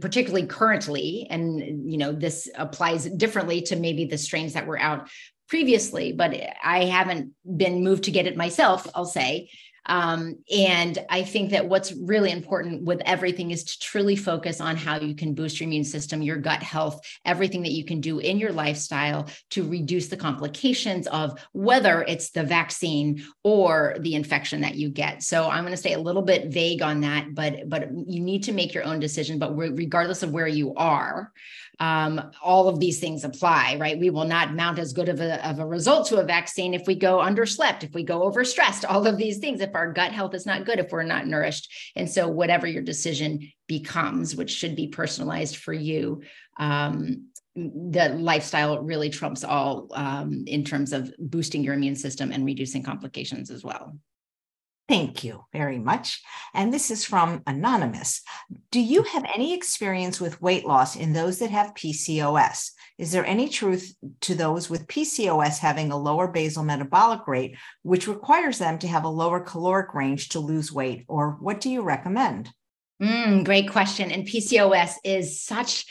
particularly 0.00 0.46
currently, 0.46 1.28
and 1.30 1.90
you 1.90 1.98
know 1.98 2.12
this 2.12 2.50
applies 2.56 3.04
differently 3.04 3.62
to 3.62 3.76
maybe 3.76 4.06
the 4.06 4.18
strains 4.18 4.52
that 4.54 4.66
were 4.66 4.80
out 4.80 4.89
previously, 5.48 6.12
but 6.12 6.34
I 6.62 6.84
haven't 6.84 7.32
been 7.44 7.82
moved 7.82 8.04
to 8.04 8.10
get 8.10 8.26
it 8.26 8.36
myself. 8.36 8.86
I'll 8.94 9.04
say. 9.04 9.50
Um, 9.86 10.36
and 10.54 10.98
I 11.08 11.22
think 11.22 11.50
that 11.50 11.68
what's 11.68 11.92
really 11.92 12.30
important 12.30 12.84
with 12.84 13.00
everything 13.04 13.50
is 13.50 13.64
to 13.64 13.78
truly 13.80 14.14
focus 14.14 14.60
on 14.60 14.76
how 14.76 15.00
you 15.00 15.14
can 15.14 15.34
boost 15.34 15.58
your 15.58 15.66
immune 15.66 15.84
system, 15.84 16.22
your 16.22 16.36
gut 16.36 16.62
health, 16.62 17.00
everything 17.24 17.62
that 17.62 17.72
you 17.72 17.84
can 17.84 18.00
do 18.00 18.18
in 18.18 18.38
your 18.38 18.52
lifestyle 18.52 19.28
to 19.50 19.68
reduce 19.68 20.08
the 20.08 20.16
complications 20.16 21.06
of 21.08 21.40
whether 21.52 22.02
it's 22.02 22.30
the 22.30 22.44
vaccine 22.44 23.24
or 23.42 23.96
the 24.00 24.14
infection 24.14 24.60
that 24.60 24.74
you 24.74 24.90
get. 24.90 25.22
So 25.22 25.48
I'm 25.48 25.64
going 25.64 25.72
to 25.72 25.76
stay 25.76 25.94
a 25.94 25.98
little 25.98 26.22
bit 26.22 26.52
vague 26.52 26.82
on 26.82 27.00
that, 27.00 27.34
but 27.34 27.68
but 27.68 27.88
you 27.92 28.20
need 28.20 28.44
to 28.44 28.52
make 28.52 28.74
your 28.74 28.84
own 28.84 29.00
decision. 29.00 29.38
But 29.38 29.56
regardless 29.56 30.22
of 30.22 30.30
where 30.30 30.48
you 30.48 30.74
are, 30.74 31.32
um, 31.80 32.30
all 32.42 32.68
of 32.68 32.78
these 32.78 33.00
things 33.00 33.24
apply, 33.24 33.76
right? 33.80 33.98
We 33.98 34.10
will 34.10 34.26
not 34.26 34.54
mount 34.54 34.78
as 34.78 34.92
good 34.92 35.08
of 35.08 35.20
a, 35.20 35.48
of 35.48 35.58
a 35.58 35.66
result 35.66 36.06
to 36.08 36.18
a 36.18 36.24
vaccine 36.24 36.74
if 36.74 36.86
we 36.86 36.94
go 36.94 37.18
underslept, 37.18 37.82
if 37.82 37.94
we 37.94 38.04
go 38.04 38.30
overstressed, 38.30 38.84
all 38.88 39.06
of 39.06 39.16
these 39.16 39.38
things, 39.38 39.62
if 39.62 39.74
our 39.74 39.90
gut 39.92 40.12
health 40.12 40.34
is 40.34 40.44
not 40.44 40.66
good, 40.66 40.78
if 40.78 40.92
we're 40.92 41.02
not 41.02 41.26
nourished. 41.26 41.72
And 41.96 42.08
so, 42.08 42.28
whatever 42.28 42.66
your 42.66 42.82
decision 42.82 43.50
becomes, 43.66 44.36
which 44.36 44.50
should 44.50 44.76
be 44.76 44.88
personalized 44.88 45.56
for 45.56 45.72
you, 45.72 46.20
um, 46.58 47.28
the 47.56 48.10
lifestyle 48.10 48.82
really 48.82 49.08
trumps 49.08 49.42
all 49.42 49.88
um, 49.92 50.44
in 50.46 50.64
terms 50.64 50.92
of 50.92 51.12
boosting 51.18 51.64
your 51.64 51.74
immune 51.74 51.96
system 51.96 52.30
and 52.30 52.44
reducing 52.44 52.82
complications 52.82 53.50
as 53.50 53.64
well. 53.64 53.96
Thank 54.90 55.22
you 55.22 55.44
very 55.52 55.78
much. 55.78 56.20
And 56.52 56.74
this 56.74 56.90
is 56.90 57.04
from 57.04 57.44
Anonymous. 57.46 58.22
Do 58.72 58.80
you 58.80 59.04
have 59.04 59.24
any 59.32 59.54
experience 59.54 60.20
with 60.20 60.42
weight 60.42 60.66
loss 60.66 60.96
in 60.96 61.12
those 61.12 61.38
that 61.38 61.50
have 61.52 61.76
PCOS? 61.76 62.72
Is 62.98 63.12
there 63.12 63.24
any 63.24 63.48
truth 63.48 63.94
to 64.22 64.34
those 64.34 64.68
with 64.68 64.88
PCOS 64.88 65.58
having 65.58 65.92
a 65.92 65.96
lower 65.96 66.26
basal 66.26 66.64
metabolic 66.64 67.28
rate, 67.28 67.56
which 67.82 68.08
requires 68.08 68.58
them 68.58 68.80
to 68.80 68.88
have 68.88 69.04
a 69.04 69.08
lower 69.08 69.38
caloric 69.38 69.94
range 69.94 70.30
to 70.30 70.40
lose 70.40 70.72
weight? 70.72 71.04
Or 71.06 71.36
what 71.38 71.60
do 71.60 71.70
you 71.70 71.82
recommend? 71.82 72.50
Mm, 73.00 73.44
great 73.44 73.70
question. 73.70 74.10
And 74.10 74.26
PCOS 74.26 74.94
is 75.04 75.40
such 75.40 75.86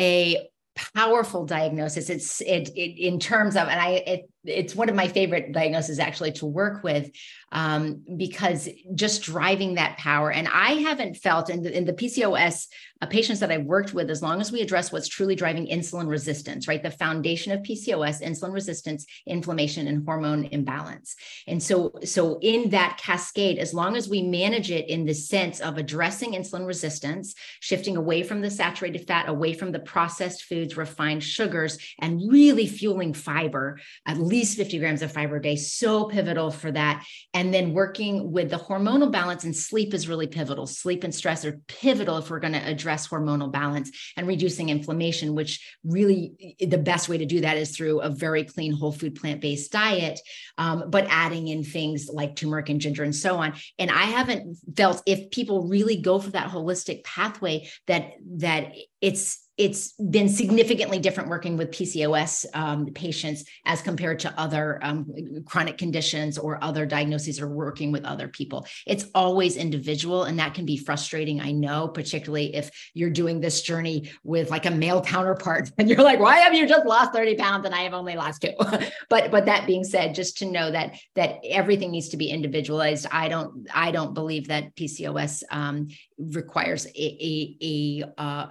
a 0.00 0.48
powerful 0.94 1.44
diagnosis. 1.44 2.08
It's 2.08 2.40
it, 2.40 2.70
it 2.74 2.98
in 2.98 3.18
terms 3.18 3.56
of, 3.56 3.68
and 3.68 3.78
I 3.78 3.88
it, 4.06 4.30
it's 4.44 4.74
one 4.74 4.88
of 4.88 4.94
my 4.94 5.08
favorite 5.08 5.52
diagnoses 5.52 5.98
actually 5.98 6.32
to 6.32 6.46
work 6.46 6.82
with 6.82 7.10
um, 7.52 8.02
because 8.16 8.68
just 8.94 9.22
driving 9.22 9.74
that 9.74 9.98
power. 9.98 10.30
And 10.30 10.48
I 10.48 10.74
haven't 10.74 11.16
felt 11.16 11.50
in 11.50 11.62
the, 11.62 11.76
in 11.76 11.84
the 11.84 11.92
PCOS 11.92 12.66
Uh, 13.02 13.06
patients 13.06 13.40
that 13.40 13.50
I've 13.50 13.64
worked 13.64 13.92
with, 13.92 14.10
as 14.10 14.22
long 14.22 14.40
as 14.40 14.52
we 14.52 14.60
address 14.60 14.92
what's 14.92 15.08
truly 15.08 15.34
driving 15.34 15.66
insulin 15.66 16.08
resistance, 16.08 16.68
right? 16.68 16.80
The 16.80 16.90
foundation 16.92 17.50
of 17.52 17.60
PCOS, 17.62 18.22
insulin 18.22 18.52
resistance, 18.52 19.04
inflammation, 19.26 19.88
and 19.88 20.04
hormone 20.06 20.44
imbalance. 20.52 21.16
And 21.48 21.60
so, 21.60 21.94
so 22.04 22.38
in 22.42 22.70
that 22.70 22.98
cascade, 22.98 23.58
as 23.58 23.74
long 23.74 23.96
as 23.96 24.08
we 24.08 24.22
manage 24.22 24.70
it 24.70 24.88
in 24.88 25.04
the 25.04 25.14
sense 25.14 25.58
of 25.60 25.78
addressing 25.78 26.34
insulin 26.34 26.64
resistance, 26.64 27.34
shifting 27.58 27.96
away 27.96 28.22
from 28.22 28.40
the 28.40 28.50
saturated 28.50 29.04
fat, 29.08 29.28
away 29.28 29.52
from 29.52 29.72
the 29.72 29.80
processed 29.80 30.44
foods, 30.44 30.76
refined 30.76 31.24
sugars, 31.24 31.78
and 31.98 32.30
really 32.30 32.68
fueling 32.68 33.14
fiber, 33.14 33.80
at 34.06 34.18
least 34.18 34.56
50 34.56 34.78
grams 34.78 35.02
of 35.02 35.10
fiber 35.10 35.36
a 35.36 35.42
day, 35.42 35.56
so 35.56 36.04
pivotal 36.04 36.52
for 36.52 36.70
that. 36.70 37.04
And 37.34 37.52
then 37.52 37.72
working 37.72 38.30
with 38.30 38.50
the 38.50 38.58
hormonal 38.58 39.10
balance 39.10 39.42
and 39.42 39.56
sleep 39.56 39.92
is 39.92 40.08
really 40.08 40.28
pivotal. 40.28 40.68
Sleep 40.68 41.02
and 41.02 41.12
stress 41.12 41.44
are 41.44 41.60
pivotal 41.66 42.18
if 42.18 42.30
we're 42.30 42.38
going 42.38 42.52
to 42.52 42.64
address 42.64 42.91
hormonal 43.00 43.50
balance 43.50 43.90
and 44.16 44.26
reducing 44.26 44.68
inflammation, 44.68 45.34
which 45.34 45.76
really 45.84 46.56
the 46.60 46.78
best 46.78 47.08
way 47.08 47.18
to 47.18 47.26
do 47.26 47.40
that 47.40 47.56
is 47.56 47.76
through 47.76 48.00
a 48.00 48.10
very 48.10 48.44
clean, 48.44 48.72
whole 48.72 48.92
food, 48.92 49.14
plant 49.14 49.40
based 49.40 49.72
diet, 49.72 50.20
um, 50.58 50.84
but 50.90 51.06
adding 51.08 51.48
in 51.48 51.64
things 51.64 52.08
like 52.12 52.36
turmeric 52.36 52.68
and 52.68 52.80
ginger 52.80 53.02
and 53.02 53.14
so 53.14 53.36
on. 53.36 53.54
And 53.78 53.90
I 53.90 54.04
haven't 54.04 54.58
felt 54.76 55.02
if 55.06 55.30
people 55.30 55.68
really 55.68 56.00
go 56.00 56.18
for 56.18 56.30
that 56.30 56.50
holistic 56.50 57.04
pathway 57.04 57.68
that 57.86 58.12
that 58.38 58.72
it's 59.00 59.46
it's 59.62 59.92
been 59.92 60.28
significantly 60.28 60.98
different 60.98 61.28
working 61.28 61.56
with 61.56 61.70
PCOS 61.70 62.46
um, 62.52 62.86
patients 62.86 63.44
as 63.64 63.80
compared 63.80 64.18
to 64.18 64.34
other 64.36 64.80
um, 64.82 65.06
chronic 65.46 65.78
conditions 65.78 66.36
or 66.36 66.58
other 66.64 66.84
diagnoses 66.84 67.40
or 67.40 67.46
working 67.46 67.92
with 67.92 68.04
other 68.04 68.26
people. 68.26 68.66
It's 68.88 69.06
always 69.14 69.56
individual, 69.56 70.24
and 70.24 70.36
that 70.40 70.54
can 70.54 70.66
be 70.66 70.76
frustrating. 70.76 71.40
I 71.40 71.52
know, 71.52 71.86
particularly 71.86 72.56
if 72.56 72.70
you're 72.92 73.10
doing 73.10 73.38
this 73.38 73.62
journey 73.62 74.10
with 74.24 74.50
like 74.50 74.66
a 74.66 74.70
male 74.72 75.00
counterpart, 75.00 75.70
and 75.78 75.88
you're 75.88 76.02
like, 76.02 76.18
"Why 76.18 76.38
have 76.38 76.54
you 76.54 76.66
just 76.66 76.84
lost 76.84 77.12
30 77.12 77.36
pounds 77.36 77.64
and 77.64 77.72
I 77.72 77.82
have 77.82 77.94
only 77.94 78.16
lost 78.16 78.42
two? 78.42 78.54
but 79.08 79.30
but 79.30 79.46
that 79.46 79.64
being 79.68 79.84
said, 79.84 80.16
just 80.16 80.38
to 80.38 80.46
know 80.46 80.72
that 80.72 80.96
that 81.14 81.38
everything 81.48 81.92
needs 81.92 82.08
to 82.08 82.16
be 82.16 82.30
individualized. 82.30 83.06
I 83.12 83.28
don't 83.28 83.68
I 83.72 83.92
don't 83.92 84.12
believe 84.12 84.48
that 84.48 84.74
PCOS 84.74 85.44
um, 85.52 85.86
requires 86.18 86.84
a 86.86 86.90
a, 86.98 87.56
a 87.62 88.20
uh, 88.20 88.46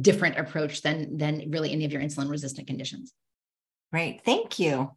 different 0.00 0.38
approach 0.38 0.82
than 0.82 1.16
than 1.16 1.50
really 1.50 1.72
any 1.72 1.84
of 1.84 1.92
your 1.92 2.02
insulin 2.02 2.30
resistant 2.30 2.66
conditions. 2.66 3.12
Great, 3.92 4.22
thank 4.24 4.58
you. 4.58 4.90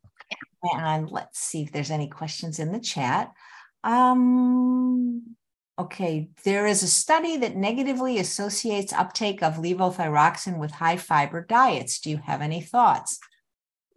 And 0.78 1.10
let's 1.10 1.40
see 1.40 1.64
if 1.64 1.72
there's 1.72 1.92
any 1.92 2.08
questions 2.08 2.60
in 2.60 2.72
the 2.72 2.80
chat. 2.80 3.32
Um, 3.84 5.36
okay, 5.80 6.30
there 6.44 6.68
is 6.68 6.84
a 6.84 6.88
study 6.88 7.38
that 7.38 7.56
negatively 7.56 8.20
associates 8.20 8.94
uptake 8.94 9.42
of 9.42 9.56
levothyroxine 9.56 10.60
with 10.60 10.72
high 10.72 10.98
fiber 10.98 11.44
diets. 11.44 12.00
Do 12.00 12.12
you 12.12 12.18
have 12.18 12.42
any 12.42 12.62
thoughts? 12.62 13.20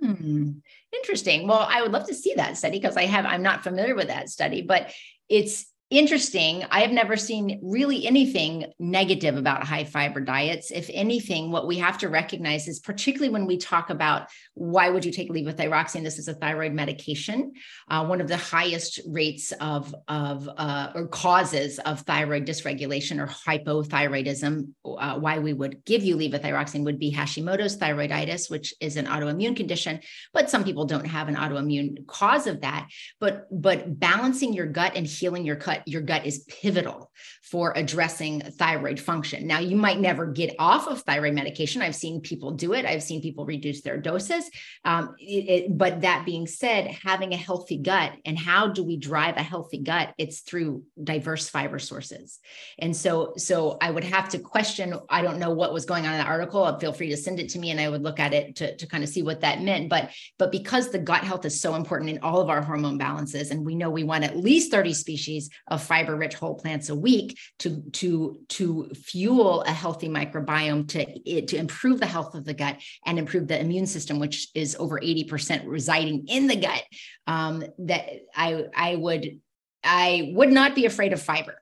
Hmm. 0.01 0.53
Interesting. 0.93 1.47
Well, 1.47 1.67
I 1.69 1.83
would 1.83 1.93
love 1.93 2.07
to 2.07 2.15
see 2.15 2.35
that 2.37 2.57
study 2.57 2.79
because 2.79 2.97
I 2.97 3.05
have 3.05 3.27
I'm 3.27 3.43
not 3.43 3.63
familiar 3.63 3.95
with 3.95 4.09
that 4.09 4.31
study, 4.31 4.63
but 4.63 4.91
it's 5.29 5.67
interesting. 5.91 6.65
I 6.71 6.81
have 6.81 6.91
never 6.91 7.17
seen 7.17 7.61
really 7.63 8.07
anything 8.07 8.73
negative 8.79 9.37
about 9.37 9.65
high 9.65 9.85
fiber 9.85 10.21
diets. 10.21 10.71
If 10.71 10.91
anything, 10.93 11.51
what 11.51 11.67
we 11.67 11.79
have 11.79 11.99
to 11.99 12.09
recognize 12.09 12.67
is 12.67 12.81
particularly 12.81 13.33
when 13.33 13.47
we 13.47 13.59
talk 13.59 13.91
about 13.91 14.29
why 14.55 14.89
would 14.89 15.05
you 15.05 15.13
take 15.13 15.31
levothyroxine? 15.31 16.03
This 16.03 16.19
is 16.19 16.29
a 16.29 16.35
thyroid 16.35 16.73
medication, 16.73 17.53
uh, 17.89 18.05
one 18.07 18.21
of 18.21 18.29
the 18.29 18.37
highest 18.37 19.01
rates 19.07 19.53
of, 19.61 19.95
of 20.09 20.49
uh, 20.57 20.93
or 20.95 21.07
causes 21.07 21.79
of 21.81 22.01
thyroid 22.01 22.47
dysregulation 22.47 23.21
or 23.21 23.27
hypothyroidism. 23.27 24.69
Uh, 24.85 25.19
why 25.19 25.39
we 25.39 25.53
would 25.53 25.85
give 25.85 26.03
you 26.03 26.17
levothyroxine 26.17 26.85
would 26.85 26.99
be 26.99 27.13
Hashimoto's 27.13 27.77
thyroiditis, 27.77 28.51
which 28.51 28.75
is 28.81 28.97
an 28.97 29.07
autoimmune 29.07 29.57
condition, 29.57 30.01
but 30.33 30.51
some 30.51 30.65
people 30.65 30.87
don't 30.87 31.07
have 31.07 31.29
an 31.29 31.37
autoimmune 31.37 32.07
cause 32.07 32.47
of 32.47 32.63
that. 32.63 32.89
But 33.21 33.47
but 33.51 34.01
balancing 34.01 34.53
your 34.53 34.67
gut 34.67 34.93
and 34.97 35.07
healing 35.07 35.45
your 35.45 35.57
gut 35.57 35.84
your 35.87 36.03
gut 36.03 36.27
is 36.27 36.41
pivotal 36.41 37.11
for 37.43 37.73
addressing 37.77 38.41
thyroid 38.41 38.99
function. 38.99 39.47
Now, 39.47 39.61
you 39.61 39.77
might 39.77 40.01
never 40.01 40.27
get 40.27 40.55
off 40.59 40.87
of 40.89 41.03
thyroid 41.03 41.35
medication. 41.35 41.83
I've 41.83 41.95
seen 41.95 42.21
people 42.21 42.53
do 42.53 42.73
it. 42.73 42.85
I've 42.85 43.03
seen 43.03 43.21
people 43.21 43.45
reduce 43.45 43.83
their 43.83 43.99
doses. 43.99 44.51
Um, 44.85 45.15
it, 45.19 45.49
it, 45.49 45.79
but 45.79 46.01
that 46.01 46.25
being 46.25 46.47
said, 46.47 46.87
having 46.87 47.33
a 47.33 47.37
healthy 47.37 47.77
gut 47.79 48.13
and 48.25 48.39
how 48.39 48.69
do 48.69 48.83
we 48.83 48.97
drive 48.97 49.37
a 49.37 49.43
healthy 49.43 49.79
gut? 49.79 50.15
It's 50.19 50.41
through 50.41 50.85
diverse 51.03 51.49
fiber 51.49 51.79
sources. 51.79 52.41
And 52.79 52.97
so, 52.97 53.35
so 53.37 53.79
I 53.81 53.91
would 53.91 54.05
have 54.05 54.31
to 54.31 54.39
question. 54.39 54.95
I 55.09 55.23
don't 55.23 55.39
know 55.39 55.51
what 55.51 55.73
was 55.73 55.85
going 55.85 56.07
on 56.07 56.15
in 56.15 56.19
the 56.19 56.27
article. 56.27 56.79
Feel 56.79 56.93
free 56.93 57.11
to 57.11 57.17
send 57.17 57.41
it 57.41 57.51
to 57.51 57.59
me, 57.59 57.71
and 57.71 57.81
I 57.81 57.89
would 57.89 58.03
look 58.03 58.21
at 58.21 58.33
it 58.35 58.57
to, 58.57 58.77
to 58.77 58.87
kind 58.87 59.05
of 59.05 59.11
see 59.11 59.23
what 59.23 59.43
that 59.43 59.61
meant. 59.61 59.89
But 59.89 60.11
but 60.39 60.51
because 60.51 60.91
the 60.91 60.99
gut 60.99 61.25
health 61.25 61.45
is 61.45 61.61
so 61.61 61.75
important 61.75 62.11
in 62.11 62.19
all 62.19 62.41
of 62.41 62.51
our 62.51 62.63
hormone 62.63 62.99
balances, 62.99 63.51
and 63.51 63.65
we 63.65 63.75
know 63.75 63.91
we 63.91 64.05
want 64.05 64.25
at 64.25 64.37
least 64.37 64.71
30 64.71 64.95
species 64.95 65.51
of 65.69 65.83
fiber 65.83 66.15
rich 66.15 66.35
whole 66.35 66.55
plants 66.55 66.89
a 66.89 66.95
week 66.95 67.39
to 67.59 67.83
to 67.93 68.41
to 68.49 68.91
fuel 68.95 69.63
a 69.63 69.71
healthy 69.71 70.09
microbiome 70.09 70.87
to 70.89 71.43
to 71.47 71.57
improve 71.57 72.01
the 72.01 72.07
health 72.07 72.35
of 72.35 72.45
the 72.45 72.55
gut 72.55 72.81
and 73.07 73.19
improve 73.19 73.49
the 73.49 73.59
immune 73.59 73.87
system 73.87 74.19
which 74.19 74.49
is 74.55 74.77
over 74.79 75.01
80% 75.01 75.63
residing 75.67 76.27
in 76.29 76.47
the 76.47 76.57
gut. 76.57 76.83
Um, 77.27 77.65
that 77.79 78.09
i 78.35 78.65
i 78.77 78.97
would 78.97 79.41
i 79.83 80.33
would 80.35 80.51
not 80.51 80.75
be 80.75 80.87
afraid 80.87 81.13
of 81.13 81.23
fiber. 81.23 81.61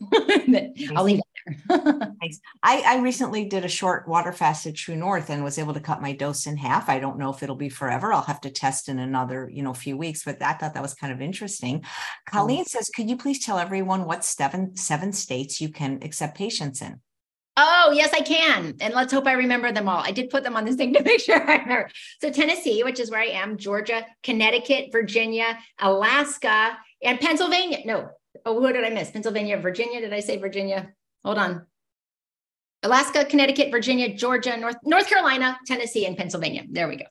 I'll 0.94 1.04
leave 1.04 1.20
I, 1.70 2.30
I 2.62 2.98
recently 3.00 3.44
did 3.46 3.64
a 3.64 3.68
short 3.68 4.08
water 4.08 4.32
fast 4.32 4.66
at 4.66 4.74
True 4.74 4.96
North 4.96 5.30
and 5.30 5.44
was 5.44 5.58
able 5.58 5.74
to 5.74 5.80
cut 5.80 6.02
my 6.02 6.12
dose 6.12 6.46
in 6.46 6.56
half. 6.56 6.88
I 6.88 6.98
don't 6.98 7.18
know 7.18 7.32
if 7.32 7.42
it'll 7.42 7.56
be 7.56 7.68
forever. 7.68 8.12
I'll 8.12 8.22
have 8.22 8.40
to 8.42 8.50
test 8.50 8.88
in 8.88 8.98
another, 8.98 9.50
you 9.52 9.62
know, 9.62 9.74
few 9.74 9.96
weeks, 9.96 10.24
but 10.24 10.42
I 10.42 10.54
thought 10.54 10.74
that 10.74 10.82
was 10.82 10.94
kind 10.94 11.12
of 11.12 11.20
interesting. 11.20 11.84
Colleen 12.28 12.64
says, 12.64 12.90
could 12.94 13.08
you 13.08 13.16
please 13.16 13.44
tell 13.44 13.58
everyone 13.58 14.04
what 14.04 14.24
seven 14.24 14.76
seven 14.76 15.12
states 15.12 15.60
you 15.60 15.70
can 15.70 16.00
accept 16.02 16.36
patients 16.36 16.82
in? 16.82 17.00
Oh, 17.56 17.92
yes, 17.94 18.10
I 18.14 18.20
can. 18.20 18.76
And 18.80 18.94
let's 18.94 19.12
hope 19.12 19.26
I 19.26 19.32
remember 19.32 19.72
them 19.72 19.88
all. 19.88 20.02
I 20.02 20.12
did 20.12 20.30
put 20.30 20.44
them 20.44 20.56
on 20.56 20.64
this 20.64 20.76
thing 20.76 20.94
to 20.94 21.02
make 21.02 21.20
sure 21.24 21.36
I 21.36 21.56
remember. 21.56 21.90
So, 22.20 22.30
Tennessee, 22.30 22.82
which 22.84 23.00
is 23.00 23.10
where 23.10 23.20
I 23.20 23.26
am, 23.26 23.58
Georgia, 23.58 24.06
Connecticut, 24.22 24.90
Virginia, 24.92 25.58
Alaska, 25.78 26.78
and 27.02 27.20
Pennsylvania. 27.20 27.78
No, 27.84 28.08
oh, 28.46 28.60
what 28.60 28.72
did 28.72 28.84
I 28.84 28.90
miss? 28.90 29.10
Pennsylvania, 29.10 29.58
Virginia. 29.58 30.00
Did 30.00 30.12
I 30.12 30.20
say 30.20 30.38
Virginia? 30.38 30.92
Hold 31.24 31.38
on. 31.38 31.66
Alaska, 32.82 33.24
Connecticut, 33.26 33.70
Virginia, 33.70 34.14
Georgia, 34.14 34.56
North 34.56 34.76
North 34.84 35.08
Carolina, 35.08 35.58
Tennessee, 35.66 36.06
and 36.06 36.16
Pennsylvania. 36.16 36.64
There 36.70 36.88
we 36.88 36.96
go. 36.96 37.04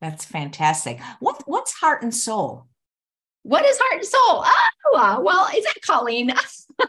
That's 0.00 0.24
fantastic. 0.24 1.00
What 1.18 1.42
what's 1.46 1.72
heart 1.72 2.02
and 2.02 2.14
soul? 2.14 2.66
What 3.42 3.64
is 3.64 3.78
heart 3.78 4.00
and 4.00 4.04
soul? 4.04 4.44
Oh, 4.92 4.96
uh, 4.96 5.20
well, 5.20 5.48
is 5.56 5.64
that 5.64 5.74
Colleen? 5.84 6.28
heart 6.78 6.88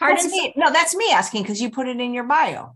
that's 0.00 0.24
and 0.24 0.32
me. 0.32 0.54
No, 0.56 0.72
that's 0.72 0.94
me 0.94 1.10
asking 1.12 1.42
because 1.42 1.60
you 1.60 1.70
put 1.70 1.88
it 1.88 2.00
in 2.00 2.14
your 2.14 2.24
bio. 2.24 2.74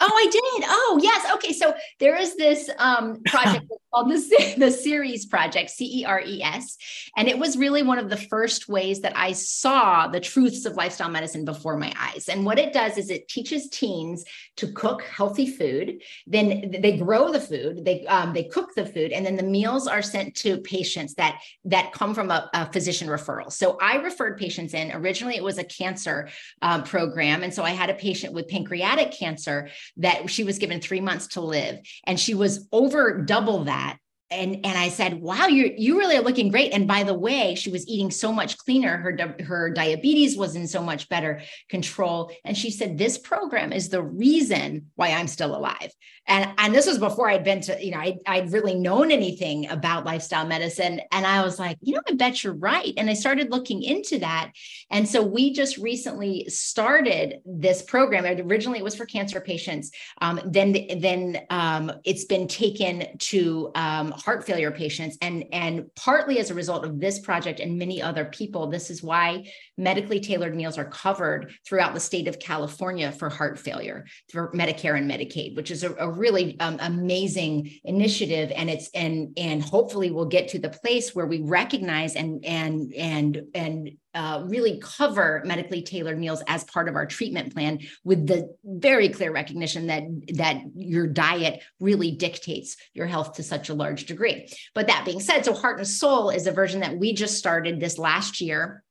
Oh, 0.00 0.10
I 0.12 0.26
did. 0.30 0.68
Oh, 0.68 0.98
yes. 1.00 1.32
Okay. 1.34 1.52
So 1.52 1.74
there 2.00 2.16
is 2.20 2.36
this 2.36 2.68
um, 2.78 3.22
project 3.26 3.66
called 3.92 4.10
the, 4.10 4.54
the 4.58 4.70
Ceres 4.70 5.24
Project, 5.26 5.70
C 5.70 6.00
E 6.00 6.04
R 6.04 6.20
E 6.20 6.42
S. 6.42 6.76
And 7.16 7.28
it 7.28 7.38
was 7.38 7.56
really 7.56 7.82
one 7.82 7.98
of 7.98 8.10
the 8.10 8.16
first 8.16 8.68
ways 8.68 9.00
that 9.00 9.16
I 9.16 9.32
saw 9.32 10.08
the 10.08 10.20
truths 10.20 10.66
of 10.66 10.74
lifestyle 10.74 11.08
medicine 11.08 11.44
before 11.44 11.76
my 11.76 11.92
eyes. 11.98 12.28
And 12.28 12.44
what 12.44 12.58
it 12.58 12.72
does 12.72 12.98
is 12.98 13.08
it 13.08 13.28
teaches 13.28 13.68
teens 13.68 14.24
to 14.56 14.72
cook 14.72 15.02
healthy 15.02 15.46
food. 15.46 16.02
Then 16.26 16.74
they 16.80 16.96
grow 16.96 17.32
the 17.32 17.40
food, 17.40 17.84
they 17.84 18.06
um, 18.06 18.32
they 18.32 18.44
cook 18.44 18.74
the 18.74 18.86
food, 18.86 19.12
and 19.12 19.24
then 19.24 19.36
the 19.36 19.42
meals 19.42 19.86
are 19.86 20.02
sent 20.02 20.34
to 20.36 20.58
patients 20.58 21.14
that 21.14 21.40
that 21.64 21.92
come 21.92 22.14
from 22.14 22.30
a, 22.30 22.50
a 22.52 22.70
physician 22.72 23.08
referral. 23.08 23.52
So 23.52 23.78
I 23.80 23.96
referred 23.96 24.38
patients 24.38 24.74
in. 24.74 24.92
Originally, 24.92 25.36
it 25.36 25.44
was 25.44 25.58
a 25.58 25.64
cancer 25.64 26.28
um, 26.62 26.82
program, 26.82 27.42
and 27.42 27.54
so 27.54 27.62
I 27.62 27.70
had 27.70 27.90
a 27.90 27.94
patient 27.94 28.34
with 28.34 28.48
pancreatic 28.48 29.12
cancer 29.12 29.68
that 29.96 30.30
she 30.30 30.44
was 30.44 30.58
given 30.58 30.80
three 30.80 31.00
months 31.00 31.28
to 31.28 31.40
live, 31.40 31.78
and 32.04 32.18
she 32.18 32.34
was 32.34 32.68
over 32.72 33.22
double 33.22 33.64
that 33.64 33.98
and 34.30 34.54
and 34.64 34.78
I 34.78 34.88
said, 34.88 35.20
"Wow, 35.20 35.46
you 35.46 35.74
you 35.76 35.98
really 35.98 36.16
are 36.16 36.22
looking 36.22 36.48
great." 36.48 36.72
And 36.72 36.88
by 36.88 37.02
the 37.02 37.14
way, 37.14 37.54
she 37.54 37.70
was 37.70 37.86
eating 37.86 38.10
so 38.10 38.32
much 38.32 38.58
cleaner. 38.58 38.96
Her 38.96 39.34
her 39.44 39.70
diabetes 39.70 40.36
was 40.36 40.56
in 40.56 40.66
so 40.66 40.82
much 40.82 41.08
better 41.08 41.42
control. 41.68 42.32
And 42.44 42.56
she 42.56 42.70
said, 42.70 42.96
"This 42.96 43.18
program 43.18 43.72
is 43.72 43.88
the 43.88 44.02
reason 44.02 44.90
why 44.96 45.10
I'm 45.10 45.28
still 45.28 45.54
alive." 45.54 45.92
And 46.26 46.52
and 46.58 46.74
this 46.74 46.86
was 46.86 46.98
before 46.98 47.28
I'd 47.28 47.44
been 47.44 47.60
to 47.62 47.84
you 47.84 47.90
know 47.90 47.98
I 47.98 48.16
I'd 48.26 48.52
really 48.52 48.74
known 48.74 49.10
anything 49.10 49.68
about 49.68 50.06
lifestyle 50.06 50.46
medicine. 50.46 51.00
And 51.12 51.26
I 51.26 51.42
was 51.42 51.58
like, 51.58 51.76
you 51.82 51.94
know, 51.94 52.00
I 52.08 52.14
bet 52.14 52.42
you're 52.42 52.54
right. 52.54 52.94
And 52.96 53.10
I 53.10 53.14
started 53.14 53.50
looking 53.50 53.82
into 53.82 54.18
that. 54.20 54.52
And 54.90 55.08
so 55.08 55.22
we 55.22 55.52
just 55.52 55.76
recently 55.76 56.48
started 56.48 57.40
this 57.44 57.82
program. 57.82 58.24
Originally, 58.24 58.78
it 58.78 58.84
was 58.84 58.96
for 58.96 59.06
cancer 59.06 59.40
patients. 59.40 59.90
Um, 60.20 60.40
then 60.44 60.72
then 60.98 61.42
um, 61.50 61.92
it's 62.04 62.24
been 62.24 62.48
taken 62.48 63.18
to 63.18 63.70
um, 63.74 64.13
heart 64.16 64.44
failure 64.44 64.70
patients. 64.70 65.16
And 65.20 65.44
and 65.52 65.86
partly 65.96 66.38
as 66.38 66.50
a 66.50 66.54
result 66.54 66.84
of 66.84 67.00
this 67.00 67.18
project 67.18 67.60
and 67.60 67.78
many 67.78 68.02
other 68.02 68.24
people 68.24 68.68
this 68.68 68.90
is 68.90 69.02
why 69.02 69.44
medically 69.76 70.20
tailored 70.20 70.54
meals 70.54 70.78
are 70.78 70.84
covered 70.84 71.52
throughout 71.66 71.94
the 71.94 72.00
state 72.00 72.28
of 72.28 72.38
california 72.38 73.10
for 73.12 73.28
heart 73.28 73.58
failure 73.58 74.04
for 74.30 74.52
medicare 74.52 74.96
and 74.96 75.10
medicaid 75.10 75.56
which 75.56 75.70
is 75.70 75.82
a, 75.82 75.94
a 75.94 76.10
really 76.10 76.58
um, 76.60 76.78
amazing 76.80 77.70
initiative. 77.84 78.52
And 78.54 78.70
it's 78.70 78.90
and 78.94 79.32
and 79.36 79.62
hopefully 79.62 80.10
we'll 80.10 80.26
get 80.26 80.48
to 80.48 80.58
the 80.58 80.70
place 80.70 81.14
where 81.14 81.26
we 81.26 81.40
recognize 81.42 82.14
and 82.16 82.44
and 82.44 82.92
and 82.94 83.42
and 83.54 83.90
uh, 84.14 84.44
really 84.46 84.80
cover 84.80 85.42
medically 85.44 85.82
tailored 85.82 86.18
meals 86.18 86.42
as 86.46 86.62
part 86.64 86.88
of 86.88 86.94
our 86.94 87.06
treatment 87.06 87.52
plan 87.52 87.80
with 88.04 88.28
the 88.28 88.54
very 88.64 89.08
clear 89.08 89.32
recognition 89.32 89.88
that 89.88 90.04
that 90.34 90.62
your 90.76 91.06
diet 91.06 91.62
really 91.80 92.12
dictates 92.12 92.76
your 92.92 93.06
health 93.06 93.34
to 93.34 93.42
such 93.42 93.68
a 93.68 93.74
large 93.74 94.06
degree. 94.06 94.48
But 94.74 94.86
that 94.86 95.04
being 95.04 95.20
said 95.20 95.44
so 95.44 95.52
heart 95.52 95.78
and 95.78 95.88
soul 95.88 96.30
is 96.30 96.46
a 96.46 96.52
version 96.52 96.80
that 96.80 96.96
we 96.96 97.12
just 97.12 97.38
started 97.38 97.80
this 97.80 97.98
last 97.98 98.40
year 98.40 98.83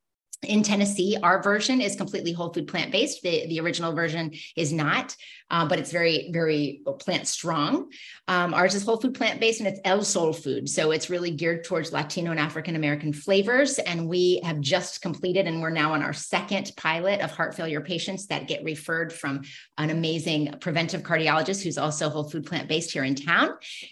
in 0.43 0.63
Tennessee, 0.63 1.17
our 1.21 1.41
version 1.41 1.81
is 1.81 1.95
completely 1.95 2.33
whole 2.33 2.53
food 2.53 2.67
plant 2.67 2.91
based. 2.91 3.21
The, 3.21 3.47
the 3.47 3.59
original 3.59 3.93
version 3.93 4.33
is 4.55 4.71
not 4.71 5.15
uh, 5.53 5.67
but 5.67 5.77
it's 5.77 5.91
very, 5.91 6.31
very 6.31 6.81
plant 6.99 7.27
strong. 7.27 7.91
Um, 8.27 8.55
ours 8.55 8.73
is 8.73 8.83
whole 8.83 8.97
food 8.97 9.13
plant 9.13 9.39
based 9.39 9.59
and 9.59 9.67
it's 9.67 9.79
El 9.85 10.03
Soul 10.03 10.33
food. 10.33 10.67
So 10.67 10.89
it's 10.89 11.11
really 11.11 11.29
geared 11.29 11.63
towards 11.63 11.93
Latino 11.93 12.31
and 12.31 12.39
African 12.39 12.75
American 12.75 13.13
flavors. 13.13 13.77
And 13.77 14.09
we 14.09 14.41
have 14.43 14.61
just 14.61 15.03
completed, 15.03 15.45
and 15.45 15.61
we're 15.61 15.69
now 15.69 15.93
on 15.93 16.01
our 16.01 16.11
second 16.11 16.71
pilot 16.75 17.21
of 17.21 17.29
heart 17.29 17.55
failure 17.55 17.81
patients 17.81 18.25
that 18.27 18.47
get 18.47 18.63
referred 18.63 19.13
from 19.13 19.41
an 19.77 19.91
amazing 19.91 20.55
preventive 20.59 21.03
cardiologist 21.03 21.63
who's 21.63 21.77
also 21.77 22.09
whole 22.09 22.27
food 22.27 22.47
plant 22.47 22.67
based 22.67 22.91
here 22.91 23.03
in 23.03 23.13
town. 23.13 23.49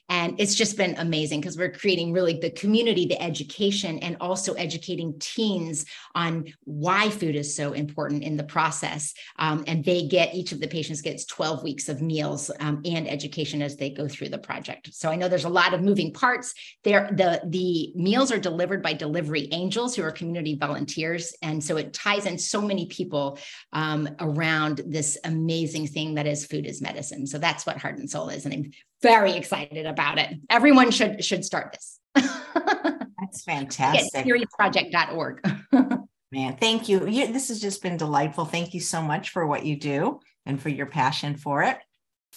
And 0.10 0.40
it's 0.40 0.56
just 0.56 0.78
been 0.78 0.96
amazing 0.98 1.42
because 1.42 1.60
we're 1.60 1.72
creating 1.72 2.12
really 2.12 2.40
the 2.40 2.50
community, 2.50 3.06
the 3.06 3.22
education, 3.22 4.00
and 4.00 4.18
also 4.20 4.54
educating 4.54 5.14
teens 5.20 5.86
on 6.16 6.41
why 6.64 7.10
food 7.10 7.36
is 7.36 7.56
so 7.56 7.74
important 7.74 8.24
in 8.24 8.38
the 8.38 8.44
process. 8.44 9.14
Um, 9.38 9.64
and 9.68 9.84
they 9.86 10.08
get, 10.08 10.34
each 10.34 10.52
of 10.52 10.60
the 10.60 10.68
patients 10.68 11.02
gets 11.02 11.26
12 11.26 11.52
12 11.52 11.64
weeks 11.64 11.90
of 11.90 12.02
meals 12.02 12.50
um, 12.60 12.82
and 12.86 13.10
education 13.10 13.62
as 13.62 13.76
they 13.76 13.90
go 13.90 14.08
through 14.08 14.30
the 14.30 14.38
project. 14.38 14.94
So 14.94 15.10
I 15.10 15.16
know 15.16 15.28
there's 15.28 15.44
a 15.44 15.50
lot 15.50 15.74
of 15.74 15.82
moving 15.82 16.14
parts 16.14 16.54
there. 16.84 17.10
The, 17.12 17.42
the 17.46 17.92
meals 17.96 18.32
are 18.32 18.40
delivered 18.40 18.82
by 18.82 18.94
delivery 18.94 19.50
angels 19.52 19.96
who 19.96 20.04
are 20.04 20.12
community 20.12 20.56
volunteers. 20.56 21.34
And 21.42 21.62
so 21.62 21.78
it 21.78 21.94
ties 21.94 22.26
in 22.26 22.38
so 22.38 22.62
many 22.62 22.86
people 22.86 23.38
um, 23.74 24.08
around 24.20 24.82
this 24.86 25.18
amazing 25.26 25.88
thing 25.88 26.16
that 26.16 26.28
is 26.28 26.46
food 26.46 26.66
is 26.66 26.82
medicine. 26.82 27.28
So 27.28 27.38
that's 27.38 27.66
what 27.66 27.78
Heart 27.78 27.98
and 27.98 28.10
Soul 28.10 28.30
is. 28.30 28.46
And 28.46 28.54
I'm 28.54 28.72
very 29.02 29.34
excited 29.34 29.86
about 29.86 30.20
it. 30.20 30.38
Everyone 30.50 30.92
should, 30.92 31.24
should 31.24 31.44
start 31.44 31.74
this. 31.74 32.00
that's 32.16 33.44
fantastic. 33.44 34.26
CeresProject.org. 34.26 35.44
Man, 36.32 36.56
thank 36.56 36.88
you. 36.88 37.08
you. 37.08 37.32
This 37.32 37.50
has 37.50 37.60
just 37.60 37.84
been 37.84 37.98
delightful. 37.98 38.46
Thank 38.46 38.74
you 38.74 38.80
so 38.80 39.02
much 39.02 39.32
for 39.32 39.46
what 39.46 39.66
you 39.66 39.76
do 39.76 40.20
and 40.46 40.62
for 40.62 40.70
your 40.70 40.86
passion 40.86 41.36
for 41.36 41.64
it. 41.64 41.78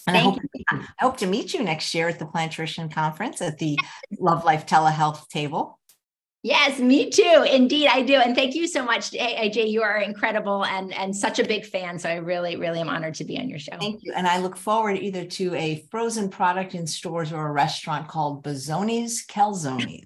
And 0.07 0.17
I 0.17 0.21
hope, 0.21 0.39
I 0.71 0.85
hope 0.99 1.17
to 1.19 1.27
meet 1.27 1.55
you 1.55 1.63
next 1.63 1.95
year 1.95 2.09
at 2.09 2.19
the 2.19 2.27
Plantrition 2.27 2.89
Conference 2.89 3.41
at 3.41 3.59
the 3.59 3.79
Love 4.19 4.45
Life 4.45 4.67
Telehealth 4.67 5.29
table. 5.29 5.79
Yes, 6.43 6.79
me 6.79 7.09
too. 7.09 7.47
Indeed, 7.51 7.89
I 7.89 8.03
do. 8.03 8.17
And 8.17 8.35
thank 8.35 8.55
you 8.55 8.67
so 8.67 8.85
much, 8.85 9.13
AJ. 9.13 9.71
You 9.71 9.83
are 9.83 9.97
incredible 9.97 10.67
and, 10.67 10.93
and 10.93 11.17
such 11.17 11.39
a 11.39 11.45
big 11.45 11.65
fan. 11.65 11.99
So 11.99 12.11
I 12.11 12.17
really, 12.17 12.57
really 12.57 12.81
am 12.81 12.91
honored 12.91 13.15
to 13.15 13.25
be 13.25 13.39
on 13.39 13.49
your 13.49 13.59
show. 13.59 13.79
Thank 13.79 14.01
you. 14.03 14.13
And 14.15 14.27
I 14.27 14.41
look 14.41 14.57
forward 14.57 14.99
either 14.99 15.25
to 15.25 15.55
a 15.55 15.87
frozen 15.91 16.29
product 16.29 16.75
in 16.75 16.87
stores 16.87 17.33
or 17.33 17.47
a 17.47 17.53
restaurant 17.53 18.09
called 18.09 18.45
Bazzoni's 18.45 19.25
Calzones. 19.25 20.03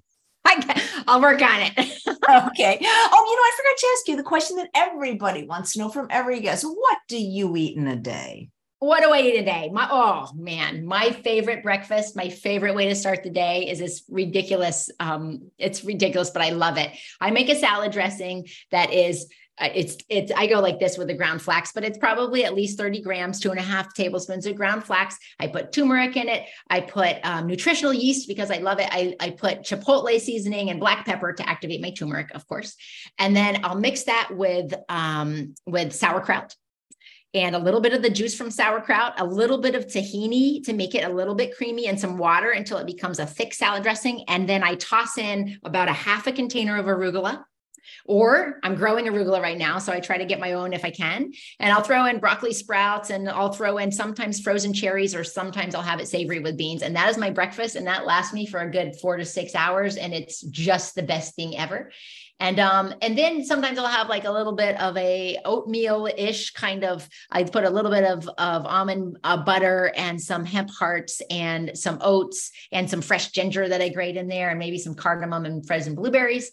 I'll 1.07 1.21
work 1.21 1.41
on 1.41 1.61
it. 1.61 1.73
okay. 1.77 2.77
Oh, 2.81 3.25
you 3.27 3.35
know, 3.35 3.41
I 3.41 3.51
forgot 3.57 3.77
to 3.77 3.87
ask 3.93 4.07
you 4.07 4.15
the 4.15 4.23
question 4.23 4.57
that 4.57 4.69
everybody 4.73 5.45
wants 5.45 5.73
to 5.73 5.79
know 5.79 5.89
from 5.89 6.07
every 6.09 6.39
guest. 6.39 6.63
What 6.63 6.97
do 7.07 7.17
you 7.17 7.55
eat 7.55 7.77
in 7.77 7.87
a 7.87 7.95
day? 7.95 8.49
What 8.79 9.03
do 9.03 9.11
I 9.11 9.19
eat 9.19 9.39
a 9.39 9.43
day? 9.43 9.69
My 9.73 9.89
oh 9.91 10.29
man, 10.33 10.85
my 10.85 11.11
favorite 11.11 11.63
breakfast, 11.63 12.15
my 12.15 12.29
favorite 12.29 12.75
way 12.75 12.87
to 12.87 12.95
start 12.95 13.23
the 13.23 13.29
day 13.29 13.67
is 13.67 13.79
this 13.79 14.03
ridiculous. 14.07 14.89
Um, 15.01 15.51
it's 15.57 15.83
ridiculous, 15.83 16.29
but 16.29 16.41
I 16.41 16.51
love 16.51 16.77
it. 16.77 16.91
I 17.19 17.31
make 17.31 17.49
a 17.49 17.55
salad 17.55 17.91
dressing 17.91 18.47
that 18.71 18.93
is 18.93 19.27
it's 19.61 19.97
it's 20.09 20.31
I 20.35 20.47
go 20.47 20.59
like 20.59 20.79
this 20.79 20.97
with 20.97 21.07
the 21.07 21.13
ground 21.13 21.41
flax, 21.41 21.71
but 21.71 21.83
it's 21.83 21.97
probably 21.97 22.45
at 22.45 22.53
least 22.53 22.77
30 22.77 23.01
grams, 23.01 23.39
two 23.39 23.51
and 23.51 23.59
a 23.59 23.63
half 23.63 23.93
tablespoons 23.93 24.45
of 24.45 24.55
ground 24.55 24.83
flax. 24.83 25.17
I 25.39 25.47
put 25.47 25.71
turmeric 25.71 26.15
in 26.15 26.27
it. 26.27 26.45
I 26.69 26.81
put 26.81 27.17
um, 27.23 27.47
nutritional 27.47 27.93
yeast 27.93 28.27
because 28.27 28.51
I 28.51 28.57
love 28.57 28.79
it. 28.79 28.87
I, 28.91 29.15
I 29.19 29.31
put 29.31 29.61
chipotle 29.61 30.19
seasoning 30.19 30.69
and 30.69 30.79
black 30.79 31.05
pepper 31.05 31.33
to 31.33 31.49
activate 31.49 31.81
my 31.81 31.91
turmeric, 31.91 32.31
of 32.33 32.47
course. 32.47 32.75
And 33.17 33.35
then 33.35 33.63
I'll 33.63 33.79
mix 33.79 34.03
that 34.03 34.29
with 34.31 34.73
um, 34.87 35.55
with 35.65 35.93
sauerkraut 35.93 36.55
and 37.33 37.55
a 37.55 37.59
little 37.59 37.81
bit 37.81 37.93
of 37.93 38.01
the 38.01 38.09
juice 38.09 38.35
from 38.35 38.49
sauerkraut, 38.49 39.19
a 39.19 39.25
little 39.25 39.59
bit 39.59 39.75
of 39.75 39.85
tahini 39.85 40.63
to 40.63 40.73
make 40.73 40.95
it 40.95 41.03
a 41.03 41.13
little 41.13 41.35
bit 41.35 41.55
creamy, 41.55 41.87
and 41.87 41.99
some 41.99 42.17
water 42.17 42.51
until 42.51 42.77
it 42.79 42.87
becomes 42.87 43.19
a 43.19 43.25
thick 43.25 43.53
salad 43.53 43.83
dressing. 43.83 44.23
And 44.27 44.49
then 44.49 44.63
I 44.63 44.75
toss 44.75 45.17
in 45.17 45.57
about 45.63 45.89
a 45.89 45.93
half 45.93 46.25
a 46.25 46.31
container 46.31 46.77
of 46.77 46.87
arugula 46.87 47.43
or 48.05 48.59
I'm 48.63 48.75
growing 48.75 49.05
arugula 49.05 49.41
right 49.41 49.57
now, 49.57 49.79
so 49.79 49.91
I 49.91 49.99
try 49.99 50.17
to 50.17 50.25
get 50.25 50.39
my 50.39 50.53
own 50.53 50.73
if 50.73 50.85
I 50.85 50.91
can. 50.91 51.31
And 51.59 51.71
I'll 51.71 51.83
throw 51.83 52.05
in 52.05 52.19
broccoli 52.19 52.53
sprouts 52.53 53.09
and 53.09 53.29
I'll 53.29 53.53
throw 53.53 53.77
in 53.77 53.91
sometimes 53.91 54.39
frozen 54.39 54.73
cherries 54.73 55.15
or 55.15 55.23
sometimes 55.23 55.75
I'll 55.75 55.81
have 55.81 55.99
it 55.99 56.07
savory 56.07 56.39
with 56.39 56.57
beans. 56.57 56.81
And 56.81 56.95
that 56.95 57.09
is 57.09 57.17
my 57.17 57.29
breakfast. 57.29 57.75
And 57.75 57.87
that 57.87 58.05
lasts 58.05 58.33
me 58.33 58.45
for 58.45 58.59
a 58.59 58.69
good 58.69 58.95
four 59.01 59.17
to 59.17 59.25
six 59.25 59.55
hours. 59.55 59.97
And 59.97 60.13
it's 60.13 60.41
just 60.41 60.95
the 60.95 61.03
best 61.03 61.35
thing 61.35 61.57
ever. 61.57 61.91
And 62.41 62.57
um, 62.59 62.93
and 63.01 63.17
then 63.17 63.43
sometimes 63.43 63.77
I'll 63.77 63.87
have 63.87 64.07
like 64.07 64.23
a 64.23 64.31
little 64.31 64.55
bit 64.55 64.79
of 64.79 64.95
a 64.95 65.37
oatmeal-ish 65.43 66.51
kind 66.51 66.85
of. 66.85 67.07
I 67.29 67.43
put 67.43 67.65
a 67.65 67.69
little 67.69 67.91
bit 67.91 68.05
of 68.05 68.29
of 68.37 68.65
almond 68.65 69.17
uh, 69.25 69.43
butter 69.43 69.91
and 69.95 70.21
some 70.21 70.45
hemp 70.45 70.69
hearts 70.69 71.21
and 71.29 71.77
some 71.77 71.97
oats 72.01 72.51
and 72.71 72.89
some 72.89 73.01
fresh 73.01 73.31
ginger 73.31 73.67
that 73.67 73.81
I 73.81 73.89
grate 73.89 74.15
in 74.15 74.29
there, 74.29 74.49
and 74.49 74.57
maybe 74.57 74.77
some 74.77 74.95
cardamom 74.95 75.43
and 75.45 75.67
frozen 75.67 75.95
blueberries. 75.95 76.49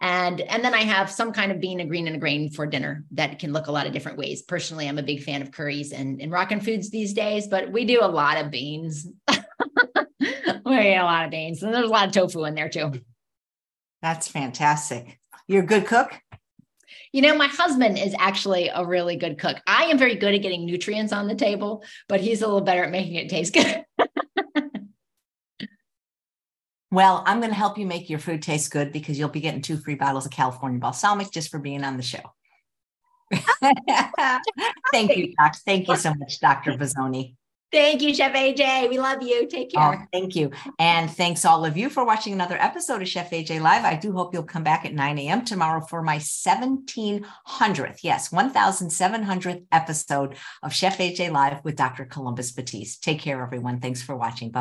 And, 0.00 0.40
and 0.40 0.64
then 0.64 0.72
I 0.72 0.82
have 0.82 1.10
some 1.10 1.32
kind 1.32 1.52
of 1.52 1.60
bean, 1.60 1.80
a 1.80 1.84
green, 1.84 2.06
and 2.06 2.16
a 2.16 2.18
grain 2.18 2.50
for 2.50 2.66
dinner 2.66 3.04
that 3.12 3.38
can 3.38 3.52
look 3.52 3.66
a 3.66 3.72
lot 3.72 3.86
of 3.86 3.92
different 3.92 4.16
ways. 4.16 4.40
Personally, 4.42 4.88
I'm 4.88 4.98
a 4.98 5.02
big 5.02 5.22
fan 5.22 5.42
of 5.42 5.52
curries 5.52 5.92
and, 5.92 6.22
and 6.22 6.32
rockin' 6.32 6.60
foods 6.60 6.88
these 6.88 7.12
days, 7.12 7.48
but 7.48 7.70
we 7.70 7.84
do 7.84 7.98
a 8.00 8.08
lot 8.08 8.38
of 8.38 8.50
beans. 8.50 9.06
we 9.28 9.36
eat 10.78 10.96
a 10.96 11.02
lot 11.02 11.26
of 11.26 11.30
beans. 11.30 11.62
And 11.62 11.74
there's 11.74 11.88
a 11.88 11.92
lot 11.92 12.08
of 12.08 12.14
tofu 12.14 12.44
in 12.44 12.54
there 12.54 12.70
too. 12.70 12.92
That's 14.00 14.26
fantastic. 14.26 15.18
You're 15.46 15.64
a 15.64 15.66
good 15.66 15.86
cook? 15.86 16.18
You 17.12 17.22
know, 17.22 17.34
my 17.34 17.48
husband 17.48 17.98
is 17.98 18.14
actually 18.18 18.68
a 18.68 18.86
really 18.86 19.16
good 19.16 19.38
cook. 19.38 19.58
I 19.66 19.84
am 19.84 19.98
very 19.98 20.14
good 20.14 20.34
at 20.34 20.42
getting 20.42 20.64
nutrients 20.64 21.12
on 21.12 21.26
the 21.26 21.34
table, 21.34 21.84
but 22.08 22.20
he's 22.20 22.40
a 22.40 22.46
little 22.46 22.60
better 22.60 22.84
at 22.84 22.90
making 22.90 23.16
it 23.16 23.28
taste 23.28 23.52
good. 23.52 23.84
Well, 26.90 27.22
I'm 27.26 27.38
going 27.38 27.50
to 27.50 27.56
help 27.56 27.78
you 27.78 27.86
make 27.86 28.10
your 28.10 28.18
food 28.18 28.42
taste 28.42 28.70
good 28.70 28.92
because 28.92 29.18
you'll 29.18 29.28
be 29.28 29.40
getting 29.40 29.62
two 29.62 29.76
free 29.76 29.94
bottles 29.94 30.26
of 30.26 30.32
California 30.32 30.80
balsamic 30.80 31.30
just 31.30 31.50
for 31.50 31.58
being 31.58 31.84
on 31.84 31.96
the 31.96 32.02
show. 32.02 32.20
Thank 34.92 35.16
you, 35.16 35.34
Doc. 35.36 35.54
Thank 35.64 35.86
you 35.86 35.96
so 35.96 36.12
much, 36.14 36.40
Dr. 36.40 36.72
Bozzone. 36.72 37.36
Thank 37.72 38.02
you, 38.02 38.12
Chef 38.12 38.32
AJ. 38.32 38.90
We 38.90 38.98
love 38.98 39.22
you. 39.22 39.46
Take 39.46 39.70
oh, 39.76 39.78
care. 39.78 40.00
Oh, 40.02 40.06
thank 40.12 40.34
you. 40.34 40.50
And 40.80 41.08
thanks 41.08 41.44
all 41.44 41.64
of 41.64 41.76
you 41.76 41.88
for 41.88 42.04
watching 42.04 42.32
another 42.32 42.56
episode 42.60 43.00
of 43.00 43.06
Chef 43.06 43.30
AJ 43.30 43.60
Live. 43.60 43.84
I 43.84 43.94
do 43.94 44.12
hope 44.12 44.34
you'll 44.34 44.42
come 44.42 44.64
back 44.64 44.84
at 44.84 44.92
9 44.92 45.18
a.m. 45.20 45.44
tomorrow 45.44 45.80
for 45.80 46.02
my 46.02 46.16
1700th, 46.16 47.98
yes, 48.02 48.30
1700th 48.30 49.66
episode 49.70 50.34
of 50.64 50.74
Chef 50.74 50.98
AJ 50.98 51.30
Live 51.30 51.64
with 51.64 51.76
Dr. 51.76 52.06
Columbus 52.06 52.50
Batiste. 52.50 53.04
Take 53.04 53.20
care, 53.20 53.40
everyone. 53.40 53.78
Thanks 53.78 54.02
for 54.02 54.16
watching. 54.16 54.50
Bye 54.50 54.54
bye. 54.54 54.58